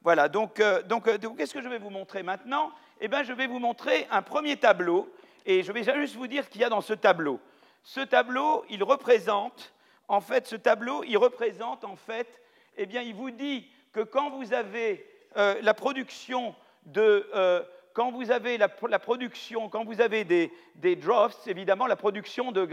voilà, 0.00 0.28
donc, 0.28 0.54
qu'est-ce 0.54 1.54
que 1.54 1.62
je 1.62 1.68
vais 1.68 1.78
vous 1.78 1.90
montrer 1.90 2.22
maintenant? 2.22 2.70
Eh 3.00 3.08
bien, 3.08 3.24
je 3.24 3.32
vais 3.32 3.48
vous 3.48 3.58
montrer 3.58 4.06
un 4.12 4.22
premier 4.22 4.56
tableau. 4.56 5.12
Et 5.46 5.64
je 5.64 5.72
vais 5.72 5.82
juste 5.82 6.14
vous 6.14 6.28
dire 6.28 6.44
ce 6.44 6.48
qu'il 6.48 6.60
y 6.60 6.64
a 6.64 6.70
dans 6.70 6.80
ce 6.80 6.94
tableau. 6.94 7.40
Ce 7.82 8.00
tableau, 8.00 8.64
il 8.70 8.82
représente, 8.84 9.73
en 10.08 10.20
fait, 10.20 10.46
ce 10.46 10.56
tableau, 10.56 11.02
il 11.04 11.16
représente 11.16 11.84
en 11.84 11.96
fait 11.96 12.40
eh 12.76 12.86
bien, 12.86 13.02
il 13.02 13.14
vous 13.14 13.30
dit 13.30 13.68
que 13.92 14.00
quand 14.00 14.30
vous 14.30 14.52
avez 14.52 15.06
euh, 15.36 15.56
la 15.62 15.74
production 15.74 16.54
de... 16.86 17.28
Euh, 17.34 17.62
quand 17.92 18.10
vous 18.10 18.32
avez 18.32 18.58
la, 18.58 18.68
production, 18.68 19.68
quand 19.68 19.84
vous 19.84 20.00
avez 20.00 20.24
des, 20.24 20.50
des, 20.74 20.96
drafts, 20.96 21.46
évidemment, 21.46 21.86
la 21.86 21.94
production 21.94 22.50
de, 22.50 22.64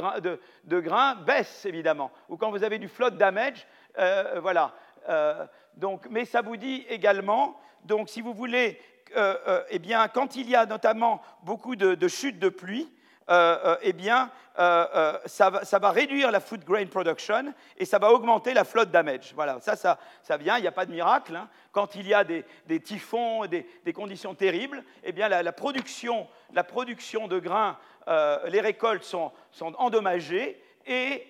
grains 0.66 1.14
baisse, 1.14 1.64
évidemment. 1.68 2.10
Ou 2.28 2.38
quand 2.38 2.50
vous 2.50 2.64
avez 2.64 2.80
du 2.80 2.88
flood 2.88 3.18
damage, 3.18 3.68
euh, 4.00 4.40
voilà. 4.42 4.74
donc, 5.78 6.08
mais 6.10 6.26
ça 6.26 6.42
vous 6.42 6.58
dit 6.58 6.88
également, 6.90 7.62
donc 7.84 8.10
si 8.10 8.22
vous 8.22 8.34
voulez, 8.34 8.82
eh 9.70 9.78
bien, 9.78 10.08
quand 10.08 10.36
il 10.36 10.50
y 10.50 10.56
a 10.56 10.66
notamment 10.66 11.22
beaucoup 11.44 11.76
de, 11.76 11.94
de 11.94 12.08
chutes 12.08 12.40
de 12.40 12.50
pluie, 12.50 12.90
euh, 12.90 12.90
euh, 12.90 13.00
eh 13.30 13.94
bien, 13.94 14.32
euh, 14.60 15.18
ça 15.26 15.50
va, 15.50 15.92
réduire 15.92 16.30
la 16.30 16.42
food 16.42 16.66
grain 16.66 16.86
production 16.86 17.54
et 17.78 17.86
ça 17.86 18.00
va 18.00 18.12
augmenter 18.12 18.54
la 18.54 18.66
flood 18.66 18.92
damage. 18.92 19.32
Voilà, 19.34 19.60
ça, 19.62 19.76
ça, 19.76 20.38
vient, 20.38 20.58
il 20.58 20.62
n'y 20.62 20.68
a 20.68 20.74
pas 20.74 20.86
de 20.86 20.92
miracle. 20.92 21.36
Hein. 21.36 21.48
Quand 21.72 21.96
il 21.96 22.08
y 22.08 22.14
a 22.14 22.26
des, 22.26 22.44
typhons, 22.84 23.46
des, 23.46 23.66
des, 23.86 23.94
conditions 23.94 24.36
terribles, 24.36 24.84
eh 25.04 25.14
bien, 25.14 25.30
la, 25.30 25.54
production, 25.54 26.28
la 26.54 26.64
production 26.64 27.28
de 27.28 27.40
grains, 27.40 27.78
les 28.48 28.60
récoltes 28.60 29.04
sont, 29.04 29.32
endommagées 29.78 30.62
et, 30.86 31.28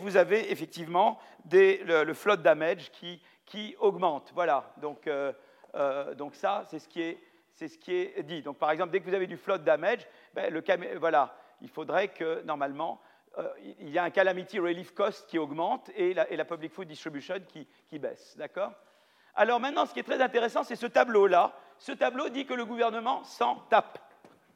vous 0.00 0.16
avez 0.16 0.50
effectivement 0.50 1.20
le, 1.50 2.12
flood 2.12 2.42
damage 2.42 2.90
qui, 2.90 3.22
qui, 3.44 3.76
augmente. 3.78 4.32
Voilà, 4.34 4.72
donc, 4.78 5.08
donc 6.16 6.34
ça, 6.34 6.64
c'est 6.68 6.80
ce 6.80 6.88
qui 6.88 7.02
est 7.02 7.18
c'est 7.56 7.68
ce 7.68 7.78
qui 7.78 7.94
est 7.94 8.22
dit. 8.22 8.42
Donc, 8.42 8.58
par 8.58 8.70
exemple, 8.70 8.92
dès 8.92 9.00
que 9.00 9.08
vous 9.08 9.14
avez 9.14 9.26
du 9.26 9.38
flood 9.38 9.64
damage, 9.64 10.06
ben, 10.34 10.52
le 10.52 10.62
voilà, 10.98 11.34
il 11.62 11.70
faudrait 11.70 12.08
que, 12.08 12.42
normalement, 12.42 13.00
euh, 13.38 13.48
il 13.80 13.88
y 13.88 13.98
a 13.98 14.04
un 14.04 14.10
calamity 14.10 14.58
relief 14.58 14.92
cost 14.92 15.26
qui 15.26 15.38
augmente 15.38 15.90
et 15.96 16.12
la, 16.12 16.44
public 16.44 16.72
food 16.72 16.86
distribution 16.86 17.36
qui, 17.88 17.98
baisse. 17.98 18.36
D'accord? 18.36 18.72
Alors 19.34 19.58
maintenant, 19.58 19.86
ce 19.86 19.94
qui 19.94 20.00
est 20.00 20.04
très 20.04 20.20
intéressant, 20.20 20.64
c'est 20.64 20.76
ce 20.76 20.86
tableau-là. 20.86 21.52
Ce 21.78 21.92
tableau 21.92 22.28
dit 22.28 22.44
que 22.44 22.54
le 22.54 22.66
gouvernement 22.66 23.24
s'en 23.24 23.56
tape. 23.70 23.98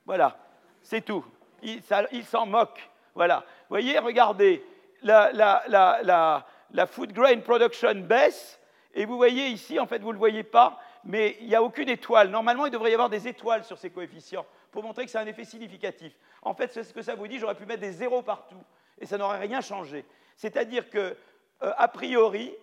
Voilà, 0.05 0.39
c'est 0.82 1.02
tout. 1.02 1.24
Il, 1.62 1.82
s'en 2.24 2.47
moque. 2.47 2.90
Voilà. 3.14 3.39
Vous 3.39 3.70
voyez, 3.77 3.98
regardez, 3.98 4.64
la, 5.02 5.32
la, 5.32 6.44
la, 6.72 6.86
food 6.86 7.12
grain 7.12 7.39
production 7.40 7.94
baisse, 7.94 8.60
et 8.93 9.06
vous 9.06 9.16
voyez 9.16 9.48
ici, 9.48 9.78
en 9.78 9.86
fait, 9.86 10.01
vous 10.01 10.09
ne 10.09 10.14
le 10.14 10.18
voyez 10.18 10.43
pas, 10.43 10.78
mais 11.05 11.36
il 11.40 11.48
n'y 11.48 11.55
a 11.55 11.62
aucune 11.62 11.89
étoile. 11.89 12.28
Normalement, 12.28 12.66
il 12.66 12.72
devrait 12.72 12.90
y 12.90 12.94
avoir 12.94 13.10
des 13.10 13.28
étoiles 13.28 13.64
sur 13.64 13.78
ces 13.78 13.90
coefficients 13.90 14.47
pour 14.70 14.82
montrer 14.82 15.05
que 15.05 15.10
c'est 15.10 15.18
un 15.18 15.27
effet 15.27 15.44
significatif. 15.44 16.12
En 16.43 16.55
fait, 16.55 16.72
c'est 16.72 16.85
ce 16.85 16.93
que 16.93 17.02
ça 17.02 17.14
vous 17.14 17.27
dit, 17.27 17.39
j'aurais 17.39 17.55
pu 17.55 17.66
mettre 17.66 17.81
des 17.81 17.93
zéros 17.93 18.22
partout, 18.22 18.62
et 18.98 19.06
ça 19.06 19.18
n'aurait 19.18 19.39
rien 19.39 19.60
changé. 19.60 20.05
C'est-à-dire 20.36 20.89
que, 20.89 21.16
euh, 21.62 21.72
a 21.77 21.89
priori, 21.89 22.55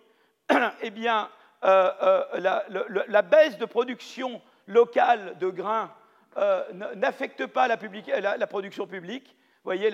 eh 0.82 0.90
bien, 0.90 1.28
euh, 1.64 1.90
euh, 2.02 3.04
la, 3.08 3.22
baisse 3.22 3.58
de 3.58 3.66
production 3.66 4.40
locale 4.66 5.36
de 5.38 5.50
grains 5.50 5.92
n'affecte 6.94 7.46
pas 7.46 7.66
la, 7.66 7.76
production 8.46 8.86
publique, 8.86 9.36
voyez, 9.64 9.90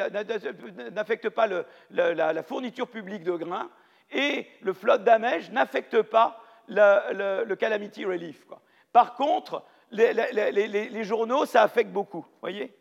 n'affecte 0.93 1.31
pas 1.31 1.47
la, 1.91 2.43
fourniture 2.43 2.89
publique 2.89 3.25
de 3.25 3.33
grains, 3.33 3.71
et 4.11 4.47
le 4.61 4.75
flood 4.75 5.05
damage 5.05 5.51
n'affecte 5.51 6.03
pas 6.03 6.44
le, 6.69 7.55
calamity 7.55 8.05
relief. 8.05 8.45
Par 8.93 9.15
contre, 9.15 9.65
les, 9.91 11.05
journaux, 11.05 11.47
ça 11.47 11.63
affecte 11.63 11.91
beaucoup. 11.91 12.27
Voyez 12.41 12.77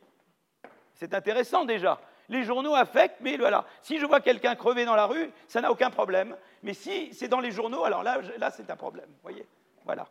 C'est 0.94 1.14
intéressant 1.14 1.66
déjà. 1.66 2.00
Les 2.30 2.44
journaux 2.44 2.74
affectent, 2.74 3.20
mais 3.22 3.38
voilà. 3.38 3.66
Si 3.82 4.00
je 4.00 4.06
vois 4.06 4.22
quelqu'un 4.22 4.56
crever 4.56 4.86
dans 4.86 4.96
la 4.96 5.06
rue, 5.06 5.30
ça 5.48 5.62
n'a 5.62 5.72
aucun 5.72 5.90
problème. 5.90 6.36
Mais 6.64 6.74
si 6.74 7.14
c'est 7.14 7.28
dans 7.28 7.42
les 7.42 7.52
journaux, 7.52 7.84
alors 7.84 8.02
là, 8.04 8.20
là 8.38 8.50
c'est 8.50 8.70
un 8.70 8.76
problème. 8.76 9.10
Voyez 9.22 9.46
Voilà. 9.86 10.08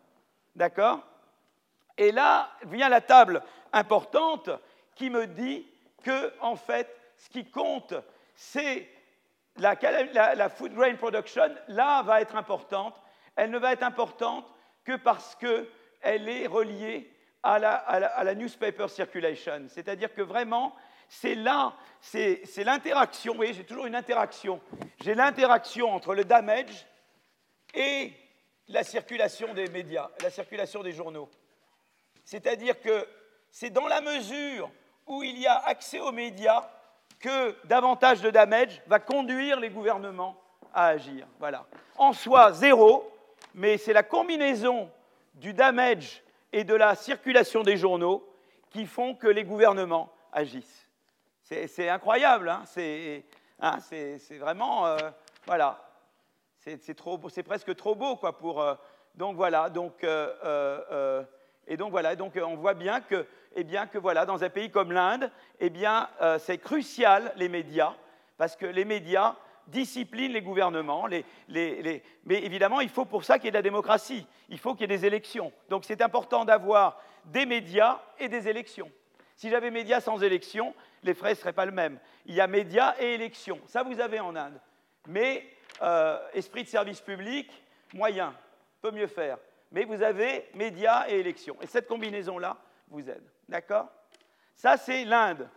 D'accord? 0.55 1.01
Et 1.97 2.13
là 2.13 2.51
vient 2.65 2.89
la 2.89 3.01
table 3.01 3.43
importante 3.73 4.51
qui 4.95 5.11
me 5.11 5.27
dit 5.27 5.67
que, 6.03 6.33
en 6.41 6.57
fait, 6.57 6.95
ce 7.17 7.31
qui 7.31 7.51
compte, 7.51 7.95
c'est 8.35 8.89
la, 9.57 10.49
food 10.49 10.75
grain 10.75 10.95
production, 10.97 11.55
là, 11.69 12.03
va 12.03 12.21
être 12.21 12.37
importante. 12.37 13.01
Elle 13.37 13.51
ne 13.51 13.59
va 13.59 13.73
être 13.73 13.83
importante 13.83 14.53
que 14.85 14.97
parce 14.97 15.35
qu'elle 15.37 16.29
est 16.29 16.47
reliée 16.47 17.11
à 17.43 17.59
la, 17.59 17.75
à 17.75 18.35
newspaper 18.35 18.89
circulation. 18.89 19.67
C'est-à-dire 19.69 20.15
que 20.15 20.23
vraiment, 20.23 20.75
c'est 21.09 21.35
là, 21.35 21.75
c'est 22.01 22.65
l'interaction. 22.65 23.33
Vous 23.33 23.39
voyez, 23.39 23.53
j'ai 23.55 23.65
toujours 23.65 23.87
une 23.87 23.95
interaction. 23.95 24.61
J'ai 25.03 25.15
l'interaction 25.15 25.93
entre 25.93 26.15
le 26.15 26.25
damage 26.25 26.87
et 27.75 28.13
la 28.69 28.85
circulation 28.85 29.53
des 29.55 29.69
médias, 29.69 30.11
la 30.23 30.31
circulation 30.31 30.83
des 30.83 30.93
journaux. 30.93 31.29
C'est-à-dire 32.25 32.81
que 32.81 33.07
c'est 33.51 33.71
dans 33.71 33.87
la 33.89 34.01
mesure 34.01 34.71
où 35.07 35.23
il 35.23 35.39
y 35.39 35.47
a 35.47 35.59
accès 35.67 36.01
aux 36.01 36.13
médias 36.13 36.69
que 37.19 37.57
davantage 37.67 38.21
de 38.21 38.31
damage 38.31 38.81
va 38.87 38.99
conduire 38.99 39.61
les 39.61 39.71
gouvernements 39.71 40.41
à 40.73 40.87
agir. 40.87 41.27
Voilà. 41.39 41.67
En 41.99 42.13
soi, 42.13 42.53
zéro, 42.53 43.12
mais 43.55 43.79
c'est 43.79 43.93
la 43.93 44.03
combinaison 44.03 44.91
du 45.35 45.53
damage 45.53 46.23
et 46.53 46.65
de 46.65 46.75
la 46.75 46.95
circulation 46.95 47.63
des 47.63 47.77
journaux 47.77 48.29
qui 48.71 48.87
font 48.87 49.15
que 49.15 49.29
les 49.29 49.45
gouvernements 49.45 50.13
agissent. 50.33 50.89
C'est 51.43 51.89
incroyable, 51.89 52.49
hein 52.49 52.63
c'est 52.67 53.25
hein, 53.61 53.79
vraiment, 54.39 54.87
euh, 54.87 54.97
voilà, 55.47 55.79
c'est 56.59 57.43
presque 57.43 57.75
trop 57.77 57.95
beau, 57.95 58.17
quoi, 58.17 58.37
pour... 58.39 58.61
Euh, 58.61 58.75
donc 59.15 59.37
voilà, 59.37 59.69
donc, 59.69 60.05
euh, 60.05 61.23
et 61.67 61.77
donc 61.77 61.91
voilà, 61.91 62.17
donc 62.17 62.41
on 62.43 62.57
voit 62.57 62.73
bien 62.73 63.03
que 63.03 63.27
eh 63.55 63.65
bien, 63.65 63.87
que 63.87 63.99
voilà, 63.99 64.25
dans 64.25 64.43
un 64.43 64.49
pays 64.49 64.71
comme 64.71 64.91
l'Inde, 64.91 65.31
eh 65.61 65.71
c'est 66.39 66.57
crucial, 66.57 67.31
les 67.37 67.51
médias, 67.51 67.93
parce 68.39 68.57
que 68.57 68.65
les 68.65 68.87
médias 68.87 69.37
disciplinent 69.67 70.33
les 70.33 70.43
gouvernements. 70.43 71.07
Mais 71.49 72.05
évidemment, 72.27 72.81
il 72.81 72.89
faut 72.89 73.05
pour 73.05 73.25
ça 73.25 73.39
qu'il 73.39 73.47
y 73.47 73.49
ait 73.49 73.53
de 73.53 73.57
la 73.57 73.63
démocratie. 73.63 74.27
Il 74.49 74.59
faut 74.59 74.75
qu'il 74.75 74.83
y 74.83 74.85
ait 74.85 74.99
des 74.99 75.07
élections. 75.07 75.53
Donc 75.69 75.85
c'est 75.85 76.03
important 76.03 76.45
d'avoir 76.45 77.01
des 77.27 77.47
médias 77.47 78.01
et 78.19 78.29
des 78.29 78.49
élections. 78.49 78.91
Si 79.37 79.51
j'avais 79.51 79.71
médias 79.71 80.01
sans 80.01 80.23
élections, 80.23 80.75
les 81.03 81.15
frais 81.15 81.31
ne 81.31 81.35
seraient 81.35 81.53
pas 81.53 81.67
le 81.67 81.73
même. 81.73 81.99
Il 82.27 82.35
y 82.35 82.41
a 82.41 82.47
médias 82.47 82.95
et 82.99 83.15
élections. 83.15 83.61
Ça, 83.67 83.83
vous 83.83 84.01
avez 84.01 84.21
en 84.21 84.37
Inde. 84.37 84.61
Mais 85.09 85.47
euh, 85.83 86.19
esprit 86.35 86.63
de 86.63 86.69
service 86.69 87.01
public, 87.01 87.51
moyen, 87.93 88.35
peut 88.81 88.91
mieux 88.91 89.07
faire. 89.07 89.39
Mais 89.73 89.85
vous 89.85 90.03
avez 90.03 90.49
médias 90.55 91.09
et 91.09 91.19
élections. 91.19 91.57
Et 91.61 91.67
cette 91.67 91.89
combinaison-là 91.89 92.57
vous 92.89 93.09
aide. 93.09 93.25
D'accord? 93.49 93.89
Ça, 94.55 94.77
c'est 94.77 95.05
l'Inde. 95.05 95.49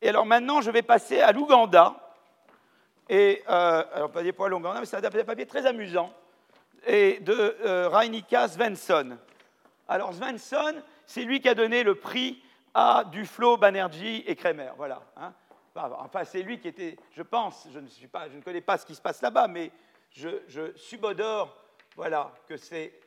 Et 0.00 0.08
alors 0.08 0.26
maintenant, 0.26 0.60
je 0.60 0.70
vais 0.70 0.82
passer 0.82 1.20
à 1.20 1.32
l'Ouganda. 1.32 1.94
Et, 3.08 3.42
euh, 3.48 3.84
alors 3.92 4.10
pas 4.10 4.22
des 4.22 4.32
poils 4.32 4.50
l'Ouganda, 4.50 4.80
mais 4.80 4.86
c'est 4.86 4.96
un 4.96 5.24
papier 5.24 5.46
très 5.46 5.64
amusant, 5.64 6.12
et 6.86 7.20
de 7.20 7.56
euh, 7.64 7.88
Rainika 7.88 8.48
Svensson. 8.48 9.16
Alors 9.88 10.12
Svensson, 10.12 10.82
c'est 11.04 11.22
lui 11.22 11.40
qui 11.40 11.48
a 11.48 11.54
donné 11.54 11.82
le 11.82 11.94
prix 11.94 12.42
à 12.74 13.04
Duflo, 13.04 13.56
Banerjee 13.56 14.24
et 14.26 14.34
Kremer. 14.34 14.72
Voilà. 14.76 15.02
Hein. 15.16 15.32
Enfin, 15.74 16.24
c'est 16.24 16.42
lui 16.42 16.58
qui 16.58 16.68
était, 16.68 16.96
je 17.12 17.22
pense, 17.22 17.68
je 17.72 17.78
ne, 17.78 17.86
suis 17.86 18.08
pas, 18.08 18.28
je 18.28 18.36
ne 18.36 18.42
connais 18.42 18.60
pas 18.60 18.78
ce 18.78 18.86
qui 18.86 18.94
se 18.94 19.00
passe 19.00 19.20
là-bas, 19.20 19.46
mais 19.46 19.70
je, 20.10 20.28
je 20.48 20.74
subodore 20.76 21.54
voilà, 21.94 22.32
que 22.48 22.56
c'est 22.56 22.98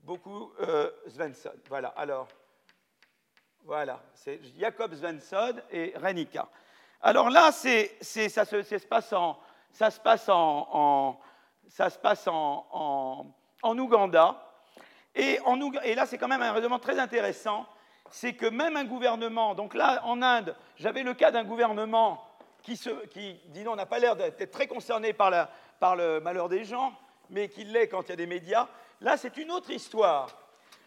beaucoup 0.00 0.52
euh, 0.60 0.90
Svensson. 1.08 1.52
Voilà, 1.68 1.88
alors. 1.88 2.28
Voilà, 3.64 4.00
c'est 4.14 4.40
Jacob 4.56 4.94
Svensson 4.94 5.54
et 5.72 5.92
Renika. 5.96 6.48
Alors 7.00 7.30
là, 7.30 7.50
c'est, 7.50 7.98
ça, 8.00 8.44
se, 8.44 8.86
passe 8.86 9.12
en, 9.12 9.40
ça 9.72 9.90
se 9.90 10.00
passe 10.00 10.28
en, 10.28 11.18
ça 11.68 11.90
se 11.90 11.98
passe 11.98 12.26
en, 12.28 13.34
en 13.62 13.78
Ouganda. 13.78 14.42
Et, 15.14 15.38
là, 15.94 16.04
c'est 16.06 16.18
quand 16.18 16.28
même 16.28 16.42
un 16.42 16.52
raisonnement 16.52 16.78
très 16.78 16.98
intéressant, 16.98 17.66
c'est 18.10 18.34
que 18.34 18.46
même 18.46 18.76
un 18.76 18.84
gouvernement, 18.84 19.54
donc 19.54 19.74
là, 19.74 20.02
en 20.04 20.20
Inde, 20.20 20.54
j'avais 20.76 21.02
le 21.02 21.14
cas 21.14 21.30
d'un 21.30 21.44
gouvernement 21.44 22.22
qui, 22.62 22.76
se, 22.76 22.90
qui 23.06 23.40
dit 23.46 23.64
non, 23.64 23.76
n'a 23.76 23.86
pas 23.86 23.98
l'air 23.98 24.14
d'être 24.14 24.50
très 24.50 24.66
concerné 24.66 25.12
par, 25.12 25.48
par 25.80 25.96
le 25.96 26.20
malheur 26.20 26.48
des 26.48 26.64
gens, 26.64 26.92
mais 27.30 27.48
qui 27.48 27.64
l'est 27.64 27.88
quand 27.88 28.02
il 28.02 28.10
y 28.10 28.12
a 28.12 28.16
des 28.16 28.26
médias. 28.26 28.68
Là, 29.00 29.16
c'est 29.16 29.36
une 29.38 29.50
autre 29.50 29.70
histoire. 29.70 30.28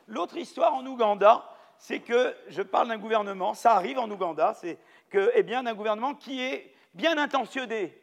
L'autre 0.07 0.37
histoire 0.37 0.75
en 0.75 0.85
Ouganda, 0.85 1.49
c'est 1.77 1.99
que 1.99 2.35
je 2.49 2.61
parle 2.61 2.89
d'un 2.89 2.97
gouvernement, 2.97 3.53
ça 3.55 3.73
arrive 3.73 3.97
en 3.97 4.09
Ouganda, 4.09 4.53
c'est 4.53 4.77
que, 5.09 5.31
eh 5.33 5.43
bien, 5.43 5.63
d'un 5.63 5.73
gouvernement 5.73 6.13
qui 6.13 6.41
est 6.41 6.75
bien 6.93 7.17
intentionné. 7.17 7.99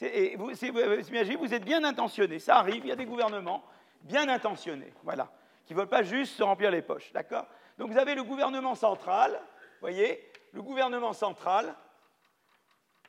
Et 0.00 0.36
vous, 0.36 0.50
imaginez, 0.50 1.36
vous 1.36 1.54
êtes 1.54 1.64
bien 1.64 1.84
intentionné, 1.84 2.38
ça 2.38 2.56
arrive, 2.56 2.84
il 2.84 2.88
y 2.88 2.92
a 2.92 2.96
des 2.96 3.04
gouvernements 3.04 3.62
bien 4.00 4.28
intentionnés, 4.28 4.92
voilà, 5.04 5.30
qui 5.64 5.74
ne 5.74 5.78
veulent 5.78 5.88
pas 5.88 6.02
juste 6.02 6.34
se 6.36 6.42
remplir 6.42 6.70
les 6.70 6.82
poches, 6.82 7.12
d'accord? 7.12 7.46
Donc 7.78 7.90
vous 7.90 7.98
avez 7.98 8.14
le 8.14 8.24
gouvernement 8.24 8.74
central, 8.74 9.40
voyez, 9.80 10.32
le 10.52 10.62
gouvernement 10.62 11.12
central, 11.12 11.74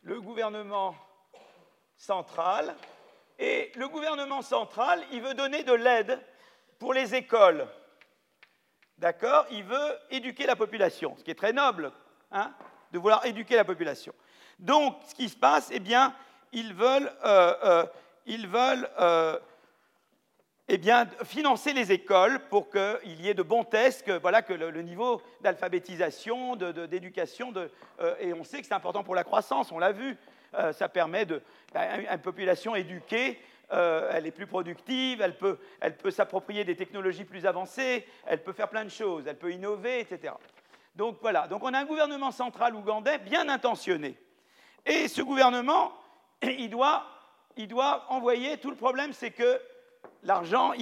le 0.04 0.22
gouvernement 0.22 0.96
central, 1.96 2.76
et 3.40 3.72
le 3.76 3.88
gouvernement 3.88 4.42
central, 4.42 5.04
il 5.12 5.22
veut 5.22 5.34
donner 5.34 5.64
de 5.64 5.74
l'aide 5.74 6.20
pour 6.78 6.94
les 6.94 7.16
écoles. 7.16 7.68
D'accord? 8.98 9.48
Il 9.50 9.64
veut 9.64 10.00
éduquer 10.12 10.46
la 10.46 10.56
population, 10.56 11.16
ce 11.18 11.24
qui 11.24 11.32
est 11.32 11.36
très 11.36 11.54
noble, 11.54 11.92
hein, 12.32 12.54
de 12.92 13.00
vouloir 13.00 13.26
éduquer 13.26 13.56
la 13.56 13.66
population. 13.66 14.14
Donc, 14.60 14.98
ce 15.08 15.16
qui 15.16 15.28
se 15.28 15.36
passe, 15.36 15.70
eh 15.74 15.80
bien, 15.80 16.16
ils 16.54 16.74
veulent, 16.74 17.12
euh, 17.26 17.54
euh, 17.64 17.86
ils 18.26 18.48
veulent 18.48 18.88
euh, 19.00 19.38
eh 20.70 20.78
bien, 20.78 21.08
financer 21.26 21.74
les 21.74 21.92
écoles 21.92 22.40
pour 22.50 22.70
qu'il 22.70 23.22
y 23.22 23.30
ait 23.30 23.34
de 23.34 23.44
bons 23.44 23.66
tests, 23.66 24.06
que, 24.06 24.18
voilà, 24.20 24.42
que 24.42 24.54
le, 24.54 24.82
niveau 24.82 25.22
d'alphabétisation, 25.42 26.56
d'éducation, 26.56 27.52
de, 27.52 27.70
et 28.20 28.34
on 28.34 28.44
sait 28.44 28.62
que 28.62 28.68
c'est 28.68 28.74
important 28.74 29.04
pour 29.04 29.16
la 29.16 29.26
croissance, 29.26 29.72
on 29.74 29.80
l'a 29.80 29.92
vu, 29.92 30.18
ça 30.72 30.88
permet 30.88 31.26
de, 31.26 31.42
ben, 31.74 32.06
une 32.10 32.18
population 32.20 32.76
éduquée 32.76 33.40
elle 33.70 34.28
est 34.28 34.32
plus 34.32 34.46
productive, 34.46 35.20
elle 35.22 35.36
peut, 35.36 35.58
elle 35.82 35.98
peut 35.98 36.12
s'approprier 36.12 36.64
des 36.64 36.76
technologies 36.76 37.24
plus 37.24 37.48
avancées, 37.48 38.06
elle 38.28 38.44
peut 38.44 38.54
faire 38.54 38.70
plein 38.70 38.84
de 38.84 38.90
choses, 38.90 39.26
elle 39.26 39.38
peut 39.38 39.52
innover, 39.52 40.02
etc. 40.02 40.34
Donc 40.96 41.18
voilà, 41.22 41.48
donc 41.48 41.64
on 41.64 41.74
a 41.74 41.80
un 41.80 41.86
gouvernement 41.86 42.32
central 42.32 42.76
ougandais 42.76 43.18
bien 43.18 43.50
intentionné. 43.50 44.16
Et 44.86 45.08
ce 45.08 45.24
gouvernement, 45.24 45.92
il 46.44 46.70
doit, 46.70 47.06
il 47.58 47.68
doit 47.68 48.06
envoyer, 48.10 48.58
tout 48.58 48.70
le 48.70 48.76
problème 48.76 49.14
c'est 49.14 49.32
que 49.32 49.60
l'argent, 50.24 50.74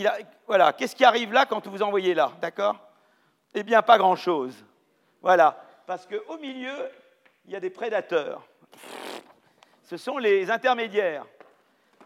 voilà, 0.47 0.73
qu'est-ce 0.73 0.95
qui 0.95 1.05
arrive 1.05 1.33
là 1.33 1.45
quand 1.45 1.67
vous 1.67 1.81
envoyez 1.81 2.13
là, 2.13 2.31
d'accord? 2.41 2.75
Eh 3.53 3.63
bien, 3.63 3.81
pas 3.81 3.97
grand-chose. 3.97 4.63
Voilà. 5.21 5.61
Parce 5.85 6.07
qu'au 6.07 6.37
milieu, 6.37 6.89
il 7.45 7.51
y 7.51 7.55
a 7.55 7.59
des 7.59 7.69
prédateurs. 7.69 8.47
Ce 9.83 9.97
sont 9.97 10.17
les 10.17 10.49
intermédiaires. 10.49 11.25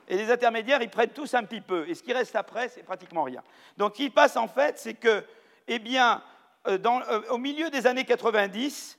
Et 0.08 0.18
les 0.18 0.32
intermédiaires, 0.32 0.82
ils 0.82 0.90
prennent 0.90 1.10
tous 1.10 1.34
un 1.34 1.44
petit 1.44 1.62
peu. 1.62 1.88
Et 1.88 1.96
ce 1.96 2.04
qui 2.04 2.14
reste 2.14 2.36
après, 2.36 2.70
c'est 2.70 2.84
pratiquement 2.84 3.24
rien. 3.24 3.44
Donc, 3.78 3.94
ce 3.94 3.98
qui 3.98 4.10
passe 4.10 4.38
en 4.38 4.48
fait, 4.48 4.80
c'est 4.80 4.94
que, 4.94 5.24
eh 5.68 5.80
bien, 5.80 6.22
euh, 6.68 6.78
euh, 6.84 7.22
au 7.30 7.38
milieu 7.38 7.70
des 7.70 7.86
années 7.86 8.06
90, 8.06 8.98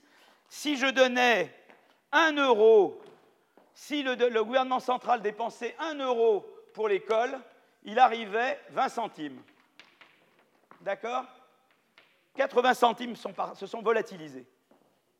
si 0.49 0.77
je 0.77 0.87
donnais 0.87 1.53
un 2.11 2.33
euro, 2.33 3.01
si 3.77 4.01
le, 4.01 4.43
gouvernement 4.43 4.79
central 4.79 5.21
dépensait 5.21 5.75
un 5.77 5.93
euro 5.99 6.43
pour 6.73 6.87
l'école, 6.87 7.39
il 7.83 7.99
arrivait 7.99 8.59
20 8.71 8.89
centimes. 8.89 9.39
D'accord? 10.81 11.25
80 12.35 12.73
centimes 12.73 13.15
se 13.15 13.67
sont 13.67 13.81
volatilisés. 13.83 14.47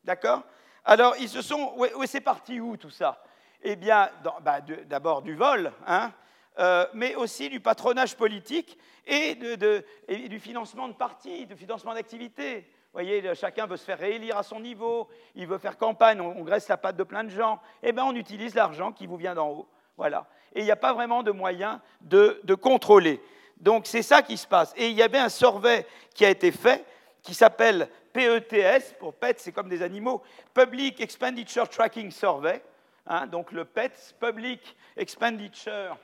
D'accord? 0.04 0.42
Alors, 0.84 1.16
ils 1.20 1.30
se 1.30 1.44
sont. 1.44 1.76
Où, 1.78 2.06
c'est 2.08 2.22
parti 2.22 2.60
où 2.60 2.78
tout 2.78 2.90
ça? 2.90 3.24
Eh 3.62 3.76
bien, 3.76 4.10
bah, 4.42 4.60
d'abord 4.86 5.22
du 5.22 5.36
vol, 5.36 5.72
hein, 5.86 6.12
euh, 6.58 6.88
mais 6.96 7.14
aussi 7.14 7.50
du 7.50 7.60
patronage 7.60 8.16
politique 8.16 8.76
et, 9.06 9.36
du 9.36 10.40
financement 10.40 10.88
de 10.88 10.94
partis, 10.94 11.46
du 11.46 11.56
financement 11.56 11.94
d'activités. 11.94 12.68
Voyez, 12.98 13.36
chacun 13.36 13.68
veut 13.68 13.78
se 13.78 13.84
faire 13.84 14.00
réélire 14.00 14.40
à 14.40 14.42
son 14.42 14.60
niveau, 14.60 15.08
il 15.36 15.46
veut 15.46 15.60
faire 15.60 15.78
campagne, 15.78 16.20
on, 16.20 16.42
graisse 16.42 16.68
la 16.68 16.78
patte 16.78 16.96
de 16.96 17.04
plein 17.04 17.24
de 17.24 17.30
gens. 17.30 17.60
Eh 17.84 17.92
bien, 17.92 18.04
on 18.04 18.16
utilise 18.16 18.56
l'argent 18.56 18.92
qui 18.92 19.06
vous 19.06 19.18
vient 19.18 19.36
d'en 19.36 19.50
haut. 19.50 19.70
Voilà. 19.98 20.26
Et 20.56 20.62
il 20.62 20.66
n'y 20.66 20.72
a 20.72 20.76
pas 20.76 20.94
vraiment 20.94 21.22
de 21.22 21.30
moyen 21.30 21.80
de, 22.02 22.56
contrôler. 22.56 23.22
Donc, 23.58 23.86
c'est 23.86 24.02
ça 24.02 24.24
qui 24.24 24.36
se 24.36 24.48
passe. 24.48 24.74
Et 24.76 24.90
il 24.90 24.96
y 24.96 25.04
avait 25.04 25.20
un 25.20 25.30
survey 25.30 25.86
qui 26.16 26.26
a 26.26 26.30
été 26.32 26.52
fait 26.52 26.84
qui 27.22 27.36
s'appelle 27.36 27.88
PETS, 28.14 28.96
pour 28.98 29.14
PET, 29.14 29.42
c'est 29.42 29.52
comme 29.52 29.70
des 29.70 29.84
animaux, 29.84 30.24
Public 30.56 31.00
Expenditure 31.00 31.70
Tracking 31.70 32.10
Survey. 32.10 32.64
Hein, 33.06 33.28
donc 33.28 33.52
le 33.52 33.64
PETS, 33.64 34.16
Public 34.20 34.76
Expenditure 34.96 35.96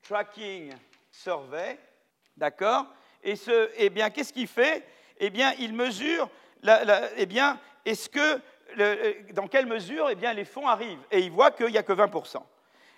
Tracking 0.00 0.72
Survey. 1.10 1.78
D'accord 2.38 2.86
Et 3.22 3.34
eh 3.76 3.90
bien, 3.90 4.08
qu'est-ce 4.08 4.32
qu'il 4.32 4.48
fait? 4.48 4.82
Eh 5.18 5.30
bien, 5.30 5.52
il 5.58 5.72
mesure, 5.74 6.28
eh 7.16 7.26
bien, 7.26 7.58
est-ce 7.84 8.08
que, 8.08 8.40
dans 9.32 9.48
quelle 9.48 9.66
mesure 9.66 10.08
eh 10.10 10.14
bien, 10.14 10.32
les 10.32 10.44
fonds 10.44 10.66
arrivent? 10.66 11.02
Et 11.10 11.20
il 11.20 11.30
voit 11.30 11.50
qu'il 11.50 11.66
n'y 11.66 11.78
a 11.78 11.82
que 11.82 11.92
20%. 11.92 12.36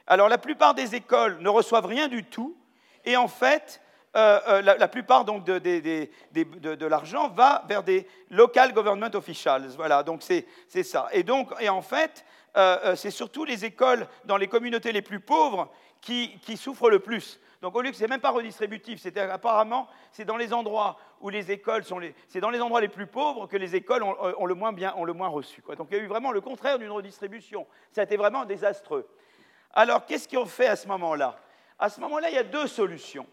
Alors, 0.06 0.28
la 0.28 0.38
plupart 0.38 0.74
des 0.74 0.94
écoles 0.94 1.38
ne 1.40 1.48
reçoivent 1.48 1.86
rien 1.86 2.08
du 2.08 2.24
tout, 2.24 2.56
et 3.04 3.16
en 3.16 3.28
fait, 3.28 3.80
euh, 4.16 4.40
euh, 4.48 4.62
la, 4.62 4.88
plupart 4.88 5.24
donc, 5.24 5.44
de, 5.44 6.86
l'argent 6.86 7.28
va 7.28 7.64
vers 7.68 7.84
des 7.84 8.08
local 8.30 8.72
government 8.72 9.14
officials. 9.14 9.68
Voilà, 9.76 10.02
donc 10.02 10.22
c'est 10.22 10.82
ça. 10.82 11.08
Et 11.12 11.22
donc, 11.22 11.50
et 11.60 11.68
en 11.68 11.82
fait, 11.82 12.24
euh, 12.56 12.96
c'est 12.96 13.12
surtout 13.12 13.44
les 13.44 13.64
écoles 13.64 14.08
dans 14.24 14.36
les 14.36 14.48
communautés 14.48 14.90
les 14.90 15.02
plus 15.02 15.20
pauvres 15.20 15.70
qui, 16.00 16.36
qui 16.40 16.56
souffrent 16.56 16.90
le 16.90 16.98
plus. 16.98 17.38
Donc 17.62 17.76
au 17.76 17.82
lieu 17.82 17.90
que 17.90 17.96
c'est 17.96 18.08
même 18.08 18.20
pas 18.20 18.30
redistributif, 18.30 19.00
c'est 19.00 19.16
apparemment 19.18 19.88
c'est 20.12 20.24
dans 20.24 20.36
les 20.38 20.52
endroits 20.52 20.98
où 21.20 21.28
les 21.28 21.50
écoles 21.50 21.84
sont 21.84 21.98
les, 21.98 22.14
c'est 22.28 22.40
dans 22.40 22.48
les 22.50 22.60
endroits 22.60 22.80
les 22.80 22.88
plus 22.88 23.06
pauvres 23.06 23.46
que 23.46 23.56
les 23.56 23.76
écoles 23.76 24.02
ont, 24.02 24.46
le 24.46 24.54
moins 24.54 24.72
bien, 24.72 24.94
ont 24.96 25.04
le 25.04 25.12
moins 25.12 25.28
reçu. 25.28 25.62
Donc 25.76 25.88
il 25.90 25.98
y 25.98 26.00
a 26.00 26.02
eu 26.02 26.06
vraiment 26.06 26.32
le 26.32 26.40
contraire 26.40 26.78
d'une 26.78 26.90
redistribution. 26.90 27.66
Ça 27.92 28.00
a 28.00 28.04
été 28.04 28.16
vraiment 28.16 28.46
désastreux. 28.46 29.06
Alors 29.72 30.06
qu'est-ce 30.06 30.26
qu'ils 30.26 30.38
ont 30.38 30.46
fait 30.46 30.68
à 30.68 30.76
ce 30.76 30.88
moment-là? 30.88 31.38
À 31.78 31.88
ce 31.88 32.00
moment-là, 32.00 32.28
il 32.30 32.34
y 32.34 32.38
a 32.38 32.42
deux 32.42 32.66
solutions. 32.66 33.26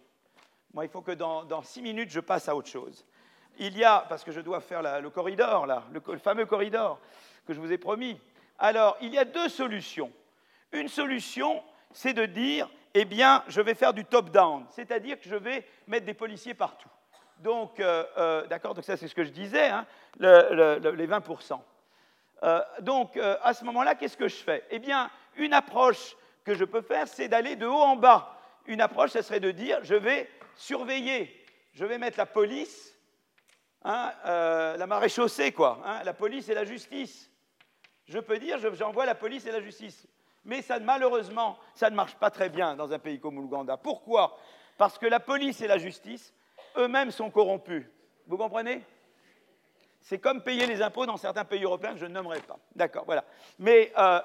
Moi, 0.74 0.86
il 0.86 0.90
faut 0.90 1.02
que 1.02 1.12
dans, 1.12 1.62
six 1.64 1.82
minutes, 1.82 2.12
je 2.12 2.20
passe 2.20 2.48
à 2.48 2.56
autre 2.56 2.70
chose. 2.70 3.06
Il 3.58 3.78
y 3.78 3.84
a, 3.84 4.06
parce 4.08 4.24
que 4.24 4.32
je 4.32 4.40
dois 4.40 4.62
faire 4.62 5.02
le 5.02 5.10
corridor, 5.10 5.66
là, 5.66 5.84
le, 5.92 6.18
fameux 6.18 6.46
corridor 6.46 7.00
que 7.46 7.54
je 7.54 7.60
vous 7.60 7.72
ai 7.72 7.78
promis. 7.78 8.20
Alors, 8.60 8.96
il 9.02 9.14
y 9.14 9.18
a 9.18 9.26
deux 9.26 9.50
solutions. 9.50 10.12
Une 10.72 10.88
solution, 10.88 11.64
c'est 11.92 12.14
de 12.14 12.26
dire, 12.26 12.70
eh 12.94 13.06
bien, 13.06 13.44
je 13.48 13.62
vais 13.62 13.76
faire 13.76 13.94
du 13.94 14.06
top-down, 14.06 14.66
c'est-à-dire 14.70 15.20
que 15.20 15.28
je 15.28 15.36
vais 15.36 15.66
mettre 15.88 16.06
des 16.06 16.14
policiers 16.14 16.54
partout. 16.54 16.90
Donc, 17.40 17.80
euh, 17.80 18.04
euh, 18.18 18.48
d'accord, 18.48 18.74
donc 18.74 18.84
ça 18.84 18.98
c'est 18.98 19.08
ce 19.08 19.16
que 19.16 19.24
je 19.24 19.30
disais, 19.30 19.70
hein, 19.70 19.86
les 20.20 21.08
20%. 21.08 21.62
Euh, 22.44 22.62
donc, 22.82 23.18
à 23.18 23.54
ce 23.54 23.64
moment-là, 23.66 23.96
qu'est-ce 23.96 24.18
que 24.18 24.28
je 24.28 24.36
fais? 24.36 24.64
Eh 24.70 24.80
bien, 24.80 25.10
une 25.36 25.54
approche 25.54 26.16
que 26.44 26.54
je 26.54 26.66
peux 26.66 26.82
faire, 26.82 27.08
c'est 27.08 27.28
d'aller 27.28 27.56
de 27.56 27.66
haut 27.66 27.82
en 27.82 27.96
bas. 27.96 28.36
Une 28.66 28.82
approche, 28.82 29.12
ce 29.12 29.22
serait 29.22 29.40
de 29.40 29.52
dire, 29.52 29.80
je 29.84 29.96
vais 29.96 30.30
surveiller. 30.56 31.34
Je 31.74 31.86
vais 31.86 31.98
mettre 32.00 32.18
la 32.18 32.26
police, 32.26 32.98
hein, 33.84 34.12
la 34.24 34.88
maréchaussée, 34.88 35.52
quoi, 35.52 35.80
hein, 35.86 36.04
la 36.04 36.14
police 36.14 36.50
et 36.50 36.56
la 36.56 36.66
justice. 36.66 37.30
Je 38.06 38.20
peux 38.20 38.40
dire, 38.40 38.58
j'envoie 38.74 39.06
la 39.06 39.16
police 39.16 39.46
et 39.46 39.52
la 39.52 39.62
justice. 39.62 40.08
Mais 40.48 40.62
malheureusement, 40.82 41.60
ça 41.76 41.90
ne 41.90 41.96
marche 41.96 42.16
pas 42.16 42.32
très 42.32 42.50
bien 42.50 42.76
dans 42.76 42.92
un 42.92 43.00
pays 43.00 43.20
comme 43.20 43.36
l'Ouganda. 43.36 43.78
Pourquoi? 43.78 44.38
Parce 44.78 44.98
que 44.98 45.06
la 45.06 45.20
police 45.20 45.62
et 45.62 45.68
la 45.68 45.78
justice, 45.78 46.34
eux-mêmes, 46.78 47.12
sont 47.12 47.30
corrompus. 47.30 47.86
Vous 48.26 48.38
comprenez? 48.38 48.82
C'est 50.02 50.20
comme 50.20 50.42
payer 50.42 50.66
les 50.66 50.82
impôts 50.82 51.06
dans 51.06 51.18
certains 51.18 51.44
pays 51.44 51.64
européens 51.64 51.94
que 51.94 52.00
je 52.00 52.06
ne 52.06 52.14
nommerai 52.14 52.40
pas. 52.40 52.58
D'accord, 52.74 53.04
voilà. 53.06 53.26
Mais 53.60 53.92
euh, 53.98 54.22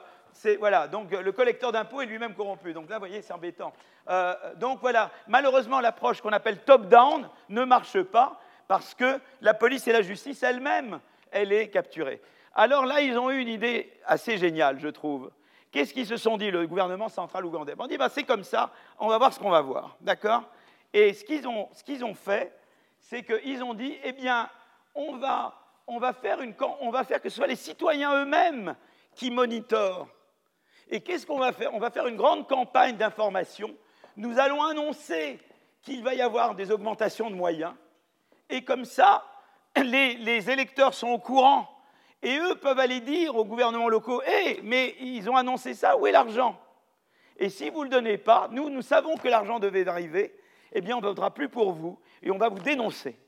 voilà, 0.60 0.86
donc 0.86 1.10
le 1.10 1.32
collecteur 1.32 1.72
d'impôts 1.72 2.02
est 2.02 2.06
lui-même 2.06 2.34
corrompu. 2.34 2.72
Donc 2.72 2.88
là, 2.88 2.96
vous 2.96 3.06
voyez, 3.06 3.20
c'est 3.20 3.32
embêtant. 3.32 3.72
Euh, 4.08 4.34
donc 4.56 4.80
voilà, 4.80 5.10
malheureusement, 5.26 5.80
l'approche 5.80 6.20
qu'on 6.20 6.32
appelle 6.32 6.58
top-down 6.58 7.28
ne 7.48 7.64
marche 7.64 8.00
pas 8.00 8.38
parce 8.68 8.94
que 8.94 9.18
la 9.40 9.54
police 9.54 9.88
et 9.88 9.92
la 9.92 10.02
justice 10.02 10.40
elle-même, 10.44 11.00
elle 11.32 11.52
est 11.52 11.68
capturée. 11.68 12.22
Alors 12.54 12.86
là, 12.86 13.00
ils 13.00 13.18
ont 13.18 13.30
eu 13.30 13.40
une 13.40 13.48
idée 13.48 13.92
assez 14.06 14.38
géniale, 14.38 14.78
je 14.78 14.88
trouve. 14.88 15.32
Qu'est-ce 15.72 15.92
qu'ils 15.92 16.06
se 16.06 16.16
sont 16.16 16.36
dit, 16.36 16.50
le 16.50 16.66
gouvernement 16.66 17.08
central 17.08 17.44
ougandais? 17.44 17.74
On 17.78 17.86
dit, 17.86 17.96
bah, 17.96 18.08
c'est 18.08 18.24
comme 18.24 18.44
ça, 18.44 18.70
on 18.98 19.08
va 19.08 19.18
voir 19.18 19.32
ce 19.32 19.40
qu'on 19.40 19.50
va 19.50 19.62
voir. 19.62 19.96
D'accord? 20.00 20.44
Et 20.92 21.14
ce 21.14 21.24
qu'ils 21.24 21.48
ont, 21.48 22.14
fait, 22.14 22.56
c'est 23.00 23.24
qu'ils 23.24 23.64
ont 23.64 23.74
dit, 23.74 23.96
eh 24.04 24.12
bien, 24.12 24.48
on 24.94 25.16
va, 25.16 25.54
faire 26.20 26.42
une, 26.42 26.54
on 26.80 26.90
va 26.90 27.02
faire 27.02 27.20
que 27.20 27.28
ce 27.28 27.36
soit 27.36 27.46
les 27.46 27.56
citoyens 27.56 28.22
eux-mêmes 28.22 28.76
qui 29.14 29.30
monitorent 29.30 30.08
et 30.92 31.00
qu'est-ce 31.00 31.26
qu'on 31.26 31.38
va 31.38 31.52
faire? 31.52 31.72
On 31.74 31.78
va 31.78 31.90
faire 31.90 32.06
une 32.06 32.16
grande 32.16 32.46
campagne 32.46 32.98
d'information. 32.98 33.74
Nous 34.16 34.38
allons 34.38 34.62
annoncer 34.62 35.40
qu'il 35.80 36.04
va 36.04 36.14
y 36.14 36.20
avoir 36.20 36.54
des 36.54 36.70
augmentations 36.70 37.30
de 37.30 37.34
moyens. 37.34 37.72
Et 38.50 38.62
comme 38.62 38.84
ça, 38.84 39.24
les, 39.74 40.50
électeurs 40.50 40.92
sont 40.92 41.08
au 41.08 41.18
courant. 41.18 41.66
Et 42.22 42.38
eux 42.38 42.54
peuvent 42.54 42.78
aller 42.78 43.00
dire 43.00 43.36
aux 43.36 43.44
gouvernements 43.44 43.88
locaux 43.88 44.22
Hé, 44.22 44.60
mais 44.62 44.94
ils 45.00 45.28
ont 45.28 45.36
annoncé 45.36 45.74
ça, 45.74 45.96
où 45.96 46.06
est 46.06 46.12
l'argent? 46.12 46.58
Et 47.36 47.48
si 47.48 47.70
vous 47.70 47.80
ne 47.80 47.84
le 47.84 47.90
donnez 47.90 48.18
pas, 48.18 48.48
nous, 48.52 48.70
nous 48.70 48.82
savons 48.82 49.16
que 49.16 49.28
l'argent 49.28 49.58
devait 49.58 49.88
arriver, 49.88 50.34
eh 50.72 50.80
bien, 50.80 50.96
on 50.96 51.00
ne 51.00 51.06
votera 51.06 51.32
plus 51.32 51.48
pour 51.48 51.72
vous 51.72 51.98
et 52.22 52.30
on 52.30 52.38
va 52.38 52.48
vous 52.48 52.60
dénoncer. 52.60 53.18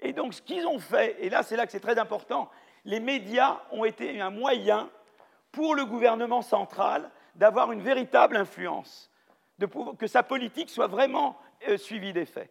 Et 0.00 0.12
donc, 0.12 0.34
ce 0.34 0.42
qu'ils 0.42 0.66
ont 0.66 0.78
fait, 0.78 1.16
et 1.20 1.28
là, 1.28 1.42
c'est 1.42 1.56
là 1.56 1.66
que 1.66 1.72
c'est 1.72 1.80
très 1.80 1.98
important, 1.98 2.48
les 2.84 3.00
médias 3.00 3.60
ont 3.72 3.84
été 3.84 4.20
un 4.20 4.30
moyen 4.30 4.88
pour 5.50 5.74
le 5.74 5.84
gouvernement 5.84 6.42
central 6.42 7.10
d'avoir 7.34 7.72
une 7.72 7.82
véritable 7.82 8.36
influence, 8.36 9.10
de 9.58 9.66
que 9.98 10.06
sa 10.06 10.22
politique 10.22 10.70
soit 10.70 10.86
vraiment 10.86 11.36
euh, 11.68 11.76
suivie 11.76 12.12
des 12.12 12.26
faits. 12.26 12.50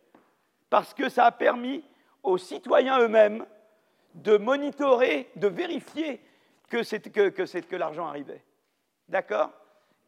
Parce 0.70 0.94
que 0.94 1.08
ça 1.08 1.26
a 1.26 1.32
permis 1.32 1.84
aux 2.24 2.38
citoyens 2.38 3.00
eux-mêmes 3.00 3.46
de 4.18 4.38
monitorer, 4.38 5.30
de 5.36 5.48
vérifier 5.48 6.22
que, 6.70 6.84
que, 7.10 7.30
que, 7.30 7.60
que 7.60 7.76
l'argent 7.76 8.08
arrivait. 8.08 8.44
D'accord? 9.08 9.52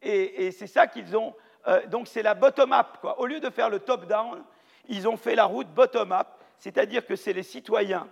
Et, 0.02 0.50
c'est 0.52 0.66
ça 0.66 0.86
qu'ils 0.86 1.16
ont. 1.16 1.34
Euh, 1.66 1.86
donc 1.86 2.08
c'est 2.08 2.22
la 2.22 2.34
bottom-up. 2.34 2.98
Au 3.18 3.26
lieu 3.26 3.40
de 3.40 3.50
faire 3.50 3.70
le 3.70 3.80
top-down, 3.80 4.42
ils 4.88 5.06
ont 5.08 5.16
fait 5.16 5.34
la 5.34 5.44
route 5.44 5.68
bottom-up, 5.68 6.28
c'est-à-dire 6.58 7.06
que 7.06 7.16
c'est 7.16 7.32
les 7.32 7.42
citoyens 7.42 8.08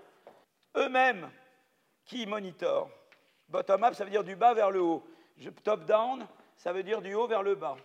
eux-mêmes 0.76 1.30
qui 2.04 2.26
monitorent. 2.26 2.90
Bottom-up, 3.48 3.94
ça 3.94 4.04
veut 4.04 4.10
dire 4.10 4.24
du 4.24 4.36
bas 4.36 4.54
vers 4.54 4.70
le 4.70 4.80
haut. 4.80 5.06
Top-down, 5.64 6.26
ça 6.56 6.72
veut 6.72 6.82
dire 6.82 7.00
du 7.00 7.14
haut 7.14 7.26
vers 7.26 7.42
le 7.42 7.54
bas. 7.54 7.76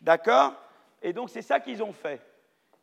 D'accord? 0.00 0.54
Et 1.02 1.12
donc, 1.12 1.30
c'est 1.30 1.42
ça 1.42 1.60
qu'ils 1.60 1.82
ont 1.82 1.92
fait. 1.92 2.20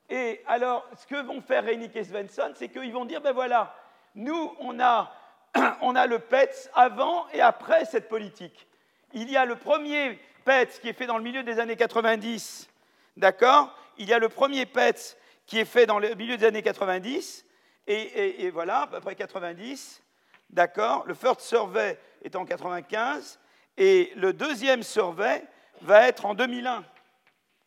Et 0.10 0.42
alors, 0.48 0.86
ce 0.98 1.06
que 1.06 1.22
vont 1.22 1.42
faire 1.42 1.64
Reinik 1.64 1.96
et 1.96 2.04
Svensson, 2.04 2.52
c'est 2.56 2.70
qu'ils 2.70 2.92
vont 2.92 3.06
dire, 3.06 3.22
ben 3.22 3.32
voilà, 3.32 3.74
nous, 4.16 4.56
on 4.60 4.80
a, 4.80 5.14
on 5.82 5.96
a 5.96 6.06
le 6.08 6.20
PETS 6.20 6.70
avant 6.74 7.28
et 7.30 7.42
après 7.42 7.86
cette 7.86 8.10
politique. 8.10 8.68
Il 9.14 9.30
y 9.30 9.38
a 9.38 9.46
le 9.46 9.56
premier 9.56 10.20
PETS 10.46 10.80
qui 10.80 10.90
est 10.90 10.94
fait 10.94 11.08
dans 11.08 11.18
le 11.18 11.24
milieu 11.24 11.44
des 11.44 11.60
années 11.60 11.76
90, 11.76 12.70
d'accord? 13.18 13.76
Il 13.98 14.08
y 14.08 14.14
a 14.14 14.20
le 14.20 14.30
premier 14.30 14.66
PETS 14.66 15.18
qui 15.46 15.60
est 15.60 15.66
fait 15.66 15.86
dans 15.86 16.00
le 16.00 16.14
milieu 16.16 16.38
des 16.38 16.46
années 16.46 16.62
90, 16.62 17.46
et, 17.88 17.94
et, 17.94 18.44
et 18.46 18.50
voilà, 18.52 18.82
à 18.82 18.88
peu 18.88 19.00
près 19.00 19.16
90. 19.16 20.02
D'accord? 20.50 21.04
Le 21.06 21.14
first 21.14 21.42
survey 21.42 22.00
est 22.24 22.36
en 22.36 22.46
95 22.46 23.40
et 23.78 24.12
le 24.16 24.34
deuxième 24.34 24.84
survey 24.84 25.44
va 25.82 26.08
être 26.08 26.26
en 26.26 26.34
2001. 26.34 26.84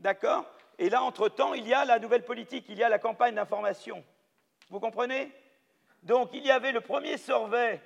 D'accord? 0.01 0.45
Et 0.79 0.91
là, 0.91 1.03
entre-temps, 1.03 1.55
il 1.55 1.67
y 1.67 1.75
a 1.75 1.85
la 1.85 1.99
nouvelle 1.99 2.25
politique, 2.25 2.67
il 2.69 2.79
y 2.79 2.83
a 2.83 2.89
la 2.89 2.99
campagne 2.99 3.35
d'information. 3.35 4.03
Vous 4.69 4.81
comprenez? 4.81 5.31
Donc 6.03 6.31
il 6.33 6.45
y 6.45 6.51
avait 6.51 6.73
le 6.73 6.81
premier 6.81 7.17
survey 7.17 7.81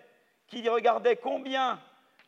qui 0.46 0.68
regardait 0.68 1.16
combien, 1.16 1.80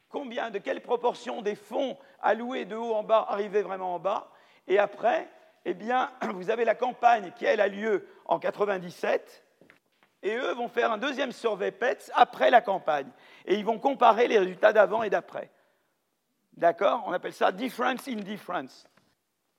combien, 0.09 0.51
de 0.51 0.59
quelle 0.59 0.83
proportion 0.83 1.43
des 1.43 1.55
fonds 1.55 1.97
alloués 2.21 2.65
de 2.65 2.77
haut 2.77 2.95
en 2.95 3.03
bas 3.03 3.27
arrivaient 3.29 3.63
vraiment 3.63 3.95
en 3.95 3.99
bas. 3.99 4.31
Et 4.67 4.79
après, 4.79 5.29
eh 5.65 5.75
bien, 5.75 6.11
vous 6.35 6.51
avez 6.51 6.65
la 6.65 6.75
campagne 6.75 7.33
qui, 7.37 7.45
elle, 7.45 7.61
a 7.61 7.69
lieu 7.69 8.07
en 8.27 8.39
97. 8.39 9.45
Et 10.23 10.35
eux 10.35 10.53
vont 10.55 10.69
faire 10.69 10.91
un 10.91 10.99
deuxième 10.99 11.33
survey 11.33 11.71
PETS 11.71 12.11
après 12.15 12.51
la 12.51 12.61
campagne. 12.61 13.09
Et 13.47 13.55
ils 13.55 13.65
vont 13.65 13.79
comparer 13.79 14.27
les 14.27 14.39
résultats 14.39 14.73
d'avant 14.73 15.03
et 15.03 15.11
d'après. 15.11 15.51
D'accord? 16.55 17.05
On 17.07 17.13
appelle 17.13 17.33
ça 17.33 17.53
difference 17.53 18.09
in 18.09 18.17
difference. 18.17 18.89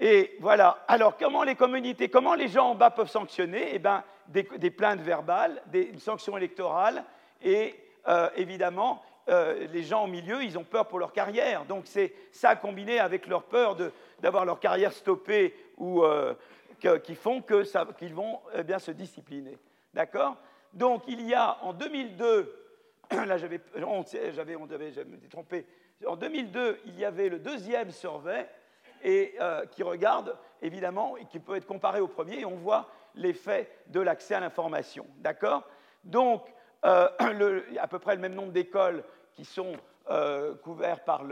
Et 0.02 0.36
voilà. 0.42 0.84
Alors, 0.88 1.16
comment 1.18 1.44
les 1.44 1.56
communautés, 1.56 2.10
comment 2.10 2.34
les 2.34 2.50
gens 2.50 2.72
en 2.72 2.76
bas 2.76 2.90
peuvent 2.90 3.10
sanctionner? 3.10 3.76
Eh 3.76 3.80
bien, 3.80 4.04
des, 4.30 4.72
plaintes 4.72 5.02
verbales, 5.02 5.62
des 5.68 5.98
sanctions 5.98 6.38
électorales, 6.38 7.04
et 7.42 7.76
euh, 8.08 8.30
évidemment, 8.36 9.02
euh, 9.30 9.68
les 9.72 9.84
gens 9.84 10.06
au 10.06 10.08
milieu, 10.08 10.44
ils 10.44 10.58
ont 10.58 10.64
peur 10.64 10.88
pour 10.88 11.00
leur 11.00 11.14
carrière. 11.14 11.66
Donc, 11.66 11.84
c'est 11.86 12.14
ça 12.32 12.56
combiné 12.56 13.00
avec 13.00 13.28
leur 13.28 13.44
peur 13.44 13.76
d'avoir 14.20 14.46
leur 14.46 14.60
carrière 14.60 14.94
stoppée 14.94 15.56
ou 15.78 16.04
euh, 16.04 16.34
qui 17.04 17.16
font 17.16 17.44
qu'ils 17.98 18.16
vont 18.16 18.40
eh 18.56 18.64
bien 18.64 18.80
se 18.80 18.92
discipliner. 18.92 19.58
D'accord? 19.94 20.38
Donc, 20.74 21.04
il 21.08 21.22
y 21.28 21.34
a 21.34 21.58
en 21.64 21.74
2002, 21.74 22.56
là 23.12 23.38
j'avais, 23.38 23.62
on 23.86 24.04
avait, 24.72 24.92
trompé. 25.30 25.66
En 26.06 26.16
2002, 26.16 26.80
il 26.86 27.00
y 27.00 27.06
avait 27.06 27.30
le 27.30 27.40
deuxième 27.40 27.92
survey 27.92 28.48
et 29.04 29.36
euh, 29.40 29.66
qui 29.68 29.84
regarde, 29.84 30.36
évidemment, 30.62 31.18
et 31.18 31.26
qui 31.26 31.40
peut 31.40 31.56
être 31.56 31.66
comparé 31.66 32.00
au 32.00 32.08
premier, 32.08 32.40
et 32.40 32.46
on 32.46 32.56
voit 32.56 32.90
l'effet 33.16 33.70
de 33.88 34.00
l'accès 34.00 34.36
à 34.36 34.40
l'information. 34.40 35.06
D'accord? 35.18 35.64
Donc, 36.04 36.44
euh, 36.86 37.10
à 37.80 37.88
peu 37.88 38.00
près 38.00 38.16
le 38.16 38.22
même 38.22 38.34
nombre 38.34 38.52
d'écoles 38.52 39.04
qui 39.34 39.46
sont 39.46 39.74
euh, 40.10 40.56
couvertes 40.56 41.06
par, 41.06 41.24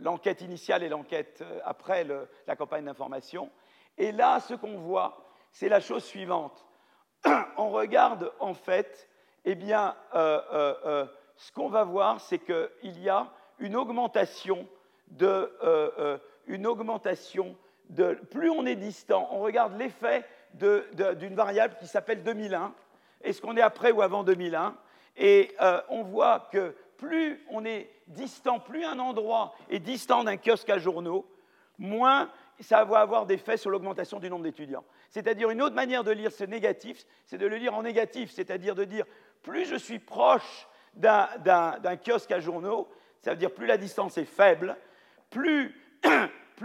l'enquête 0.00 0.40
initiale 0.40 0.82
et 0.82 0.88
l'enquête 0.88 1.44
après 1.64 2.06
la 2.46 2.56
campagne 2.56 2.84
d'information. 2.84 3.50
Et 3.98 4.12
là, 4.12 4.40
ce 4.40 4.54
qu'on 4.54 4.78
voit, 4.78 5.24
c'est 5.50 5.68
la 5.68 5.80
chose 5.80 6.04
suivante. 6.04 6.66
on 7.56 7.70
regarde, 7.70 8.32
en 8.40 8.54
fait, 8.54 9.08
eh 9.44 9.54
bien, 9.54 9.96
ce 10.14 11.52
qu'on 11.52 11.68
va 11.68 11.84
voir, 11.84 12.20
c'est 12.20 12.38
qu'il 12.38 13.00
y 13.00 13.08
a 13.08 13.30
une 13.58 13.76
augmentation 13.76 14.66
de, 15.08 15.26
euh, 15.26 15.90
euh, 15.98 16.18
une 16.46 16.66
augmentation 16.66 17.56
Plus 18.30 18.50
on 18.50 18.66
est 18.66 18.76
distant, 18.76 19.28
on 19.32 19.40
regarde 19.40 19.78
l'effet 19.78 20.24
d'une 20.54 21.34
variable 21.34 21.76
qui 21.78 21.86
s'appelle 21.86 22.22
2001. 22.22 22.72
Est-ce 23.22 23.40
qu'on 23.40 23.56
est 23.56 23.62
après 23.62 23.92
ou 23.92 24.02
avant 24.02 24.24
2001 24.24 24.74
Et 25.16 25.54
euh, 25.60 25.80
on 25.88 26.02
voit 26.02 26.48
que 26.52 26.74
plus 26.96 27.44
on 27.50 27.64
est 27.64 27.90
distant, 28.08 28.60
plus 28.60 28.84
un 28.84 28.98
endroit 28.98 29.54
est 29.70 29.78
distant 29.78 30.24
d'un 30.24 30.36
kiosque 30.36 30.70
à 30.70 30.78
journaux, 30.78 31.26
moins 31.78 32.30
ça 32.60 32.84
va 32.84 33.00
avoir 33.00 33.26
d'effet 33.26 33.56
sur 33.56 33.70
l'augmentation 33.70 34.20
du 34.20 34.30
nombre 34.30 34.44
d'étudiants. 34.44 34.84
C'est-à-dire 35.10 35.50
une 35.50 35.62
autre 35.62 35.74
manière 35.74 36.04
de 36.04 36.12
lire 36.12 36.32
ce 36.32 36.44
négatif, 36.44 37.04
c'est 37.26 37.38
de 37.38 37.46
le 37.46 37.56
lire 37.56 37.74
en 37.74 37.82
négatif, 37.82 38.30
c'est-à-dire 38.30 38.74
de 38.74 38.84
dire 38.84 39.04
plus 39.42 39.64
je 39.64 39.76
suis 39.76 39.98
proche 39.98 40.68
d'un 40.94 41.96
kiosque 41.96 42.30
à 42.30 42.40
journaux, 42.40 42.88
ça 43.22 43.32
veut 43.32 43.36
dire 43.36 43.52
plus 43.52 43.66
la 43.66 43.78
distance 43.78 44.18
est 44.18 44.24
faible, 44.24 44.76
plus, 45.30 45.74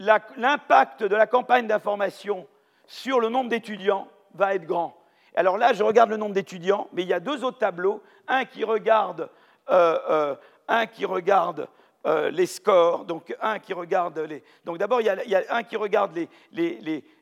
l'impact 0.00 1.02
de 1.04 1.14
la 1.14 1.26
campagne 1.26 1.66
d'information 1.66 2.46
sur 2.86 3.20
le 3.20 3.28
nombre 3.28 3.50
d'étudiants 3.50 4.08
va 4.34 4.54
être 4.54 4.64
grand. 4.64 4.96
Alors 5.34 5.58
là, 5.58 5.72
je 5.72 5.84
regarde 5.84 6.10
le 6.10 6.16
nombre 6.16 6.34
d'étudiants, 6.34 6.88
mais 6.92 7.02
il 7.02 7.08
y 7.08 7.12
a 7.12 7.20
deux 7.20 7.44
autres 7.44 7.58
tableaux. 7.58 8.02
Un 8.26 8.44
qui 8.44 8.64
regarde, 8.64 9.28
euh, 9.68 9.98
euh, 10.08 10.34
un 10.66 10.86
qui 10.86 11.04
regarde 11.04 11.68
euh, 12.06 12.30
les 12.30 12.46
scores, 12.46 13.04
donc 13.04 13.34
un 13.40 13.58
qui 13.58 13.72
regarde 13.72 14.18
les. 14.18 14.42
Donc 14.64 14.78
d'abord, 14.78 15.00
il, 15.00 15.06
y 15.06 15.34
a 15.34 15.42
un 15.50 15.62
qui 15.62 15.76
regarde 15.76 16.18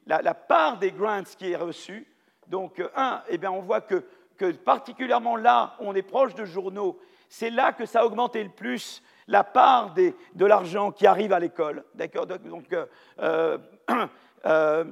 la, 0.06 0.34
part 0.34 0.78
des 0.78 0.92
grants 0.92 1.24
qui 1.36 1.52
est 1.52 1.56
reçue. 1.56 2.06
Donc 2.46 2.82
un, 2.94 3.22
eh 3.28 3.38
bien, 3.38 3.50
on 3.50 3.60
voit 3.60 3.80
que, 3.80 4.04
que 4.36 4.52
particulièrement 4.52 5.36
là, 5.36 5.74
on 5.80 5.94
est 5.94 6.02
proche 6.02 6.34
de 6.34 6.44
journaux, 6.44 6.98
c'est 7.28 7.50
là 7.50 7.72
que 7.72 7.84
ça 7.84 8.00
a 8.00 8.04
augmenté 8.06 8.42
le 8.42 8.50
plus 8.50 9.02
la 9.28 9.44
part 9.44 9.94
de 9.94 10.46
l'argent 10.46 10.90
qui 10.90 11.06
arrive 11.06 11.32
à 11.32 11.38
l'école. 11.38 11.84
D'accord 11.94 12.26
Donc, 12.26 12.72
euh, 12.72 12.86
euh, 13.20 13.58
euh, 14.46 14.84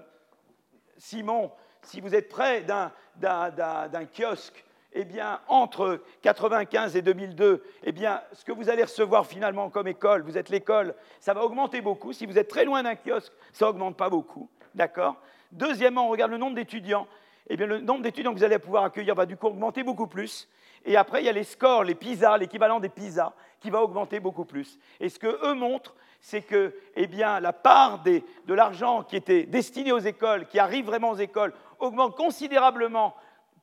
Simon, 0.99 1.51
si 1.83 2.01
vous 2.01 2.15
êtes 2.15 2.29
près 2.29 2.63
d'un 2.63 4.05
kiosque, 4.15 4.63
eh 4.93 5.05
bien, 5.05 5.41
entre 5.49 6.01
95 6.23 6.97
et 6.97 7.03
2002, 7.03 7.63
eh 7.83 7.93
bien, 7.93 8.23
ce 8.33 8.45
que 8.45 8.53
vous 8.53 8.71
allez 8.71 8.85
recevoir 8.85 9.27
finalement 9.27 9.69
comme 9.69 9.89
école, 9.89 10.23
vous 10.23 10.39
êtes 10.39 10.49
l'école, 10.49 10.95
ça 11.21 11.35
va 11.35 11.45
augmenter 11.45 11.81
beaucoup. 11.81 12.13
Si 12.13 12.25
vous 12.25 12.39
êtes 12.39 12.49
très 12.49 12.65
loin 12.65 12.83
d'un 12.83 12.95
kiosque, 12.95 13.33
ça 13.53 13.67
n'augmente 13.67 13.97
pas 13.97 14.09
beaucoup. 14.09 14.49
D'accord? 14.75 15.17
Deuxièmement, 15.53 16.07
on 16.07 16.11
regarde 16.11 16.31
le 16.31 16.39
nombre 16.39 16.55
d'étudiants. 16.55 17.07
Eh 17.49 17.57
bien, 17.57 17.67
le 17.67 17.81
nombre 17.81 18.03
d'étudiants 18.03 18.33
que 18.33 18.39
vous 18.39 18.45
allez 18.45 18.59
pouvoir 18.59 18.85
accueillir 18.85 19.15
va 19.15 19.27
du 19.27 19.37
coup 19.37 19.47
augmenter 19.47 19.83
beaucoup 19.83 20.07
plus. 20.07 20.49
Et 20.87 20.97
après, 20.97 21.21
il 21.21 21.27
y 21.27 21.29
a 21.29 21.33
les 21.33 21.45
scores, 21.45 21.85
les 21.85 21.97
PISA, 21.97 22.39
l'équivalent 22.39 22.81
des 22.81 22.89
PISA, 22.89 23.35
qui 23.61 23.71
va 23.71 23.83
augmenter 23.83 24.21
beaucoup 24.21 24.45
plus. 24.45 24.79
Et 25.01 25.09
ce 25.09 25.19
qu'eux 25.19 25.55
montrent, 25.55 25.97
c'est 26.21 26.43
que 26.43 26.75
eh 26.95 27.07
bien, 27.09 27.41
la 27.41 27.53
part 27.53 28.03
de 28.05 28.55
l'argent 28.55 29.03
qui 29.03 29.17
était 29.17 29.43
destiné 29.43 29.93
aux 29.93 29.99
écoles, 29.99 30.47
qui 30.47 30.59
arrive 30.59 30.87
vraiment 30.87 31.11
aux 31.11 31.17
écoles, 31.17 31.53
augmente 31.81 32.17
considérablement 32.17 33.15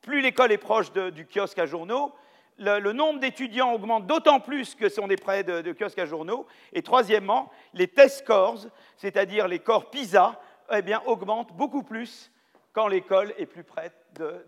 plus 0.04 0.20
l'école 0.20 0.52
est 0.52 0.58
proche 0.58 0.92
du 0.92 1.26
kiosque 1.26 1.58
à 1.58 1.66
journaux. 1.66 2.12
Le, 2.58 2.92
nombre 2.92 3.18
d'étudiants 3.18 3.72
augmente 3.72 4.06
d'autant 4.06 4.38
plus 4.38 4.74
que 4.74 4.88
sont 4.88 5.08
des 5.08 5.16
prêts 5.16 5.42
de, 5.42 5.72
kiosques 5.72 5.98
à 5.98 6.06
journaux. 6.06 6.46
Et 6.72 6.82
troisièmement, 6.82 7.50
les 7.72 7.88
test 7.88 8.18
scores, 8.18 8.66
c'est-à-dire 8.96 9.48
les 9.48 9.58
corps 9.58 9.90
PISA, 9.90 10.40
eh 10.70 10.82
bien, 10.82 11.02
augmentent 11.06 11.52
beaucoup 11.54 11.82
plus 11.82 12.30
quand 12.72 12.86
l'école 12.86 13.32
est 13.38 13.46
plus 13.46 13.64
près 13.64 13.90
de, 14.14 14.44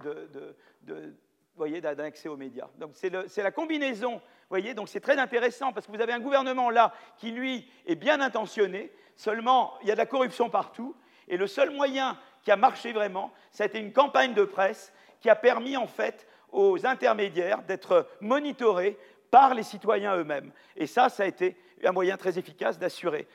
voyez, 1.56 1.80
d'un 1.80 2.10
aux 2.28 2.36
médias. 2.36 2.68
Donc 2.78 2.92
c'est 2.94 3.42
la 3.42 3.50
combinaison, 3.50 4.20
voyez, 4.48 4.74
donc 4.74 4.88
c'est 4.88 5.00
très 5.00 5.18
intéressant 5.18 5.72
parce 5.72 5.86
que 5.86 5.92
vous 5.92 6.00
avez 6.00 6.12
un 6.12 6.20
gouvernement 6.20 6.70
là 6.70 6.92
qui, 7.16 7.30
lui, 7.30 7.70
est 7.86 7.96
bien 7.96 8.20
intentionné, 8.20 8.92
seulement 9.16 9.74
il 9.82 9.88
y 9.88 9.90
a 9.90 9.94
de 9.94 9.98
la 9.98 10.06
corruption 10.06 10.50
partout, 10.50 10.94
et 11.28 11.36
le 11.36 11.46
seul 11.46 11.70
moyen 11.70 12.18
qui 12.42 12.50
a 12.50 12.56
marché 12.56 12.92
vraiment, 12.92 13.32
ça 13.50 13.64
a 13.64 13.66
été 13.66 13.78
une 13.78 13.92
campagne 13.92 14.34
de 14.34 14.44
presse 14.44 14.92
qui 15.20 15.28
a 15.28 15.36
permis 15.36 15.76
en 15.76 15.86
fait 15.86 16.28
aux 16.50 16.86
intermédiaires 16.86 17.62
d'être 17.62 18.08
monitorés 18.20 18.98
par 19.30 19.54
les 19.54 19.64
citoyens 19.64 20.16
eux-mêmes. 20.16 20.52
Et 20.76 20.86
ça, 20.86 21.08
ça 21.08 21.24
a 21.24 21.26
été 21.26 21.56
un 21.84 21.92
moyen 21.92 22.16
très 22.16 22.38
efficace 22.38 22.78
d'assurer 22.78 23.26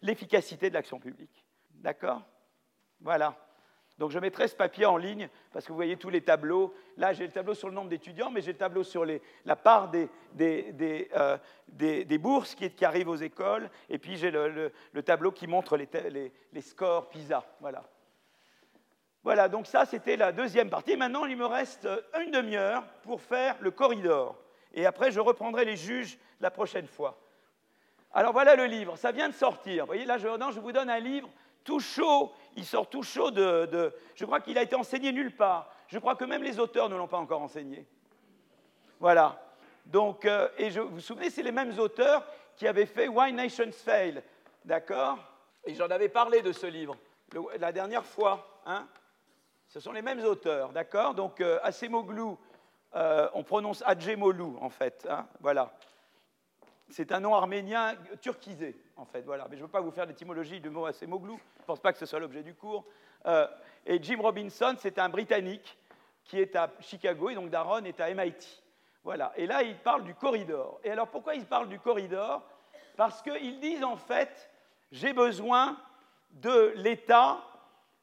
l'efficacité 0.00 0.68
de 0.68 0.74
l'action 0.74 1.00
publique. 1.00 1.44
D'accord? 1.74 2.22
Voilà. 3.00 3.36
Donc 4.00 4.12
je 4.12 4.18
mettrai 4.18 4.48
ce 4.48 4.56
papier 4.56 4.86
en 4.86 4.96
ligne 4.96 5.28
parce 5.52 5.66
que 5.66 5.72
vous 5.72 5.76
voyez 5.76 5.98
tous 5.98 6.08
les 6.08 6.22
tableaux. 6.22 6.74
Là, 6.96 7.12
j'ai 7.12 7.26
le 7.26 7.32
tableau 7.32 7.52
sur 7.52 7.68
le 7.68 7.74
nombre 7.74 7.90
d'étudiants, 7.90 8.30
mais 8.30 8.40
j'ai 8.40 8.52
le 8.52 8.58
tableau 8.58 8.82
sur 8.82 9.04
la 9.04 9.56
part 9.56 9.90
des, 9.90 10.08
euh, 11.14 12.18
bourses 12.18 12.54
qui, 12.54 12.82
arrivent 12.82 13.10
aux 13.10 13.16
écoles. 13.16 13.68
Et 13.90 13.98
puis 13.98 14.16
j'ai 14.16 14.30
le, 14.30 14.72
tableau 15.04 15.32
qui 15.32 15.46
montre 15.46 15.76
les, 15.76 16.62
scores 16.62 17.10
PISA. 17.10 17.44
Voilà. 17.60 17.84
Voilà, 19.22 19.50
donc 19.50 19.66
ça, 19.66 19.84
c'était 19.84 20.16
la 20.16 20.32
deuxième 20.32 20.70
partie. 20.70 20.96
Maintenant, 20.96 21.26
il 21.26 21.36
me 21.36 21.44
reste 21.44 21.86
une 22.24 22.30
demi-heure 22.30 22.82
pour 23.02 23.20
faire 23.20 23.54
le 23.60 23.70
corridor. 23.70 24.40
Et 24.72 24.86
après, 24.86 25.10
je 25.10 25.20
reprendrai 25.20 25.66
les 25.66 25.76
juges 25.76 26.18
la 26.40 26.50
prochaine 26.50 26.86
fois. 26.86 27.20
Alors 28.14 28.32
voilà 28.32 28.56
le 28.56 28.64
livre, 28.64 28.96
ça 28.96 29.12
vient 29.12 29.28
de 29.28 29.34
sortir. 29.34 29.84
Vous 29.84 29.88
voyez, 29.88 30.06
là, 30.06 30.16
je 30.16 30.58
vous 30.58 30.72
donne 30.72 30.88
un 30.88 31.00
livre 31.00 31.28
tout 31.64 31.80
chaud, 31.80 32.32
il 32.56 32.64
sort 32.64 32.88
tout 32.88 33.02
chaud 33.02 33.30
de... 33.30 33.92
je 34.14 34.24
crois 34.24 34.40
qu'il 34.40 34.58
a 34.58 34.62
été 34.62 34.76
enseigné 34.76 35.12
nulle 35.12 35.34
part. 35.34 35.72
Je 35.88 35.98
crois 35.98 36.16
que 36.16 36.24
même 36.24 36.42
les 36.42 36.58
auteurs 36.58 36.88
ne 36.88 36.96
l'ont 36.96 37.08
pas 37.08 37.18
encore 37.18 37.42
enseigné. 37.42 37.86
Voilà. 38.98 39.40
Donc, 39.86 40.24
euh, 40.24 40.48
et 40.58 40.70
je, 40.70 40.80
vous 40.80 40.96
vous 40.96 41.00
souvenez, 41.00 41.30
c'est 41.30 41.42
les 41.42 41.52
mêmes 41.52 41.78
auteurs 41.78 42.24
qui 42.56 42.66
avaient 42.68 42.86
fait 42.86 43.08
Why 43.08 43.32
Nations 43.32 43.72
Fail. 43.72 44.22
D'accord? 44.64 45.18
Et 45.64 45.74
j'en 45.74 45.88
avais 45.88 46.08
parlé 46.08 46.42
de 46.42 46.52
ce 46.52 46.66
livre 46.66 46.96
la 47.58 47.72
dernière 47.72 48.04
fois. 48.04 48.60
Hein 48.66 48.86
ce 49.70 49.78
sont 49.78 49.92
les 49.92 50.02
mêmes 50.02 50.24
auteurs, 50.24 50.72
d'accord? 50.72 51.14
Donc, 51.14 51.40
euh, 51.40 51.60
euh, 52.96 53.28
on 53.34 53.44
prononce 53.44 53.82
Adjemolu, 53.86 54.56
en 54.60 54.68
fait. 54.68 55.06
Hein 55.08 55.28
voilà. 55.40 55.72
C'est 56.88 57.12
un 57.12 57.20
nom 57.20 57.36
arménien 57.36 57.94
turquisé, 58.20 58.76
en 59.00 59.06
fait. 59.06 59.22
Voilà. 59.22 59.46
Mais 59.48 59.56
je 59.56 59.62
ne 59.62 59.66
veux 59.66 59.72
pas 59.72 59.80
vous 59.80 59.90
faire 59.90 60.06
l'étymologie 60.06 60.60
du 60.60 60.70
mot 60.70 60.86
Acemoglu. 60.86 61.32
Je 61.56 61.62
ne 61.62 61.66
pense 61.66 61.80
pas 61.80 61.92
que 61.92 61.98
ce 61.98 62.06
soit 62.06 62.20
l'objet 62.20 62.42
du 62.42 62.54
cours. 62.54 62.84
Euh, 63.26 63.46
et 63.86 64.02
Jim 64.02 64.18
Robinson, 64.20 64.74
c'est 64.78 64.98
un 64.98 65.08
Britannique 65.08 65.78
qui 66.24 66.38
est 66.38 66.54
à 66.54 66.70
Chicago, 66.80 67.30
et 67.30 67.34
donc 67.34 67.50
Daron 67.50 67.84
est 67.84 67.98
à 67.98 68.14
MIT. 68.14 68.62
Voilà. 69.02 69.32
Et 69.36 69.46
là, 69.46 69.62
il 69.62 69.76
parle 69.78 70.04
du 70.04 70.14
corridor. 70.14 70.78
Et 70.84 70.90
alors, 70.90 71.08
pourquoi 71.08 71.34
il 71.34 71.46
parle 71.46 71.68
du 71.68 71.80
corridor? 71.80 72.42
Parce 72.96 73.22
qu'ils 73.22 73.58
disent, 73.58 73.82
en 73.82 73.96
fait, 73.96 74.50
j'ai 74.92 75.12
besoin 75.12 75.76
de 76.32 76.74
l'État 76.76 77.40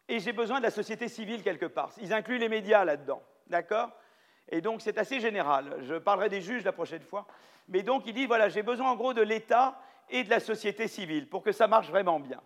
et 0.10 0.20
j'ai 0.20 0.34
besoin 0.34 0.58
de 0.58 0.64
la 0.64 0.72
société 0.72 1.08
civile 1.08 1.44
quelque 1.44 1.68
part. 1.68 1.92
Ils 2.02 2.14
incluent 2.14 2.40
les 2.40 2.50
médias 2.50 2.84
là-dedans. 2.84 3.22
D'accord? 3.48 3.90
Et 4.50 4.62
donc, 4.62 4.82
c'est 4.82 4.98
assez 4.98 5.20
général. 5.20 5.78
Je 5.82 5.96
parlerai 5.96 6.30
des 6.30 6.42
juges 6.42 6.64
la 6.64 6.72
prochaine 6.72 7.04
fois. 7.04 7.28
Mais 7.70 7.84
donc, 7.84 8.04
il 8.08 8.14
dit 8.14 8.26
voilà, 8.26 8.50
j'ai 8.50 8.64
besoin 8.64 8.90
en 8.92 8.96
gros 8.96 9.14
de 9.14 9.22
l'État 9.22 9.80
et 10.10 10.24
de 10.24 10.30
la 10.30 10.40
société 10.40 10.88
civile 10.88 11.28
pour 11.28 11.44
que 11.44 11.52
ça 11.52 11.68
marche 11.68 11.90
vraiment 11.90 12.20
bien. 12.20 12.42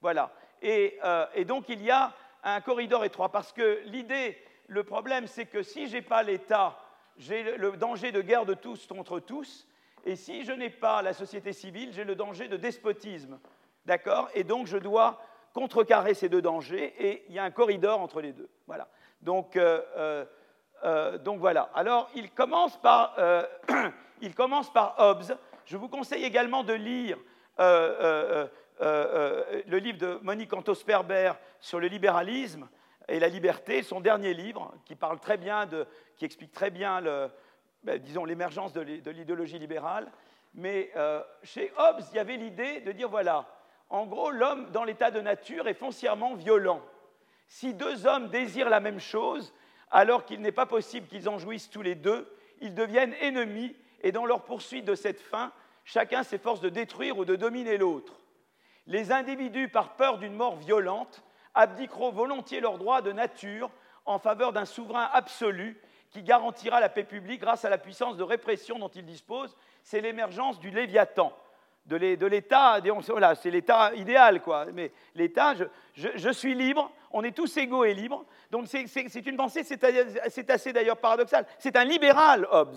Voilà. 0.00 0.32
Et, 0.60 0.98
euh, 1.04 1.26
et 1.34 1.44
donc, 1.44 1.68
il 1.68 1.82
y 1.82 1.90
a 1.90 2.12
un 2.42 2.60
corridor 2.60 3.04
étroit 3.04 3.30
parce 3.30 3.52
que 3.52 3.80
l'idée, 3.84 4.38
le 4.66 4.84
problème, 4.84 5.26
c'est 5.26 5.46
que 5.46 5.62
si 5.62 5.86
je 5.88 5.94
n'ai 5.94 6.02
pas 6.02 6.22
l'État, 6.22 6.78
j'ai 7.16 7.56
le 7.56 7.72
danger 7.72 8.12
de 8.12 8.20
guerre 8.20 8.46
de 8.46 8.54
tous 8.54 8.86
contre 8.86 9.20
tous. 9.20 9.66
Et 10.04 10.16
si 10.16 10.44
je 10.44 10.52
n'ai 10.52 10.70
pas 10.70 11.02
la 11.02 11.12
société 11.12 11.52
civile, 11.52 11.92
j'ai 11.92 12.04
le 12.04 12.16
danger 12.16 12.48
de 12.48 12.56
despotisme. 12.56 13.38
D'accord? 13.86 14.28
Et 14.34 14.44
donc, 14.44 14.66
je 14.66 14.78
dois 14.78 15.20
contrecarrer 15.52 16.14
ces 16.14 16.28
deux 16.28 16.42
dangers 16.42 16.94
et 16.98 17.24
il 17.28 17.34
y 17.34 17.38
a 17.38 17.44
un 17.44 17.50
corridor 17.50 18.00
entre 18.00 18.20
les 18.20 18.32
deux. 18.32 18.48
Voilà. 18.66 18.88
Donc, 19.20 19.56
euh, 19.56 20.24
euh, 20.84 21.18
donc 21.18 21.38
voilà. 21.38 21.70
Alors, 21.74 22.10
il 22.14 22.30
commence, 22.30 22.76
par, 22.78 23.16
il 24.20 24.34
commence 24.34 24.72
par 24.72 24.94
Hobbes. 24.98 25.36
Je 25.64 25.76
vous 25.76 25.88
conseille 25.88 26.24
également 26.24 26.64
de 26.64 26.72
lire 26.72 27.18
le 27.58 28.48
livre 29.78 29.98
de 29.98 30.18
Monique 30.22 30.52
Antos-Perber 30.52 31.32
sur 31.60 31.80
le 31.80 31.86
libéralisme 31.86 32.68
et 33.08 33.20
la 33.20 33.28
liberté, 33.28 33.82
son 33.82 34.00
dernier 34.00 34.34
livre, 34.34 34.74
qui 34.84 34.96
parle 34.96 35.20
très 35.20 35.36
bien 35.36 35.68
qui 36.16 36.24
explique 36.24 36.52
très 36.52 36.70
bien 36.70 37.00
ben, 37.82 38.02
l'émergence 38.26 38.72
de 38.72 38.80
l'idéologie 39.10 39.58
libérale. 39.58 40.10
Mais 40.54 40.92
chez 41.42 41.72
Hobbes, 41.76 42.02
il 42.10 42.16
y 42.16 42.18
avait 42.18 42.36
l'idée 42.36 42.80
de 42.80 42.92
dire 42.92 43.08
voilà, 43.08 43.46
en 43.88 44.06
gros, 44.06 44.30
l'homme 44.30 44.70
dans 44.70 44.84
l'état 44.84 45.10
de 45.10 45.20
nature 45.20 45.68
est 45.68 45.74
foncièrement 45.74 46.34
violent. 46.34 46.80
Si 47.46 47.74
deux 47.74 48.06
hommes 48.06 48.30
désirent 48.30 48.70
la 48.70 48.80
même 48.80 49.00
chose, 49.00 49.52
alors 49.90 50.24
qu'il 50.24 50.40
n'est 50.40 50.52
pas 50.52 50.64
possible 50.66 51.06
qu'ils 51.06 51.28
en 51.28 51.38
jouissent 51.38 51.68
tous 51.68 51.82
les 51.82 51.94
deux, 51.94 52.26
ils 52.60 52.74
deviennent 52.74 53.14
ennemis 53.20 53.76
et 54.02 54.12
dans 54.12 54.26
leur 54.26 54.44
poursuite 54.44 54.84
de 54.84 54.94
cette 54.94 55.20
fin, 55.20 55.52
chacun 55.84 56.22
s'efforce 56.22 56.60
de 56.60 56.68
détruire 56.68 57.18
ou 57.18 57.24
de 57.24 57.36
dominer 57.36 57.78
l'autre. 57.78 58.14
Les 58.86 59.12
individus, 59.12 59.68
par 59.68 59.96
peur 59.96 60.18
d'une 60.18 60.34
mort 60.34 60.56
violente, 60.56 61.22
abdiqueront 61.54 62.10
volontiers 62.10 62.60
leurs 62.60 62.78
droits 62.78 63.02
de 63.02 63.12
nature 63.12 63.70
en 64.04 64.18
faveur 64.18 64.52
d'un 64.52 64.64
souverain 64.64 65.08
absolu 65.12 65.80
qui 66.10 66.22
garantira 66.22 66.80
la 66.80 66.88
paix 66.88 67.04
publique 67.04 67.40
grâce 67.40 67.64
à 67.64 67.70
la 67.70 67.78
puissance 67.78 68.16
de 68.16 68.22
répression 68.22 68.78
dont 68.78 68.88
ils 68.88 69.04
disposent. 69.04 69.56
C'est 69.82 70.00
l'émergence 70.00 70.60
du 70.60 70.70
Léviathan 70.70 71.32
de 71.86 72.26
l'État, 72.26 72.78
voilà, 73.08 73.34
c'est 73.34 73.50
l'État 73.50 73.92
idéal, 73.94 74.40
quoi. 74.40 74.66
Mais 74.72 74.92
l'État, 75.14 75.54
je, 75.94 76.30
suis 76.30 76.54
libre, 76.54 76.90
on 77.10 77.24
est 77.24 77.36
tous 77.36 77.56
égaux 77.56 77.84
et 77.84 77.94
libres. 77.94 78.24
Donc 78.50 78.66
c'est 78.68 79.26
une 79.26 79.36
pensée, 79.36 79.64
c'est 79.64 80.50
assez 80.50 80.72
d'ailleurs 80.72 80.98
paradoxal. 80.98 81.46
C'est 81.58 81.76
un 81.76 81.84
libéral, 81.84 82.46
Hobbes. 82.50 82.76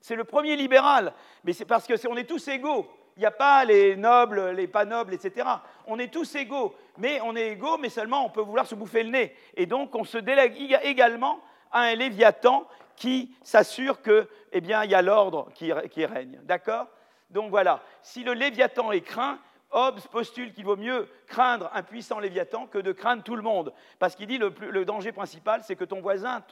C'est 0.00 0.16
le 0.16 0.24
premier 0.24 0.56
libéral, 0.56 1.12
mais 1.44 1.52
c'est 1.52 1.64
parce 1.64 1.86
qu'on 1.86 2.16
est, 2.16 2.20
est 2.20 2.24
tous 2.24 2.48
égaux. 2.48 2.86
Il 3.16 3.20
n'y 3.20 3.26
a 3.26 3.30
pas 3.30 3.64
les 3.64 3.96
nobles, 3.96 4.50
les 4.50 4.66
pas 4.66 4.84
nobles, 4.84 5.12
etc. 5.12 5.46
On 5.86 5.98
est 5.98 6.12
tous 6.12 6.34
égaux, 6.36 6.74
mais 6.96 7.20
on 7.22 7.36
est 7.36 7.48
égaux, 7.48 7.76
mais 7.76 7.90
seulement 7.90 8.24
on 8.24 8.30
peut 8.30 8.40
vouloir 8.40 8.66
se 8.66 8.74
bouffer 8.74 9.02
le 9.02 9.10
nez. 9.10 9.36
Et 9.56 9.66
donc 9.66 9.94
on 9.94 10.04
se 10.04 10.18
délègue 10.18 10.78
également 10.82 11.40
à 11.70 11.80
un 11.82 11.94
Léviathan 11.94 12.66
qui 12.96 13.34
s'assure 13.42 14.00
qu'il 14.02 14.26
eh 14.52 14.60
bien, 14.60 14.84
y 14.84 14.94
a 14.94 15.02
l'ordre 15.02 15.50
qui, 15.54 15.70
qui 15.90 16.06
règne. 16.06 16.40
D'accord? 16.44 16.86
Donc 17.28 17.50
voilà, 17.50 17.82
si 18.02 18.24
le 18.24 18.32
Léviathan 18.32 18.92
est 18.92 19.02
craint, 19.02 19.38
Hobbes 19.70 20.00
postule 20.10 20.52
qu'il 20.52 20.64
vaut 20.64 20.76
mieux 20.76 21.08
craindre 21.26 21.70
un 21.72 21.82
puissant 21.82 22.18
Léviathan 22.18 22.66
que 22.66 22.78
de 22.78 22.92
craindre 22.92 23.22
tout 23.22 23.36
le 23.36 23.42
monde. 23.42 23.72
Parce 23.98 24.16
qu'il 24.16 24.26
dit 24.26 24.38
le, 24.38 24.52
le 24.68 24.84
danger 24.84 25.12
principal, 25.12 25.62
c'est 25.62 25.76
que 25.76 25.84
ton 25.84 26.00
voisin 26.00 26.42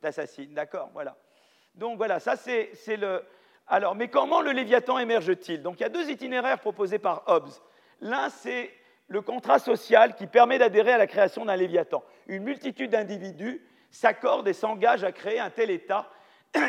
t'assassine. 0.00 0.52
D'accord? 0.52 0.90
Voilà. 0.92 1.16
Donc 1.76 1.96
voilà, 1.96 2.20
ça 2.20 2.36
c'est 2.36 2.96
le. 2.96 3.22
Alors, 3.68 3.94
mais 3.94 4.08
comment 4.08 4.40
le 4.40 4.52
Léviathan 4.52 4.98
émerge-t-il? 4.98 5.62
Donc 5.62 5.80
il 5.80 5.82
y 5.82 5.86
a 5.86 5.88
deux 5.88 6.08
itinéraires 6.08 6.60
proposés 6.60 6.98
par 6.98 7.22
Hobbes. 7.26 7.50
L'un, 8.00 8.28
c'est 8.30 8.72
le 9.08 9.20
contrat 9.20 9.58
social 9.58 10.14
qui 10.14 10.26
permet 10.26 10.58
d'adhérer 10.58 10.92
à 10.92 10.98
la 10.98 11.06
création 11.06 11.44
d'un 11.44 11.56
Léviathan. 11.56 12.02
Une 12.26 12.44
multitude 12.44 12.90
d'individus 12.90 13.64
s'accordent 13.90 14.48
et 14.48 14.52
s'engagent 14.52 15.04
à 15.04 15.12
créer 15.12 15.40
un 15.40 15.50
tel 15.50 15.70
État 15.70 16.10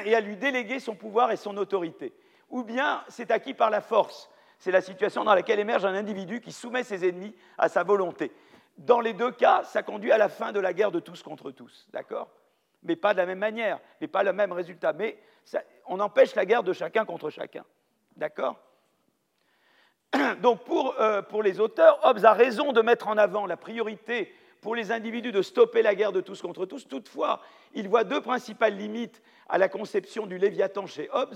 et 0.05 0.15
à 0.15 0.19
lui 0.19 0.38
déléguer 0.38 0.79
son 0.79 0.95
pouvoir 0.95 1.31
et 1.31 1.38
son 1.38 1.55
autorité 1.57 2.13
ou 2.49 2.63
bien 2.63 3.03
c'est 3.09 3.31
acquis 3.31 3.53
par 3.53 3.69
la 3.69 3.81
force. 3.81 4.29
C'est 4.59 4.71
la 4.71 4.81
situation 4.81 5.23
dans 5.23 5.35
laquelle 5.35 5.59
émerge 5.59 5.85
un 5.85 5.93
individu 5.93 6.41
qui 6.41 6.51
soumet 6.51 6.84
ses 6.84 7.07
ennemis 7.07 7.35
à 7.57 7.69
sa 7.69 7.84
volonté. 7.84 8.31
Dans 8.77 9.01
les 9.01 9.13
deux 9.13 9.31
cas, 9.31 9.63
ça 9.63 9.84
conduit 9.84 10.11
à 10.11 10.17
la 10.17 10.29
fin 10.29 10.51
de 10.51 10.59
la 10.59 10.73
guerre 10.73 10.91
de 10.91 10.99
tous 10.99 11.21
contre 11.21 11.51
tous, 11.51 11.88
d'accord? 11.91 12.29
Mais 12.83 12.95
pas 12.95 13.13
de 13.13 13.19
la 13.19 13.25
même 13.25 13.39
manière, 13.39 13.79
mais 13.99 14.07
pas 14.07 14.23
le 14.23 14.33
même 14.33 14.51
résultat. 14.51 14.93
Mais 14.93 15.17
on 15.85 15.99
empêche 15.99 16.35
la 16.35 16.45
guerre 16.45 16.63
de 16.63 16.73
chacun 16.73 17.05
contre 17.05 17.29
chacun, 17.29 17.65
d'accord? 18.15 18.57
Donc 20.41 20.63
pour, 20.63 20.99
euh, 20.99 21.21
pour 21.21 21.43
les 21.43 21.59
auteurs, 21.59 21.99
Hobbes 22.03 22.25
a 22.25 22.33
raison 22.33 22.71
de 22.71 22.81
mettre 22.81 23.07
en 23.07 23.17
avant 23.17 23.45
la 23.45 23.57
priorité 23.57 24.33
pour 24.61 24.75
les 24.75 24.91
individus 24.91 25.31
de 25.31 25.41
stopper 25.41 25.81
la 25.81 25.95
guerre 25.95 26.11
de 26.11 26.21
tous 26.21 26.41
contre 26.41 26.65
tous. 26.65 26.87
Toutefois, 26.87 27.41
il 27.73 27.87
voit 27.87 28.03
deux 28.03 28.21
principales 28.21 28.75
limites 28.75 29.21
à 29.49 29.57
la 29.57 29.69
conception 29.69 30.25
du 30.25 30.37
Léviathan 30.37 30.87
chez 30.87 31.09
Hobbes. 31.11 31.35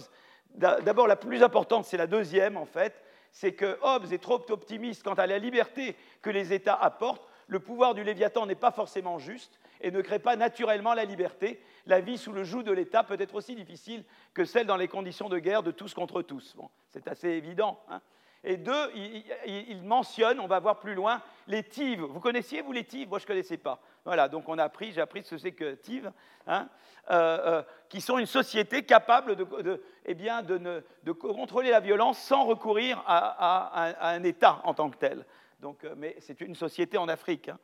D'abord, 0.56 1.08
la 1.08 1.16
plus 1.16 1.44
importante, 1.44 1.86
c'est 1.86 1.98
la 1.98 2.08
deuxième, 2.08 2.58
en 2.58 2.66
fait, 2.66 3.02
c'est 3.32 3.54
que 3.54 3.78
Hobbes 3.82 4.12
est 4.12 4.22
trop 4.22 4.44
optimiste 4.50 5.04
quant 5.04 5.14
à 5.14 5.28
la 5.28 5.38
liberté 5.38 5.96
que 6.22 6.30
les 6.30 6.52
États 6.52 6.76
apportent. 6.76 7.26
Le 7.48 7.60
pouvoir 7.60 7.94
du 7.94 8.04
Léviathan 8.04 8.46
n'est 8.46 8.56
pas 8.56 8.72
forcément 8.72 9.18
juste 9.18 9.61
et 9.82 9.92
ne 9.92 10.02
crée 10.02 10.20
pas 10.20 10.36
naturellement 10.36 10.94
la 10.94 11.06
liberté. 11.06 11.62
La 11.86 12.00
vie 12.00 12.18
sous 12.18 12.32
le 12.32 12.44
joug 12.44 12.64
de 12.64 12.72
l'État 12.72 13.04
peut 13.04 13.18
être 13.20 13.36
aussi 13.36 13.56
difficile 13.56 14.04
que 14.34 14.46
celle 14.46 14.68
dans 14.68 14.78
les 14.78 14.88
conditions 14.88 15.30
de 15.30 15.40
guerre 15.40 15.64
de 15.64 15.72
tous 15.72 15.94
contre 15.94 16.22
tous. 16.22 16.56
c'est 16.90 17.08
assez 17.08 17.30
évident. 17.30 17.80
Hein. 17.90 18.02
Et 18.44 18.58
deux, 18.58 18.92
il, 18.96 19.84
mentionne, 19.84 20.40
on 20.40 20.48
va 20.48 20.60
voir 20.60 20.80
plus 20.80 20.96
loin, 20.96 21.22
les 21.48 21.62
TIV. 21.62 22.02
Vous 22.02 22.20
connaissiez, 22.20 22.62
vous, 22.62 22.72
les 22.72 22.84
TIV 22.84 23.08
Moi, 23.08 23.20
je 23.20 23.26
ne 23.26 23.28
connaissais 23.28 23.58
pas. 23.58 23.80
Voilà, 24.04 24.28
donc 24.28 24.50
on 24.50 24.58
a 24.58 24.64
appris, 24.64 24.92
j'ai 24.92 25.02
appris 25.02 25.22
ce 25.22 25.32
que 25.32 25.38
c'est 25.38 25.52
que 25.52 25.76
TIV, 25.76 26.12
hein, 26.48 26.68
euh, 27.12 27.38
euh, 27.46 27.64
qui 27.88 28.02
sont 28.02 28.18
une 28.18 28.26
société 28.26 28.84
capable 28.84 29.36
de, 29.36 29.84
eh 30.06 30.16
bien, 30.16 30.42
de, 30.42 31.12
contrôler 31.12 31.70
la 31.70 31.82
violence 31.82 32.18
sans 32.18 32.46
recourir 32.46 33.04
à, 33.06 34.10
un 34.10 34.24
État 34.24 34.60
en 34.64 34.74
tant 34.74 34.90
que 34.90 34.98
tel. 34.98 35.24
Donc, 35.60 35.84
euh, 35.84 35.94
mais 35.96 36.16
c'est 36.20 36.42
une 36.42 36.56
société 36.56 36.98
en 36.98 37.10
Afrique. 37.10 37.50
Hein, 37.50 37.60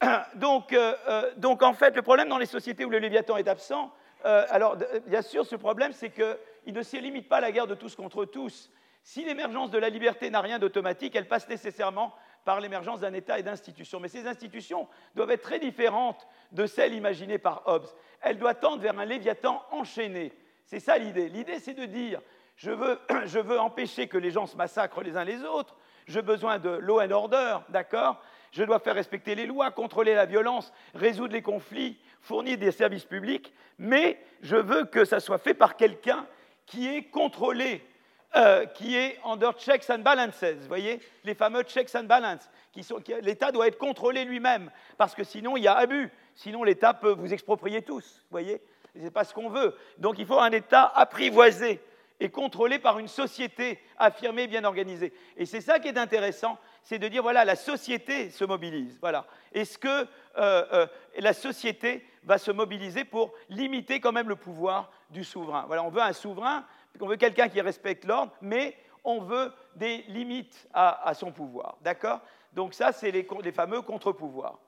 voilà. 0.00 0.28
Donc, 0.34 0.74
donc, 1.36 1.62
en 1.62 1.72
fait, 1.72 1.94
le 1.96 2.02
problème 2.02 2.28
dans 2.28 2.38
les 2.38 2.46
sociétés 2.46 2.84
où 2.84 2.90
le 2.90 2.98
Léviathan 2.98 3.36
est 3.36 3.48
absent, 3.48 3.92
alors 4.24 4.76
bien 5.06 5.22
sûr, 5.22 5.46
ce 5.46 5.56
problème, 5.56 5.92
c'est 5.92 6.10
qu'il 6.10 6.74
ne 6.74 6.82
se 6.82 6.96
limite 6.96 7.28
pas 7.28 7.38
à 7.38 7.40
la 7.40 7.52
guerre 7.52 7.66
de 7.66 7.74
tous 7.74 7.94
contre 7.96 8.24
tous. 8.24 8.70
Si 9.02 9.24
l'émergence 9.24 9.70
de 9.70 9.78
la 9.78 9.88
liberté 9.88 10.28
n'a 10.30 10.40
rien 10.40 10.58
d'automatique, 10.58 11.16
elle 11.16 11.28
passe 11.28 11.48
nécessairement 11.48 12.14
par 12.44 12.60
l'émergence 12.60 13.00
d'un 13.00 13.12
État 13.12 13.38
et 13.38 13.42
d'institutions. 13.42 14.00
Mais 14.00 14.08
ces 14.08 14.26
institutions 14.26 14.88
doivent 15.14 15.30
être 15.30 15.42
très 15.42 15.58
différentes 15.58 16.26
de 16.52 16.66
celles 16.66 16.94
imaginées 16.94 17.38
par 17.38 17.62
Hobbes. 17.66 17.88
Elles 18.20 18.38
doivent 18.38 18.58
tendre 18.60 18.82
vers 18.82 18.98
un 18.98 19.04
Léviathan 19.04 19.62
enchaîné. 19.70 20.32
C'est 20.64 20.80
ça 20.80 20.98
l'idée. 20.98 21.28
L'idée, 21.28 21.58
c'est 21.58 21.74
de 21.74 21.86
dire 21.86 22.20
je 22.56 22.70
veux, 22.70 22.98
je 23.26 23.38
veux, 23.38 23.58
empêcher 23.58 24.08
que 24.08 24.18
les 24.18 24.30
gens 24.30 24.46
se 24.46 24.56
massacrent 24.56 25.02
les 25.02 25.16
uns 25.16 25.24
les 25.24 25.42
autres, 25.44 25.76
j'ai 26.06 26.22
besoin 26.22 26.58
de 26.58 26.70
law 26.70 27.00
and 27.00 27.10
order, 27.10 27.58
d'accord? 27.68 28.20
Je 28.58 28.64
dois 28.64 28.80
faire 28.80 28.96
respecter 28.96 29.36
les 29.36 29.46
lois, 29.46 29.70
contrôler 29.70 30.14
la 30.14 30.26
violence, 30.26 30.72
résoudre 30.92 31.32
les 31.32 31.42
conflits, 31.42 31.96
fournir 32.20 32.58
des 32.58 32.72
services 32.72 33.04
publics, 33.04 33.54
mais 33.78 34.18
je 34.42 34.56
veux 34.56 34.84
que 34.84 35.04
ça 35.04 35.20
soit 35.20 35.38
fait 35.38 35.54
par 35.54 35.76
quelqu'un 35.76 36.26
qui 36.66 36.88
est 36.88 37.04
contrôlé 37.04 37.86
euh, 38.34 38.66
qui 38.66 38.96
est 38.96 39.16
under 39.24 39.52
checks 39.52 39.88
and 39.88 40.00
balances, 40.00 40.42
vous 40.42 40.66
voyez, 40.66 40.98
les 41.22 41.36
fameux 41.36 41.62
checks 41.62 41.94
and 41.94 42.02
balances. 42.02 42.50
L'État 43.22 43.52
doit 43.52 43.68
être 43.68 43.78
contrôlé 43.78 44.24
lui-même, 44.24 44.72
parce 44.96 45.14
que 45.14 45.22
sinon 45.22 45.56
il 45.56 45.62
y 45.62 45.68
a 45.68 45.74
abus, 45.74 46.10
sinon 46.34 46.64
l'État 46.64 46.94
peut 46.94 47.12
vous 47.12 47.32
exproprier 47.32 47.82
tous, 47.82 48.16
vous 48.22 48.32
voyez, 48.32 48.60
ce 48.96 49.02
n'est 49.02 49.12
pas 49.12 49.22
ce 49.22 49.32
qu'on 49.32 49.50
veut. 49.50 49.72
Donc 49.98 50.18
il 50.18 50.26
faut 50.26 50.40
un 50.40 50.50
État 50.50 50.92
apprivoisé 50.96 51.80
et 52.18 52.28
contrôlé 52.28 52.80
par 52.80 52.98
une 52.98 53.06
société 53.06 53.78
affirmée, 53.96 54.48
bien 54.48 54.64
organisée. 54.64 55.12
Et 55.36 55.46
c'est 55.46 55.60
ça 55.60 55.78
qui 55.78 55.86
est 55.86 55.98
intéressant, 55.98 56.58
c'est 56.88 56.98
de 56.98 57.08
dire, 57.08 57.22
voilà, 57.22 57.44
la 57.44 57.54
société 57.54 58.30
se 58.30 58.46
mobilise. 58.46 58.96
Voilà. 59.02 59.26
Est-ce 59.52 59.76
que 59.76 59.88
euh, 59.88 60.06
euh, 60.38 60.86
la 61.18 61.34
société 61.34 62.02
va 62.24 62.38
se 62.38 62.50
mobiliser 62.50 63.04
pour 63.04 63.34
limiter 63.50 64.00
quand 64.00 64.10
même 64.10 64.30
le 64.30 64.36
pouvoir 64.36 64.90
du 65.10 65.22
souverain? 65.22 65.66
On 65.68 65.90
veut 65.90 66.00
un 66.00 66.14
souverain 66.14 66.64
on 66.98 67.06
veut 67.06 67.16
quelqu'un 67.16 67.50
qui 67.50 67.60
respecte 67.60 68.06
l'ordre, 68.06 68.32
mais 68.40 68.74
on 69.04 69.20
veut 69.20 69.52
des 69.76 69.98
limites 70.08 70.66
à, 70.72 71.12
son 71.12 71.30
pouvoir. 71.30 71.76
D'accord? 71.82 72.22
Donc 72.54 72.72
ça, 72.72 72.90
c'est 72.90 73.10
les, 73.10 73.52
fameux 73.52 73.82
contre-pouvoirs. 73.82 74.58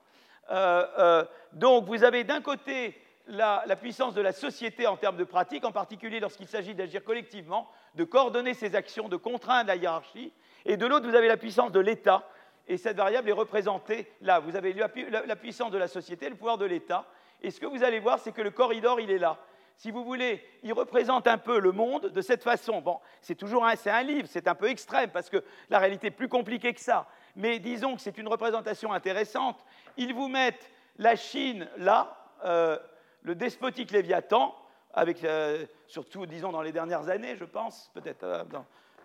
Euh, 0.51 1.24
donc 1.55 1.86
vous 1.86 2.05
avez 2.05 2.22
d'un 2.22 2.42
côté 2.42 3.01
la, 3.28 3.64
puissance 3.76 4.12
de 4.12 4.20
la 4.20 4.32
société 4.32 4.86
en 4.86 4.98
termes 4.98 5.16
de 5.16 5.24
pratique, 5.24 5.64
en 5.64 5.72
particulier 5.72 6.20
lorsqu'il 6.20 6.48
s'agit 6.48 6.74
d'agir 6.74 7.02
collectivement, 7.02 7.66
de 7.94 8.05
coordonner 8.05 8.52
ses 8.52 8.74
actions, 8.74 9.09
de 9.09 9.16
contraindre 9.16 9.68
la 9.68 9.76
hiérarchie, 9.76 10.32
et 10.65 10.77
de 10.77 10.87
l'autre, 10.87 11.09
vous 11.09 11.15
avez 11.15 11.28
la 11.28 11.37
puissance 11.37 11.73
de 11.73 11.81
l'État 11.81 12.28
et 12.69 12.77
cette 12.77 12.97
variable 12.97 13.28
est 13.28 13.32
représentée 13.32 14.12
là. 14.20 14.39
Vous 14.39 14.57
avez 14.57 14.73
la, 14.73 15.37
puissance 15.37 15.70
de 15.70 15.78
la 15.78 15.89
société, 15.89 16.28
le 16.28 16.37
pouvoir 16.37 16.59
de 16.59 16.66
l'État, 16.66 17.05
et 17.43 17.51
ce 17.51 17.59
que 17.59 17.66
vous 17.66 17.82
allez 17.82 17.99
voir, 17.99 18.19
c'est 18.19 18.32
que 18.32 18.43
le 18.43 18.51
corridor, 18.51 19.01
il 19.01 19.11
est 19.11 19.19
là. 19.19 19.39
Si 19.77 19.91
vous 19.91 20.05
voulez, 20.05 20.45
il 20.62 20.74
représente 20.74 21.27
un 21.27 21.39
peu 21.39 21.59
le 21.59 21.73
monde 21.73 22.11
de 22.11 22.20
cette 22.20 22.43
façon. 22.43 22.82
Bon, 22.82 23.01
c'est 23.23 23.35
toujours 23.35 23.65
un, 23.65 23.74
un 23.87 24.03
livre, 24.03 24.28
c'est 24.31 24.47
un 24.47 24.55
peu 24.55 24.69
extrême, 24.69 25.11
parce 25.11 25.31
que 25.31 25.43
la 25.70 25.78
réalité 25.78 26.09
est 26.09 26.12
plus 26.12 26.28
compliquée 26.28 26.74
que 26.74 26.81
ça. 26.81 27.07
Mais 27.35 27.59
disons 27.59 27.97
que 27.97 28.03
c'est 28.03 28.19
une 28.19 28.28
représentation 28.28 28.93
intéressante. 28.93 29.65
Ils 29.97 30.15
vous 30.15 30.28
mettent 30.28 30.70
la 30.99 31.16
Chine 31.16 31.66
là, 31.78 32.15
euh, 32.45 32.78
le 33.23 33.35
despotique 33.35 33.91
Léviathan, 33.91 34.55
avec, 34.93 35.24
euh, 35.24 35.65
surtout, 35.87 36.27
disons, 36.27 36.53
dans 36.53 36.62
les 36.62 36.73
dernières 36.73 37.09
années, 37.09 37.37
je 37.37 37.45
pense, 37.45 37.91
peut-être 37.95 38.24
euh, 38.24 38.45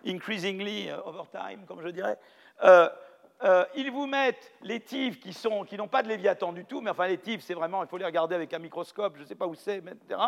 increasingly 0.06 0.90
over 1.04 1.24
time, 1.30 1.64
comme 1.66 1.82
je 1.82 1.88
dirais. 1.88 2.16
ils 3.74 3.90
vous 3.90 4.06
mettent 4.06 4.52
les 4.62 4.80
tives 4.80 5.18
qui, 5.18 5.32
sont, 5.32 5.64
qui 5.64 5.76
n'ont 5.76 5.88
pas 5.88 6.02
de 6.02 6.08
Léviathan 6.08 6.52
du 6.52 6.64
tout, 6.64 6.80
mais 6.80 6.90
enfin 6.90 7.08
les 7.08 7.18
tives, 7.18 7.40
c'est 7.40 7.54
vraiment, 7.54 7.82
il 7.82 7.88
faut 7.88 7.98
les 7.98 8.04
regarder 8.04 8.34
avec 8.34 8.52
un 8.54 8.58
microscope, 8.58 9.14
je 9.16 9.22
ne 9.22 9.26
sais 9.26 9.34
pas 9.34 9.46
où 9.46 9.54
c'est, 9.54 9.78
etc. 9.78 10.20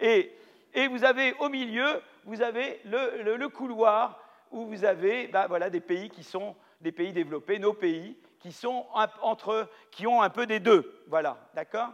Et, 0.00 0.32
et, 0.74 0.88
vous 0.88 1.04
avez 1.04 1.34
au 1.34 1.48
milieu, 1.48 2.02
vous 2.24 2.42
avez 2.42 2.80
le, 2.84 3.46
couloir 3.48 4.20
où 4.50 4.66
vous 4.66 4.84
avez 4.84 5.28
ben, 5.28 5.46
voilà, 5.46 5.70
des 5.70 5.80
pays 5.80 6.10
qui 6.10 6.22
sont 6.22 6.54
des 6.80 6.92
pays 6.92 7.12
développés, 7.12 7.58
nos 7.58 7.72
pays, 7.72 8.16
qui 8.40 8.52
sont 8.52 8.84
entre, 8.92 9.68
qui 9.90 10.06
ont 10.06 10.20
un 10.20 10.30
peu 10.30 10.46
des 10.46 10.60
deux. 10.60 11.02
Voilà, 11.08 11.38
d'accord? 11.54 11.88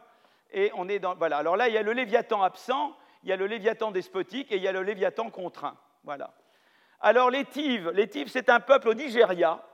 Et 0.52 0.72
on 0.74 0.88
est 0.88 0.98
dans, 0.98 1.14
voilà. 1.14 1.38
Alors 1.38 1.56
là, 1.56 1.68
il 1.68 1.74
y 1.74 1.78
a 1.78 1.82
le 1.82 1.92
Léviathan 1.92 2.42
absent, 2.42 2.96
il 3.22 3.28
y 3.28 3.32
a 3.32 3.36
le 3.36 3.46
Léviathan 3.46 3.92
despotique 3.92 4.50
et 4.50 4.56
il 4.56 4.62
y 4.62 4.68
a 4.68 4.72
le 4.72 4.82
Léviathan 4.82 5.30
contraint. 5.30 5.76
Voilà. 6.02 6.32
Alors 7.02 7.30
les 7.30 7.46
Tives, 7.46 7.90
les 7.94 8.10
c'est 8.26 8.50
un 8.50 8.60
peuple 8.60 8.88
au 8.88 8.94
Nigeria, 8.94 9.64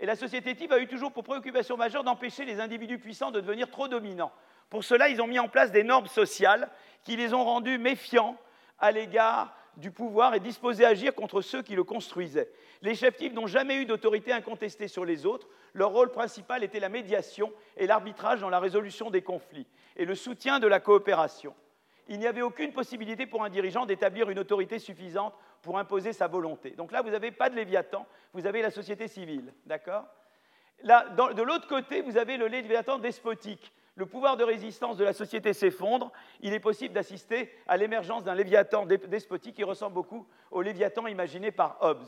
et 0.00 0.06
la 0.06 0.16
société 0.16 0.56
Tive 0.56 0.72
a 0.72 0.80
eu 0.80 0.88
toujours 0.88 1.12
pour 1.12 1.22
préoccupation 1.22 1.76
majeure 1.76 2.02
d'empêcher 2.02 2.44
les 2.44 2.58
individus 2.58 2.98
puissants 2.98 3.30
de 3.30 3.40
devenir 3.40 3.70
trop 3.70 3.86
dominants. 3.86 4.32
Pour 4.68 4.82
cela, 4.82 5.08
ils 5.08 5.22
ont 5.22 5.28
mis 5.28 5.38
en 5.38 5.46
place 5.46 5.70
des 5.70 5.84
normes 5.84 6.08
sociales 6.08 6.68
qui 7.04 7.14
les 7.14 7.34
ont 7.34 7.44
rendus 7.44 7.78
méfiants 7.78 8.36
à 8.80 8.90
l'égard 8.90 9.54
du 9.76 9.92
pouvoir 9.92 10.34
et 10.34 10.40
disposés 10.40 10.84
à 10.84 10.88
agir 10.88 11.14
contre 11.14 11.40
ceux 11.40 11.62
qui 11.62 11.76
le 11.76 11.84
construisaient. 11.84 12.50
Les 12.82 12.96
chefs 12.96 13.16
Tive 13.16 13.32
n'ont 13.32 13.46
jamais 13.46 13.76
eu 13.76 13.86
d'autorité 13.86 14.32
incontestée 14.32 14.88
sur 14.88 15.04
les 15.04 15.24
autres. 15.24 15.46
Leur 15.74 15.90
rôle 15.90 16.10
principal 16.10 16.64
était 16.64 16.80
la 16.80 16.88
médiation 16.88 17.52
et 17.76 17.86
l'arbitrage 17.86 18.40
dans 18.40 18.50
la 18.50 18.58
résolution 18.58 19.08
des 19.08 19.22
conflits 19.22 19.68
et 19.96 20.04
le 20.04 20.16
soutien 20.16 20.58
de 20.58 20.66
la 20.66 20.80
coopération. 20.80 21.54
Il 22.08 22.18
n'y 22.18 22.26
avait 22.26 22.42
aucune 22.42 22.72
possibilité 22.72 23.26
pour 23.26 23.44
un 23.44 23.50
dirigeant 23.50 23.86
d'établir 23.86 24.28
une 24.30 24.40
autorité 24.40 24.80
suffisante 24.80 25.34
pour 25.62 25.78
imposer 25.78 26.12
sa 26.12 26.26
volonté. 26.26 26.70
Donc 26.70 26.92
là, 26.92 27.02
vous 27.02 27.10
n'avez 27.10 27.30
pas 27.30 27.48
de 27.48 27.54
Léviathan, 27.54 28.06
vous 28.32 28.46
avez 28.46 28.60
la 28.62 28.70
société 28.70 29.08
civile, 29.08 29.54
d'accord? 29.64 30.04
De 30.82 31.42
l'autre 31.42 31.68
côté, 31.68 32.02
vous 32.02 32.18
avez 32.18 32.36
le 32.36 32.48
Léviathan 32.48 32.98
despotique. 32.98 33.72
Le 33.94 34.06
pouvoir 34.06 34.36
de 34.36 34.44
résistance 34.44 34.96
de 34.96 35.04
la 35.04 35.12
société 35.12 35.52
s'effondre, 35.52 36.10
il 36.40 36.54
est 36.54 36.60
possible 36.60 36.94
d'assister 36.94 37.54
à 37.68 37.76
l'émergence 37.76 38.24
d'un 38.24 38.34
Léviathan 38.34 38.86
despotique 38.86 39.54
qui 39.54 39.64
ressemble 39.64 39.94
beaucoup 39.94 40.26
au 40.50 40.62
Léviathan 40.62 41.06
imaginé 41.06 41.52
par 41.52 41.76
Hobbes. 41.80 42.06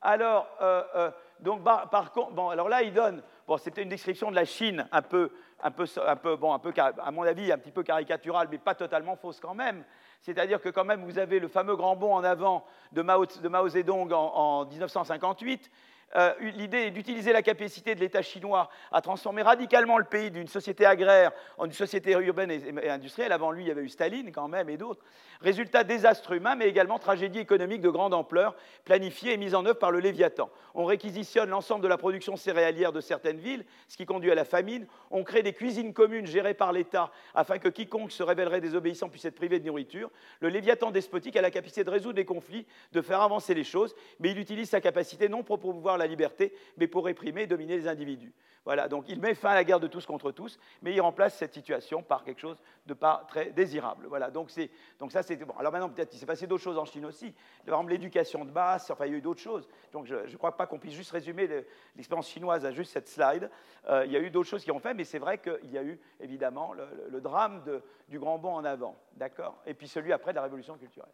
Alors, 0.00 0.48
euh, 0.60 0.82
euh, 0.94 1.10
donc, 1.40 1.62
par 1.62 2.12
contre, 2.12 2.32
bon, 2.32 2.48
alors 2.48 2.68
là, 2.68 2.82
il 2.82 2.92
donne, 2.92 3.22
bon, 3.46 3.58
c'était 3.58 3.82
une 3.82 3.88
description 3.88 4.30
de 4.30 4.36
la 4.36 4.44
Chine 4.44 4.88
un 4.92 5.02
peu, 5.02 5.30
un 5.62 5.70
peu, 5.70 5.84
un 6.06 6.16
peu, 6.16 6.36
bon, 6.36 6.54
un 6.54 6.58
peu, 6.58 6.72
à 6.76 7.10
mon 7.10 7.22
avis, 7.22 7.52
un 7.52 7.58
petit 7.58 7.70
peu 7.70 7.82
caricaturale, 7.82 8.48
mais 8.50 8.58
pas 8.58 8.74
totalement 8.74 9.16
fausse 9.16 9.40
quand 9.40 9.54
même. 9.54 9.84
C'est-à-dire 10.22 10.60
que 10.60 10.68
quand 10.68 10.84
même, 10.84 11.04
vous 11.04 11.18
avez 11.18 11.38
le 11.38 11.48
fameux 11.48 11.76
grand 11.76 11.96
bond 11.96 12.14
en 12.14 12.24
avant 12.24 12.64
de 12.92 13.02
Mao, 13.02 13.68
Zedong 13.68 14.12
en 14.12 14.66
1958, 14.66 15.70
euh, 16.14 16.32
l'idée 16.40 16.86
est 16.86 16.90
d'utiliser 16.92 17.32
la 17.32 17.42
capacité 17.42 17.94
de 17.94 18.00
l'État 18.00 18.22
chinois 18.22 18.70
à 18.92 19.00
transformer 19.00 19.42
radicalement 19.42 19.98
le 19.98 20.04
pays 20.04 20.30
d'une 20.30 20.46
société 20.46 20.86
agraire 20.86 21.32
en 21.58 21.66
une 21.66 21.72
société 21.72 22.12
urbaine 22.12 22.50
et, 22.50 22.88
industrielle. 22.88 23.32
Avant 23.32 23.50
lui, 23.50 23.64
il 23.64 23.68
y 23.68 23.70
avait 23.70 23.82
eu 23.82 23.88
Staline 23.88 24.30
quand 24.32 24.48
même 24.48 24.70
et 24.70 24.76
d'autres. 24.76 25.02
Résultat, 25.40 25.84
désastre 25.84 26.32
humain, 26.32 26.54
mais 26.54 26.68
également 26.68 26.98
tragédie 26.98 27.40
économique 27.40 27.82
de 27.82 27.90
grande 27.90 28.14
ampleur, 28.14 28.54
planifiée 28.84 29.34
et 29.34 29.36
mise 29.36 29.54
en 29.54 29.66
œuvre 29.66 29.78
par 29.78 29.90
le 29.90 29.98
Léviathan. 29.98 30.48
On 30.74 30.84
réquisitionne 30.84 31.50
l'ensemble 31.50 31.82
de 31.82 31.88
la 31.88 31.98
production 31.98 32.36
céréalière 32.36 32.92
de 32.92 33.00
certaines 33.00 33.38
villes, 33.38 33.64
ce 33.88 33.96
qui 33.96 34.06
conduit 34.06 34.30
à 34.30 34.34
la 34.34 34.44
famine. 34.44 34.86
On 35.10 35.24
crée 35.24 35.42
des 35.42 35.52
cuisines 35.52 35.92
communes 35.92 36.26
gérées 36.26 36.54
par 36.54 36.72
l'État 36.72 37.10
afin 37.34 37.58
que 37.58 37.68
quiconque 37.68 38.12
se 38.12 38.22
révélerait 38.22 38.60
désobéissant 38.60 39.08
puisse 39.08 39.24
être 39.24 39.34
privé 39.34 39.58
de 39.58 39.66
nourriture. 39.66 40.10
Le 40.40 40.48
Léviathan 40.48 40.90
despotique 40.90 41.36
a 41.36 41.42
la 41.42 41.50
capacité 41.50 41.84
de 41.84 41.90
résoudre 41.90 42.16
les 42.16 42.24
conflits, 42.24 42.66
de 42.92 43.02
faire 43.02 43.20
avancer 43.20 43.52
les 43.52 43.64
choses, 43.64 43.94
mais 44.20 44.30
il 44.30 44.38
utilise 44.38 44.70
sa 44.70 44.80
capacité 44.80 45.28
non 45.28 45.42
pour 45.42 45.58
pouvoir 45.58 45.95
la 45.98 46.06
liberté, 46.06 46.52
mais 46.76 46.86
pour 46.86 47.04
réprimer 47.04 47.42
et 47.42 47.46
dominer 47.46 47.76
les 47.76 47.88
individus. 47.88 48.32
Voilà, 48.66 48.88
donc 48.88 49.04
il 49.08 49.20
met 49.20 49.34
fin 49.34 49.50
à 49.50 49.54
la 49.54 49.62
guerre 49.62 49.78
de 49.78 49.86
tous 49.86 50.04
contre 50.06 50.32
tous, 50.32 50.58
mais 50.82 50.92
il 50.92 51.00
remplace 51.00 51.36
cette 51.36 51.54
situation 51.54 52.02
par 52.02 52.24
quelque 52.24 52.40
chose 52.40 52.60
de 52.86 52.94
pas 52.94 53.24
très 53.28 53.52
désirable. 53.52 54.06
Voilà, 54.08 54.28
donc, 54.28 54.50
donc 54.98 55.12
ça 55.12 55.22
c'est 55.22 55.36
bon. 55.36 55.54
Alors 55.56 55.70
maintenant 55.70 55.88
peut-être 55.88 56.12
il 56.12 56.18
s'est 56.18 56.26
passé 56.26 56.48
d'autres 56.48 56.64
choses 56.64 56.76
en 56.76 56.84
Chine 56.84 57.04
aussi. 57.04 57.32
Par 57.64 57.74
exemple 57.74 57.92
l'éducation 57.92 58.44
de 58.44 58.50
base, 58.50 58.90
enfin 58.90 59.06
il 59.06 59.12
y 59.12 59.14
a 59.14 59.18
eu 59.18 59.20
d'autres 59.20 59.40
choses. 59.40 59.68
Donc 59.92 60.06
je 60.06 60.16
ne 60.16 60.36
crois 60.36 60.56
pas 60.56 60.66
qu'on 60.66 60.80
puisse 60.80 60.94
juste 60.94 61.12
résumer 61.12 61.48
l'expérience 61.94 62.28
chinoise 62.28 62.66
à 62.66 62.72
juste 62.72 62.90
cette 62.90 63.08
slide. 63.08 63.48
Euh, 63.88 64.04
il 64.04 64.10
y 64.10 64.16
a 64.16 64.20
eu 64.20 64.30
d'autres 64.30 64.48
choses 64.48 64.64
qui 64.64 64.72
ont 64.72 64.80
fait, 64.80 64.94
mais 64.94 65.04
c'est 65.04 65.20
vrai 65.20 65.38
qu'il 65.38 65.70
y 65.70 65.78
a 65.78 65.84
eu 65.84 66.00
évidemment 66.18 66.72
le, 66.72 67.20
drame 67.20 67.62
du 68.08 68.18
grand 68.18 68.38
bond 68.38 68.54
en 68.54 68.64
avant, 68.64 68.96
d'accord? 69.14 69.62
Et 69.64 69.74
puis 69.74 69.86
celui 69.86 70.12
après 70.12 70.32
la 70.32 70.42
révolution 70.42 70.76
culturelle. 70.76 71.12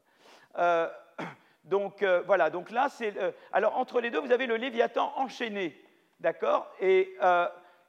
Euh, 0.57 0.89
donc 1.65 2.03
euh, 2.03 2.23
voilà, 2.27 2.51
donc 2.51 2.71
là, 2.71 2.89
c'est. 2.89 3.15
alors 3.53 3.77
entre 3.77 4.01
les 4.01 4.11
deux, 4.11 4.21
vous 4.21 4.33
avez 4.33 4.47
le 4.47 4.57
Léviathan 4.57 5.13
enchaîné, 5.17 5.81
d'accord? 6.21 6.71
Et, 6.81 7.17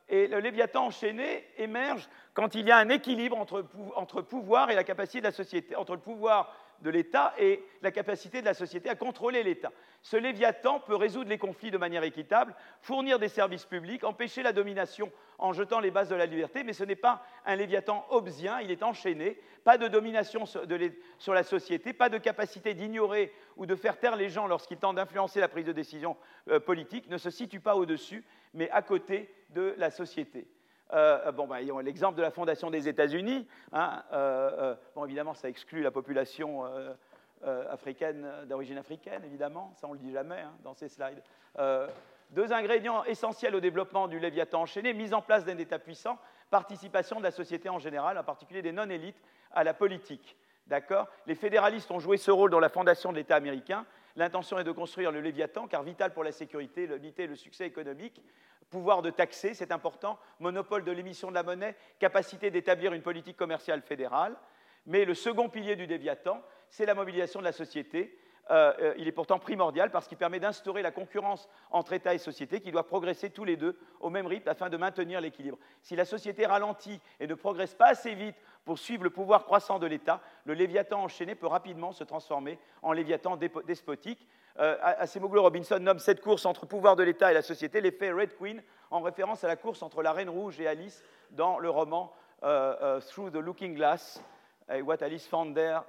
et, 0.09 0.27
le 0.27 0.39
Léviathan 0.39 0.85
enchaîné 0.85 1.45
émerge 1.57 2.07
quand 2.33 2.55
il 2.55 2.67
y 2.67 2.71
a 2.71 2.77
un 2.77 2.89
équilibre 2.89 3.37
entre, 3.37 3.65
entre 3.95 4.21
pouvoir 4.21 4.69
et 4.69 4.75
la 4.75 4.83
capacité 4.83 5.19
de 5.19 5.25
la 5.25 5.31
société, 5.31 5.75
entre 5.75 5.93
le 5.93 5.99
pouvoir 5.99 6.53
de 6.81 6.89
l'État 6.89 7.33
et 7.37 7.63
la 7.81 7.91
capacité 7.91 8.41
de 8.41 8.45
la 8.45 8.53
société 8.53 8.89
à 8.89 8.95
contrôler 8.95 9.43
l'État. 9.43 9.71
Ce 10.01 10.17
Léviathan 10.17 10.79
peut 10.81 10.95
résoudre 10.95 11.29
les 11.29 11.37
conflits 11.37 11.71
de 11.71 11.77
manière 11.77 12.03
équitable, 12.03 12.55
fournir 12.81 13.19
des 13.19 13.29
services 13.29 13.65
publics, 13.65 14.03
empêcher 14.03 14.43
la 14.43 14.51
domination 14.51 15.11
en 15.37 15.53
jetant 15.53 15.79
les 15.79 15.91
bases 15.91 16.09
de 16.09 16.15
la 16.15 16.25
liberté, 16.25 16.63
mais 16.63 16.73
ce 16.73 16.83
n'est 16.83 16.95
pas 16.95 17.25
un 17.45 17.55
Léviathan 17.55 18.05
hobbesien, 18.09 18.59
il 18.61 18.71
est 18.71 18.83
enchaîné, 18.83 19.39
pas 19.63 19.77
de 19.77 19.87
domination 19.87 20.45
sur 20.45 21.33
la 21.33 21.43
société, 21.43 21.93
pas 21.93 22.09
de 22.09 22.17
capacité 22.17 22.73
d'ignorer 22.73 23.33
ou 23.55 23.65
de 23.65 23.75
faire 23.75 23.99
taire 23.99 24.15
les 24.15 24.29
gens 24.29 24.47
lorsqu'ils 24.47 24.77
tentent 24.77 24.97
d'influencer 24.97 25.39
la 25.39 25.47
prise 25.47 25.65
de 25.65 25.71
décision 25.71 26.17
euh, 26.49 26.59
politique, 26.59 27.09
ne 27.09 27.17
se 27.17 27.29
situe 27.29 27.59
pas 27.59 27.75
au-dessus, 27.75 28.25
mais 28.53 28.69
à 28.71 28.81
côté 28.81 29.33
de 29.49 29.73
la 29.77 29.89
société. 29.89 30.47
Euh, 30.93 31.31
bon, 31.31 31.47
bah, 31.47 31.59
l'exemple 31.81 32.17
de 32.17 32.21
la 32.21 32.31
fondation 32.31 32.69
des 32.69 32.87
États-Unis, 32.87 33.47
hein, 33.71 34.03
euh, 34.13 34.75
bon, 34.95 35.05
évidemment, 35.05 35.33
ça 35.33 35.49
exclut 35.49 35.81
la 35.81 35.91
population 35.91 36.63
africaine, 37.69 38.25
d'origine 38.47 38.77
africaine, 38.77 39.21
évidemment, 39.25 39.73
ça 39.75 39.87
on 39.87 39.89
ne 39.89 39.95
le 39.95 39.99
dit 39.99 40.13
jamais 40.13 40.39
hein, 40.39 40.53
dans 40.63 40.73
ces 40.73 40.87
slides. 40.87 41.21
Deux 42.29 42.51
ingrédients 42.51 43.03
essentiels 43.03 43.53
au 43.53 43.59
développement 43.59 44.07
du 44.07 44.17
Léviathan 44.17 44.61
enchaîné, 44.61 44.93
mise 44.93 45.13
en 45.13 45.21
place 45.21 45.45
d'un 45.45 45.57
État 45.57 45.77
puissant, 45.77 46.17
participation 46.49 47.19
de 47.19 47.23
la 47.23 47.31
société 47.31 47.69
en 47.69 47.79
général, 47.79 48.17
en 48.17 48.23
particulier 48.23 48.61
des 48.61 48.71
non-élites, 48.71 49.21
à 49.51 49.63
la 49.63 49.73
politique. 49.73 50.35
D'accord? 50.67 51.07
Les 51.27 51.35
fédéralistes 51.35 51.91
ont 51.91 51.99
joué 51.99 52.17
ce 52.17 52.31
rôle 52.31 52.49
dans 52.49 52.59
la 52.59 52.69
fondation 52.69 53.11
de 53.11 53.17
l'État 53.17 53.35
américain. 53.35 53.85
L'intention 54.15 54.57
est 54.57 54.63
de 54.63 54.71
construire 54.71 55.11
le 55.11 55.19
Léviathan, 55.19 55.67
car 55.67 55.83
vital 55.83 56.13
pour 56.13 56.23
la 56.23 56.31
sécurité, 56.31 56.87
l'unité 56.87 57.23
et 57.23 57.27
le 57.27 57.35
succès 57.35 57.65
économique. 57.65 58.21
Pouvoir 58.69 59.01
de 59.01 59.09
taxer, 59.09 59.53
c'est 59.53 59.71
important. 59.71 60.17
Monopole 60.39 60.83
de 60.83 60.91
l'émission 60.91 61.29
de 61.29 61.35
la 61.35 61.43
monnaie, 61.43 61.75
capacité 61.99 62.51
d'établir 62.51 62.93
une 62.93 63.01
politique 63.01 63.37
commerciale 63.37 63.81
fédérale. 63.81 64.35
Mais 64.85 65.05
le 65.05 65.13
second 65.13 65.49
pilier 65.49 65.75
du 65.75 65.85
Léviathan, 65.85 66.41
c'est 66.69 66.85
la 66.85 66.95
mobilisation 66.95 67.39
de 67.39 67.45
la 67.45 67.51
société. 67.51 68.17
Euh, 68.51 68.73
euh, 68.81 68.93
il 68.97 69.07
est 69.07 69.13
pourtant 69.13 69.39
primordial 69.39 69.89
parce 69.89 70.07
qu'il 70.07 70.17
permet 70.17 70.39
d'instaurer 70.39 70.81
la 70.81 70.91
concurrence 70.91 71.47
entre 71.71 71.93
État 71.93 72.13
et 72.13 72.17
société 72.17 72.59
qui 72.59 72.73
doit 72.73 72.85
progresser 72.85 73.29
tous 73.29 73.45
les 73.45 73.55
deux 73.55 73.79
au 74.01 74.09
même 74.09 74.27
rythme 74.27 74.49
afin 74.49 74.69
de 74.69 74.75
maintenir 74.75 75.21
l'équilibre. 75.21 75.57
Si 75.81 75.95
la 75.95 76.03
société 76.03 76.45
ralentit 76.45 76.99
et 77.21 77.27
ne 77.27 77.35
progresse 77.35 77.73
pas 77.73 77.87
assez 77.87 78.13
vite 78.13 78.35
pour 78.65 78.79
suivre 78.79 79.05
le 79.05 79.11
pouvoir 79.11 79.45
croissant 79.45 79.79
de 79.79 79.87
l'État, 79.87 80.19
le 80.43 80.55
Léviathan 80.55 81.03
enchaîné 81.03 81.35
peut 81.35 81.47
rapidement 81.47 81.93
se 81.93 82.03
transformer 82.03 82.59
en 82.81 82.91
Léviathan 82.91 83.37
despotique. 83.65 84.27
Euh, 84.59 84.77
Acemoglu 84.81 85.39
Robinson 85.39 85.79
nomme 85.79 85.99
cette 85.99 86.21
course 86.21 86.45
entre 86.45 86.65
pouvoir 86.65 86.95
de 86.95 87.03
l'État 87.03 87.31
et 87.31 87.33
la 87.33 87.41
société 87.41 87.81
l'effet 87.81 88.11
Red 88.11 88.37
Queen, 88.37 88.61
en 88.91 89.01
référence 89.01 89.43
à 89.43 89.47
la 89.47 89.55
course 89.55 89.81
entre 89.81 90.03
la 90.03 90.13
Reine 90.13 90.29
Rouge 90.29 90.59
et 90.59 90.67
Alice 90.67 91.03
dans 91.31 91.57
le 91.59 91.69
roman 91.69 92.13
euh, 92.43 92.99
Through 92.99 93.31
the 93.31 93.37
Looking 93.37 93.73
Glass, 93.75 94.23
What 94.69 95.01
Alice 95.01 95.27
Found 95.27 95.55
There. 95.55 95.81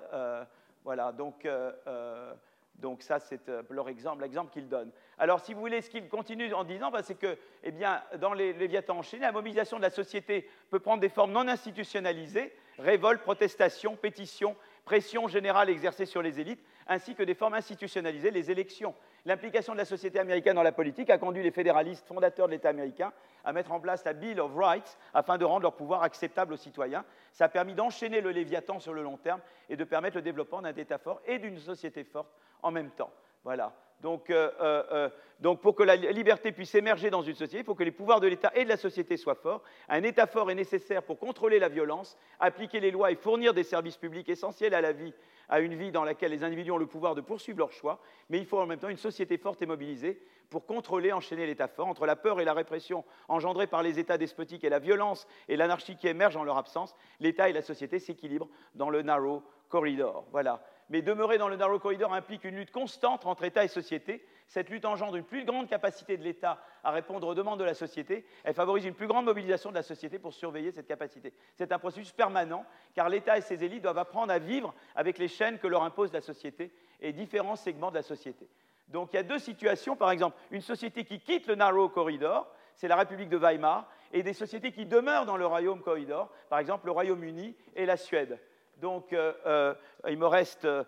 Voilà, 0.85 1.12
donc, 1.12 1.47
euh, 1.47 1.73
euh, 1.86 2.35
donc 2.74 3.01
ça, 3.01 3.19
c'est 3.19 3.49
euh, 3.49 3.62
leur 3.70 3.89
exemple, 3.89 4.23
l'exemple 4.23 4.53
qu'ils 4.53 4.69
donnent. 4.69 4.91
Alors, 5.16 5.41
si 5.41 5.55
vous 5.55 5.61
voulez, 5.61 5.81
ce 5.81 5.89
qu'ils 5.89 6.11
continuent 6.11 6.53
en 6.53 6.62
disant, 6.62 6.91
bah, 6.91 7.03
c'est 7.03 7.15
que, 7.15 7.39
eh 7.62 7.70
bien, 7.70 8.03
dans 8.19 8.35
les 8.35 8.53
Léviathans 8.53 8.99
en 8.99 9.03
Chine, 9.03 9.20
la 9.20 9.32
mobilisation 9.32 9.78
de 9.78 9.82
la 9.82 9.89
société 9.89 10.47
peut 10.69 10.81
prendre 10.81 11.01
des 11.01 11.09
formes 11.09 11.32
non 11.32 11.49
institutionnalisées, 11.49 12.55
révolte, 12.78 13.23
protestation, 13.23 13.97
pétition, 13.97 14.57
pression 14.85 15.27
générale 15.27 15.70
exercée 15.70 16.05
sur 16.05 16.20
les 16.20 16.39
élites, 16.39 16.62
ainsi 16.86 17.15
que 17.15 17.23
des 17.23 17.35
formes 17.35 17.55
institutionnalisées, 17.55 18.31
les 18.31 18.51
élections. 18.51 18.94
L'implication 19.24 19.73
de 19.73 19.78
la 19.78 19.85
société 19.85 20.19
américaine 20.19 20.55
dans 20.55 20.62
la 20.62 20.73
politique 20.73 21.11
a 21.11 21.19
conduit 21.19 21.43
les 21.43 21.51
fédéralistes 21.51 22.06
fondateurs 22.06 22.47
de 22.47 22.52
l'État 22.52 22.69
américain 22.69 23.12
à 23.44 23.52
mettre 23.52 23.73
en 23.73 23.81
place 23.81 24.05
la 24.05 24.12
Bill 24.12 24.40
of 24.40 24.52
Rights 24.55 24.98
afin 25.12 25.39
de 25.39 25.44
rendre 25.44 25.62
leur 25.62 25.74
pouvoir 25.74 26.02
acceptable 26.02 26.52
aux 26.52 26.59
citoyens. 26.59 27.05
Ça 27.32 27.47
a 27.47 27.48
permis 27.48 27.74
d'enchaîner 27.74 28.20
le 28.20 28.31
Léviathan 28.31 28.81
sur 28.81 28.93
le 28.93 29.02
long 29.02 29.16
terme 29.16 29.40
et 29.69 29.77
de 29.77 29.85
permettre 29.85 30.16
le 30.16 30.23
développement 30.23 30.62
d'un 30.62 30.74
État 30.74 30.98
fort 30.98 31.20
et 31.27 31.39
d'une 31.39 31.59
société 31.59 32.05
forte 32.05 32.31
en 32.62 32.70
même 32.70 32.90
temps. 32.90 33.12
Voilà. 33.44 33.74
Donc, 34.01 34.28
euh, 34.28 34.51
euh, 34.61 34.82
euh, 34.93 35.09
donc, 35.40 35.61
pour 35.61 35.74
que 35.74 35.82
la 35.82 35.97
liberté 35.97 36.52
puisse 36.52 36.74
émerger 36.74 37.09
dans 37.09 37.23
une 37.23 37.35
société, 37.35 37.61
il 37.61 37.65
faut 37.65 37.74
que 37.74 37.85
les 37.85 37.90
pouvoirs 37.90 38.20
de 38.20 38.27
l'État 38.27 38.52
et 38.55 38.65
de 38.65 38.69
la 38.69 38.77
société 38.77 39.16
soient 39.16 39.35
forts. 39.35 39.62
Un 39.89 40.02
État 40.02 40.27
fort 40.27 40.51
est 40.51 40.55
nécessaire 40.55 41.02
pour 41.02 41.19
contrôler 41.19 41.59
la 41.59 41.69
violence, 41.69 42.16
appliquer 42.39 42.81
les 42.81 42.90
lois 42.90 43.11
et 43.11 43.16
fournir 43.16 43.55
des 43.55 43.62
services 43.62 43.97
publics 43.97 44.28
essentiels 44.28 44.74
à 44.74 44.82
la 44.82 44.93
vie 44.93 45.15
à 45.49 45.61
une 45.61 45.75
vie 45.75 45.93
dans 45.93 46.05
laquelle 46.05 46.31
les 46.31 46.45
individus 46.45 46.71
ont 46.71 46.79
le 46.79 46.87
pouvoir 46.87 47.15
de 47.15 47.21
poursuivre 47.21 47.59
leurs 47.59 47.73
choix, 47.73 48.01
mais 48.29 48.39
il 48.39 48.47
faut 48.47 48.59
en 48.59 48.66
même 48.66 48.79
temps 48.79 48.89
une 48.89 48.97
société 48.97 49.39
forte 49.39 49.62
et 49.62 49.66
mobilisée 49.66 50.21
pour 50.51 50.66
contrôler, 50.66 51.12
enchaîner 51.12 51.47
l'État 51.47 51.69
fort. 51.69 51.89
Entre 51.89 52.07
la 52.07 52.16
peur 52.16 52.41
et 52.41 52.45
la 52.45 52.53
répression 52.53 53.05
engendrée 53.29 53.66
par 53.66 53.83
les 53.83 53.99
États 53.99 54.19
despotiques 54.19 54.65
et 54.65 54.69
la 54.69 54.79
violence 54.79 55.27
et 55.49 55.57
l'anarchie 55.57 55.97
qui 55.97 56.09
émergent 56.09 56.37
en 56.37 56.45
leur 56.45 56.59
absence, 56.59 56.95
l'État 57.21 57.49
et 57.49 57.53
la 57.53 57.62
société 57.62 57.99
s'équilibrent 57.99 58.49
dans 58.75 58.91
le 58.91 59.03
narrow 59.03 59.43
corridor. 59.69 60.25
Voilà. 60.31 60.62
Mais 60.91 61.03
demeurer 61.03 61.39
dans 61.39 61.49
le 61.49 61.57
narrow 61.57 61.79
corridor 61.79 62.12
implique 62.12 62.45
une 62.45 62.57
lutte 62.57 62.71
constante 62.71 63.27
entre 63.27 63.45
État 63.45 63.65
et 63.65 63.69
société, 63.69 64.25
cette 64.47 64.71
lutte 64.71 64.85
engendre 64.85 65.16
une 65.16 65.25
plus 65.25 65.45
grande 65.45 65.69
capacité 65.69 66.16
de 66.16 66.23
l'État 66.23 66.59
à 66.83 66.91
répondre 66.91 67.27
aux 67.27 67.35
demandes 67.35 67.59
de 67.59 67.65
la 67.65 67.75
société. 67.75 68.25
Elle 68.45 68.55
favorise 68.55 68.85
une 68.85 68.95
plus 68.95 69.07
grande 69.07 69.25
mobilisation 69.25 69.71
de 69.71 69.75
la 69.75 69.83
société 69.83 70.19
pour 70.19 70.33
surveiller 70.33 70.71
cette 70.71 70.87
capacité. 70.87 71.33
C'est 71.55 71.73
un 71.73 71.79
processus 71.79 72.12
permanent, 72.12 72.65
car 72.95 73.09
l'État 73.09 73.39
et 73.39 73.41
ses 73.41 73.65
élites 73.65 73.83
doivent 73.83 73.99
apprendre 73.99 74.33
à 74.33 74.39
vivre 74.39 74.75
avec 74.95 75.19
les 75.19 75.29
chaînes 75.29 75.59
que 75.59 75.66
leur 75.66 75.83
impose 75.83 76.12
la 76.12 76.21
société 76.21 76.73
et 77.01 77.12
différents 77.12 77.57
segments 77.57 77.91
de 77.91 77.97
la 77.97 78.03
société. 78.03 78.47
Donc 78.89 79.12
il 79.12 79.16
y 79.16 79.19
a 79.19 79.23
deux 79.23 79.39
situations, 79.39 79.97
par 79.97 80.11
exemple, 80.11 80.37
une 80.51 80.61
société 80.61 81.05
qui 81.05 81.21
quitte 81.21 81.47
le 81.47 81.55
narrow 81.55 81.89
corridor, 81.89 82.47
c'est 82.77 82.89
la 82.89 82.97
République 82.97 83.29
de 83.29 83.39
Weimar, 83.39 83.89
et 84.12 84.23
des 84.23 84.33
sociétés 84.33 84.73
qui 84.73 84.87
demeurent 84.87 85.27
dans 85.27 85.37
le 85.37 85.47
royaume 85.47 85.81
corridor, 85.81 86.31
par 86.49 86.59
exemple 86.59 86.87
le 86.87 86.93
Royaume-Uni 86.93 87.57
et 87.75 87.87
la 87.87 87.97
Suède. 87.97 88.39
Donc, 88.78 89.12
euh, 89.12 89.32
euh, 89.46 89.74
il 90.09 90.18
me 90.18 90.26
reste, 90.26 90.64
euh, 90.64 90.84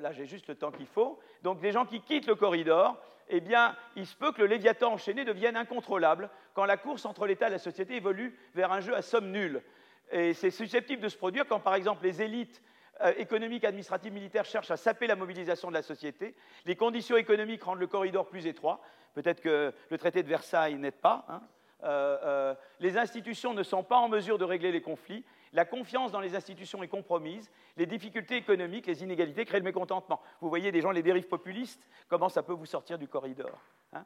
là 0.00 0.12
j'ai 0.12 0.26
juste 0.26 0.48
le 0.48 0.54
temps 0.54 0.70
qu'il 0.70 0.86
faut. 0.86 1.18
Donc, 1.42 1.62
les 1.62 1.72
gens 1.72 1.86
qui 1.86 2.00
quittent 2.00 2.26
le 2.26 2.34
corridor, 2.34 2.96
eh 3.28 3.40
bien, 3.40 3.76
il 3.96 4.06
se 4.06 4.14
peut 4.14 4.32
que 4.32 4.42
le 4.42 4.46
Léviathan 4.46 4.92
enchaîné 4.92 5.24
devienne 5.24 5.56
incontrôlable 5.56 6.28
quand 6.52 6.66
la 6.66 6.76
course 6.76 7.06
entre 7.06 7.26
l'État 7.26 7.46
et 7.46 7.50
la 7.50 7.58
société 7.58 7.96
évolue 7.96 8.38
vers 8.54 8.72
un 8.72 8.80
jeu 8.80 8.94
à 8.94 9.02
somme 9.02 9.30
nulle. 9.30 9.62
Et 10.12 10.34
c'est 10.34 10.50
susceptible 10.50 11.02
de 11.02 11.08
se 11.08 11.16
produire 11.16 11.46
quand, 11.46 11.60
par 11.60 11.74
exemple, 11.74 12.04
les 12.04 12.20
élites 12.20 12.62
économiques, 13.16 13.64
administratives, 13.64 14.12
militaires 14.12 14.44
cherchent 14.44 14.70
à 14.70 14.76
saper 14.76 15.06
la 15.06 15.16
mobilisation 15.16 15.68
de 15.68 15.74
la 15.74 15.82
société. 15.82 16.34
Les 16.66 16.76
conditions 16.76 17.16
économiques 17.16 17.64
rendent 17.64 17.80
le 17.80 17.86
corridor 17.86 18.28
plus 18.28 18.46
étroit. 18.46 18.80
Peut-être 19.14 19.40
que 19.40 19.72
le 19.88 19.98
traité 19.98 20.22
de 20.22 20.28
Versailles 20.28 20.76
n'aide 20.76 20.94
pas. 20.94 21.26
Hein. 21.28 22.56
les 22.78 22.98
institutions 22.98 23.54
ne 23.54 23.62
sont 23.62 23.82
pas 23.82 23.96
en 23.96 24.08
mesure 24.08 24.38
de 24.38 24.44
régler 24.44 24.70
les 24.70 24.82
conflits 24.82 25.24
la 25.54 25.64
confiance 25.64 26.12
dans 26.12 26.20
les 26.20 26.34
institutions 26.34 26.82
est 26.82 26.88
compromise, 26.88 27.50
les 27.76 27.86
difficultés 27.86 28.36
économiques, 28.36 28.86
les 28.86 29.02
inégalités 29.02 29.44
créent 29.44 29.60
le 29.60 29.64
mécontentement. 29.64 30.20
Vous 30.40 30.48
voyez 30.48 30.72
des 30.72 30.80
gens, 30.80 30.90
les 30.90 31.02
dérives 31.02 31.28
populistes, 31.28 31.88
comment 32.08 32.28
ça 32.28 32.42
peut 32.42 32.52
vous 32.52 32.66
sortir 32.66 32.98
du 32.98 33.08
corridor 33.08 33.58
hein? 33.92 34.04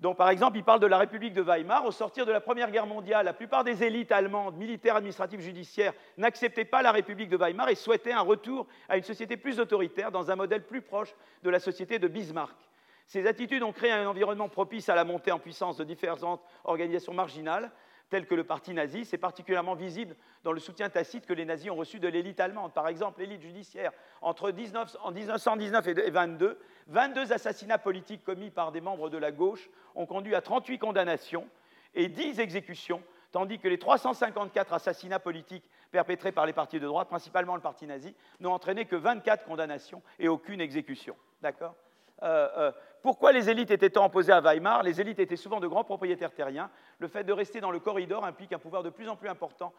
Donc, 0.00 0.18
par 0.18 0.28
exemple, 0.28 0.58
il 0.58 0.64
parle 0.64 0.80
de 0.80 0.86
la 0.86 0.98
République 0.98 1.32
de 1.32 1.40
Weimar. 1.40 1.86
Au 1.86 1.92
sortir 1.92 2.26
de 2.26 2.32
la 2.32 2.40
Première 2.40 2.70
Guerre 2.70 2.84
mondiale, 2.84 3.24
la 3.24 3.32
plupart 3.32 3.64
des 3.64 3.84
élites 3.84 4.12
allemandes, 4.12 4.56
militaires, 4.56 4.96
administratives, 4.96 5.40
judiciaires, 5.40 5.94
n'acceptaient 6.18 6.66
pas 6.66 6.82
la 6.82 6.92
République 6.92 7.30
de 7.30 7.38
Weimar 7.38 7.70
et 7.70 7.74
souhaitaient 7.74 8.12
un 8.12 8.20
retour 8.20 8.66
à 8.88 8.98
une 8.98 9.02
société 9.04 9.38
plus 9.38 9.60
autoritaire, 9.60 10.10
dans 10.10 10.30
un 10.30 10.36
modèle 10.36 10.66
plus 10.66 10.82
proche 10.82 11.14
de 11.42 11.48
la 11.48 11.58
société 11.58 11.98
de 11.98 12.08
Bismarck. 12.08 12.58
Ces 13.06 13.26
attitudes 13.26 13.62
ont 13.62 13.72
créé 13.72 13.92
un 13.92 14.06
environnement 14.06 14.48
propice 14.48 14.88
à 14.88 14.94
la 14.94 15.04
montée 15.04 15.32
en 15.32 15.38
puissance 15.38 15.76
de 15.76 15.84
différentes 15.84 16.42
organisations 16.64 17.14
marginales, 17.14 17.70
tel 18.14 18.26
que 18.26 18.34
le 18.36 18.44
parti 18.44 18.74
nazi. 18.74 19.04
C'est 19.04 19.18
particulièrement 19.18 19.74
visible 19.74 20.14
dans 20.44 20.52
le 20.52 20.60
soutien 20.60 20.88
tacite 20.88 21.26
que 21.26 21.32
les 21.32 21.44
nazis 21.44 21.68
ont 21.68 21.74
reçu 21.74 21.98
de 21.98 22.06
l'élite 22.06 22.38
allemande. 22.38 22.72
Par 22.72 22.86
exemple, 22.86 23.18
l'élite 23.18 23.42
judiciaire, 23.42 23.90
entre 24.22 24.52
19, 24.52 24.98
en 25.02 25.10
1919 25.10 25.88
et 25.88 26.10
22, 26.10 26.56
22 26.86 27.32
assassinats 27.32 27.78
politiques 27.78 28.22
commis 28.22 28.50
par 28.50 28.70
des 28.70 28.80
membres 28.80 29.10
de 29.10 29.18
la 29.18 29.32
gauche 29.32 29.68
ont 29.96 30.06
conduit 30.06 30.36
à 30.36 30.42
38 30.42 30.78
condamnations 30.78 31.48
et 31.96 32.06
10 32.06 32.38
exécutions, 32.38 33.02
tandis 33.32 33.58
que 33.58 33.66
les 33.66 33.80
354 33.80 34.74
assassinats 34.74 35.18
politiques 35.18 35.68
perpétrés 35.90 36.30
par 36.30 36.46
les 36.46 36.52
partis 36.52 36.78
de 36.78 36.86
droite, 36.86 37.08
principalement 37.08 37.56
le 37.56 37.62
parti 37.62 37.84
nazi, 37.84 38.14
n'ont 38.38 38.52
entraîné 38.52 38.84
que 38.84 38.94
24 38.94 39.44
condamnations 39.44 40.02
et 40.20 40.28
aucune 40.28 40.60
exécution. 40.60 41.16
D'accord? 41.42 41.74
Euh, 42.22 42.48
euh, 42.56 42.72
pourquoi 43.04 43.32
les 43.32 43.50
élites 43.50 43.70
étaient 43.70 43.98
opposées 43.98 44.32
à 44.32 44.40
Weimar? 44.40 44.82
Les 44.82 44.98
élites 44.98 45.18
étaient 45.18 45.36
souvent 45.36 45.60
de 45.60 45.66
grands 45.66 45.84
propriétaires 45.84 46.32
terriens. 46.32 46.70
Le 46.98 47.06
fait 47.06 47.22
de 47.22 47.34
rester 47.34 47.60
dans 47.60 47.70
le 47.70 47.78
corridor 47.78 48.24
implique 48.24 48.54
un 48.54 48.58
pouvoir 48.58 48.82
de 48.82 48.88
plus 48.88 49.10
en 49.10 49.14
plus 49.14 49.28
important 49.28 49.74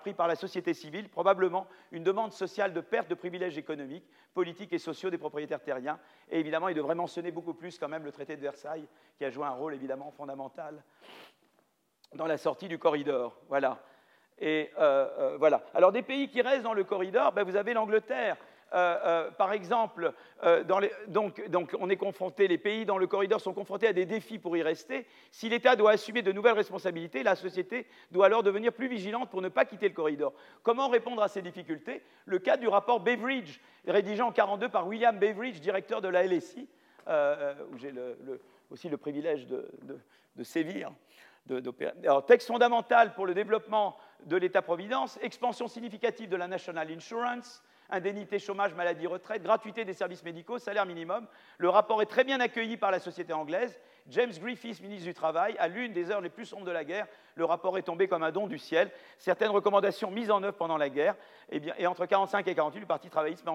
pris 0.00 0.14
par 0.14 0.26
la 0.26 0.34
société 0.34 0.72
civile, 0.72 1.10
probablement 1.10 1.66
une 1.92 2.04
demande 2.04 2.32
sociale 2.32 2.72
de 2.72 2.80
perte 2.80 3.10
de 3.10 3.14
privilèges 3.14 3.58
économiques, 3.58 4.08
politiques 4.32 4.72
et 4.72 4.78
sociaux 4.78 5.10
des 5.10 5.18
propriétaires 5.18 5.60
terriens. 5.60 5.98
Et 6.30 6.40
évidemment, 6.40 6.68
il 6.68 6.74
devrait 6.74 6.94
mentionner 6.94 7.30
beaucoup 7.30 7.52
plus 7.52 7.78
quand 7.78 7.88
même 7.88 8.04
le 8.04 8.12
traité 8.12 8.34
de 8.34 8.40
Versailles, 8.40 8.88
qui 9.18 9.26
a 9.26 9.30
joué 9.30 9.44
un 9.44 9.50
rôle 9.50 9.74
évidemment 9.74 10.10
fondamental 10.10 10.82
dans 12.14 12.26
la 12.26 12.38
sortie 12.38 12.68
du 12.68 12.78
corridor. 12.78 13.36
Voilà. 13.50 13.78
Euh, 14.40 15.36
voilà. 15.38 15.62
Alors, 15.74 15.92
des 15.92 16.00
pays 16.00 16.28
qui 16.28 16.40
restent 16.40 16.62
dans 16.62 16.72
le 16.72 16.84
corridor, 16.84 17.32
ben, 17.32 17.44
vous 17.44 17.56
avez 17.56 17.74
l'Angleterre. 17.74 18.38
Euh, 18.72 18.98
euh, 19.04 19.30
par 19.32 19.52
exemple, 19.52 20.12
euh, 20.44 20.62
donc, 21.08 21.76
on 21.80 21.90
est 21.90 21.96
confronté, 21.96 22.46
les 22.46 22.58
pays 22.58 22.84
dans 22.84 22.98
le 22.98 23.06
corridor 23.06 23.40
sont 23.40 23.52
confrontés 23.52 23.88
à 23.88 23.92
des 23.92 24.06
défis 24.06 24.38
pour 24.38 24.56
y 24.56 24.62
rester. 24.62 25.06
Si 25.32 25.48
l'État 25.48 25.74
doit 25.74 25.92
assumer 25.92 26.22
de 26.22 26.30
nouvelles 26.30 26.54
responsabilités, 26.54 27.22
la 27.22 27.34
société 27.34 27.86
doit 28.12 28.26
alors 28.26 28.42
devenir 28.42 28.72
plus 28.72 28.88
vigilante 28.88 29.30
pour 29.30 29.42
ne 29.42 29.48
pas 29.48 29.64
quitter 29.64 29.88
le 29.88 29.94
corridor. 29.94 30.32
Comment 30.62 30.88
répondre 30.88 31.22
à 31.22 31.28
ces 31.28 31.42
difficultés? 31.42 32.02
Le 32.26 32.38
cas 32.38 32.56
du 32.56 32.68
rapport 32.68 33.00
Beveridge, 33.00 33.58
rédigé 33.86 34.22
en 34.22 34.30
1942 34.30 34.68
par 34.68 34.86
William 34.86 35.18
Beveridge, 35.18 35.60
directeur 35.60 36.00
de 36.00 36.08
la 36.08 36.24
LSI, 36.24 36.68
où 37.08 37.78
j'ai 37.78 37.92
aussi 38.70 38.88
le 38.88 38.96
privilège 38.96 39.46
de, 39.48 39.68
sévir. 40.44 40.92
alors, 42.04 42.24
texte 42.24 42.46
fondamental 42.46 43.14
pour 43.14 43.26
le 43.26 43.34
développement 43.34 43.96
de 44.26 44.36
l'État-providence, 44.36 45.18
expansion 45.22 45.66
significative 45.66 46.28
de 46.28 46.36
la 46.36 46.46
National 46.46 46.90
Insurance, 46.90 47.62
indemnité 47.92 48.38
chômage, 48.38 48.74
maladie, 48.74 49.06
retraite, 49.06 49.42
gratuité 49.42 49.84
des 49.84 49.92
services 49.92 50.22
médicaux, 50.24 50.58
salaire 50.58 50.86
minimum. 50.86 51.26
Le 51.58 51.68
rapport 51.68 52.02
est 52.02 52.06
très 52.06 52.24
bien 52.24 52.40
accueilli 52.40 52.76
par 52.76 52.90
la 52.90 52.98
société 52.98 53.32
anglaise. 53.32 53.78
James 54.08 54.32
Griffiths, 54.40 54.80
ministre 54.80 55.06
du 55.06 55.14
Travail, 55.14 55.56
à 55.58 55.68
l'une 55.68 55.92
des 55.92 56.10
heures 56.10 56.20
les 56.20 56.30
plus 56.30 56.46
sombres 56.46 56.64
de 56.64 56.70
la 56.70 56.84
guerre, 56.84 57.06
le 57.34 57.44
rapport 57.44 57.78
est 57.78 57.82
tombé 57.82 58.08
comme 58.08 58.22
un 58.22 58.32
don 58.32 58.46
du 58.46 58.58
ciel. 58.58 58.90
Certaines 59.18 59.50
recommandations 59.50 60.10
mises 60.10 60.30
en 60.30 60.42
œuvre 60.42 60.56
pendant 60.56 60.76
la 60.76 60.88
guerre, 60.88 61.14
et, 61.50 61.56
eh 61.56 61.60
bien, 61.60 61.74
et 61.78 61.86
entre 61.86 62.02
1945 62.02 62.38
et 62.46 62.50
1948, 62.50 62.80
le 62.80 62.86
Parti 62.86 63.08
travailliste 63.08 63.44
met 63.44 63.52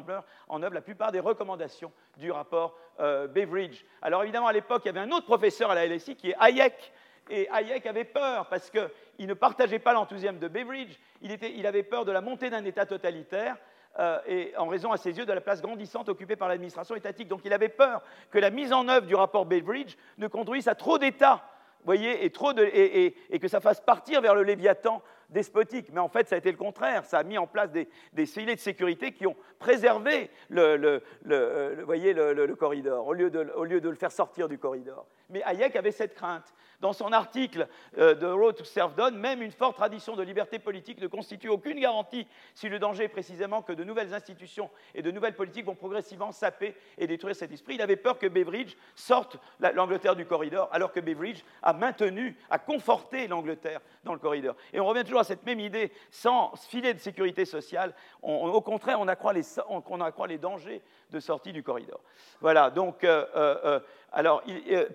en 0.48 0.64
œuvre 0.64 0.74
la 0.74 0.82
plupart 0.82 1.12
des 1.12 1.20
recommandations 1.20 1.92
du 2.18 2.32
rapport 2.32 2.78
euh, 3.00 3.28
Beveridge. 3.28 3.84
Alors 4.02 4.24
évidemment, 4.24 4.48
à 4.48 4.54
l'époque, 4.54 4.84
il 4.86 4.88
y 4.88 4.90
avait 4.90 5.00
un 5.00 5.12
autre 5.12 5.26
professeur 5.26 5.72
à 5.72 5.76
la 5.76 5.86
LSI 5.88 6.16
qui 6.16 6.30
est 6.30 6.36
Hayek, 6.40 6.94
et 7.30 7.50
Hayek 7.50 7.86
avait 7.88 8.04
peur 8.04 8.48
parce 8.48 8.70
qu'il 8.70 9.28
ne 9.28 9.34
partageait 9.34 9.80
pas 9.80 9.94
l'enthousiasme 9.94 10.38
de 10.38 10.48
Beveridge, 10.48 10.96
il, 11.22 11.32
il, 11.44 11.66
avait 11.66 11.84
peur 11.84 12.06
de 12.06 12.12
la 12.12 12.22
montée 12.22 12.50
d'un 12.50 12.64
État 12.64 12.86
totalitaire, 12.86 13.58
euh, 14.00 14.20
et 14.28 14.54
en 14.58 14.68
raison 14.68 14.92
à 14.92 14.98
ses 14.98 15.18
yeux 15.18 15.26
de 15.26 15.34
la 15.34 15.42
place 15.42 15.62
grandissante 15.62 16.10
occupée 16.10 16.36
par 16.36 16.50
l'administration 16.50 16.96
étatique. 16.96 17.28
Donc 17.28 17.42
il 17.46 17.54
avait 17.54 17.70
peur 17.70 18.02
que 18.30 18.40
la 18.40 18.50
mise 18.50 18.74
en 18.74 18.88
œuvre 18.88 19.08
du 19.08 19.16
rapport 19.16 19.46
Beveridge 19.46 19.96
ne 20.18 20.28
conduise 20.28 20.68
à 20.68 20.76
trop 20.76 20.98
d'États, 20.98 21.44
voyez, 21.86 22.26
et, 22.26 22.30
trop 22.30 22.54
de, 22.54 22.64
et, 22.64 23.16
et, 23.30 23.40
que 23.40 23.48
ça 23.48 23.62
fasse 23.62 23.80
partir 23.80 24.22
vers 24.22 24.36
le 24.36 24.44
Léviathan 24.44 25.02
despotique. 25.30 25.88
Mais 25.94 26.00
en 26.00 26.10
fait, 26.10 26.28
ça 26.28 26.36
a 26.36 26.38
été 26.38 26.52
le 26.52 26.58
contraire. 26.58 27.06
Ça 27.06 27.20
a 27.20 27.24
mis 27.24 27.38
en 27.38 27.48
place 27.48 27.72
des, 27.72 27.88
des 28.14 28.26
de 28.26 28.60
sécurité 28.60 29.12
qui 29.12 29.28
ont 29.28 29.36
préservé 29.60 30.30
le, 30.50 30.76
le, 30.78 31.04
le, 31.24 31.84
voyez, 31.84 32.14
le, 32.14 32.56
corridor, 32.56 33.08
au 33.08 33.14
lieu, 33.14 33.30
de, 33.30 33.52
au 33.56 33.64
lieu 33.64 33.82
de 33.82 33.90
le 33.90 33.96
faire 33.96 34.12
sortir 34.12 34.50
du 34.50 34.58
corridor. 34.58 35.06
Mais 35.30 35.44
Hayek 35.44 35.76
avait 35.76 35.92
cette 35.92 36.16
crainte. 36.16 36.54
Dans 36.82 36.94
son 36.94 37.12
article 37.12 37.68
euh, 37.98 38.16
de 38.16 38.28
Road 38.28 38.56
to 38.56 38.64
Serfdom, 38.64 39.12
même 39.12 39.42
une 39.42 39.52
forte 39.52 39.76
tradition 39.76 40.16
de 40.16 40.24
liberté 40.24 40.60
politique 40.60 41.02
ne 41.02 41.08
constitue 41.08 41.50
aucune 41.50 41.80
garantie 41.80 42.28
si 42.54 42.70
le 42.70 42.80
danger 42.80 43.06
est 43.06 43.10
précisément 43.10 43.62
que 43.62 43.74
de 43.74 43.84
nouvelles 43.84 44.14
institutions 44.14 44.70
et 44.94 45.02
de 45.02 45.12
nouvelles 45.12 45.36
politiques 45.36 45.66
vont 45.66 45.76
progressivement 45.76 46.32
saper 46.32 46.76
et 46.98 47.08
détruire 47.08 47.36
cet 47.36 47.52
esprit. 47.52 47.76
Il 47.76 47.82
avait 47.82 47.96
peur 47.96 48.20
que 48.20 48.28
Beveridge 48.28 48.76
sorte 48.96 49.38
l'Angleterre 49.60 50.16
du 50.16 50.26
corridor, 50.26 50.70
alors 50.72 50.92
que 50.92 51.00
Beveridge 51.00 51.44
a 51.62 51.74
maintenu, 51.74 52.38
a 52.50 52.60
conforté 52.60 53.28
l'Angleterre 53.28 53.82
dans 54.04 54.14
le 54.14 54.20
corridor. 54.20 54.56
Et 54.74 54.80
on 54.80 54.86
revient 54.86 55.04
toujours 55.04 55.20
à 55.20 55.24
cette 55.24 55.46
même 55.46 55.60
idée, 55.60 55.92
sans 56.12 56.54
filet 56.56 56.94
de 56.94 57.00
sécurité 57.00 57.46
sociale, 57.46 57.94
au 58.22 58.62
contraire, 58.62 59.00
on 59.00 59.08
accroît, 59.08 59.34
les, 59.34 59.44
on 59.70 60.02
accroît 60.02 60.28
les 60.28 60.38
dangers 60.38 60.82
de 61.12 61.20
sortie 61.20 61.54
du 61.54 61.64
corridor. 61.64 62.00
Voilà, 62.42 62.70
donc, 62.70 63.04
euh, 63.04 63.26
euh, 63.36 63.80
alors, 64.16 64.44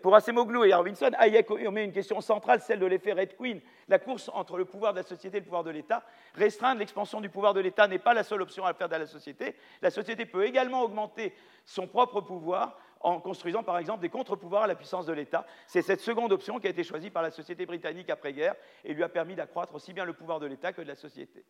pour 0.02 0.14
Acemoglu 0.14 0.66
et 0.66 0.72
Robinson, 0.72 1.10
Hayek 1.18 1.50
met 1.50 1.84
une 1.84 1.92
question 1.92 2.22
centrale, 2.22 2.62
celle 2.62 2.78
de 2.78 2.86
l'effet 2.86 3.12
Red 3.12 3.36
Queen, 3.36 3.60
la 3.86 3.98
course 3.98 4.30
entre 4.32 4.56
le 4.56 4.64
pouvoir 4.64 4.94
de 4.94 5.00
la 5.00 5.02
société 5.02 5.36
et 5.36 5.40
le 5.40 5.44
pouvoir 5.44 5.62
de 5.62 5.70
l'État. 5.70 6.02
Restreindre 6.34 6.78
l'expansion 6.78 7.20
du 7.20 7.28
pouvoir 7.28 7.52
de 7.52 7.60
l'État 7.60 7.86
n'est 7.86 7.98
pas 7.98 8.14
la 8.14 8.24
seule 8.24 8.40
option 8.40 8.64
à 8.64 8.72
faire 8.72 8.88
dans 8.88 8.96
la 8.96 9.06
société. 9.06 9.54
La 9.82 9.90
société 9.90 10.24
peut 10.24 10.46
également 10.46 10.82
augmenter 10.82 11.34
son 11.66 11.86
propre 11.86 12.22
pouvoir 12.22 12.78
en 13.00 13.20
construisant 13.20 13.62
par 13.62 13.76
exemple 13.76 14.00
des 14.00 14.08
contre-pouvoirs 14.08 14.62
à 14.62 14.66
la 14.66 14.74
puissance 14.74 15.04
de 15.04 15.12
l'État. 15.12 15.44
C'est 15.66 15.82
cette 15.82 16.00
seconde 16.00 16.32
option 16.32 16.58
qui 16.58 16.66
a 16.66 16.70
été 16.70 16.82
choisie 16.82 17.10
par 17.10 17.22
la 17.22 17.30
société 17.30 17.66
britannique 17.66 18.08
après-guerre 18.08 18.54
et 18.84 18.94
lui 18.94 19.02
a 19.02 19.10
permis 19.10 19.34
d'accroître 19.34 19.74
aussi 19.74 19.92
bien 19.92 20.06
le 20.06 20.14
pouvoir 20.14 20.40
de 20.40 20.46
l'État 20.46 20.72
que 20.72 20.80
de 20.80 20.88
la 20.88 20.96
société. 20.96 21.44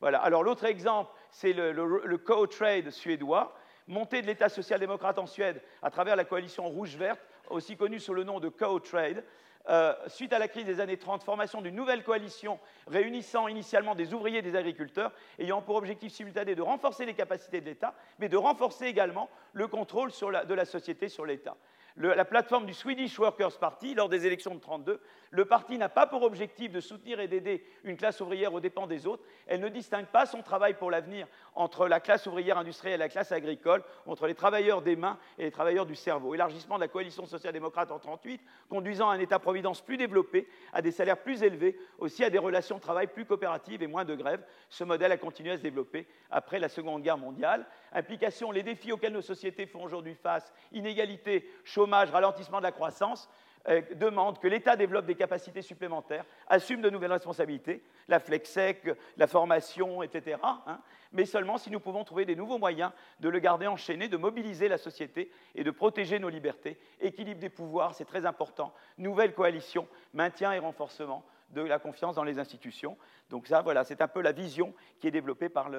Voilà. 0.00 0.18
Alors 0.18 0.42
l'autre 0.42 0.64
exemple, 0.64 1.12
c'est 1.30 1.52
le, 1.52 1.70
le 1.70 2.18
co-trade 2.18 2.90
suédois, 2.90 3.54
montée 3.86 4.22
de 4.22 4.26
l'État 4.26 4.48
social-démocrate 4.48 5.18
en 5.18 5.26
Suède 5.26 5.60
à 5.82 5.90
travers 5.90 6.16
la 6.16 6.24
coalition 6.24 6.68
rouge-verte, 6.68 7.20
aussi 7.48 7.76
connue 7.76 8.00
sous 8.00 8.14
le 8.14 8.24
nom 8.24 8.40
de 8.40 8.48
co-trade. 8.48 9.24
Euh, 9.68 9.94
suite 10.08 10.32
à 10.32 10.40
la 10.40 10.48
crise 10.48 10.66
des 10.66 10.80
années 10.80 10.96
30, 10.96 11.22
formation 11.22 11.62
d'une 11.62 11.76
nouvelle 11.76 12.02
coalition 12.02 12.58
réunissant 12.88 13.46
initialement 13.46 13.94
des 13.94 14.12
ouvriers 14.12 14.38
et 14.38 14.42
des 14.42 14.56
agriculteurs, 14.56 15.12
ayant 15.38 15.62
pour 15.62 15.76
objectif 15.76 16.12
simultané 16.12 16.56
de 16.56 16.62
renforcer 16.62 17.06
les 17.06 17.14
capacités 17.14 17.60
de 17.60 17.66
l'État, 17.66 17.94
mais 18.18 18.28
de 18.28 18.36
renforcer 18.36 18.86
également 18.86 19.30
le 19.52 19.68
contrôle 19.68 20.10
de 20.10 20.54
la 20.54 20.64
société 20.64 21.08
sur 21.08 21.24
l'État 21.24 21.56
la 21.96 22.24
plateforme 22.24 22.66
du 22.66 22.74
Swedish 22.74 23.18
Workers' 23.18 23.58
Party 23.58 23.94
lors 23.94 24.08
des 24.08 24.26
élections 24.26 24.50
de 24.50 24.56
1932. 24.56 25.00
Le 25.34 25.46
parti 25.46 25.78
n'a 25.78 25.88
pas 25.88 26.06
pour 26.06 26.24
objectif 26.24 26.70
de 26.72 26.80
soutenir 26.80 27.18
et 27.18 27.26
d'aider 27.26 27.64
une 27.84 27.96
classe 27.96 28.20
ouvrière 28.20 28.52
aux 28.52 28.60
dépens 28.60 28.86
des 28.86 29.06
autres. 29.06 29.24
Elle 29.46 29.60
ne 29.60 29.70
distingue 29.70 30.04
pas 30.04 30.26
son 30.26 30.42
travail 30.42 30.74
pour 30.74 30.90
l'avenir 30.90 31.26
entre 31.54 31.88
la 31.88 32.00
classe 32.00 32.26
ouvrière 32.26 32.58
industrielle 32.58 32.96
et 32.96 32.98
la 32.98 33.08
classe 33.08 33.32
agricole, 33.32 33.82
entre 34.04 34.26
les 34.26 34.34
travailleurs 34.34 34.82
des 34.82 34.94
mains 34.94 35.18
et 35.38 35.44
les 35.44 35.50
travailleurs 35.50 35.86
du 35.86 35.94
cerveau. 35.94 36.34
Élargissement 36.34 36.74
de 36.76 36.82
la 36.82 36.88
coalition 36.88 37.24
social-démocrate 37.24 37.90
en 37.90 37.96
1938, 37.96 38.42
conduisant 38.68 39.08
à 39.08 39.14
un 39.14 39.18
État-providence 39.20 39.80
plus 39.80 39.96
développé, 39.96 40.46
à 40.74 40.82
des 40.82 40.92
salaires 40.92 41.22
plus 41.22 41.42
élevés, 41.42 41.78
aussi 41.96 42.24
à 42.24 42.28
des 42.28 42.36
relations 42.36 42.76
de 42.76 42.82
travail 42.82 43.06
plus 43.06 43.24
coopératives 43.24 43.82
et 43.82 43.86
moins 43.86 44.04
de 44.04 44.14
grèves. 44.14 44.44
Ce 44.68 44.84
modèle 44.84 45.12
a 45.12 45.16
continué 45.16 45.52
à 45.52 45.56
se 45.56 45.62
développer 45.62 46.06
après 46.30 46.58
la 46.58 46.68
Seconde 46.68 47.02
Guerre 47.02 47.16
mondiale. 47.16 47.64
Implication, 47.92 48.50
les 48.50 48.62
défis 48.62 48.92
auxquels 48.92 49.14
nos 49.14 49.22
sociétés 49.22 49.64
font 49.64 49.82
aujourd'hui 49.82 50.14
face, 50.14 50.52
inégalité, 50.72 51.50
chômage, 51.64 52.10
ralentissement 52.10 52.58
de 52.58 52.64
la 52.64 52.72
croissance, 52.72 53.30
euh, 53.68 53.80
demandent 53.94 54.38
que 54.38 54.48
l'État 54.48 54.76
développe 54.76 55.06
des 55.06 55.14
capacités 55.14 55.62
supplémentaires, 55.62 56.24
assume 56.48 56.80
de 56.80 56.90
nouvelles 56.90 57.12
responsabilités, 57.12 57.82
la 58.08 58.18
flexec, 58.18 58.90
la 59.16 59.26
formation, 59.26 60.02
etc. 60.02 60.38
Hein, 60.42 60.80
mais 61.12 61.26
seulement 61.26 61.58
si 61.58 61.70
nous 61.70 61.80
pouvons 61.80 62.04
trouver 62.04 62.24
des 62.24 62.36
nouveaux 62.36 62.58
moyens 62.58 62.92
de 63.20 63.28
le 63.28 63.38
garder 63.38 63.66
enchaîné, 63.66 64.08
de 64.08 64.16
mobiliser 64.16 64.68
la 64.68 64.78
société 64.78 65.30
et 65.54 65.62
de 65.62 65.70
protéger 65.70 66.18
nos 66.18 66.28
libertés. 66.28 66.78
Équilibre 67.00 67.40
des 67.40 67.50
pouvoirs, 67.50 67.94
c'est 67.94 68.04
très 68.04 68.26
important. 68.26 68.72
Nouvelle 68.98 69.34
coalition, 69.34 69.86
maintien 70.12 70.52
et 70.52 70.58
renforcement 70.58 71.24
de 71.52 71.62
la 71.62 71.78
confiance 71.78 72.16
dans 72.16 72.24
les 72.24 72.38
institutions. 72.38 72.96
Donc 73.30 73.46
ça, 73.46 73.62
voilà, 73.62 73.84
c'est 73.84 74.02
un 74.02 74.08
peu 74.08 74.20
la 74.20 74.32
vision 74.32 74.74
qui 75.00 75.06
est 75.06 75.10
développée 75.10 75.48
par, 75.48 75.70